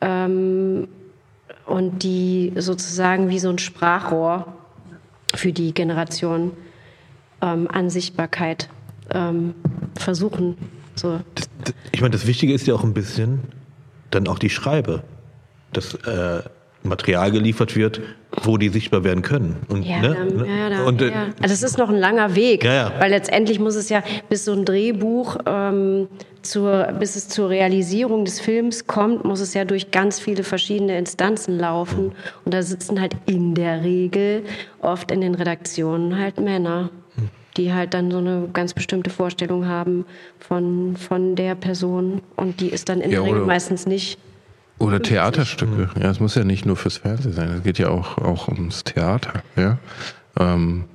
ähm, 0.01 0.87
und 1.65 2.03
die 2.03 2.51
sozusagen 2.55 3.29
wie 3.29 3.37
so 3.37 3.49
ein 3.49 3.59
Sprachrohr 3.59 4.47
für 5.35 5.53
die 5.53 5.73
Generation 5.73 6.51
ähm, 7.41 7.67
an 7.71 7.91
Sichtbarkeit 7.91 8.69
ähm, 9.13 9.53
versuchen. 9.95 10.57
So. 10.95 11.19
ich 11.91 12.01
meine, 12.01 12.11
das 12.11 12.27
Wichtige 12.27 12.53
ist 12.53 12.67
ja 12.67 12.73
auch 12.75 12.83
ein 12.83 12.93
bisschen 12.93 13.39
dann 14.11 14.27
auch 14.27 14.39
die 14.39 14.49
Schreibe, 14.49 15.03
dass 15.71 15.93
äh, 15.93 16.41
Material 16.83 17.31
geliefert 17.31 17.75
wird, 17.75 18.01
wo 18.43 18.57
die 18.57 18.69
sichtbar 18.69 19.03
werden 19.03 19.21
können. 19.21 19.57
Und, 19.67 19.85
Ja, 19.85 20.01
ne? 20.01 20.15
dann, 20.15 20.45
ja, 20.45 20.69
da, 20.69 20.83
und, 20.85 21.01
äh, 21.01 21.09
ja. 21.11 21.27
Also 21.41 21.53
es 21.53 21.63
ist 21.63 21.77
noch 21.77 21.89
ein 21.89 21.95
langer 21.97 22.35
Weg, 22.35 22.63
Ja, 22.63 22.73
ja. 22.73 22.93
weil 22.99 23.11
letztendlich 23.11 23.59
muss 23.59 23.75
es 23.75 23.89
ja 23.89 24.01
bis 24.29 24.45
so 24.45 24.53
ein 24.53 24.65
Drehbuch 24.65 25.37
ähm, 25.45 26.07
zur, 26.41 26.83
bis 26.99 27.15
es 27.15 27.27
zur 27.27 27.49
Realisierung 27.49 28.23
des 28.25 28.39
Films 28.39 28.87
kommt, 28.87 29.25
muss 29.25 29.41
es 29.41 29.53
ja 29.53 29.65
durch 29.65 29.91
ganz 29.91 30.19
viele 30.19 30.43
verschiedene 30.43 30.97
Instanzen 30.97 31.57
laufen. 31.59 32.13
Und 32.45 32.53
da 32.53 32.61
sitzen 32.61 33.01
halt 33.01 33.13
in 33.25 33.55
der 33.55 33.83
Regel 33.83 34.43
oft 34.81 35.11
in 35.11 35.21
den 35.21 35.35
Redaktionen 35.35 36.17
halt 36.17 36.39
Männer, 36.39 36.89
die 37.59 37.73
halt 37.73 37.93
dann 37.93 38.09
so 38.09 38.17
eine 38.17 38.49
ganz 38.53 38.73
bestimmte 38.73 39.09
Vorstellung 39.09 39.67
haben 39.67 40.05
von, 40.39 40.95
von 40.97 41.35
der 41.35 41.55
Person. 41.55 42.21
Und 42.37 42.61
die 42.61 42.69
ist 42.69 42.89
dann 42.89 43.01
in 43.01 43.11
Ja, 43.11 43.19
der 43.21 43.27
Regel 43.27 43.45
meistens 43.45 43.85
nicht. 43.85 44.17
Oder 44.79 45.01
Theaterstücke. 45.01 45.89
Ja, 46.01 46.09
es 46.09 46.21
muss 46.21 46.35
ja 46.35 46.45
nicht 46.45 46.65
nur 46.65 46.77
fürs 46.77 46.97
Fernsehen 46.97 47.33
sein. 47.33 47.49
Es 47.49 47.63
geht 47.63 47.77
ja 47.77 47.89
auch, 47.89 48.17
auch 48.17 48.47
ums 48.47 48.85
Theater. 48.85 49.43
Ja. 49.57 49.77
Ähm, 50.39 50.85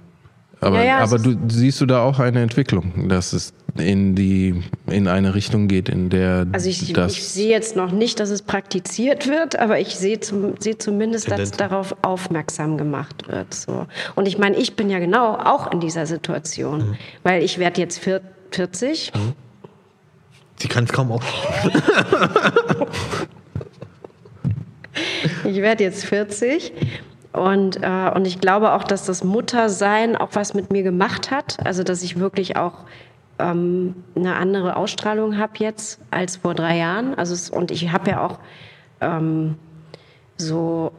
aber 0.65 0.79
Ja, 0.79 0.85
ja, 0.85 0.99
aber 0.99 1.19
du 1.19 1.37
siehst 1.49 1.81
du 1.81 1.87
da 1.87 2.03
auch 2.03 2.19
eine 2.19 2.41
Entwicklung, 2.43 3.09
dass 3.09 3.33
es 3.33 3.53
in 3.77 4.15
die 4.15 4.63
in 4.87 5.09
eine 5.09 5.35
Richtung 5.35 5.69
geht, 5.69 5.89
in 5.89 6.09
der 6.11 6.47
Also 6.53 6.69
ich, 6.69 6.93
das 6.93 7.13
ich 7.13 7.25
sehe 7.25 7.51
jetzt 7.51 7.77
noch 7.77 7.91
nicht, 7.93 8.19
dass 8.21 8.31
es 8.31 8.43
praktiziert 8.43 9.27
wird, 9.29 9.59
aber 9.59 9.79
ich 9.81 9.97
sehe, 9.97 10.21
zum, 10.21 10.55
sehe 10.61 10.79
zumindest, 10.79 11.27
dass 11.31 11.37
Tendenzen. 11.51 11.59
darauf 11.59 11.97
aufmerksam 12.03 12.79
gemacht 12.79 13.27
wird. 13.29 13.53
So. 13.53 13.87
Und 14.15 14.27
ich 14.29 14.39
meine, 14.39 14.57
ich 14.57 14.77
bin 14.77 14.91
ja 14.91 14.99
genau 14.99 15.35
auch 15.35 15.71
in 15.73 15.81
dieser 15.81 16.07
Situation, 16.07 16.91
Mhm. 16.91 16.97
weil 17.23 17.43
ich 17.43 17.59
werde 17.59 17.81
jetzt 17.81 17.99
vier- 17.99 18.21
40. 18.53 19.13
sie 20.61 20.69
kann 20.69 20.85
es 20.85 20.93
kaum 20.93 21.11
auf. 21.13 21.23
Ich 25.45 25.57
werde 25.57 25.85
jetzt 25.85 26.05
40 26.05 26.73
und, 27.35 27.83
äh, 27.83 28.13
und 28.15 28.27
ich 28.27 28.41
glaube 28.41 28.73
auch, 28.75 28.85
dass 28.85 29.07
das 29.07 29.25
Muttersein 29.25 30.17
auch 30.17 30.31
was 30.35 30.55
mit 30.55 30.71
mir 30.71 30.85
gemacht 30.85 31.33
hat. 31.33 31.59
Also, 31.65 31.83
dass 31.83 32.05
ich 32.05 32.21
wirklich 32.21 32.57
auch 32.57 32.85
ähm, 33.41 34.05
eine 34.15 34.37
andere 34.37 34.77
Ausstrahlung 34.77 35.37
habe 35.37 35.55
jetzt 35.59 36.01
als 36.13 36.37
vor 36.37 36.55
drei 36.55 36.79
Jahren. 36.79 37.17
Also, 37.17 37.35
es, 37.35 37.51
und 37.51 37.73
ich 37.73 37.91
habe 37.91 38.11
ja 38.11 38.25
auch 38.25 38.39
ähm, 39.01 39.57
so, 40.37 40.93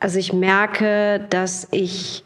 also 0.00 0.18
ich 0.18 0.34
merke, 0.34 1.26
dass 1.30 1.66
ich 1.70 2.24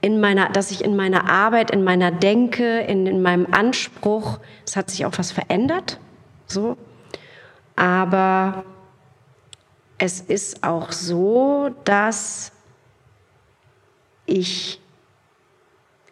in 0.00 0.20
meiner, 0.20 0.48
dass 0.48 0.72
ich 0.72 0.84
in 0.84 0.96
meiner 0.96 1.30
Arbeit, 1.30 1.70
in 1.70 1.84
meiner 1.84 2.10
Denke, 2.10 2.80
in, 2.80 3.06
in 3.06 3.22
meinem 3.22 3.46
Anspruch, 3.52 4.40
es 4.66 4.74
hat 4.74 4.90
sich 4.90 5.06
auch 5.06 5.16
was 5.16 5.30
verändert, 5.30 6.00
so. 6.48 6.76
Aber 7.76 8.64
es 9.98 10.20
ist 10.20 10.64
auch 10.64 10.90
so, 10.90 11.70
dass 11.84 12.50
ich, 14.26 14.80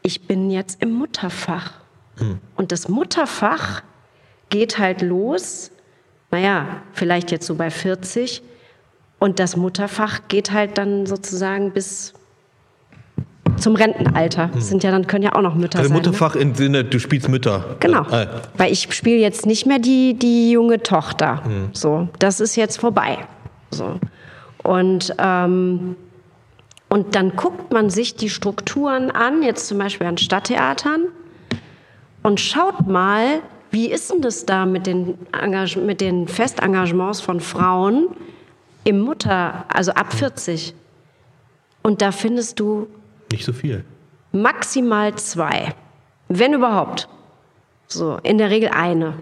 ich 0.02 0.26
bin 0.26 0.50
jetzt 0.50 0.82
im 0.82 0.92
Mutterfach. 0.92 1.72
Und 2.56 2.72
das 2.72 2.88
Mutterfach 2.88 3.82
geht 4.50 4.78
halt 4.78 5.02
los 5.02 5.72
naja, 6.32 6.82
vielleicht 6.94 7.30
jetzt 7.30 7.46
so 7.46 7.54
bei 7.54 7.70
40. 7.70 8.42
Und 9.20 9.38
das 9.38 9.54
Mutterfach 9.56 10.22
geht 10.26 10.50
halt 10.50 10.78
dann 10.78 11.06
sozusagen 11.06 11.70
bis 11.72 12.14
zum 13.58 13.76
Rentenalter. 13.76 14.50
Das 14.52 14.68
sind 14.68 14.82
ja 14.82 14.90
dann 14.90 15.06
können 15.06 15.22
ja 15.22 15.34
auch 15.34 15.42
noch 15.42 15.54
Mütter 15.54 15.78
Also 15.78 15.90
sein. 15.90 15.98
Mutterfach 15.98 16.34
im 16.34 16.54
Sinne, 16.54 16.84
du 16.84 16.98
spielst 16.98 17.28
Mütter. 17.28 17.58
Ne? 17.58 17.76
Genau. 17.80 18.08
Äh, 18.08 18.26
Weil 18.56 18.72
ich 18.72 18.92
spiele 18.92 19.18
jetzt 19.18 19.46
nicht 19.46 19.66
mehr 19.66 19.78
die, 19.78 20.14
die 20.14 20.50
junge 20.50 20.82
Tochter. 20.82 21.42
So, 21.72 22.08
das 22.18 22.40
ist 22.40 22.56
jetzt 22.56 22.80
vorbei. 22.80 23.18
So. 23.70 24.00
Und, 24.64 25.14
ähm, 25.18 25.96
und 26.92 27.14
dann 27.14 27.36
guckt 27.36 27.72
man 27.72 27.88
sich 27.88 28.16
die 28.16 28.28
Strukturen 28.28 29.10
an, 29.10 29.42
jetzt 29.42 29.66
zum 29.66 29.78
Beispiel 29.78 30.06
an 30.06 30.18
Stadttheatern, 30.18 31.06
und 32.22 32.38
schaut 32.38 32.86
mal, 32.86 33.40
wie 33.70 33.90
ist 33.90 34.12
denn 34.12 34.20
das 34.20 34.44
da 34.44 34.66
mit 34.66 34.86
den, 34.86 35.16
Engage 35.32 35.78
mit 35.78 36.02
den 36.02 36.28
Festengagements 36.28 37.22
von 37.22 37.40
Frauen 37.40 38.08
im 38.84 39.00
Mutter, 39.00 39.64
also 39.68 39.92
ab 39.92 40.12
40. 40.12 40.74
Und 41.82 42.02
da 42.02 42.12
findest 42.12 42.60
du 42.60 42.88
nicht 43.32 43.46
so 43.46 43.54
viel. 43.54 43.86
maximal 44.32 45.14
zwei, 45.14 45.74
wenn 46.28 46.52
überhaupt. 46.52 47.08
So, 47.88 48.18
in 48.22 48.36
der 48.36 48.50
Regel 48.50 48.68
eine. 48.68 49.14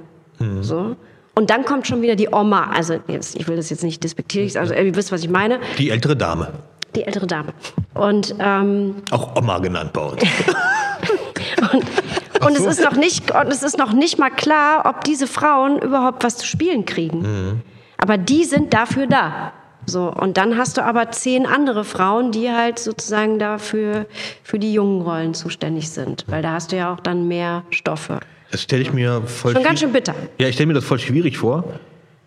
So. 0.60 0.97
Und 1.36 1.51
dann 1.51 1.64
kommt 1.64 1.86
schon 1.86 2.02
wieder 2.02 2.16
die 2.16 2.30
Oma, 2.32 2.72
also 2.72 2.98
jetzt, 3.06 3.36
ich 3.36 3.47
will 3.47 3.55
das 3.55 3.70
jetzt 3.70 3.84
nicht 3.84 4.02
despektierlich, 4.02 4.59
also 4.59 4.74
ihr 4.74 4.97
wisst, 4.97 5.12
was 5.12 5.22
ich 5.22 5.30
meine, 5.30 5.60
Die 5.78 5.90
ältere 5.90 6.16
Dame. 6.16 6.52
Die 6.95 7.05
ältere 7.05 7.27
Dame. 7.27 7.53
Und, 7.95 8.35
ähm, 8.39 8.97
Auch 9.11 9.37
Oma 9.37 9.59
genannt 9.59 9.93
bei 9.93 10.03
uns. 10.03 10.23
und 12.41 12.57
es 12.57 12.67
ist 12.67 12.83
noch 12.83 12.97
nicht, 12.97 13.31
und 13.31 13.49
es 13.49 13.62
ist 13.62 13.79
noch 13.79 13.93
nicht 13.93 14.19
mal 14.19 14.31
klar, 14.31 14.85
ob 14.87 15.05
diese 15.05 15.27
Frauen 15.27 15.79
überhaupt 15.79 16.25
was 16.25 16.37
zu 16.37 16.47
spielen 16.47 16.85
kriegen. 16.85 17.23
Mhm. 17.23 17.61
Aber 17.99 18.17
die 18.17 18.45
sind 18.45 18.73
dafür 18.73 19.07
da. 19.07 19.53
So, 19.87 20.12
und 20.12 20.37
dann 20.37 20.57
hast 20.57 20.77
du 20.77 20.85
aber 20.85 21.11
zehn 21.11 21.47
andere 21.47 21.85
Frauen, 21.85 22.33
die 22.33 22.51
halt 22.51 22.79
sozusagen 22.79 23.39
dafür 23.39 24.07
für 24.43 24.59
die 24.59 24.73
jungen 24.73 25.03
Rollen 25.03 25.35
zuständig 25.35 25.91
sind. 25.91 26.25
Weil 26.29 26.43
da 26.43 26.53
hast 26.53 26.73
du 26.73 26.77
ja 26.77 26.93
auch 26.93 27.01
dann 27.01 27.29
mehr 27.29 27.65
Stoffe. 27.71 28.21
Das 28.51 28.62
stelle 28.62 28.83
ich 28.83 28.93
mir 28.93 29.23
voll 29.23 29.53
Schon 29.53 29.62
ganz 29.62 29.81
schön 29.81 29.93
bitter. 29.93 30.15
Ja, 30.39 30.49
ich 30.49 30.55
stelle 30.55 30.69
mir 30.69 30.75
das 30.75 30.85
voll 30.85 30.99
schwierig 30.99 31.39
vor, 31.39 31.65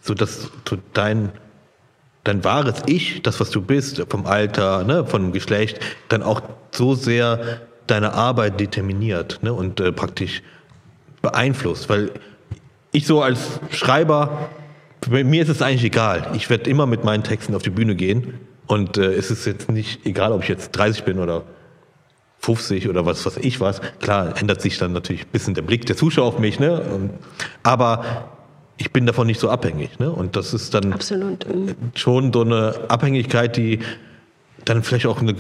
so 0.02 0.14
dass 0.14 0.50
so 0.68 0.78
dein 0.94 1.32
dein 2.24 2.44
wahres 2.44 2.84
Ich, 2.86 3.22
das 3.22 3.40
was 3.40 3.50
du 3.50 3.62
bist, 3.62 4.04
vom 4.10 4.26
Alter, 4.26 4.84
ne, 4.84 5.06
vom 5.06 5.32
Geschlecht, 5.32 5.80
dann 6.10 6.24
auch 6.24 6.42
so 6.72 6.96
sehr 6.96 7.62
deine 7.88 8.14
Arbeit 8.14 8.60
determiniert, 8.60 9.40
ne, 9.44 9.54
und 9.54 9.80
äh, 9.80 9.92
praktisch 9.92 10.42
beeinflusst, 11.22 11.90
weil 11.90 12.12
ich 12.92 13.06
so 13.08 13.22
als 13.22 13.60
Schreiber 13.72 14.50
mir 15.10 15.44
ist 15.44 15.50
es 15.50 15.62
eigentlich 15.62 15.84
egal. 15.84 16.32
Ich 16.34 16.50
werde 16.50 16.70
immer 16.70 16.86
mit 16.86 17.04
meinen 17.04 17.24
Texten 17.24 17.56
auf 17.56 17.62
die 17.62 17.70
Bühne 17.70 17.96
gehen 17.96 18.40
und 18.68 18.98
äh, 18.98 19.14
es 19.14 19.32
ist 19.32 19.46
jetzt 19.46 19.70
nicht 19.70 20.06
egal, 20.06 20.32
ob 20.32 20.44
ich 20.44 20.50
jetzt 20.50 20.72
30 20.72 21.04
bin 21.04 21.20
oder 21.20 21.44
50 22.40 22.90
oder 22.90 23.06
was 23.06 23.26
weiß 23.26 23.38
ich 23.38 23.60
was. 23.60 23.82
Klar, 24.00 24.38
ändert 24.38 24.62
sich 24.62 24.78
dann 24.78 24.92
natürlich 24.92 25.24
ein 25.24 25.32
bisschen 25.32 25.54
der 25.54 25.62
Blick 25.62 25.86
der 25.86 25.96
Zuschauer 25.96 26.28
auf 26.28 26.40
mich, 26.40 26.60
ne? 26.60 27.10
Aber 27.64 28.33
ich 28.78 28.92
bin 28.92 29.06
davon 29.06 29.28
nicht 29.28 29.40
so 29.40 29.50
abhängig, 29.50 30.00
ne? 30.00 30.12
Und 30.12 30.36
das 30.36 30.54
ist 30.54 30.74
dann 30.74 30.94
Absolut. 30.94 31.48
Mhm. 31.48 31.76
schon 31.96 32.34
so 32.34 32.42
eine 32.42 32.74
Abhängigkeit, 32.88 33.56
die 33.56 33.80
dann 34.66 34.84
vielleicht 34.84 35.06
auch 35.06 35.22
eine, 35.22 35.36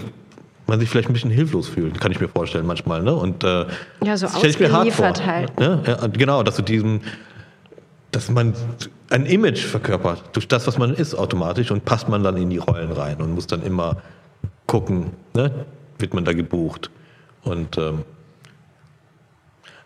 man 0.67 0.79
sich 0.79 0.89
vielleicht 0.89 1.09
ein 1.09 1.13
bisschen 1.13 1.31
hilflos 1.31 1.67
fühlt, 1.67 1.99
kann 1.99 2.11
ich 2.11 2.19
mir 2.19 2.27
vorstellen 2.27 2.65
manchmal, 2.65 3.01
ne? 3.01 3.13
Und 3.13 3.43
äh, 3.43 3.65
Ja, 4.03 4.17
so 4.17 4.27
ausgeliefert 4.27 5.25
halt. 5.25 5.59
Ne? 5.59 5.81
Ja, 5.85 6.07
genau, 6.07 6.43
dass 6.43 6.57
du 6.57 6.61
diesen, 6.61 7.01
dass 8.11 8.29
man 8.29 8.53
ein 9.09 9.25
Image 9.25 9.63
verkörpert 9.65 10.23
durch 10.33 10.47
das, 10.47 10.67
was 10.67 10.77
man 10.77 10.93
ist, 10.93 11.15
automatisch 11.15 11.71
und 11.71 11.85
passt 11.85 12.09
man 12.09 12.23
dann 12.23 12.37
in 12.37 12.49
die 12.49 12.57
Rollen 12.57 12.91
rein 12.91 13.17
und 13.21 13.33
muss 13.33 13.47
dann 13.47 13.63
immer 13.63 13.97
gucken, 14.67 15.11
ne? 15.33 15.65
wird 15.97 16.13
man 16.13 16.25
da 16.25 16.33
gebucht. 16.33 16.89
Und 17.43 17.77
ähm, 17.77 18.03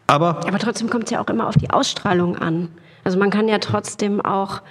aber 0.06 0.48
Aber 0.48 0.60
trotzdem 0.60 0.90
kommt 0.90 1.06
es 1.06 1.12
ja 1.12 1.22
auch 1.22 1.28
immer 1.28 1.48
auf 1.48 1.56
die 1.56 1.70
Ausstrahlung 1.70 2.38
an. 2.38 2.70
Also 3.08 3.18
man 3.18 3.30
kann 3.30 3.48
ja 3.48 3.60
trotzdem 3.60 4.20
auch, 4.20 4.62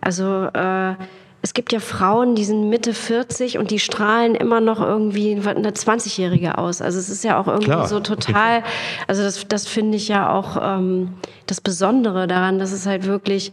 also 0.00 0.44
äh, 0.54 0.94
es 1.42 1.52
gibt 1.52 1.72
ja 1.72 1.80
Frauen, 1.80 2.36
die 2.36 2.44
sind 2.44 2.68
Mitte 2.70 2.94
40 2.94 3.58
und 3.58 3.72
die 3.72 3.80
strahlen 3.80 4.36
immer 4.36 4.60
noch 4.60 4.80
irgendwie 4.80 5.32
eine 5.32 5.70
20-Jährige 5.72 6.58
aus. 6.58 6.80
Also 6.80 7.00
es 7.00 7.08
ist 7.08 7.24
ja 7.24 7.40
auch 7.40 7.48
irgendwie 7.48 7.64
Klar, 7.72 7.88
so 7.88 7.98
total, 7.98 8.62
also 9.08 9.24
das, 9.24 9.48
das 9.48 9.66
finde 9.66 9.96
ich 9.96 10.06
ja 10.06 10.32
auch 10.32 10.56
ähm, 10.62 11.14
das 11.48 11.60
Besondere 11.60 12.28
daran, 12.28 12.60
dass 12.60 12.70
es 12.70 12.86
halt 12.86 13.04
wirklich, 13.06 13.52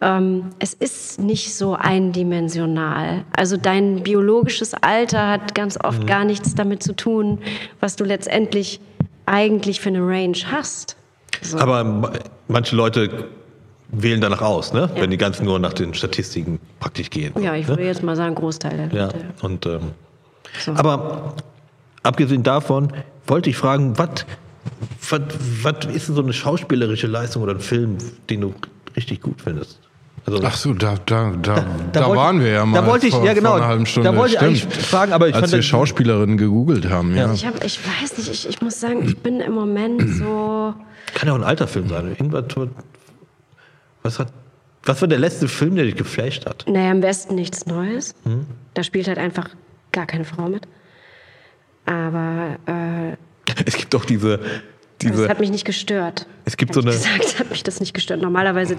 ähm, 0.00 0.46
es 0.58 0.74
ist 0.74 1.20
nicht 1.20 1.54
so 1.54 1.74
eindimensional. 1.76 3.22
Also 3.36 3.56
dein 3.56 4.02
biologisches 4.02 4.74
Alter 4.74 5.28
hat 5.28 5.54
ganz 5.54 5.78
oft 5.80 6.08
gar 6.08 6.24
nichts 6.24 6.56
damit 6.56 6.82
zu 6.82 6.96
tun, 6.96 7.38
was 7.78 7.94
du 7.94 8.02
letztendlich 8.02 8.80
eigentlich 9.26 9.80
für 9.80 9.90
eine 9.90 10.00
Range 10.04 10.36
hast. 10.50 10.96
So. 11.42 11.58
Aber 11.58 11.84
ma- 11.84 12.10
manche 12.48 12.74
Leute 12.74 13.28
wählen 13.92 14.20
danach 14.20 14.42
aus, 14.42 14.72
ne? 14.72 14.88
wenn 14.96 15.10
die 15.10 15.16
ganzen 15.16 15.44
nur 15.44 15.58
nach 15.58 15.72
den 15.72 15.94
Statistiken 15.94 16.60
praktisch 16.78 17.10
gehen. 17.10 17.32
Ja, 17.42 17.54
ich 17.54 17.62
ne? 17.64 17.68
würde 17.68 17.84
jetzt 17.84 18.02
mal 18.02 18.16
sagen, 18.16 18.34
Großteil 18.34 18.76
der 18.88 18.98
Ja, 18.98 19.06
Leute. 19.06 19.24
und 19.42 19.66
ähm, 19.66 19.80
So. 20.64 20.72
aber 20.72 21.34
abgesehen 22.02 22.42
davon 22.42 22.92
wollte 23.26 23.50
ich 23.50 23.56
fragen, 23.56 23.98
was 23.98 24.24
was 25.10 25.84
ist 25.92 26.08
denn 26.08 26.14
so 26.14 26.22
eine 26.22 26.32
schauspielerische 26.32 27.06
Leistung 27.06 27.42
oder 27.42 27.54
ein 27.54 27.60
Film, 27.60 27.98
den 28.28 28.40
du 28.42 28.54
richtig 28.96 29.20
gut 29.22 29.40
findest? 29.42 29.80
Also, 30.26 30.40
Ach 30.44 30.54
so, 30.54 30.74
da, 30.74 30.94
da, 31.06 31.32
da, 31.40 31.64
da, 31.92 32.04
wollte- 32.06 32.16
waren 32.20 32.40
wir 32.40 32.48
ja 32.52 32.66
mal 32.66 32.82
da 32.82 32.86
wollte 32.86 33.06
ich- 33.06 33.14
vor, 33.14 33.24
ja, 33.24 33.32
genau, 33.32 33.50
vor 33.50 33.56
einer 33.58 33.66
halben 33.68 33.86
Stunde. 33.86 34.10
da 34.10 34.16
wollte 34.16 34.34
ich 34.34 34.38
Stimmt. 34.38 34.64
eigentlich 34.74 34.84
fragen, 34.86 35.12
aber 35.14 35.28
ich 35.28 35.34
Als 35.34 35.44
fand 35.44 35.52
wir 35.54 35.62
Schauspielerinnen 35.62 36.36
gegoogelt 36.36 36.90
haben, 36.90 37.16
ja. 37.16 37.32
Ich, 37.32 37.46
hab, 37.46 37.64
ich 37.64 37.80
weiß 37.84 38.18
nicht, 38.18 38.30
ich, 38.30 38.48
ich 38.48 38.60
muss 38.60 38.78
sagen, 38.78 39.02
ich 39.02 39.16
bin 39.18 39.40
im 39.40 39.52
Moment 39.54 40.02
so. 40.18 40.74
kann 41.14 41.26
ja 41.26 41.32
auch 41.32 41.38
ein 41.38 41.44
alter 41.44 41.66
Film 41.66 41.88
sein. 41.88 42.08
Irgendwas, 42.08 42.44
was 44.02 44.18
hat 44.18 44.32
was 44.84 45.00
war 45.02 45.08
der 45.08 45.18
letzte 45.18 45.46
Film, 45.46 45.76
der 45.76 45.84
dich 45.84 45.96
geflasht 45.96 46.46
hat? 46.46 46.64
Naja, 46.66 46.90
am 46.90 47.02
besten 47.02 47.34
nichts 47.34 47.66
Neues. 47.66 48.14
Hm? 48.24 48.46
Da 48.72 48.82
spielt 48.82 49.08
halt 49.08 49.18
einfach 49.18 49.50
gar 49.92 50.06
keine 50.06 50.24
Frau 50.24 50.48
mit. 50.48 50.66
Aber 51.84 52.56
äh, 52.66 53.16
Es 53.66 53.76
gibt 53.76 53.92
doch 53.94 54.04
diese 54.04 54.38
das 54.38 54.48
diese 55.12 55.28
hat 55.28 55.40
mich 55.40 55.50
nicht 55.50 55.64
gestört. 55.64 56.26
Es 56.44 56.56
gibt 56.56 56.74
so 56.74 56.80
eine- 56.80 56.90
gesagt 56.92 57.38
hat 57.38 57.50
mich 57.50 57.62
das 57.62 57.80
nicht 57.80 57.94
gestört. 57.94 58.20
Normalerweise, 58.22 58.76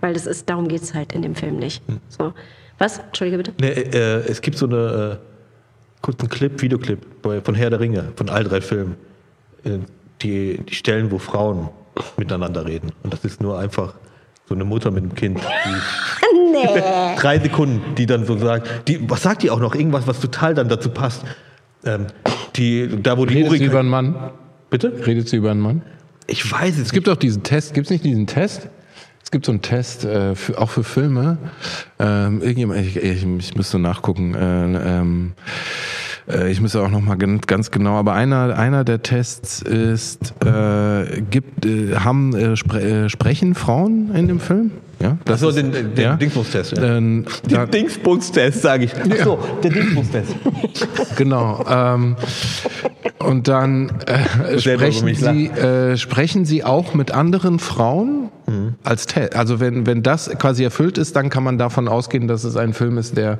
weil 0.00 0.14
das 0.14 0.26
ist, 0.26 0.48
darum 0.48 0.68
geht 0.68 0.82
es 0.82 0.94
halt 0.94 1.12
in 1.12 1.22
dem 1.22 1.34
Film 1.34 1.56
nicht. 1.58 1.82
Hm. 1.88 2.00
So. 2.08 2.32
Was? 2.78 2.98
Entschuldige 2.98 3.36
bitte. 3.38 3.52
Ne, 3.60 3.70
äh, 3.70 4.28
es 4.28 4.40
gibt 4.40 4.56
so 4.56 4.66
eine 4.66 5.20
äh, 5.20 6.02
kurzen 6.02 6.28
Clip, 6.28 6.60
Videoclip 6.62 7.04
von 7.44 7.54
Herr 7.54 7.70
der 7.70 7.80
Ringe, 7.80 8.12
von 8.16 8.28
all 8.28 8.44
drei 8.44 8.60
Filmen. 8.60 8.96
Äh, 9.64 9.78
die, 10.22 10.58
die 10.68 10.74
Stellen, 10.74 11.10
wo 11.10 11.18
Frauen 11.18 11.68
miteinander 12.16 12.64
reden. 12.66 12.92
Und 13.02 13.12
das 13.12 13.24
ist 13.24 13.40
nur 13.40 13.58
einfach 13.58 13.94
so 14.50 14.54
eine 14.56 14.64
Mutter 14.64 14.90
mit 14.90 15.04
einem 15.04 15.14
Kind. 15.14 15.38
Die, 15.40 15.70
Nee. 16.52 17.14
drei 17.18 17.38
Sekunden, 17.38 17.94
die 17.94 18.06
dann 18.06 18.26
so 18.26 18.36
sagt, 18.36 18.88
die, 18.88 19.08
was 19.08 19.22
sagt 19.22 19.44
die 19.44 19.50
auch 19.50 19.60
noch? 19.60 19.74
Irgendwas, 19.76 20.06
was 20.08 20.18
total 20.20 20.54
dann 20.54 20.68
dazu 20.68 20.90
passt. 20.90 21.22
Ähm, 21.84 22.06
die, 22.56 22.88
da 23.02 23.16
wo 23.16 23.24
die 23.26 23.34
Redet 23.34 23.52
sie 23.52 23.56
Ulrike- 23.58 23.66
über 23.70 23.78
einen 23.80 23.88
Mann? 23.88 24.30
Bitte? 24.68 24.92
Redet 25.06 25.28
sie 25.28 25.36
über 25.36 25.52
einen 25.52 25.60
Mann? 25.60 25.82
Ich 26.26 26.50
weiß 26.50 26.74
es 26.76 26.86
Es 26.86 26.92
gibt 26.92 27.08
auch 27.08 27.16
diesen 27.16 27.42
Test, 27.44 27.72
gibt 27.74 27.86
es 27.86 27.90
nicht 27.92 28.04
diesen 28.04 28.26
Test? 28.26 28.68
Es 29.22 29.30
gibt 29.30 29.46
so 29.46 29.52
einen 29.52 29.62
Test, 29.62 30.04
äh, 30.04 30.34
für, 30.34 30.58
auch 30.58 30.70
für 30.70 30.82
Filme. 30.82 31.38
Ähm, 32.00 32.40
irgendjemand, 32.42 32.80
ich, 32.80 32.96
ich, 32.96 33.24
ich 33.24 33.54
müsste 33.56 33.78
nachgucken. 33.78 34.34
Äh, 34.34 34.98
ähm, 35.00 35.32
äh, 36.32 36.50
ich 36.50 36.60
müsste 36.60 36.82
auch 36.82 36.88
noch 36.90 37.00
mal 37.00 37.16
ganz, 37.16 37.46
ganz 37.46 37.70
genau. 37.70 37.94
Aber 37.96 38.12
einer, 38.14 38.56
einer 38.58 38.84
der 38.84 39.02
Tests 39.02 39.62
ist, 39.62 40.34
äh, 40.44 41.20
gibt, 41.30 41.64
äh, 41.66 41.96
haben 41.96 42.34
äh, 42.34 42.56
spre 42.56 42.80
äh, 42.80 43.08
sprechen 43.08 43.54
Frauen 43.54 44.14
in 44.14 44.28
dem 44.28 44.40
Film? 44.40 44.70
Ja, 45.02 45.16
das 45.24 45.36
Achso, 45.36 45.48
ist- 45.48 45.56
den, 45.56 45.72
den 45.72 45.92
ja. 45.96 46.16
Dingsbums-Test. 46.16 46.72
Ja. 46.76 46.82
Da, 46.82 47.00
Den 47.00 47.70
Dingsbums-Test, 47.70 48.60
sage 48.60 48.84
ich. 48.84 48.94
Achso, 48.94 49.38
der 49.62 49.70
Dingsbums-Test. 49.70 50.34
Genau. 51.16 51.64
Ähm, 51.70 52.16
und 53.18 53.48
dann 53.48 53.90
äh, 54.06 54.58
sprechen, 54.58 55.14
Sie, 55.14 55.46
äh, 55.46 55.96
sprechen 55.96 56.44
Sie 56.44 56.64
auch 56.64 56.92
mit 56.94 57.12
anderen 57.12 57.58
Frauen 57.58 58.28
als 58.84 59.06
Test. 59.06 59.36
Also 59.36 59.60
wenn, 59.60 59.86
wenn 59.86 60.02
das 60.02 60.30
quasi 60.38 60.64
erfüllt 60.64 60.96
ist, 60.98 61.14
dann 61.16 61.28
kann 61.28 61.42
man 61.44 61.58
davon 61.58 61.86
ausgehen, 61.88 62.28
dass 62.28 62.44
es 62.44 62.56
ein 62.56 62.72
Film 62.72 62.96
ist, 62.98 63.16
der 63.16 63.38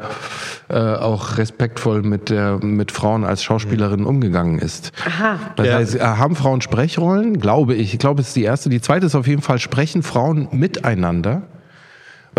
äh, 0.68 0.74
auch 0.78 1.38
respektvoll 1.38 2.02
mit, 2.02 2.28
der, 2.30 2.58
mit 2.62 2.92
Frauen 2.92 3.24
als 3.24 3.42
Schauspielerin 3.42 4.04
umgegangen 4.04 4.58
ist. 4.58 4.92
Aha. 5.06 5.38
Das 5.56 5.66
Ja. 5.66 5.74
heißt, 5.76 5.94
äh, 5.96 6.00
haben 6.00 6.36
Frauen 6.36 6.60
Sprechrollen? 6.60 7.38
Glaube 7.40 7.74
ich. 7.74 7.92
Ich 7.94 7.98
glaube, 7.98 8.20
es 8.20 8.28
ist 8.28 8.36
die 8.36 8.44
erste. 8.44 8.68
Die 8.68 8.80
zweite 8.80 9.06
ist 9.06 9.14
auf 9.14 9.26
jeden 9.26 9.42
Fall, 9.42 9.58
sprechen 9.58 10.02
Frauen 10.02 10.48
miteinander? 10.52 11.42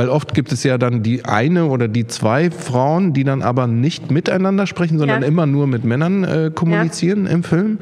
Weil 0.01 0.09
oft 0.09 0.33
gibt 0.33 0.51
es 0.51 0.63
ja 0.63 0.79
dann 0.79 1.03
die 1.03 1.25
eine 1.25 1.65
oder 1.65 1.87
die 1.87 2.07
zwei 2.07 2.49
Frauen, 2.49 3.13
die 3.13 3.23
dann 3.23 3.43
aber 3.43 3.67
nicht 3.67 4.09
miteinander 4.09 4.65
sprechen, 4.65 4.97
sondern 4.97 5.21
Ja. 5.21 5.27
immer 5.27 5.45
nur 5.45 5.67
mit 5.67 5.83
Männern 5.83 6.23
äh, 6.23 6.49
kommunizieren 6.51 7.27
im 7.27 7.43
Film. 7.43 7.77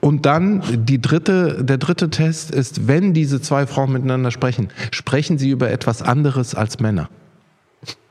Und 0.00 0.26
dann 0.26 0.62
die 0.84 1.00
dritte, 1.00 1.64
der 1.64 1.78
dritte 1.78 2.10
Test 2.10 2.50
ist, 2.50 2.88
wenn 2.88 3.14
diese 3.14 3.40
zwei 3.40 3.66
Frauen 3.66 3.90
miteinander 3.90 4.30
sprechen, 4.32 4.68
sprechen 4.90 5.38
sie 5.38 5.48
über 5.48 5.70
etwas 5.70 6.02
anderes 6.02 6.54
als 6.54 6.78
Männer. 6.78 7.08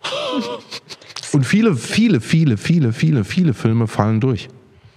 Und 1.31 1.45
viele, 1.45 1.75
viele, 1.75 2.21
viele, 2.21 2.57
viele, 2.57 2.93
viele, 2.93 3.23
viele 3.23 3.53
Filme 3.53 3.85
fallen 3.85 4.21
durch. 4.21 4.49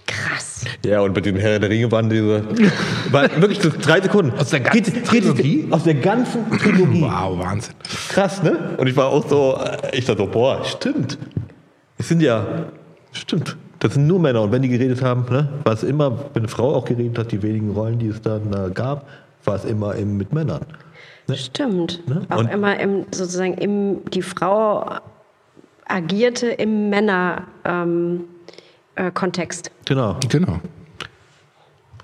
Krass. 0.05 0.65
Ja, 0.85 1.01
und 1.01 1.15
mit 1.15 1.25
den 1.25 1.35
Herr 1.37 1.59
der 1.59 1.69
Ringe 1.69 1.91
waren 1.91 2.09
diese. 2.09 2.43
War 3.11 3.29
wirklich 3.41 3.61
so 3.61 3.69
drei 3.69 4.01
Sekunden. 4.01 4.37
Aus 4.37 4.49
der 4.49 4.59
ganzen 4.59 5.03
Trilogie? 5.03 5.67
Aus 5.71 5.83
der 5.83 5.95
ganzen 5.95 6.49
Trilogie. 6.57 7.01
Wow, 7.01 7.39
Wahnsinn. 7.39 7.73
Krass, 8.09 8.43
ne? 8.43 8.75
Und 8.77 8.87
ich 8.87 8.95
war 8.95 9.07
auch 9.07 9.27
so, 9.27 9.57
äh, 9.63 9.97
ich 9.97 10.05
dachte 10.05 10.23
so, 10.23 10.27
boah, 10.27 10.63
stimmt. 10.65 11.17
Es 11.97 12.09
sind 12.09 12.21
ja, 12.21 12.65
stimmt. 13.11 13.55
Das 13.79 13.93
sind 13.93 14.07
nur 14.07 14.19
Männer. 14.19 14.41
Und 14.41 14.51
wenn 14.51 14.61
die 14.61 14.69
geredet 14.69 15.01
haben, 15.01 15.25
ne, 15.29 15.49
war 15.63 15.73
es 15.73 15.83
immer, 15.83 16.11
wenn 16.33 16.43
eine 16.43 16.47
Frau 16.47 16.73
auch 16.75 16.85
geredet 16.85 17.17
hat, 17.17 17.31
die 17.31 17.41
wenigen 17.41 17.71
Rollen, 17.71 17.99
die 17.99 18.07
es 18.07 18.21
dann 18.21 18.51
äh, 18.53 18.71
gab, 18.71 19.07
war 19.45 19.55
es 19.55 19.65
immer 19.65 19.95
eben 19.95 20.17
mit 20.17 20.33
Männern. 20.33 20.61
Stimmt. 21.33 22.07
Ne? 22.07 22.21
Auch 22.29 22.39
Und- 22.39 22.51
immer 22.51 22.79
im, 22.79 23.05
sozusagen 23.11 23.53
im, 23.55 24.01
die 24.11 24.21
Frau 24.21 24.89
agierte 25.85 26.47
im 26.47 26.89
Männer 26.89 27.43
ähm, 27.65 28.21
äh, 28.95 29.11
Kontext. 29.11 29.71
Genau. 29.85 30.17
Genau. 30.29 30.59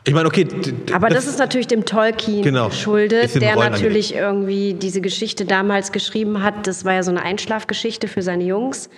Ich 0.05 0.13
meine, 0.13 0.27
okay. 0.27 0.47
Aber 0.93 1.09
das, 1.09 1.27
ist 1.27 1.37
natürlich 1.39 1.67
dem 1.67 1.85
Tolkien 1.85 2.41
Genau. 2.41 2.69
geschuldet, 2.69 3.39
der 3.39 3.55
Rollen 3.55 3.71
natürlich 3.71 4.15
irgendwie 4.15 4.73
diese 4.73 5.01
Geschichte 5.01 5.45
damals 5.45 5.91
geschrieben 5.91 6.41
hat. 6.41 6.65
Das 6.65 6.85
war 6.85 6.93
ja 6.93 7.03
so 7.03 7.11
eine 7.11 7.21
Einschlafgeschichte 7.21 8.07
für 8.07 8.21
seine 8.21 8.43
Jungs. 8.43 8.89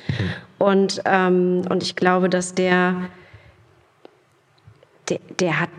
Und, 0.57 1.01
ähm, 1.05 1.63
und 1.69 1.83
ich 1.83 1.95
glaube, 1.95 2.29
dass 2.29 2.53
der, 2.53 3.09
der, 5.09 5.19
der 5.39 5.59
hat 5.59 5.69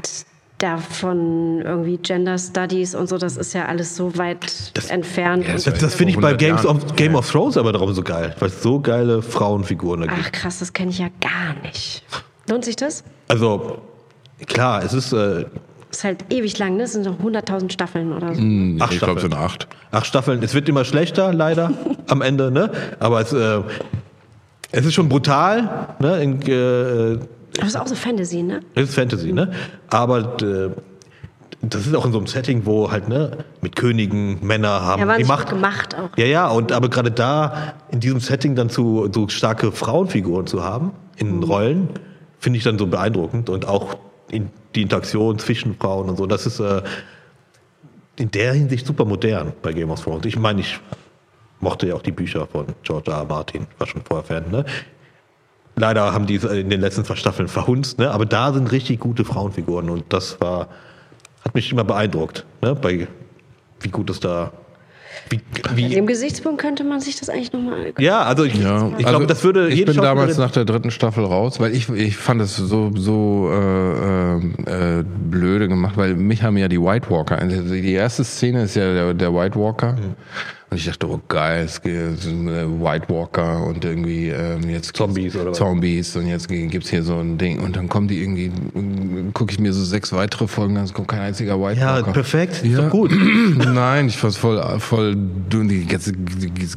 davon 0.62 1.60
irgendwie 1.62 1.98
Gender 1.98 2.39
Studies 2.39 2.94
und 2.94 3.09
so, 3.09 3.18
das 3.18 3.36
ist 3.36 3.52
ja 3.52 3.66
alles 3.66 3.97
so 3.97 4.16
weit 4.16 4.72
entfernt. 4.89 5.47
Ja, 5.47 5.55
Das, 5.55 5.64
das 5.64 5.94
finde 5.94 6.12
ich 6.12 6.16
bei 6.20 6.28
100 6.34 6.39
Games 6.39 6.66
of, 6.66 6.97
Game 6.97 7.14
of 7.14 7.30
Thrones 7.30 7.56
aber 7.56 7.72
darum 7.72 7.93
so 7.93 8.02
geil, 8.02 8.34
weil 8.39 8.48
es 8.48 8.62
so 8.62 8.80
geile 8.80 9.22
Frauenfiguren 9.22 10.02
da 10.02 10.06
gibt. 10.06 10.18
Ach 10.24 10.32
krass, 10.32 10.59
das 10.60 10.72
kenne 10.72 10.90
ich 10.90 10.98
ja 10.98 11.09
gar 11.20 11.55
nicht. 11.62 12.05
Lohnt 12.48 12.64
sich 12.64 12.76
das? 12.76 13.05
Also, 13.28 13.78
klar, 14.47 14.82
es 14.84 14.93
ist 14.93 15.12
äh, 15.12 15.47
Ist 15.90 16.05
halt 16.05 16.24
ewig 16.30 16.59
lang, 16.59 16.76
ne? 16.76 16.82
Das 16.84 16.93
sind 16.93 17.05
noch 17.05 17.18
100.000 17.18 17.70
Staffeln 17.72 18.12
oder 18.12 18.34
so. 18.34 18.40
Acht 18.80 18.93
ich 18.93 18.98
glaube, 18.98 19.20
Staffeln. 19.20 19.32
eine 19.32 19.43
acht. 19.43 19.68
acht 19.90 20.06
Staffeln. 20.06 20.43
Es 20.43 20.55
wird 20.55 20.68
immer 20.68 20.84
schlechter, 20.84 21.32
leider, 21.32 21.72
am 22.09 22.22
Ende, 22.22 22.51
ne? 22.51 22.70
Aber 22.98 23.20
es, 23.20 23.32
äh, 23.32 23.60
es 24.70 24.86
ist 24.86 24.94
schon 24.94 25.09
brutal, 25.09 25.89
ne? 26.01 26.22
In, 26.22 26.43
äh, 26.43 27.18
Aber 27.58 27.66
es 27.66 27.74
ist 27.74 27.80
auch 27.80 27.86
so 27.86 27.94
Fantasy, 27.94 28.42
ne? 28.42 28.60
es 28.74 28.88
ist 28.90 28.94
Fantasy, 28.94 29.32
ne? 29.32 29.52
Aber 29.88 30.40
äh, 30.42 30.70
das 31.60 31.86
ist 31.86 31.94
auch 31.94 32.04
in 32.06 32.12
so 32.12 32.18
einem 32.18 32.26
Setting, 32.26 32.66
wo 32.66 32.90
halt, 32.90 33.08
ne, 33.08 33.44
mit 33.60 33.76
Königen, 33.76 34.44
Männer 34.44 34.82
haben 34.82 35.08
Ja, 35.08 35.16
die 35.16 35.24
Macht. 35.24 35.50
gemacht 35.50 35.94
auch. 35.94 36.10
Ja, 36.16 36.24
ja, 36.26 36.48
und 36.48 36.72
aber 36.72 36.88
gerade 36.88 37.10
da 37.10 37.74
in 37.90 38.00
diesem 38.00 38.20
Setting 38.20 38.56
dann 38.56 38.68
zu 38.70 39.08
so 39.12 39.28
starke 39.28 39.70
Frauenfiguren 39.70 40.46
zu 40.46 40.64
haben 40.64 40.92
in 41.16 41.36
Mhm. 41.36 41.42
Rollen, 41.44 41.88
finde 42.40 42.56
ich 42.58 42.64
dann 42.64 42.78
so 42.78 42.86
beeindruckend 42.86 43.48
und 43.48 43.68
auch 43.68 43.96
in 44.30 44.48
die 44.74 44.82
Interaktion 44.82 45.38
zwischen 45.38 45.76
Frauen 45.76 46.08
und 46.08 46.16
so. 46.16 46.26
Das 46.26 46.46
ist 46.46 46.58
äh, 46.58 46.82
in 48.16 48.30
der 48.30 48.54
Hinsicht 48.54 48.86
super 48.86 49.04
modern 49.04 49.52
bei 49.62 49.72
Game 49.72 49.90
of 49.90 50.02
Thrones. 50.02 50.24
Ich 50.26 50.38
meine, 50.38 50.60
ich 50.62 50.80
mochte 51.60 51.86
ja 51.86 51.94
auch 51.94 52.02
die 52.02 52.12
Bücher 52.12 52.46
von 52.46 52.66
George 52.82 53.10
R. 53.10 53.18
R. 53.18 53.24
Martin, 53.24 53.66
war 53.78 53.86
schon 53.86 54.02
vorher 54.02 54.24
Fan. 54.24 54.50
Ne? 54.50 54.64
Leider 55.74 56.12
haben 56.12 56.27
die 56.27 56.35
es 56.35 56.44
in 56.44 56.69
den 56.69 56.81
letzten 56.81 57.05
zwei 57.05 57.16
Staffeln 57.16 57.49
verhunzt, 57.49 57.99
ne? 57.99 58.11
aber 58.11 58.27
da 58.27 58.53
sind 58.53 58.70
richtig 58.73 59.01
gute 59.01 59.24
Frauenfiguren 59.24 59.89
und 59.89 60.05
das 60.11 60.40
war, 60.40 60.69
hat 61.44 61.55
mich 61.55 61.73
immer 61.73 61.85
beeindruckt, 61.85 62.44
ne? 62.61 62.74
bei 62.74 63.09
wie 63.81 63.89
gut 63.89 64.11
es 64.11 64.20
da, 64.20 64.53
wie, 65.28 65.40
wie, 65.74 65.89
dem 65.89 66.07
Gesichtspunkt 66.07 66.61
könnte 66.61 66.85
man 66.85 67.01
sich 67.01 67.19
das 67.19 67.28
eigentlich 67.28 67.53
nochmal 67.53 67.81
angucken. 67.81 68.03
ja, 68.03 68.23
also 68.23 68.44
ich, 68.44 68.55
Ja, 68.55 68.89
ich 68.89 69.07
also 69.07 69.09
glaube, 69.09 69.27
das 69.27 69.44
würde 69.44 69.69
Ich 69.69 69.85
bin 69.85 69.97
damals 69.97 70.36
nach 70.36 70.51
der 70.51 70.65
dritten 70.65 70.90
Staffel 70.90 71.24
raus, 71.24 71.59
weil 71.59 71.74
ich, 71.74 71.89
ich 71.89 72.16
fand 72.16 72.43
es 72.43 72.57
so, 72.57 72.90
so 72.94 73.51
äh, 73.51 74.36
äh, 74.36 75.01
äh, 75.01 75.05
blöde 75.05 75.69
gemacht, 75.69 75.97
weil 75.97 76.15
mich 76.15 76.43
haben 76.43 76.57
ja 76.57 76.69
die 76.69 76.81
White 76.81 77.11
Walker. 77.11 77.39
Also 77.39 77.62
die 77.62 77.93
erste 77.93 78.24
Szene 78.24 78.65
ist 78.65 78.74
ja 78.74 78.93
der, 78.93 79.15
der 79.15 79.35
White 79.35 79.59
Walker. 79.59 79.93
Mhm. 79.93 80.15
Und 80.73 80.78
ich 80.78 80.86
dachte, 80.86 81.07
oh 81.07 81.20
geil, 81.28 81.65
es 81.66 81.82
gibt 81.82 81.94
äh, 81.94 82.66
White 82.81 83.05
Walker 83.11 83.62
und 83.66 83.85
irgendwie 83.85 84.28
ähm, 84.31 84.70
jetzt 84.70 84.97
Zombies 84.97 85.36
oder 85.36 85.51
was? 85.51 85.59
Zombies 85.59 86.16
und 86.16 86.27
jetzt 86.27 86.49
gibt's 86.49 86.89
hier 86.89 87.03
so 87.03 87.19
ein 87.19 87.36
Ding 87.36 87.61
und 87.61 87.77
dann 87.77 87.90
kommen 87.90 88.09
die 88.09 88.23
irgendwie, 88.23 88.51
gucke 89.35 89.53
ich 89.53 89.59
mir 89.61 89.74
so 89.74 89.85
sechs 89.85 90.15
weitere 90.15 90.49
Folgen 90.49 90.78
an, 90.78 90.85
es 90.85 90.94
kommt 90.94 91.09
kein 91.09 91.20
einziger 91.20 91.61
White 91.61 91.78
Ja, 91.78 91.97
Walker. 91.97 92.12
perfekt, 92.12 92.65
Ja. 92.65 92.81
doch 92.81 92.89
gut. 92.90 93.12
Nein, 93.59 94.07
ich 94.09 94.16
fand's 94.16 94.39
voll, 94.39 94.62
voll 94.81 95.15
dünn, 95.15 95.69
die 95.69 95.85
ganze 95.85 96.15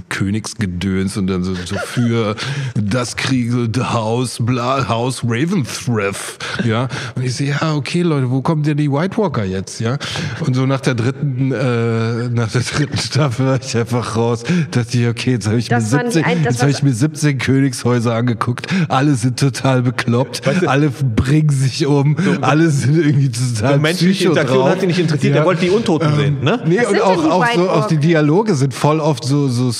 Königsgedöns 0.10 1.16
und 1.16 1.28
dann 1.28 1.46
so, 1.46 1.56
so 1.56 1.78
für 1.78 2.36
das 2.76 3.16
Krieg, 3.16 3.50
so 3.52 3.66
Haus, 3.94 4.40
bla, 4.42 4.90
Haus 4.90 5.24
Raventhriff, 5.24 6.38
ja. 6.66 6.90
Und 7.16 7.24
ich 7.24 7.36
so, 7.36 7.46
ja, 7.46 7.74
okay, 7.76 8.02
Leute, 8.02 8.30
wo 8.30 8.42
kommt 8.42 8.68
denn 8.68 8.76
die 8.76 8.92
White 8.92 9.18
Walker 9.18 9.46
jetzt, 9.46 9.80
ja? 9.80 9.98
Und 10.46 10.54
so 10.54 10.66
nach 10.66 10.82
der 10.82 10.96
dritten, 10.96 11.54
äh, 11.54 12.28
nach 12.30 12.52
der 12.52 12.62
dritten 12.62 12.98
Staffel 12.98 13.46
war 13.46 13.60
ich 13.62 13.74
einfach 13.86 14.16
raus, 14.16 14.44
dachte 14.72 14.98
ich, 14.98 15.08
okay, 15.08 15.32
jetzt 15.32 15.48
habe 15.48 15.58
ich, 15.58 15.70
mir 15.70 15.76
Das 15.78 15.92
waren 15.92 16.06
die 16.08 16.12
17 16.14 16.26
ein- 16.26 16.44
das 16.44 16.54
jetzt 16.56 16.64
hab 16.64 16.70
ich 16.70 16.84
mir 16.84 16.94
17 16.94 17.38
Königshäuser 17.38 18.14
angeguckt, 18.16 18.68
alle 18.90 19.16
sind 19.16 19.40
total 19.40 19.82
bekloppt, 19.84 20.42
alle 20.68 20.90
bringen 20.90 21.50
sich 21.50 21.86
um, 21.86 22.16
alle 22.42 22.70
sind 22.70 22.98
irgendwie 22.98 23.30
total 23.30 23.76
So 23.76 23.80
menschliche 23.80 24.28
Interaktion 24.30 24.58
drauf. 24.60 24.70
hat 24.70 24.82
sie 24.82 24.88
nicht 24.88 25.00
interessiert, 25.00 25.36
der 25.36 25.46
wollte 25.46 25.62
die 25.66 25.70
Untoten 25.70 26.16
sehen, 26.16 26.38
ne? 26.44 26.60
Nee, 26.66 26.80
Was 26.80 26.88
und 26.88 27.02
auch, 27.02 27.26
auch 27.32 27.46
so, 27.54 27.70
auch 27.70 27.88
die? 27.88 27.98
Dialoge 27.98 28.56
sind 28.56 28.74
voll 28.74 29.00
oft 29.00 29.24
so, 29.24 29.48
so 29.48 29.72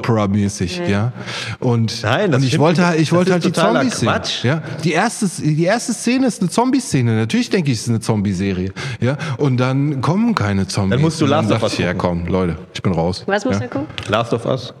Soap-Opera-mäßig, 0.00 0.82
ja. 0.88 1.12
Und, 1.60 2.02
Nein, 2.02 2.30
das 2.30 2.42
und 2.42 2.46
ich 2.48 2.58
wollte 2.58 2.80
nicht. 2.80 2.88
halt, 2.90 3.00
ich 3.00 3.08
Das 3.08 3.16
wollte 3.18 3.32
halt 3.32 3.44
die 3.44 3.52
Zombies 3.52 3.98
sehen. 4.00 4.08
Quatsch. 4.08 4.44
Ja. 4.44 4.62
Die 4.84 4.92
erste, 4.92 5.26
die 5.42 5.64
erste 5.64 5.92
Szene 5.92 6.26
ist 6.26 6.40
eine 6.40 6.50
Zombie-Szene. 6.50 7.16
Natürlich 7.16 7.50
denke 7.50 7.70
ich, 7.70 7.78
es 7.78 7.84
ist 7.84 7.88
eine 7.90 8.00
Zombie-Serie. 8.00 8.72
Ja. 9.00 9.16
Und 9.38 9.56
dann 9.58 10.00
kommen 10.00 10.34
keine 10.34 10.66
Zombies. 10.66 10.90
Dann 10.96 11.00
musst 11.00 11.20
du 11.20 11.26
Last 11.26 11.50
of 11.50 11.62
Us 11.62 11.78
Ja, 11.78 11.94
komm, 11.94 12.26
Leute, 12.26 12.56
ich 12.74 12.82
bin 12.82 12.92
raus. 12.92 13.24
Was 13.26 13.44
muss 13.46 13.60
ja. 13.60 13.66
gucken? 13.68 13.88
Last 14.08 14.32
of 14.32 14.44
Us. 14.44 14.74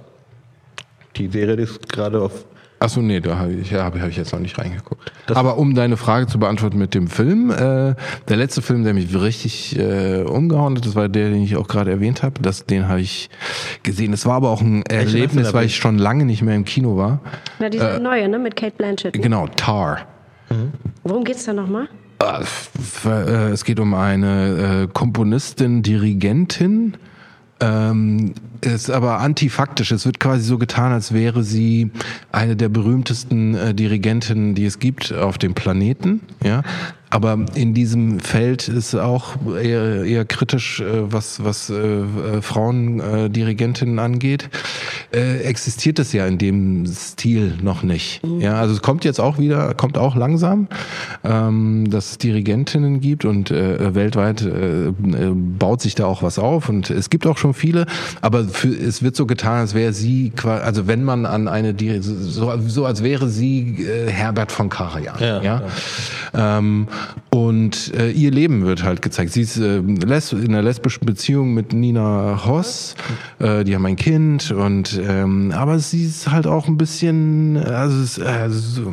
Die 1.16 1.28
Serie 1.28 1.56
die 1.56 1.62
ist 1.62 1.88
gerade 1.88 2.20
auf. 2.20 2.44
Achso, 2.78 3.00
nee, 3.00 3.20
da 3.20 3.38
habe 3.38 3.52
ich, 3.54 3.70
ja, 3.70 3.84
hab, 3.84 3.98
hab 3.98 4.08
ich 4.10 4.18
jetzt 4.18 4.34
noch 4.34 4.38
nicht 4.38 4.58
reingeguckt. 4.58 5.10
Aber 5.34 5.56
um 5.56 5.74
deine 5.74 5.96
Frage 5.96 6.26
zu 6.26 6.38
beantworten 6.38 6.76
mit 6.76 6.92
dem 6.92 7.08
Film, 7.08 7.50
äh, 7.50 7.94
der 8.28 8.36
letzte 8.36 8.60
Film, 8.60 8.84
der 8.84 8.92
mich 8.92 9.18
richtig 9.18 9.78
äh, 9.78 10.20
umgehauen 10.24 10.76
hat, 10.76 10.84
das 10.84 10.94
war 10.94 11.08
der, 11.08 11.30
den 11.30 11.42
ich 11.42 11.56
auch 11.56 11.68
gerade 11.68 11.90
erwähnt 11.90 12.22
habe. 12.22 12.42
Das, 12.42 12.66
den 12.66 12.86
habe 12.86 13.00
ich 13.00 13.30
gesehen. 13.82 14.10
Das 14.10 14.26
war 14.26 14.34
aber 14.34 14.50
auch 14.50 14.60
ein 14.60 14.82
Erlebnis, 14.82 15.54
weil 15.54 15.64
ich 15.64 15.76
schon 15.76 15.96
lange 15.96 16.26
nicht 16.26 16.42
mehr 16.42 16.54
im 16.54 16.66
Kino 16.66 16.98
war. 16.98 17.20
Na, 17.58 17.70
diese 17.70 17.98
neue, 17.98 18.28
ne? 18.28 18.38
Mit 18.38 18.56
Kate 18.56 18.76
Blanchett. 18.76 19.14
ne? 19.14 19.22
Genau, 19.22 19.46
Tar. 19.56 20.00
Worum 21.02 21.24
geht's 21.24 21.44
da 21.44 21.54
nochmal? 21.54 21.88
Ah, 22.18 22.42
äh, 23.04 23.50
Es 23.50 23.64
geht 23.64 23.80
um 23.80 23.94
eine 23.94 24.82
äh, 24.84 24.92
Komponistin, 24.92 25.82
Dirigentin. 25.82 26.96
Ähm, 27.58 28.34
ist 28.60 28.90
aber 28.90 29.20
antifaktisch. 29.20 29.90
Es 29.92 30.04
wird 30.04 30.20
quasi 30.20 30.44
so 30.44 30.58
getan, 30.58 30.92
als 30.92 31.12
wäre 31.12 31.42
sie 31.42 31.90
eine 32.32 32.56
der 32.56 32.68
berühmtesten 32.68 33.54
äh, 33.54 33.74
Dirigentinnen, 33.74 34.54
die 34.54 34.66
es 34.66 34.78
gibt 34.78 35.12
auf 35.12 35.38
dem 35.38 35.54
Planeten. 35.54 36.20
Ja, 36.42 36.62
aber 37.10 37.38
in 37.54 37.72
diesem 37.74 38.20
Feld 38.20 38.68
ist 38.68 38.94
auch 38.94 39.36
eher, 39.62 40.04
eher 40.04 40.24
kritisch, 40.24 40.80
äh, 40.80 41.10
was 41.12 41.42
was 41.44 41.70
äh, 41.70 41.74
äh, 41.76 42.42
Frauendirigentinnen 42.42 43.98
angeht. 43.98 44.48
Äh, 45.14 45.38
existiert 45.42 45.98
es 45.98 46.12
ja 46.12 46.26
in 46.26 46.38
dem 46.38 46.84
Stil 46.86 47.54
noch 47.62 47.82
nicht. 47.82 48.20
Ja, 48.40 48.54
also 48.54 48.74
es 48.74 48.82
kommt 48.82 49.04
jetzt 49.04 49.20
auch 49.20 49.38
wieder, 49.38 49.72
kommt 49.74 49.98
auch 49.98 50.16
langsam, 50.16 50.68
ähm, 51.24 51.88
dass 51.90 52.12
es 52.12 52.18
Dirigentinnen 52.18 53.00
gibt 53.00 53.24
und 53.24 53.50
äh, 53.50 53.94
weltweit 53.94 54.42
äh, 54.42 54.88
äh, 54.88 54.92
baut 55.34 55.80
sich 55.80 55.94
da 55.94 56.06
auch 56.06 56.22
was 56.22 56.38
auf 56.38 56.68
und 56.68 56.90
es 56.90 57.10
gibt 57.10 57.26
auch 57.26 57.38
schon 57.38 57.54
viele, 57.54 57.86
aber 58.20 58.44
für, 58.44 58.68
es 58.68 59.02
wird 59.02 59.16
so 59.16 59.26
getan, 59.26 59.60
als 59.60 59.74
wäre 59.74 59.92
sie, 59.92 60.32
also 60.44 60.86
wenn 60.86 61.04
man 61.04 61.24
an 61.26 61.48
eine, 61.48 61.72
Dir- 61.74 62.02
so, 62.02 62.52
so 62.66 62.84
als 62.86 63.02
wäre 63.02 63.28
sie 63.28 63.84
äh, 63.84 64.10
Herbert 64.10 64.52
von 64.52 64.68
Karajan. 64.68 65.16
Ja, 65.20 65.42
Ja, 65.42 65.62
Ähm, 66.34 66.88
und 67.30 67.92
äh, 67.94 68.10
ihr 68.10 68.30
Leben 68.30 68.64
wird 68.64 68.82
halt 68.82 69.02
gezeigt. 69.02 69.32
Sie 69.32 69.42
ist 69.42 69.58
äh, 69.58 69.80
les 69.80 70.32
in 70.32 70.48
einer 70.48 70.62
lesbischen 70.62 71.04
Beziehung 71.04 71.52
mit 71.52 71.72
Nina 71.72 72.46
Hoss. 72.46 72.94
Äh, 73.38 73.64
die 73.64 73.74
haben 73.74 73.84
ein 73.84 73.96
Kind 73.96 74.50
und 74.50 74.98
ähm, 75.06 75.52
aber 75.54 75.78
sie 75.78 76.06
ist 76.06 76.30
halt 76.30 76.46
auch 76.46 76.66
ein 76.66 76.78
bisschen, 76.78 77.58
also, 77.58 78.02
es, 78.02 78.18
also 78.18 78.92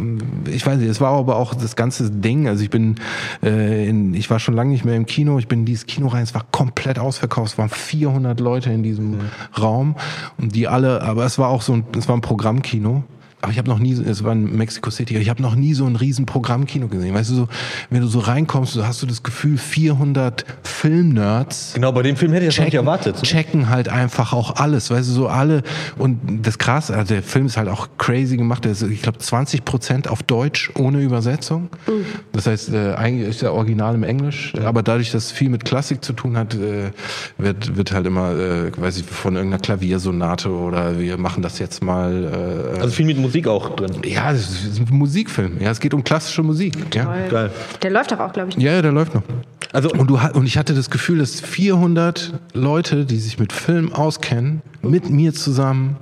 ich 0.51 0.65
weiß 0.65 0.77
nicht, 0.79 0.89
es 0.89 0.99
war 0.99 1.13
aber 1.13 1.37
auch 1.37 1.53
das 1.53 1.75
ganze 1.75 2.11
Ding. 2.11 2.47
Also 2.47 2.63
ich 2.63 2.69
bin, 2.69 2.95
äh, 3.43 3.87
in, 3.87 4.13
ich 4.13 4.29
war 4.29 4.39
schon 4.39 4.55
lange 4.55 4.71
nicht 4.71 4.83
mehr 4.83 4.95
im 4.95 5.05
Kino. 5.05 5.39
Ich 5.39 5.47
bin 5.47 5.59
in 5.59 5.65
dieses 5.65 5.85
Kino 5.85 6.07
rein. 6.07 6.23
Es 6.23 6.33
war 6.33 6.45
komplett 6.51 6.99
ausverkauft. 6.99 7.53
Es 7.53 7.57
waren 7.57 7.69
400 7.69 8.39
Leute 8.39 8.71
in 8.71 8.83
diesem 8.83 9.11
mhm. 9.11 9.19
Raum 9.57 9.95
und 10.37 10.53
die 10.53 10.67
alle. 10.67 11.01
Aber 11.01 11.23
es 11.25 11.37
war 11.37 11.49
auch 11.49 11.61
so 11.61 11.73
ein, 11.73 11.85
es 11.97 12.07
war 12.07 12.17
ein 12.17 12.21
Programmkino 12.21 13.03
aber 13.43 13.51
ich 13.51 13.57
habe 13.57 13.69
noch 13.69 13.79
nie, 13.79 13.91
es 13.91 14.23
war 14.23 14.31
in 14.31 14.55
Mexico 14.55 14.89
City, 14.89 15.17
ich 15.17 15.29
habe 15.29 15.41
noch 15.41 15.55
nie 15.55 15.73
so 15.73 15.85
ein 15.85 15.97
riesen 15.97 16.25
Programmkino 16.25 16.87
gesehen. 16.87 17.13
Weißt 17.13 17.29
du, 17.29 17.35
so, 17.35 17.47
wenn 17.89 17.99
du 17.99 18.07
so 18.07 18.19
reinkommst, 18.19 18.71
so 18.71 18.87
hast 18.87 19.01
du 19.01 19.05
das 19.05 19.21
Gefühl, 19.21 19.57
400 19.57 20.45
Filmnerds. 20.63 21.73
Genau, 21.73 21.91
bei 21.91 22.03
dem 22.03 22.15
Film 22.15 22.31
hätte 22.31 22.45
ich 22.45 22.55
checken, 22.55 22.67
das 22.67 22.71
nicht 22.71 22.79
erwartet. 22.79 23.15
Ne? 23.17 23.21
Checken 23.23 23.69
halt 23.69 23.89
einfach 23.89 24.31
auch 24.31 24.55
alles, 24.55 24.89
weißt 24.89 25.09
du, 25.09 25.13
so 25.13 25.27
alle. 25.27 25.61
Und 25.97 26.19
das 26.41 26.57
krass, 26.57 26.89
also 26.89 27.13
der 27.13 27.21
Film 27.21 27.47
ist 27.47 27.57
halt 27.57 27.67
auch 27.67 27.89
crazy 27.97 28.37
gemacht. 28.37 28.63
Der 28.63 28.71
ist, 28.71 28.81
ich 28.81 29.01
glaube, 29.01 29.17
20 29.17 29.65
Prozent 29.65 30.07
auf 30.07 30.23
Deutsch 30.23 30.71
ohne 30.75 31.01
Übersetzung. 31.01 31.63
Mhm. 31.85 32.05
Das 32.31 32.47
heißt, 32.47 32.69
äh, 32.69 32.93
eigentlich 32.93 33.27
ist 33.27 33.41
der 33.41 33.53
Original 33.53 33.95
im 33.95 34.03
Englisch, 34.03 34.53
ja. 34.55 34.67
aber 34.67 34.83
dadurch, 34.83 35.11
dass 35.11 35.25
es 35.25 35.31
viel 35.33 35.49
mit 35.49 35.65
Klassik 35.65 36.01
zu 36.01 36.13
tun 36.13 36.37
hat, 36.37 36.55
äh, 36.55 36.91
wird, 37.37 37.75
wird 37.75 37.91
halt 37.91 38.05
immer, 38.07 38.31
äh, 38.31 38.71
weiß 38.77 38.99
ich, 38.99 39.05
von 39.05 39.35
irgendeiner 39.35 39.61
Klaviersonate 39.61 40.49
oder 40.49 40.97
wir 40.97 41.17
machen 41.17 41.43
das 41.43 41.59
jetzt 41.59 41.83
mal. 41.83 42.71
Äh, 42.77 42.79
also 42.79 42.93
viel 42.93 43.05
mit 43.05 43.17
Musik 43.17 43.32
Musik 43.33 43.47
auch 43.47 43.75
drin. 43.75 43.91
Ja, 44.05 44.31
es 44.31 44.63
ist 44.63 44.79
ein 44.79 44.87
Musikfilm. 44.91 45.59
Ja, 45.59 45.71
es 45.71 45.79
geht 45.79 45.95
um 45.95 46.03
klassische 46.03 46.43
Musik. 46.43 46.75
Ja. 46.93 47.11
Geil. 47.31 47.49
Der 47.81 47.89
läuft 47.89 48.11
doch 48.11 48.19
auch, 48.19 48.31
glaube 48.31 48.49
ich. 48.49 48.57
Ja, 48.57 48.73
ja, 48.73 48.81
der 48.83 48.91
läuft 48.91 49.15
noch. 49.15 49.23
Also 49.71 49.89
und 49.89 50.07
du 50.07 50.19
und 50.33 50.45
ich 50.45 50.55
hatte 50.55 50.75
das 50.75 50.91
Gefühl, 50.91 51.17
dass 51.17 51.41
400 51.41 52.31
Leute, 52.53 53.05
die 53.05 53.17
sich 53.17 53.39
mit 53.39 53.51
Film 53.51 53.91
auskennen, 53.91 54.61
mit 54.83 55.09
mir 55.09 55.33
zusammen 55.33 55.97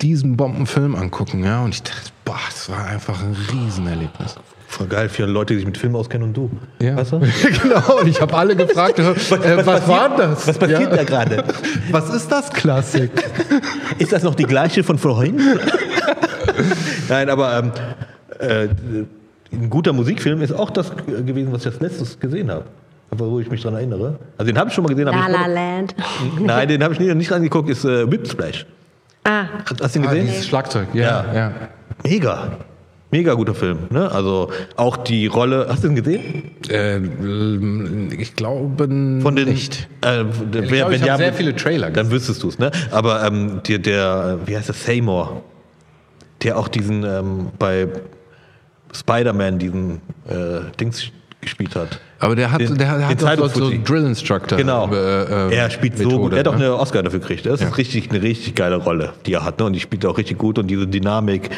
diesen 0.00 0.36
Bombenfilm 0.36 0.94
angucken. 0.94 1.42
Ja, 1.42 1.64
und 1.64 1.74
ich 1.74 1.82
dachte, 1.82 2.12
boah, 2.24 2.38
das 2.48 2.70
war 2.70 2.86
einfach 2.86 3.20
ein 3.20 3.36
Riesenerlebnis. 3.50 4.36
Voll 4.68 4.86
geil, 4.86 5.08
viele 5.08 5.28
Leute, 5.28 5.54
die 5.54 5.58
sich 5.58 5.66
mit 5.66 5.76
Film 5.76 5.96
auskennen 5.96 6.28
und 6.28 6.36
du. 6.36 6.50
Ja. 6.80 6.96
Weißt 6.96 7.12
du? 7.12 7.18
genau, 7.62 8.00
und 8.00 8.06
ich 8.06 8.20
habe 8.20 8.32
alle 8.36 8.54
gefragt, 8.54 8.98
was, 8.98 9.32
äh, 9.32 9.56
was, 9.56 9.66
was 9.66 9.88
war 9.88 10.16
das? 10.16 10.46
Was 10.46 10.58
passiert 10.58 10.82
ja. 10.82 10.96
da 10.96 11.02
gerade? 11.02 11.44
Was 11.90 12.14
ist 12.14 12.30
das 12.30 12.52
Klassik? 12.52 13.10
ist 13.98 14.12
das 14.12 14.22
noch 14.22 14.36
die 14.36 14.44
gleiche 14.44 14.84
von 14.84 14.98
vorhin? 14.98 15.40
Nein, 17.08 17.30
aber 17.30 17.58
ähm, 17.58 17.72
äh, 18.38 18.68
ein 19.52 19.70
guter 19.70 19.92
Musikfilm 19.92 20.42
ist 20.42 20.52
auch 20.52 20.70
das 20.70 20.92
gewesen, 20.96 21.52
was 21.52 21.62
ich 21.62 21.72
als 21.72 21.80
letztes 21.80 22.18
gesehen 22.18 22.50
habe. 22.50 22.64
Aber 23.10 23.30
wo 23.30 23.38
ich 23.38 23.50
mich 23.50 23.62
daran 23.62 23.78
erinnere. 23.78 24.18
Also 24.38 24.50
den 24.50 24.58
habe 24.58 24.68
ich 24.68 24.74
schon 24.74 24.84
mal 24.84 24.90
gesehen. 24.90 25.06
La 25.06 25.28
La 25.28 25.46
Land. 25.46 25.94
Nein, 26.40 26.68
den 26.68 26.82
habe 26.82 26.94
ich 26.94 27.00
nicht, 27.00 27.14
nicht 27.14 27.32
angeguckt, 27.32 27.68
ist 27.68 27.84
äh, 27.84 28.10
Whip 28.10 28.26
Splash. 28.28 28.66
Ah. 29.24 29.44
Hast 29.80 29.94
du 29.94 30.00
den 30.00 30.02
gesehen? 30.02 30.26
Ah, 30.26 30.30
dieses 30.30 30.46
Schlagzeug, 30.46 30.88
ja. 30.92 31.02
ja. 31.02 31.34
ja. 31.34 31.52
Mega. 32.02 32.58
Mega 33.14 33.34
guter 33.34 33.54
Film. 33.54 33.78
Ne? 33.90 34.10
Also 34.10 34.50
auch 34.74 34.96
die 34.96 35.28
Rolle. 35.28 35.66
Hast 35.68 35.84
du 35.84 35.88
den 35.88 35.94
gesehen? 35.94 36.50
Äh, 36.68 36.98
ich 38.20 38.34
glaube 38.34 38.88
Von 39.22 39.36
den, 39.36 39.48
nicht. 39.48 39.88
Äh, 40.04 40.22
ich 40.22 40.68
glaube, 40.68 40.96
ich 40.96 41.08
habe 41.08 41.18
sehr 41.18 41.32
viele 41.32 41.54
Trailer 41.54 41.90
gesehen. 41.90 42.08
Dann 42.08 42.10
wüsstest 42.10 42.42
du 42.42 42.48
es. 42.48 42.58
Ne? 42.58 42.72
Aber 42.90 43.24
ähm, 43.24 43.60
der, 43.68 43.78
der, 43.78 44.38
wie 44.46 44.56
heißt 44.56 44.66
der, 44.66 44.74
Seymour, 44.74 45.44
der 46.44 46.58
auch 46.58 46.68
diesen 46.68 47.04
ähm, 47.04 47.48
bei 47.58 47.88
Spider-Man 48.92 49.58
diesen 49.58 50.00
äh, 50.28 50.60
Dings 50.78 51.10
gespielt 51.40 51.74
hat. 51.76 52.00
Aber 52.20 52.36
der 52.36 52.50
hat, 52.50 52.60
den, 52.60 52.76
der 52.78 53.08
hat 53.08 53.38
doch 53.38 53.50
so, 53.50 53.70
so 53.70 53.72
Drill 53.84 54.06
Instructor. 54.06 54.56
Genau. 54.56 54.90
Äh, 54.92 55.50
äh, 55.50 55.54
er 55.54 55.70
spielt 55.70 55.98
Methode, 55.98 56.14
so 56.14 56.20
gut. 56.20 56.32
Er 56.32 56.38
hat 56.38 56.48
auch 56.48 56.56
ne? 56.56 56.66
eine 56.66 56.76
Oscar 56.76 57.02
dafür 57.02 57.20
gekriegt. 57.20 57.44
Das 57.44 57.60
ja. 57.60 57.68
ist 57.68 57.76
richtig, 57.76 58.10
eine 58.10 58.22
richtig 58.22 58.54
geile 58.54 58.76
Rolle, 58.76 59.12
die 59.26 59.34
er 59.34 59.44
hat. 59.44 59.58
Ne? 59.58 59.66
Und 59.66 59.74
die 59.74 59.80
spielt 59.80 60.06
auch 60.06 60.16
richtig 60.16 60.38
gut. 60.38 60.58
Und 60.58 60.68
diese 60.68 60.86
Dynamik, 60.86 61.50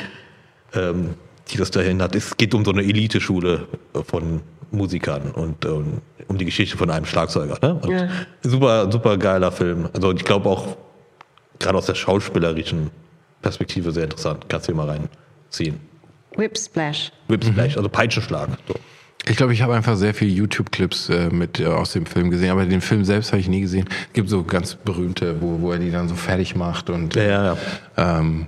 ähm, 0.75 1.11
die 1.49 1.57
das 1.57 1.71
dahin 1.71 2.03
hat. 2.03 2.17
Es 2.17 2.37
geht 2.37 2.55
um 2.55 2.65
so 2.65 2.73
eine 2.73 2.83
Eliteschule 2.83 3.69
von 4.05 4.41
Musikern 4.73 5.31
und 5.33 5.65
ähm, 5.65 6.01
um 6.27 6.39
die 6.39 6.45
Geschichte 6.45 6.77
von 6.77 6.91
einem 6.91 7.07
Schlagzeuger. 7.07 7.57
Ne? 7.63 7.81
Ja. 7.89 8.09
Super, 8.43 8.91
super 8.91 9.17
geiler 9.17 9.53
Film. 9.53 9.89
Also 9.93 10.13
ich 10.13 10.25
glaube 10.25 10.49
auch 10.49 10.77
gerade 11.61 11.79
aus 11.79 11.87
der 11.87 11.95
schauspielerischen 11.95 12.91
Perspektive 13.43 13.93
sehr 13.93 14.05
interessant. 14.05 14.47
Kannst 14.49 14.69
du 14.69 14.73
dir 14.73 14.77
mal 14.77 14.89
reinziehen. 14.89 15.81
Whip 16.37 16.59
Splash. 16.59 17.13
Whip 17.29 17.45
Splash, 17.45 17.73
mhm. 17.73 17.79
also 17.79 17.89
Peitschenschlag. 17.89 18.51
So. 18.69 18.75
Ich 19.29 19.37
glaube, 19.37 19.53
ich 19.53 19.63
habe 19.63 19.75
einfach 19.75 19.97
sehr 19.97 20.15
viele 20.15 20.31
YouTube-Clips 20.31 21.09
äh, 21.09 21.31
mit 21.31 21.59
äh, 21.59 21.67
aus 21.67 21.93
dem 21.93 22.07
Film 22.07 22.31
gesehen, 22.31 22.51
aber 22.51 22.65
den 22.65 22.81
Film 22.81 23.05
selbst 23.05 23.33
habe 23.33 23.41
ich 23.41 23.49
nie 23.49 23.61
gesehen. 23.61 23.89
Es 24.09 24.13
gibt 24.13 24.29
so 24.29 24.45
ganz 24.45 24.77
berühmte, 24.77 25.41
wo, 25.41 25.61
wo 25.61 25.73
er 25.73 25.79
die 25.79 25.91
dann 25.91 26.09
so 26.09 26.15
fertig 26.15 26.55
macht 26.55 26.91
und 26.91 27.17
ja, 27.17 27.23
ja, 27.23 27.45
ja. 27.45 27.57
Ähm, 27.97 28.47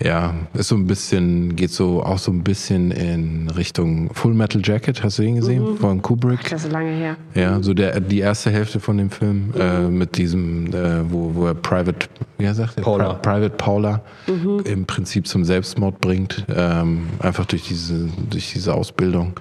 ja, 0.00 0.34
ist 0.54 0.68
so 0.68 0.76
ein 0.76 0.86
bisschen, 0.86 1.56
geht 1.56 1.70
so 1.70 2.02
auch 2.02 2.18
so 2.18 2.30
ein 2.30 2.42
bisschen 2.42 2.90
in 2.90 3.50
Richtung 3.50 4.12
Full 4.14 4.34
Metal 4.34 4.60
Jacket, 4.64 5.02
hast 5.02 5.18
du 5.18 5.22
den 5.22 5.36
gesehen? 5.36 5.72
Mhm. 5.72 5.76
Von 5.78 6.02
Kubrick. 6.02 6.40
Ach, 6.44 6.50
das 6.50 6.64
ist 6.64 6.72
lange 6.72 6.92
her. 6.92 7.16
Ja, 7.34 7.62
so 7.62 7.74
der, 7.74 8.00
die 8.00 8.20
erste 8.20 8.50
Hälfte 8.50 8.80
von 8.80 8.98
dem 8.98 9.10
Film, 9.10 9.48
mhm. 9.48 9.60
äh, 9.60 9.80
mit 9.88 10.16
diesem, 10.16 10.66
äh, 10.74 11.10
wo, 11.10 11.34
wo 11.34 11.46
er 11.46 11.54
Private, 11.54 12.08
wie 12.38 12.44
er 12.44 12.54
sagt, 12.54 12.76
Paula. 12.76 13.14
Pri 13.14 13.22
Private 13.22 13.56
Paula 13.56 14.00
mhm. 14.26 14.60
im 14.64 14.86
Prinzip 14.86 15.26
zum 15.26 15.44
Selbstmord 15.44 16.00
bringt, 16.00 16.44
ähm, 16.54 17.08
einfach 17.18 17.46
durch 17.46 17.66
diese, 17.68 18.08
durch 18.30 18.52
diese 18.52 18.74
Ausbildung. 18.74 19.34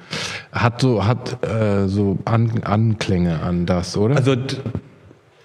Hat 0.52 0.82
so, 0.82 1.06
hat 1.06 1.44
äh, 1.46 1.88
so 1.88 2.18
An 2.26 2.64
Anklänge 2.64 3.42
an 3.42 3.66
das, 3.66 3.98
oder? 3.98 4.16
Also 4.16 4.36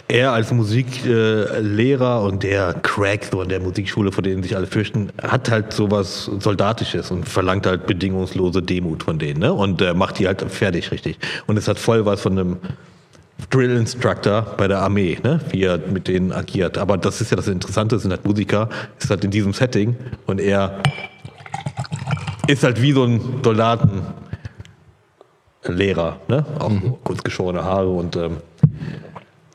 er 0.08 0.32
als 0.32 0.50
Musiklehrer 0.52 2.22
und 2.22 2.42
der 2.42 2.74
Crack 2.74 3.24
so 3.30 3.42
in 3.42 3.50
der 3.50 3.60
Musikschule, 3.60 4.10
vor 4.10 4.22
denen 4.22 4.42
sich 4.42 4.56
alle 4.56 4.66
fürchten, 4.66 5.10
hat 5.22 5.50
halt 5.50 5.72
sowas 5.72 6.30
Soldatisches 6.40 7.10
und 7.10 7.28
verlangt 7.28 7.66
halt 7.66 7.86
bedingungslose 7.86 8.62
Demut 8.62 9.02
von 9.02 9.18
denen, 9.18 9.40
ne? 9.40 9.52
Und 9.52 9.82
äh, 9.82 9.92
macht 9.92 10.18
die 10.18 10.26
halt 10.26 10.40
fertig, 10.50 10.90
richtig. 10.90 11.18
Und 11.46 11.58
es 11.58 11.68
hat 11.68 11.78
voll 11.78 12.06
was 12.06 12.22
von 12.22 12.38
einem 12.38 12.56
Drill 13.50 13.76
Instructor 13.76 14.42
bei 14.56 14.66
der 14.66 14.80
Armee, 14.80 15.18
ne? 15.22 15.40
wie 15.50 15.62
er 15.62 15.78
mit 15.78 16.08
denen 16.08 16.32
agiert. 16.32 16.76
Aber 16.76 16.96
das 16.98 17.20
ist 17.20 17.30
ja 17.30 17.36
das 17.36 17.46
Interessante, 17.46 17.98
sind 17.98 18.10
halt 18.10 18.24
Musiker, 18.24 18.68
ist 18.98 19.10
halt 19.10 19.22
in 19.24 19.30
diesem 19.30 19.52
Setting 19.52 19.94
und 20.26 20.40
er 20.40 20.82
ist 22.48 22.64
halt 22.64 22.82
wie 22.82 22.92
so 22.92 23.04
ein 23.04 23.20
Soldatenlehrer, 23.44 24.08
ne? 26.28 26.46
Auch 26.58 26.70
mhm. 26.70 26.94
kurz 27.04 27.22
geschorene 27.22 27.62
Haare 27.62 27.90
und 27.90 28.16
ähm, 28.16 28.38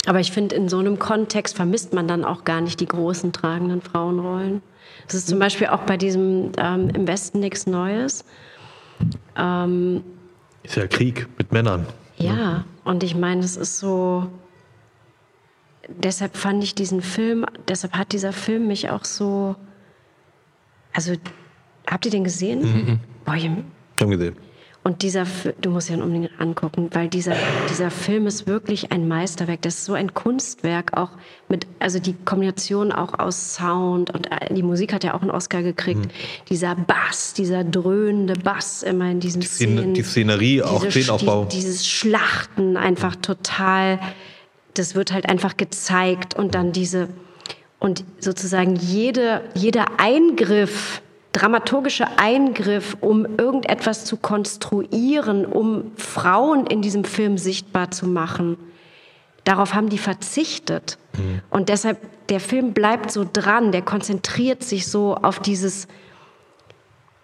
aber 0.06 0.20
ich 0.20 0.32
finde, 0.32 0.56
in 0.56 0.68
so 0.68 0.80
einem 0.80 1.00
Kontext 1.00 1.56
vermisst 1.56 1.94
man 1.94 2.08
dann 2.08 2.26
auch 2.26 2.44
gar 2.44 2.62
nicht 2.62 2.80
die 2.80 2.88
großen 2.88 3.32
tragenden 3.32 3.82
Frauenrollen. 3.82 4.62
Das 5.06 5.16
ist 5.16 5.28
zum 5.28 5.40
Beispiel 5.40 5.68
auch 5.68 5.82
bei 5.82 5.98
diesem 5.98 6.52
ähm, 6.58 6.90
Im 6.90 7.08
Westen 7.08 7.40
nichts 7.40 7.68
Neues. 7.68 8.26
Ähm, 9.38 10.04
ist 10.64 10.76
ja 10.76 10.88
Krieg 10.88 11.28
mit 11.38 11.52
Männern. 11.52 11.88
Ja, 12.18 12.34
ne? 12.34 12.66
und 12.84 13.04
ich 13.04 13.16
meine, 13.16 13.42
es 13.42 13.58
ist 13.58 13.80
so. 13.80 14.28
Deshalb 15.88 16.38
fand 16.38 16.64
ich 16.64 16.76
diesen 16.76 17.02
Film, 17.02 17.46
deshalb 17.68 17.94
hat 17.94 18.14
dieser 18.14 18.32
Film 18.32 18.68
mich 18.68 18.90
auch 18.90 19.04
so. 19.04 19.56
Also, 20.94 21.14
habt 21.90 22.06
ihr 22.06 22.12
den 22.12 22.24
gesehen? 22.24 22.62
Mhm. 22.62 23.00
Boah, 23.26 23.36
ich 23.36 23.50
habe 23.50 24.12
gesehen. 24.12 24.36
Und 24.86 25.02
dieser, 25.02 25.26
du 25.62 25.70
musst 25.70 25.90
ihn 25.90 26.02
unbedingt 26.02 26.32
angucken, 26.40 26.90
weil 26.92 27.08
dieser, 27.08 27.36
dieser 27.70 27.90
Film 27.90 28.28
ist 28.28 28.48
wirklich 28.48 28.92
ein 28.92 29.08
Meisterwerk. 29.08 29.62
Das 29.62 29.76
ist 29.76 29.86
so 29.86 29.94
ein 29.94 30.14
Kunstwerk, 30.14 30.98
auch 30.98 31.12
mit, 31.48 31.66
also 31.80 32.00
die 32.00 32.14
Kombination 32.26 32.92
auch 32.92 33.18
aus 33.18 33.56
Sound 33.56 34.14
und 34.14 34.30
äh, 34.30 34.54
die 34.54 34.62
Musik 34.62 34.92
hat 34.92 35.06
ja 35.06 35.14
auch 35.14 35.22
einen 35.22 35.32
Oscar 35.32 35.64
gekriegt. 35.64 36.06
Mhm. 36.06 36.10
Dieser 36.50 36.76
Bass, 36.76 37.34
dieser 37.34 37.64
dröhnende 37.64 38.34
Bass 38.34 38.84
immer 38.84 39.10
in 39.10 39.22
diesen 39.22 39.40
die 39.40 39.48
Szenen. 39.48 39.94
Die 39.94 40.04
Szenerie, 40.04 40.62
auch 40.62 40.84
Szenenaufbau. 40.86 41.46
Die, 41.46 41.56
dieses 41.56 41.88
Schlachten 41.88 42.76
einfach 42.76 43.16
total, 43.16 44.00
das 44.74 44.96
wird 44.96 45.14
halt 45.14 45.30
einfach 45.30 45.56
gezeigt 45.56 46.36
und 46.36 46.56
dann 46.56 46.74
diese, 46.74 47.08
und 47.80 48.04
sozusagen 48.20 48.76
jede, 48.76 49.42
jeder 49.56 49.98
Eingriff, 49.98 51.02
dramaturgische 51.34 52.06
Eingriff, 52.18 52.96
um 53.02 53.26
irgendetwas 53.38 54.06
zu 54.06 54.18
konstruieren, 54.18 55.46
um 55.46 55.92
Frauen 55.98 56.66
in 56.68 56.82
diesem 56.82 57.04
Film 57.04 57.38
sichtbar 57.38 57.92
zu 57.92 58.08
machen. 58.08 58.58
Darauf 59.44 59.74
haben 59.74 59.90
die 59.90 59.98
verzichtet. 59.98 60.98
Mhm. 61.18 61.42
Und 61.50 61.70
deshalb, 61.70 61.98
der 62.30 62.40
Film 62.40 62.74
bleibt 62.74 63.12
so 63.12 63.26
dran, 63.32 63.72
der 63.72 63.82
konzentriert 63.82 64.64
sich 64.64 64.88
so 64.88 65.16
auf 65.16 65.40
dieses, 65.40 65.88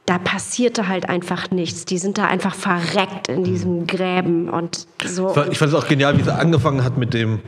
da 0.06 0.18
passierte 0.18 0.88
halt 0.88 1.08
einfach 1.08 1.52
nichts. 1.52 1.86
Die 1.86 2.00
sind 2.00 2.18
da 2.18 2.26
einfach 2.26 2.56
verreckt 2.56 3.30
in 3.30 3.44
diesen 3.44 3.88
Gräben 3.88 4.50
und 4.50 4.88
so. 5.06 5.30
Ich 5.50 5.60
fand 5.60 5.72
es 5.72 5.74
auch 5.76 5.88
genial, 5.88 6.18
wie 6.18 6.22
es 6.22 6.28
angefangen 6.28 6.84
hat 6.84 6.98
mit 6.98 7.14
dem, 7.14 7.40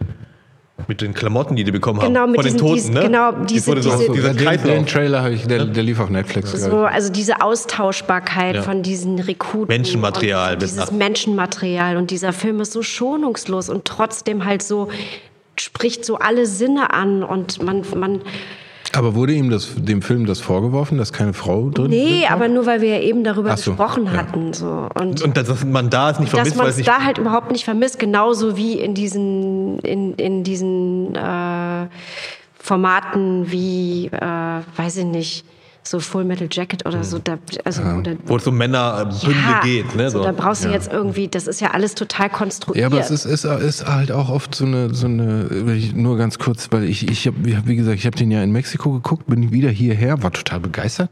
Mit 0.88 1.02
den 1.02 1.14
Klamotten, 1.14 1.56
die 1.56 1.64
die 1.64 1.72
bekommen 1.72 2.00
Genau, 2.00 2.22
haben. 2.22 2.32
mit 2.32 2.42
Von 2.42 2.46
den 2.46 2.54
diesen- 2.54 2.60
Toten, 2.68 2.76
diesen- 2.76 2.94
ne? 2.94 3.02
genau, 3.02 3.32
Die 3.32 3.54
diese- 3.54 3.68
wurde 3.68 3.82
so, 3.84 3.92
diese- 3.98 4.12
dieser 4.12 4.34
den, 4.34 4.64
den. 4.64 4.86
Trailer 4.86 5.22
habe 5.24 5.34
ich, 5.34 5.46
der, 5.48 5.66
der 5.66 5.84
lief 5.84 6.00
auf 6.00 6.10
Netflix. 6.10 6.52
So, 6.52 6.84
also 6.86 7.12
diese 7.12 7.42
Austauschbarkeit 7.42 8.56
Ja. 8.56 8.62
von 8.64 8.84
diesen 8.84 9.20
Rekruten. 9.20 9.68
Menschenmaterial 9.68 10.54
Und 10.54 10.62
dieses 10.62 10.78
nach- 10.78 10.92
Menschenmaterial. 10.92 11.98
Und 11.98 12.12
dieser 12.12 12.34
Film 12.34 12.60
ist 12.62 12.74
so 12.74 12.82
schonungslos 12.82 13.70
und 13.70 13.86
trotzdem 13.86 14.46
halt 14.46 14.62
so, 14.64 14.90
spricht 15.58 16.06
so 16.06 16.18
alle 16.18 16.46
Sinne 16.46 16.94
an 16.94 17.24
und 17.24 17.62
man, 17.64 17.84
man. 17.96 18.22
Aber 18.94 19.16
wurde 19.16 19.34
ihm 19.34 19.50
das, 19.50 19.70
dem 19.76 20.02
Film 20.02 20.26
das 20.26 20.40
vorgeworfen, 20.42 20.98
dass 20.98 21.14
keine 21.14 21.34
Frau 21.34 21.70
drin 21.70 21.90
nee, 21.90 22.06
drin 22.06 22.22
war? 22.24 22.32
aber 22.32 22.48
nur 22.48 22.66
weil 22.66 22.82
wir 22.82 22.90
ja 22.90 23.02
eben 23.02 23.24
darüber 23.24 23.56
so, 23.56 23.72
gesprochen 23.72 24.06
ja. 24.06 24.14
hatten. 24.14 24.54
So. 24.54 24.88
Und 24.94 25.22
Und 25.22 25.38
dass 25.38 25.48
dass 25.48 25.64
man 25.64 25.90
da 25.90 26.12
es 26.12 26.20
nicht 26.20 26.34
dass 26.34 26.40
vermisst, 26.40 26.58
man 26.58 26.66
weil 26.66 26.74
es 26.74 26.84
da 26.84 27.04
halt 27.04 27.18
überhaupt 27.18 27.52
nicht 27.52 27.64
vermisst, 27.64 28.00
genauso 28.00 28.58
wie 28.58 28.74
in 28.74 28.94
diesen, 28.94 29.80
in, 29.80 30.14
in 30.16 30.44
diesen 30.44 31.16
äh, 31.16 31.88
Formaten 32.60 33.52
wie, 33.52 34.08
äh, 34.08 34.62
weiß 34.76 34.98
ich 34.98 35.06
nicht, 35.06 35.46
so 35.84 36.00
Full 36.00 36.26
Metal 36.26 36.48
Jacket 36.52 36.86
oder 36.86 37.04
so. 37.04 37.18
Da, 37.18 37.40
also, 37.66 37.82
oder, 37.82 38.14
Wo 38.26 38.36
es 38.38 38.46
um 38.46 38.56
Männerbünde 38.58 39.36
ja, 39.36 39.62
geht. 39.62 39.96
Ne? 39.96 40.12
so, 40.12 40.20
So. 40.20 40.24
da 40.24 40.32
brauchst 40.32 40.64
du 40.64 40.68
Ja. 40.68 40.76
jetzt 40.76 40.92
irgendwie, 40.94 41.28
das 41.28 41.48
ist 41.48 41.60
ja 41.60 41.72
alles 41.72 41.96
total 41.96 42.30
konstruiert. 42.30 42.80
Ja, 42.82 42.86
aber 42.88 43.00
es 43.00 43.10
ist, 43.10 43.26
ist, 43.26 43.46
ist 43.46 43.88
halt 43.88 44.12
auch 44.12 44.30
oft 44.30 44.54
so 44.54 44.66
eine, 44.66 44.94
so 44.94 45.08
eine 45.08 45.48
ich 45.76 45.96
nur 45.96 46.18
ganz 46.18 46.38
kurz, 46.38 46.68
weil 46.72 46.84
ich, 46.84 47.10
ich 47.10 47.26
habe, 47.26 47.38
wie 47.66 47.76
gesagt, 47.76 47.98
ich 47.98 48.06
habe 48.06 48.16
den 48.16 48.30
ja 48.30 48.44
in 48.44 48.52
Mexiko 48.52 48.92
geguckt, 48.92 49.26
bin 49.28 49.52
wieder 49.52 49.70
hierher, 49.70 50.22
war 50.22 50.32
total 50.32 50.60
begeistert 50.60 51.10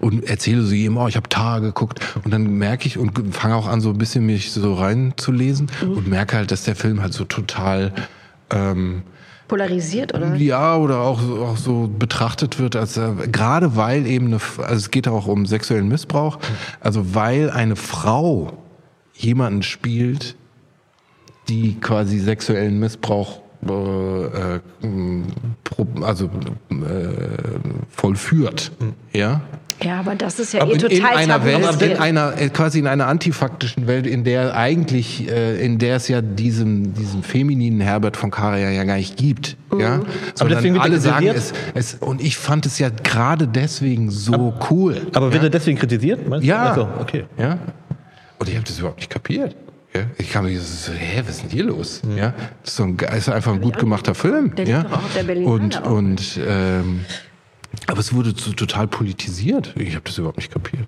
und 0.00 0.28
erzähle 0.28 0.62
so 0.62 0.74
jedem, 0.74 0.98
oh, 0.98 1.08
ich 1.08 1.16
habe 1.16 1.28
Tar 1.30 1.60
geguckt 1.62 2.00
und 2.24 2.30
dann 2.32 2.44
merke 2.58 2.86
ich 2.86 2.98
und 2.98 3.34
fange 3.34 3.54
auch 3.56 3.66
an, 3.66 3.80
so 3.80 3.88
ein 3.90 3.98
bisschen 3.98 4.26
mich 4.26 4.52
so 4.52 4.74
reinzulesen 4.74 5.70
Mhm. 5.82 5.92
und 5.92 6.08
merke 6.08 6.36
halt, 6.36 6.50
dass 6.50 6.64
der 6.64 6.76
Film 6.76 7.00
halt 7.00 7.14
so 7.14 7.24
total 7.24 7.92
ähm, 8.50 9.02
Polarisiert, 9.50 10.14
oder? 10.14 10.36
ja, 10.36 10.76
oder 10.76 11.00
auch, 11.00 11.20
so- 11.20 11.44
auch 11.44 11.56
so 11.56 11.90
betrachtet 11.98 12.60
wird, 12.60 12.76
als 12.76 12.96
äh, 12.96 13.10
gerade 13.32 13.74
weil 13.74 14.06
eben 14.06 14.26
eine, 14.26 14.36
also 14.58 14.76
es 14.76 14.90
geht 14.92 15.08
auch 15.08 15.26
um 15.26 15.44
sexuellen 15.44 15.88
Missbrauch, 15.88 16.38
also 16.78 17.14
weil 17.16 17.50
eine 17.50 17.74
Frau 17.74 18.52
jemanden 19.14 19.64
spielt, 19.64 20.36
die 21.48 21.74
quasi 21.80 22.20
sexuellen 22.20 22.78
Missbrauch 22.78 23.40
äh, 23.68 24.56
äh, 24.56 24.60
also 26.00 26.26
äh, 26.70 27.08
vollführt, 27.90 28.70
ja. 29.12 29.40
Ja, 29.82 30.00
aber 30.00 30.14
das 30.14 30.38
ist 30.38 30.52
ja 30.52 30.62
Aber 30.62 30.72
eh 30.72 30.74
in, 30.74 30.80
total 30.80 30.96
in 30.96 31.04
einer 31.30 31.44
Welt, 31.44 31.82
in 31.82 31.96
einer 31.96 32.38
äh, 32.38 32.48
quasi 32.48 32.78
in 32.78 32.86
einer 32.86 33.06
antifaktischen 33.06 33.86
Welt, 33.86 34.06
in 34.06 34.24
der 34.24 34.56
eigentlich, 34.56 35.28
äh, 35.30 35.64
in 35.64 35.78
der 35.78 35.96
es 35.96 36.08
ja 36.08 36.20
diesen 36.20 36.94
diesen 36.94 37.22
femininen 37.22 37.80
Herbert 37.80 38.16
von 38.16 38.30
Karajan 38.30 38.74
ja 38.74 38.84
gar 38.84 38.96
nicht 38.96 39.16
gibt, 39.16 39.56
Mhm. 39.72 39.80
ja. 39.80 40.00
Sondern 40.34 40.58
deswegen 40.58 40.74
wird 40.74 40.84
er 40.84 40.90
alle 40.90 41.00
sagen 41.00 41.26
kritisiert? 41.26 41.54
es, 41.74 41.92
es 41.94 41.98
und 42.00 42.20
ich 42.20 42.36
fand 42.36 42.66
es 42.66 42.78
ja 42.78 42.88
gerade 42.90 43.46
deswegen 43.46 44.10
so 44.10 44.54
cool. 44.70 45.00
Aber 45.12 45.32
wird 45.32 45.42
ja? 45.42 45.48
er 45.48 45.50
deswegen 45.50 45.78
kritisiert? 45.78 46.28
Meinst 46.28 46.44
du? 46.44 46.48
Ja. 46.48 46.70
Also, 46.70 46.88
okay. 47.00 47.24
Ja. 47.38 47.58
Und 48.38 48.48
ich 48.48 48.54
habe 48.56 48.64
das 48.66 48.78
überhaupt 48.78 48.98
nicht 48.98 49.10
kapiert. 49.10 49.54
Ja? 49.94 50.02
Ich 50.18 50.30
kam 50.30 50.44
mir 50.44 50.60
so, 50.60 50.92
hä, 50.92 51.22
was 51.26 51.36
ist 51.36 51.42
denn 51.42 51.50
hier 51.50 51.64
los? 51.64 52.00
Ja, 52.16 52.32
das 52.62 52.72
ist, 52.72 52.76
so 52.76 52.84
ein, 52.84 52.96
ist 53.16 53.28
einfach 53.28 53.52
ein 53.52 53.60
gut 53.60 53.78
gemachter 53.78 54.14
Film. 54.14 54.54
Der 54.54 54.66
ja? 54.66 54.82
doch 54.84 54.92
auch 54.92 55.04
auf 55.04 55.14
der 55.14 55.36
und 55.46 55.82
und 55.84 56.40
ähm, 56.46 57.00
aber 57.86 58.00
es 58.00 58.12
wurde 58.12 58.32
so 58.36 58.52
total 58.52 58.86
politisiert. 58.86 59.74
Ich 59.76 59.94
habe 59.94 60.04
das 60.04 60.18
überhaupt 60.18 60.38
nicht 60.38 60.52
kapiert. 60.52 60.86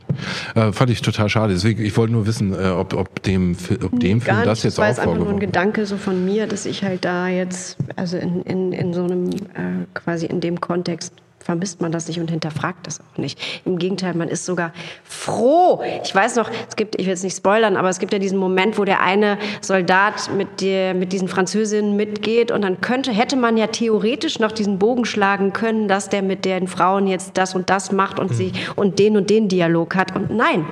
Äh, 0.55 0.73
fand 0.73 0.91
ich 0.91 1.01
total 1.03 1.29
schade. 1.29 1.53
Deswegen, 1.53 1.85
ich 1.85 1.97
wollte 1.97 2.13
nur 2.13 2.27
wissen, 2.27 2.53
äh, 2.55 2.69
ob, 2.69 2.95
ob 2.95 3.23
dem, 3.23 3.57
ob 3.83 3.99
dem 4.01 4.21
Gar 4.21 4.37
Film 4.37 4.47
das 4.47 4.59
nicht. 4.59 4.65
jetzt 4.65 4.79
war 4.79 4.85
auch 4.85 4.89
jetzt 4.89 4.99
einfach 4.99 5.15
nur 5.15 5.15
ein 5.15 5.19
vorgeworfen 5.19 5.41
Gedanke 5.41 5.87
so 5.87 5.97
von 5.97 6.25
mir, 6.25 6.47
dass 6.47 6.67
ich 6.67 6.85
halt 6.85 7.05
da 7.05 7.29
jetzt, 7.29 7.77
also 7.97 8.17
in, 8.17 8.43
in, 8.43 8.73
in 8.73 8.95
so 8.95 9.05
einem, 9.05 9.31
äh, 9.31 9.87
quasi 9.95 10.27
in 10.27 10.41
dem 10.41 10.61
Kontext 10.61 11.15
vermisst 11.43 11.81
man 11.81 11.93
das 11.93 12.09
nicht 12.09 12.21
und 12.21 12.31
hinterfragt 12.31 12.87
das 12.87 13.01
auch 13.01 13.19
nicht. 13.19 13.39
Im 13.65 13.79
Gegenteil, 13.79 14.15
man 14.15 14.29
ist 14.29 14.47
sogar 14.47 14.73
froh. 15.05 15.83
Ich 16.05 16.15
weiß 16.15 16.37
noch, 16.37 16.51
es 16.69 16.77
gibt, 16.77 16.95
ich 16.97 17.07
will 17.07 17.13
jetzt 17.13 17.25
nicht 17.25 17.37
spoilern, 17.37 17.77
aber 17.77 17.89
es 17.89 17.99
gibt 17.99 18.13
ja 18.13 18.19
diesen 18.19 18.39
Moment, 18.39 18.79
wo 18.79 18.85
der 18.85 19.01
eine 19.01 19.39
Soldat 19.61 20.31
mit, 20.37 20.61
der, 20.61 20.95
mit 20.95 21.13
diesen 21.13 21.29
Französinnen 21.29 21.97
mitgeht 21.97 22.51
und 22.51 22.63
dann 22.63 22.81
könnte, 22.81 23.13
hätte 23.13 23.37
man 23.37 23.57
ja 23.57 23.67
theoretisch 23.67 24.39
noch 24.39 24.53
diesen 24.53 24.79
Bogen 24.79 25.05
schlagen 25.05 25.53
können, 25.53 25.89
dass 25.89 26.09
der 26.09 26.23
mit 26.23 26.45
den 26.45 26.69
Frauen 26.69 27.07
jetzt 27.07 27.37
das 27.39 27.55
und 27.55 27.71
das 27.71 27.93
macht 27.93 28.19
und 28.19 28.35
sie 28.35 28.53
und 28.77 28.99
den 28.99 29.17
und 29.17 29.31
den 29.31 29.49
Dialog 29.49 29.95
hat. 29.95 30.15
Und 30.15 30.31
nein, 30.31 30.65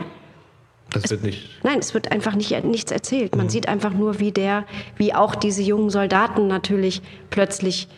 Das 0.92 1.08
wird 1.10 1.22
nicht. 1.22 1.48
Nein, 1.62 1.78
es 1.78 1.94
wird 1.94 2.10
einfach 2.10 2.34
nicht, 2.34 2.64
nichts 2.64 2.90
erzählt. 2.90 3.36
Man 3.36 3.48
sieht 3.48 3.68
einfach 3.68 3.92
nur, 3.92 4.18
wie 4.18 4.32
der, 4.32 4.64
wie 4.96 5.14
auch 5.14 5.34
diese 5.34 5.62
jungen 5.62 5.90
Soldaten 5.90 6.48
natürlich 6.48 7.00
plötzlich 7.30 7.88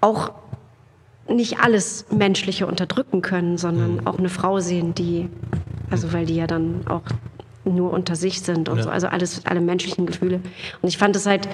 auch 0.00 0.32
nicht 1.30 1.60
alles 1.60 2.06
Menschliche 2.10 2.66
unterdrücken 2.66 3.22
können, 3.22 3.58
sondern 3.58 4.06
auch 4.06 4.18
eine 4.18 4.28
Frau 4.28 4.60
sehen, 4.60 4.94
die, 4.94 5.28
also 5.90 6.12
weil 6.12 6.26
die 6.26 6.36
ja 6.36 6.46
dann 6.46 6.86
auch 6.88 7.02
nur 7.64 7.92
unter 7.92 8.16
sich 8.16 8.40
sind 8.42 8.68
und 8.68 8.78
Ja. 8.78 8.82
so, 8.84 8.90
also 8.90 9.06
alles, 9.06 9.44
alle 9.46 9.60
menschlichen 9.60 10.06
Gefühle. 10.06 10.40
Und 10.82 10.88
ich 10.88 10.98
fand 10.98 11.14
es 11.16 11.26
halt, 11.26 11.48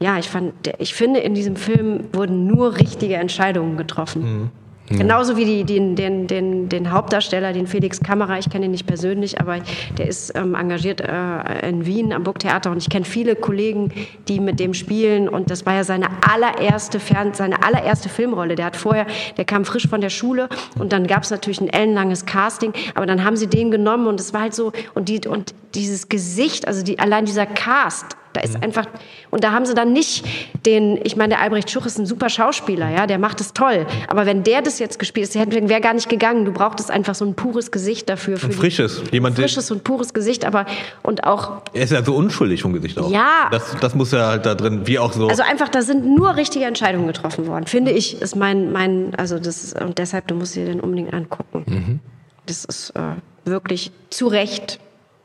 ja, 0.00 0.18
ich 0.18 0.28
fand, 0.28 0.52
ich 0.78 0.94
finde, 0.94 1.20
in 1.20 1.34
diesem 1.34 1.56
Film 1.56 2.04
wurden 2.12 2.46
nur 2.46 2.76
richtige 2.78 3.16
Entscheidungen 3.16 3.76
getroffen. 3.76 4.50
Genauso 4.90 5.36
wie 5.36 5.44
die, 5.44 5.64
den, 5.64 5.96
den, 5.96 6.26
den, 6.26 6.68
den 6.68 6.90
Hauptdarsteller, 6.90 7.52
den 7.52 7.66
Felix 7.66 8.00
Kammerer, 8.00 8.38
ich 8.38 8.48
kenne 8.48 8.66
ihn 8.66 8.70
nicht 8.70 8.86
persönlich, 8.86 9.40
aber 9.40 9.58
der 9.98 10.08
ist 10.08 10.32
ähm, 10.36 10.54
engagiert 10.54 11.00
äh, 11.00 11.68
in 11.68 11.84
Wien 11.84 12.12
am 12.12 12.24
Burgtheater 12.24 12.70
und 12.70 12.78
ich 12.78 12.88
kenne 12.88 13.04
viele 13.04 13.36
Kollegen, 13.36 13.92
die 14.28 14.40
mit 14.40 14.60
dem 14.60 14.74
spielen 14.74 15.28
und 15.28 15.50
das 15.50 15.66
war 15.66 15.74
ja 15.74 15.84
seine 15.84 16.08
allererste 16.26 17.00
Fern 17.00 17.34
seine 17.34 17.62
allererste 17.62 18.08
Filmrolle. 18.08 18.54
Der 18.54 18.66
hat 18.66 18.76
vorher, 18.76 19.06
der 19.36 19.44
kam 19.44 19.64
frisch 19.64 19.86
von 19.86 20.00
der 20.00 20.10
Schule 20.10 20.48
und 20.78 20.92
dann 20.92 21.06
gab 21.06 21.22
es 21.22 21.30
natürlich 21.30 21.60
ein 21.60 21.68
ellenlanges 21.68 22.24
Casting, 22.24 22.72
aber 22.94 23.06
dann 23.06 23.24
haben 23.24 23.36
sie 23.36 23.46
den 23.46 23.70
genommen 23.70 24.06
und 24.06 24.20
es 24.20 24.32
war 24.32 24.42
halt 24.42 24.54
so 24.54 24.72
und 24.94 25.08
die 25.08 25.26
und 25.26 25.54
dieses 25.74 26.08
Gesicht, 26.08 26.66
also 26.66 26.82
die, 26.82 26.98
allein 26.98 27.24
dieser 27.24 27.46
Cast, 27.46 28.16
da 28.38 28.44
ist 28.44 28.62
einfach, 28.62 28.86
und 29.30 29.42
da 29.44 29.52
haben 29.52 29.66
sie 29.66 29.74
dann 29.74 29.92
nicht 29.92 30.24
den, 30.64 30.98
ich 31.04 31.16
meine, 31.16 31.30
der 31.34 31.40
Albrecht 31.40 31.70
Schuch 31.70 31.86
ist 31.86 31.98
ein 31.98 32.06
super 32.06 32.28
Schauspieler, 32.28 32.88
ja, 32.90 33.06
der 33.06 33.18
macht 33.18 33.40
es 33.40 33.52
toll. 33.52 33.86
Aber 34.08 34.26
wenn 34.26 34.44
der 34.44 34.62
das 34.62 34.78
jetzt 34.78 34.98
gespielt 34.98 35.34
hätte, 35.34 35.68
wäre 35.68 35.80
gar 35.80 35.94
nicht 35.94 36.08
gegangen. 36.08 36.44
Du 36.44 36.52
brauchtest 36.52 36.90
einfach 36.90 37.14
so 37.14 37.24
ein 37.24 37.34
pures 37.34 37.70
Gesicht 37.70 38.08
dafür. 38.08 38.36
Für 38.36 38.46
Ein 38.46 38.50
die- 38.50 38.56
frisches. 38.56 39.02
Jemand, 39.10 39.36
der- 39.36 39.44
frisches 39.44 39.70
und 39.70 39.84
pures 39.84 40.14
Gesicht, 40.14 40.44
aber 40.44 40.66
und 41.02 41.24
auch, 41.24 41.62
Er 41.72 41.82
ist 41.82 41.92
ja 41.92 42.02
so 42.04 42.14
unschuldig 42.14 42.62
vom 42.62 42.72
Gesicht 42.72 42.98
auch. 42.98 43.10
Ja. 43.10 43.48
Das, 43.50 43.76
das 43.80 43.94
muss 43.94 44.12
ja 44.12 44.28
halt 44.28 44.46
da 44.46 44.54
drin, 44.54 44.82
wie 44.86 44.98
auch 44.98 45.12
so. 45.12 45.26
also 45.28 45.42
einfach, 45.42 45.68
da 45.68 45.82
sind 45.82 46.06
nur 46.06 46.36
richtige 46.36 46.64
Entscheidungen 46.64 47.06
getroffen 47.08 47.46
worden, 47.46 47.66
finde 47.66 47.90
ich, 47.90 48.20
ist 48.22 48.36
mein, 48.36 48.70
mein, 48.72 49.14
also 49.16 49.38
das 49.38 49.64
ist, 49.64 49.80
und 49.80 49.98
deshalb, 49.98 50.26
du 50.28 50.34
musst 50.34 50.54
dir 50.54 50.64
den 50.66 50.80
unbedingt 50.80 51.12
angucken. 51.12 52.00
Das 52.46 52.64
ist 52.64 52.90
äh, 52.90 53.00
wirklich 53.44 53.90
zu 54.10 54.28
Recht, 54.28 54.78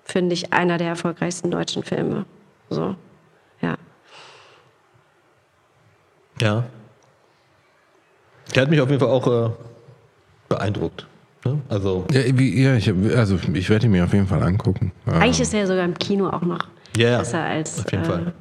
finde 0.04 0.34
ich, 0.34 0.52
einer 0.54 0.78
der 0.78 0.88
erfolgreichsten 0.90 1.52
deutschen 1.52 1.84
Filme. 1.84 2.26
So, 2.74 2.96
ja. 3.62 3.78
ja. 6.42 6.64
Der 8.56 8.62
hat 8.64 8.70
mich 8.70 8.82
auf 8.82 8.90
jeden 8.90 9.00
Fall 9.00 9.10
auch 9.10 9.28
äh, 9.28 9.50
beeindruckt. 10.50 11.08
Ne? 11.46 11.62
Also, 11.70 12.06
Ja, 12.12 12.22
wie, 12.38 12.62
ja 12.64 12.76
ich, 12.76 12.90
also 13.16 13.38
ich 13.54 13.70
werde 13.70 13.86
ihn 13.88 13.92
mir 13.92 14.04
auf 14.04 14.14
jeden 14.14 14.28
Fall 14.28 14.44
angucken. 14.44 14.92
Eigentlich 15.06 15.42
ist 15.42 15.54
er 15.54 15.62
ja 15.62 15.68
sogar 15.68 15.86
im 15.86 15.98
Kino 15.98 16.30
auch 16.30 16.42
noch 16.42 16.68
Ja, 16.96 17.10
ja. 17.10 17.18
besser 17.20 17.44
als. 17.44 17.80
auf 17.80 17.92
jeden 17.92 18.04
äh, 18.04 18.08
Fall. 18.08 18.34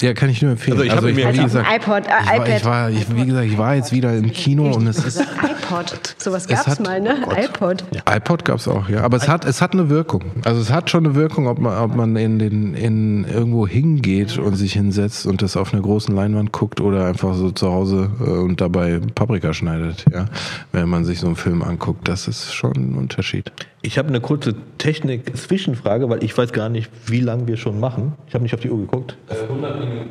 Ja, 0.00 0.14
kann 0.14 0.30
ich 0.30 0.40
nur 0.42 0.52
empfehlen. 0.52 0.78
Also 0.78 0.84
ich 0.84 0.90
hab 0.92 1.02
mir- 1.02 1.16
war, 1.22 1.26
Als 1.28 1.36
wie 1.36 1.40
auf 1.42 1.52
dem 1.52 1.62
gesagt, 1.62 1.76
iPod, 1.76 2.06
äh, 2.06 2.10
ich 2.10 2.38
war, 2.38 2.48
ich 2.48 2.64
war, 2.64 2.90
ich, 2.90 3.16
wie 3.16 3.26
gesagt, 3.26 3.46
ich 3.46 3.58
war 3.58 3.74
jetzt 3.74 3.92
wieder 3.92 4.14
im 4.14 4.32
Kino 4.32 4.70
und 4.74 4.86
es 4.86 4.96
ist 4.98 5.04
gesagt, 5.04 5.28
iPod. 5.44 6.14
Sowas 6.18 6.42
Es 6.44 6.48
gab's 6.48 6.66
hat- 6.66 6.80
mal, 6.80 7.00
ne? 7.00 7.16
oh 7.26 7.28
Gott. 7.28 7.38
iPod. 7.38 7.84
iPod 8.10 8.44
gab's 8.44 8.66
auch, 8.68 8.88
ja. 8.88 9.02
Aber 9.02 9.16
es 9.16 9.28
hat, 9.28 9.44
es 9.44 9.60
hat 9.60 9.72
eine 9.72 9.90
Wirkung. 9.90 10.22
Also 10.44 10.60
es 10.60 10.70
hat 10.72 10.90
schon 10.90 11.04
eine 11.04 11.14
Wirkung, 11.14 11.46
ob 11.48 11.58
man, 11.58 11.76
ob 11.78 11.94
man 11.94 12.16
in 12.16 12.38
den, 12.38 12.74
in 12.74 13.24
irgendwo 13.24 13.66
hingeht 13.66 14.38
und 14.38 14.54
sich 14.56 14.72
hinsetzt 14.72 15.26
und 15.26 15.42
das 15.42 15.56
auf 15.56 15.72
einer 15.72 15.82
großen 15.82 16.14
Leinwand 16.14 16.52
guckt 16.52 16.80
oder 16.80 17.06
einfach 17.06 17.34
so 17.34 17.50
zu 17.50 17.70
Hause 17.70 18.10
äh, 18.20 18.24
und 18.30 18.60
dabei 18.60 19.00
Paprika 19.14 19.52
schneidet, 19.52 20.04
ja. 20.12 20.26
Wenn 20.72 20.88
man 20.88 21.04
sich 21.04 21.20
so 21.20 21.26
einen 21.26 21.36
Film 21.36 21.62
anguckt, 21.62 22.08
das 22.08 22.26
ist 22.28 22.52
schon 22.54 22.72
ein 22.76 22.94
Unterschied. 22.94 23.52
Ich 23.82 23.96
habe 23.98 24.08
eine 24.08 24.20
kurze 24.20 24.54
Technik-Zwischenfrage, 24.78 26.08
weil 26.10 26.22
ich 26.22 26.36
weiß 26.36 26.52
gar 26.52 26.68
nicht, 26.68 26.90
wie 27.06 27.20
lange 27.20 27.46
wir 27.48 27.56
schon 27.56 27.80
machen. 27.80 28.14
Ich 28.26 28.34
habe 28.34 28.42
nicht 28.42 28.52
auf 28.54 28.60
die 28.60 28.70
Uhr 28.70 28.78
geguckt. 28.78 29.16
100 29.28 29.80
Minuten. 29.80 30.10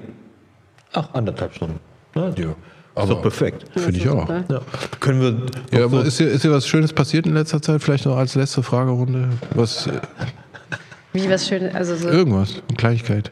Ach, 0.93 1.13
anderthalb 1.13 1.53
Stunden. 1.53 1.79
Na, 2.15 2.29
Ja. 2.29 2.49
ist 2.49 2.55
Aber 2.95 3.07
doch 3.07 3.21
perfekt. 3.21 3.65
Finde 3.77 3.97
ich 3.99 4.09
auch. 4.09 4.27
Ja. 4.27 4.61
Können 4.99 5.21
wir. 5.21 5.77
Ja, 5.79 5.85
aber 5.85 6.01
so- 6.01 6.07
ist 6.07 6.19
dir, 6.19 6.27
ist 6.29 6.43
dir 6.43 6.51
was 6.51 6.65
Schönes 6.67 6.91
passiert 6.93 7.27
in 7.27 7.33
letzter 7.35 7.61
Zeit? 7.61 7.83
Vielleicht 7.83 8.05
noch 8.07 8.17
als 8.17 8.33
letzte 8.33 8.63
Fragerunde? 8.63 9.29
Was, 9.53 9.85
äh, 9.85 10.01
Wie 11.13 11.29
was 11.29 11.47
Schönes, 11.47 11.75
also 11.75 11.95
so. 11.95 12.09
irgendwas, 12.09 12.61
eine 12.67 12.75
Kleinigkeit. 12.77 13.31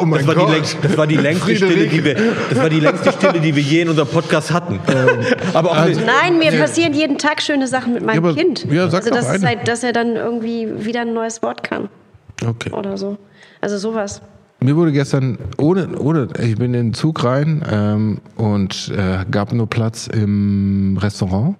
Oh 0.00 0.04
mein 0.04 0.24
das, 0.24 0.36
war 0.36 0.46
die 0.46 0.52
längst, 0.52 0.76
das 0.82 0.96
war 0.96 1.06
die 1.06 1.16
längste 1.16 1.56
Stille, 1.56 1.86
die 1.86 2.04
wir, 2.04 2.16
das 2.48 2.58
war 2.58 2.68
die 2.70 2.80
längste 2.80 3.12
Stille, 3.12 3.40
die 3.40 3.54
wir 3.54 3.62
je 3.62 3.82
in 3.82 3.88
unserem 3.90 4.08
Podcast 4.08 4.52
hatten. 4.52 4.78
aber 5.54 5.70
auch 5.72 5.76
also-. 5.76 6.00
Nein, 6.00 6.38
mir 6.38 6.52
passieren 6.52 6.94
jeden 6.94 7.18
Tag 7.18 7.42
schöne 7.42 7.66
Sachen 7.66 7.94
mit 7.94 8.04
meinem 8.04 8.22
Ja, 8.24 8.30
aber- 8.30 8.34
Kind. 8.40 8.64
ja, 8.70 8.88
sag 8.88 8.98
also 9.00 9.10
doch 9.10 9.16
das 9.16 9.26
ist 9.36 9.44
eine. 9.44 9.46
halt, 9.58 9.68
dass 9.68 9.82
er 9.82 9.92
dann 9.92 10.16
irgendwie 10.16 10.68
wieder 10.84 11.02
ein 11.02 11.12
neues 11.14 11.42
Wort 11.42 11.62
kann 11.62 11.88
Okay. 12.46 12.70
oder 12.72 12.96
so. 12.96 13.18
Also 13.60 13.76
sowas. 13.78 14.22
Mir 14.62 14.76
wurde 14.76 14.92
gestern 14.92 15.38
ohne, 15.58 15.88
ohne, 15.98 16.28
ich 16.38 16.56
bin 16.56 16.66
in 16.74 16.88
den 16.88 16.94
Zug 16.94 17.24
rein 17.24 17.64
ähm, 17.70 18.18
und 18.36 18.92
äh, 18.96 19.24
gab 19.30 19.52
nur 19.52 19.68
Platz 19.68 20.06
im 20.06 20.98
Restaurant. 21.00 21.56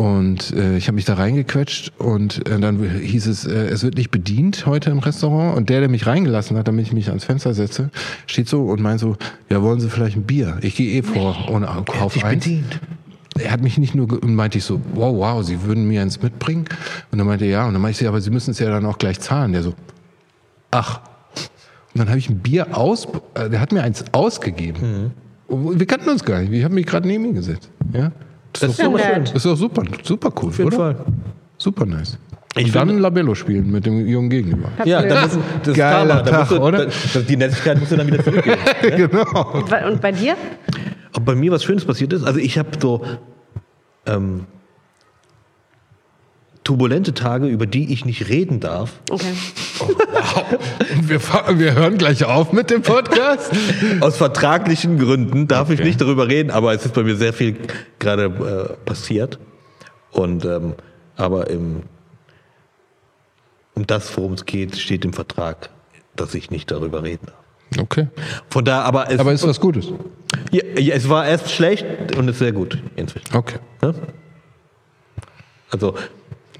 Und 0.00 0.54
äh, 0.54 0.78
ich 0.78 0.86
habe 0.86 0.94
mich 0.94 1.04
da 1.04 1.12
reingequetscht 1.12 1.92
und 1.98 2.48
äh, 2.48 2.58
dann 2.58 2.82
hieß 2.82 3.26
es, 3.26 3.44
äh, 3.44 3.66
es 3.66 3.82
wird 3.82 3.98
nicht 3.98 4.10
bedient 4.10 4.64
heute 4.64 4.88
im 4.88 4.98
Restaurant. 4.98 5.58
Und 5.58 5.68
der, 5.68 5.80
der 5.80 5.90
mich 5.90 6.06
reingelassen 6.06 6.56
hat, 6.56 6.68
damit 6.68 6.86
ich 6.86 6.94
mich 6.94 7.08
ans 7.10 7.24
Fenster 7.24 7.52
setze, 7.52 7.90
steht 8.26 8.48
so 8.48 8.62
und 8.62 8.80
meint 8.80 8.98
so, 8.98 9.18
ja, 9.50 9.60
wollen 9.60 9.78
Sie 9.78 9.90
vielleicht 9.90 10.16
ein 10.16 10.22
Bier? 10.22 10.56
Ich 10.62 10.74
gehe 10.74 10.90
eh 10.90 11.02
vor 11.02 11.50
ohne 11.50 11.66
Kauf 11.84 12.14
Dich 12.14 12.24
eins. 12.24 12.42
bedient. 12.42 12.80
Er 13.38 13.50
hat 13.50 13.60
mich 13.60 13.76
nicht 13.76 13.94
nur, 13.94 14.10
und 14.22 14.34
meinte 14.34 14.56
ich 14.56 14.64
so, 14.64 14.80
wow, 14.94 15.14
wow, 15.14 15.44
Sie 15.44 15.64
würden 15.64 15.86
mir 15.86 16.00
eins 16.00 16.22
mitbringen? 16.22 16.64
Und 17.12 17.18
dann 17.18 17.26
meinte 17.26 17.44
er, 17.44 17.50
ja. 17.50 17.66
Und 17.66 17.74
dann 17.74 17.82
meinte 17.82 18.00
ich, 18.00 18.08
aber 18.08 18.22
Sie 18.22 18.30
müssen 18.30 18.52
es 18.52 18.58
ja 18.58 18.70
dann 18.70 18.86
auch 18.86 18.96
gleich 18.96 19.20
zahlen. 19.20 19.52
Der 19.52 19.62
so, 19.62 19.74
ach. 20.70 21.02
Und 21.92 21.98
dann 21.98 22.08
habe 22.08 22.18
ich 22.18 22.30
ein 22.30 22.38
Bier 22.38 22.74
aus, 22.74 23.06
äh, 23.34 23.50
der 23.50 23.60
hat 23.60 23.70
mir 23.70 23.82
eins 23.82 24.02
ausgegeben. 24.12 25.12
Und 25.46 25.78
Wir 25.78 25.86
kannten 25.86 26.08
uns 26.08 26.24
gar 26.24 26.40
nicht. 26.40 26.52
Ich 26.54 26.64
habe 26.64 26.72
mich 26.72 26.86
gerade 26.86 27.06
neben 27.06 27.26
ihn 27.26 27.34
gesetzt. 27.34 27.68
Ja? 27.92 28.12
Das 28.52 28.62
ist 28.64 28.78
Ja, 28.78 28.86
aber 28.86 28.96
nett. 28.98 29.06
schön. 29.14 29.24
Das 29.24 29.34
ist 29.34 29.46
doch 29.46 29.56
super, 29.56 29.82
super 30.02 30.32
cool, 30.42 30.48
Auf 30.48 30.58
jeden 30.58 30.68
oder? 30.68 30.76
Fall. 30.76 30.96
Super 31.58 31.86
nice. 31.86 32.18
Ich 32.56 32.66
und 32.66 32.74
dann 32.74 32.88
finde- 32.88 33.02
Labello 33.02 33.34
spielen 33.36 33.70
mit 33.70 33.86
dem 33.86 34.06
jungen 34.08 34.28
Gegenüber. 34.28 34.70
Ja, 34.84 35.02
da 35.02 35.22
müssen, 35.22 35.40
das 35.60 35.68
ist 35.68 35.76
Geiler 35.76 36.16
Karma. 36.16 36.22
Da 36.22 36.30
Tag, 36.30 36.48
du, 36.48 36.56
oder? 36.60 36.86
Da, 36.86 37.20
die 37.20 37.36
Nettigkeit 37.36 37.78
musst 37.78 37.92
du 37.92 37.96
dann 37.96 38.06
wieder 38.08 38.24
zurückgeben. 38.24 38.58
genau. 38.96 39.52
Und 39.52 39.70
bei- 39.70 39.86
Und 39.86 40.00
bei 40.00 40.10
dir? 40.12 40.34
Ob 41.14 41.24
bei 41.24 41.34
mir 41.36 41.52
was 41.52 41.62
Schönes 41.62 41.84
passiert 41.84 42.12
ist? 42.12 42.24
Also 42.24 42.40
ich 42.40 42.58
habe 42.58 42.70
so 42.80 43.04
ähm, 44.06 44.46
turbulente 46.70 47.14
Tage, 47.14 47.48
über 47.48 47.66
die 47.66 47.92
ich 47.92 48.04
nicht 48.04 48.28
reden 48.28 48.60
darf. 48.60 48.92
Okay. 49.10 49.32
Und 50.94 51.08
wir, 51.08 51.18
fa- 51.18 51.58
wir 51.58 51.74
hören 51.74 51.98
gleich 51.98 52.22
auf 52.24 52.52
mit 52.52 52.70
dem 52.70 52.82
Podcast. 52.82 53.50
Aus 54.00 54.16
vertraglichen 54.18 54.96
Gründen 54.96 55.48
darf 55.48 55.70
ich 55.70 55.80
Okay. 55.80 55.88
nicht 55.88 56.00
darüber 56.00 56.28
reden, 56.28 56.52
aber 56.52 56.72
es 56.72 56.84
ist 56.86 56.94
bei 56.94 57.02
mir 57.02 57.16
sehr 57.16 57.32
viel 57.32 57.56
gerade 57.98 58.76
äh, 58.78 58.84
passiert. 58.86 59.40
Und 60.12 60.44
ähm, 60.44 60.74
aber 61.16 61.50
im, 61.50 61.82
um 63.74 63.84
das, 63.84 64.16
worum 64.16 64.34
es 64.34 64.44
geht, 64.46 64.78
steht 64.78 65.04
im 65.04 65.12
Vertrag, 65.12 65.70
dass 66.14 66.34
ich 66.36 66.52
nicht 66.52 66.70
darüber 66.70 67.02
reden 67.02 67.26
darf. 67.26 67.82
Okay. 67.82 68.06
Von 68.48 68.64
da, 68.64 68.82
aber 68.82 69.10
es, 69.10 69.18
Aber 69.18 69.32
ist 69.32 69.44
was 69.44 69.58
Gutes. 69.58 69.88
ja, 70.52 70.62
ja, 70.78 70.94
es 70.94 71.08
war 71.08 71.26
erst 71.26 71.50
schlecht 71.50 71.84
und 72.16 72.28
ist 72.28 72.38
sehr 72.38 72.52
gut 72.52 72.78
inzwischen. 72.94 73.34
Okay. 73.36 73.58
Ne? 73.82 73.92
Also 75.72 75.94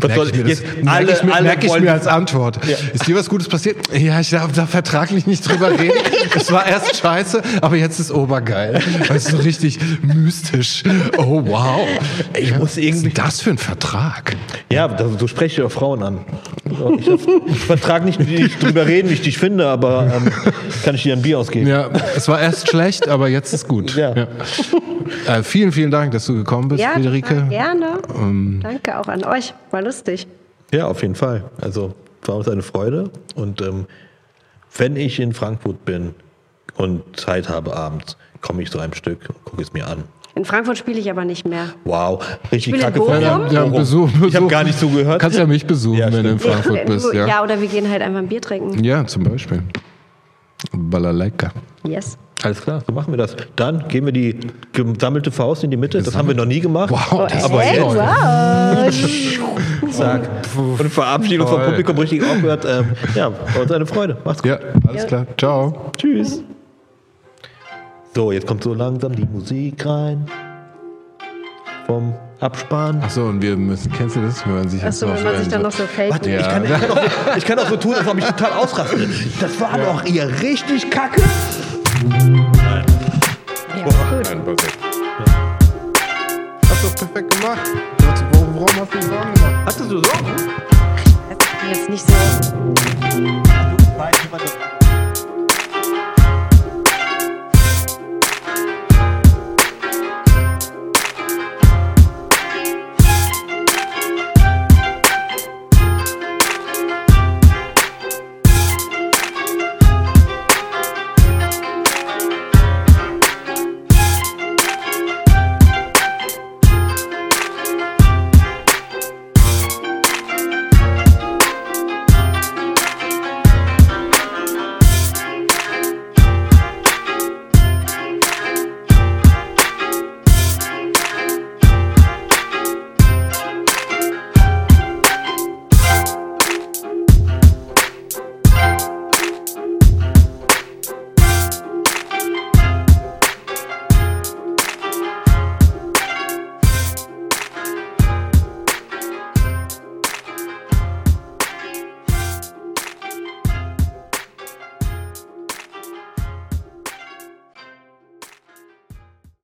was 0.02 0.14
soll 0.14 0.28
ich 0.28 0.34
mir, 0.34 0.42
das, 0.44 0.60
jetzt 0.60 0.84
merke 0.84 1.12
ich 1.12 1.22
mir, 1.22 1.34
alle 1.34 1.42
merke 1.44 1.66
ich 1.66 1.80
mir 1.80 1.92
als 1.92 2.06
Antwort. 2.06 2.58
Ja. 2.66 2.76
Ist 2.92 3.06
dir 3.06 3.16
was 3.16 3.28
Gutes 3.28 3.48
passiert? 3.48 3.76
Ja, 3.92 4.20
ich 4.20 4.30
darf 4.30 4.52
da 4.52 4.66
vertraglich 4.66 5.26
nicht 5.26 5.48
drüber 5.48 5.70
reden. 5.78 5.94
es 6.34 6.50
war 6.52 6.66
erst 6.66 6.96
scheiße, 6.96 7.42
aber 7.62 7.76
jetzt 7.76 7.98
ist 8.00 8.10
obergeil. 8.12 8.80
Das 9.08 9.16
ist 9.24 9.28
so 9.30 9.36
richtig 9.38 9.78
mystisch. 10.02 10.82
Oh, 11.18 11.42
wow. 11.46 11.86
Ich 12.38 12.50
muss 12.52 12.60
Was 12.62 12.70
ist 12.76 12.84
irgendwie- 12.84 13.10
denn 13.10 13.24
das 13.24 13.40
für 13.40 13.50
ein 13.50 13.58
Vertrag? 13.58 14.36
Ja, 14.72 14.96
so 15.18 15.26
spreche 15.26 15.60
ich 15.60 15.66
auch 15.66 15.72
Frauen 15.72 16.02
an. 16.02 16.18
Ich, 16.98 17.08
ich 17.46 17.58
vertrag 17.60 18.04
nicht, 18.04 18.20
nicht 18.20 18.62
drüber 18.62 18.86
reden, 18.86 19.10
wie 19.10 19.14
ich 19.14 19.22
dich 19.22 19.38
finde, 19.38 19.66
aber 19.68 20.12
ähm, 20.14 20.30
kann 20.84 20.94
ich 20.94 21.02
dir 21.02 21.14
ein 21.14 21.22
Bier 21.22 21.38
ausgeben. 21.40 21.66
Ja, 21.66 21.90
es 22.16 22.28
war 22.28 22.40
erst 22.40 22.68
schlecht, 22.68 23.08
aber 23.08 23.28
jetzt 23.28 23.52
ist 23.52 23.66
gut. 23.66 23.96
Ja. 23.96 24.14
Äh, 25.26 25.42
vielen, 25.42 25.72
vielen 25.72 25.90
Dank, 25.90 26.12
dass 26.12 26.26
du 26.26 26.34
gekommen 26.34 26.68
bist, 26.68 26.80
Ja, 26.80 26.90
Friederike. 26.94 27.46
gerne. 27.48 27.98
Ähm. 28.14 28.60
Danke 28.62 28.98
auch 28.98 29.08
an 29.08 29.24
euch. 29.24 29.52
War 29.72 29.82
lustig. 29.90 30.26
Ja, 30.72 30.86
auf 30.86 31.02
jeden 31.02 31.16
Fall. 31.16 31.44
Also 31.60 31.94
war 32.24 32.36
uns 32.36 32.48
eine 32.48 32.62
Freude. 32.62 33.10
Und 33.34 33.60
ähm, 33.60 33.86
wenn 34.76 34.94
ich 34.96 35.18
in 35.18 35.32
Frankfurt 35.32 35.84
bin 35.84 36.14
und 36.76 37.02
Zeit 37.18 37.48
habe 37.48 37.76
abends, 37.76 38.16
komme 38.40 38.62
ich 38.62 38.70
zu 38.70 38.78
einem 38.78 38.92
Stück 38.94 39.18
und 39.28 39.44
gucke 39.44 39.62
es 39.62 39.72
mir 39.72 39.86
an. 39.88 40.04
In 40.36 40.44
Frankfurt 40.44 40.78
spiele 40.78 41.00
ich 41.00 41.10
aber 41.10 41.24
nicht 41.24 41.44
mehr. 41.44 41.70
Wow, 41.84 42.24
richtig 42.52 42.72
Spiel 42.74 42.80
kacke 42.80 43.00
Bochum? 43.00 43.14
von 43.14 43.22
Ja, 43.22 43.46
ja, 43.50 43.64
Bochum. 43.64 43.72
Besuch, 43.78 44.08
Ich 44.08 44.14
habe 44.14 44.26
Besuch. 44.30 44.48
gar 44.48 44.62
nicht 44.64 44.78
zugehört. 44.78 45.20
Kannst 45.20 45.36
ja 45.36 45.44
mich 45.46 45.66
besuchen, 45.66 45.98
Ja, 45.98 46.12
wenn 46.12 46.22
du 46.22 46.30
in. 46.30 46.38
Frankfurt 46.38 46.86
bist. 46.86 47.12
Ja. 47.12 47.26
ja, 47.26 47.42
oder 47.42 47.60
wir 47.60 47.66
gehen 47.66 47.90
halt 47.90 48.00
einfach 48.00 48.20
ein 48.20 48.28
Bier 48.28 48.40
trinken. 48.40 48.82
ja, 48.84 49.04
zum 49.06 49.24
Beispiel. 49.24 49.64
Balalaika. 50.72 51.50
Yes. 51.84 52.16
Alles 52.42 52.62
klar, 52.62 52.82
so 52.86 52.92
machen 52.92 53.12
wir 53.12 53.18
das. 53.18 53.36
Dann 53.56 53.86
geben 53.88 54.06
wir 54.06 54.12
die 54.12 54.38
gesammelte 54.72 55.30
Faust 55.30 55.62
in 55.62 55.70
die 55.70 55.76
Mitte. 55.76 56.02
Das 56.02 56.16
haben 56.16 56.26
wir 56.28 56.34
noch 56.34 56.46
nie 56.46 56.60
gemacht. 56.60 56.90
Wow, 56.90 57.28
das 57.30 57.44
aber 57.44 57.62
ist 57.62 57.72
jetzt. 57.72 57.80
neu. 57.80 57.96
Wow. 57.96 59.90
Zack. 59.90 60.30
Und 60.56 60.90
verabschieden 60.90 61.42
uns 61.42 61.50
vom 61.50 61.58
Toll. 61.60 61.68
Publikum 61.68 61.98
richtig 61.98 62.22
aufgehört. 62.24 62.64
Ähm, 62.64 62.86
ja, 63.14 63.30
war 63.30 63.62
uns 63.62 63.72
eine 63.72 63.84
Freude. 63.86 64.16
Macht's 64.24 64.42
gut. 64.42 64.52
Ja, 64.52 64.58
alles 64.88 65.06
klar. 65.06 65.26
Ciao. 65.36 65.90
Tschüss. 65.98 66.42
So, 68.14 68.32
jetzt 68.32 68.46
kommt 68.46 68.64
so 68.64 68.72
langsam 68.74 69.14
die 69.14 69.24
Musik 69.26 69.84
rein. 69.84 70.26
Vom 71.86 72.14
Abspann. 72.40 73.00
Achso, 73.02 73.26
und 73.28 73.42
wir 73.42 73.56
müssen, 73.56 73.92
kennst 73.92 74.16
du 74.16 74.20
das? 74.22 74.46
Wenn 74.46 74.54
man 74.54 74.68
sich 74.68 74.82
Achso, 74.82 75.08
wenn 75.08 75.22
man 75.22 75.36
sich 75.36 75.48
dann 75.48 75.62
noch 75.62 75.72
so 75.72 75.84
fake. 75.84 76.10
Warte, 76.10 76.30
Ja. 76.30 76.40
ich, 76.40 76.48
kann, 76.48 76.64
ich, 76.64 76.70
kann 76.70 76.90
auch 76.90 76.96
so, 76.96 77.36
ich 77.36 77.44
kann 77.44 77.58
auch 77.58 77.68
so 77.68 77.76
tun, 77.76 77.94
als 77.94 78.08
ob 78.08 78.18
ich 78.18 78.24
total 78.24 78.52
ausraste. 78.52 78.96
Das 79.40 79.60
war 79.60 79.76
doch 79.78 80.04
ihr 80.06 80.28
richtig 80.40 80.90
kacke. 80.90 81.20
Nein. 82.02 82.84
Ja, 83.76 83.84
Boah, 83.84 84.22
nein, 84.24 84.44
perfekt. 84.44 84.78
Hast 86.68 86.84
du 86.84 86.88
doch 86.88 86.96
perfekt 86.96 87.40
gemacht. 87.40 87.60
Dachte, 87.98 88.24
warum, 88.32 88.54
warum 88.54 88.80
hast 88.80 88.94
du 88.94 89.02
Sorgen 89.02 89.34
gemacht? 89.34 89.54
Hattest 89.66 89.90
du 89.90 90.02
Sorgen? 90.02 90.60
Jetzt 91.68 91.88
nicht 91.88 92.04
so. 92.06 92.12
Du 93.10 93.98
weißt, 93.98 94.69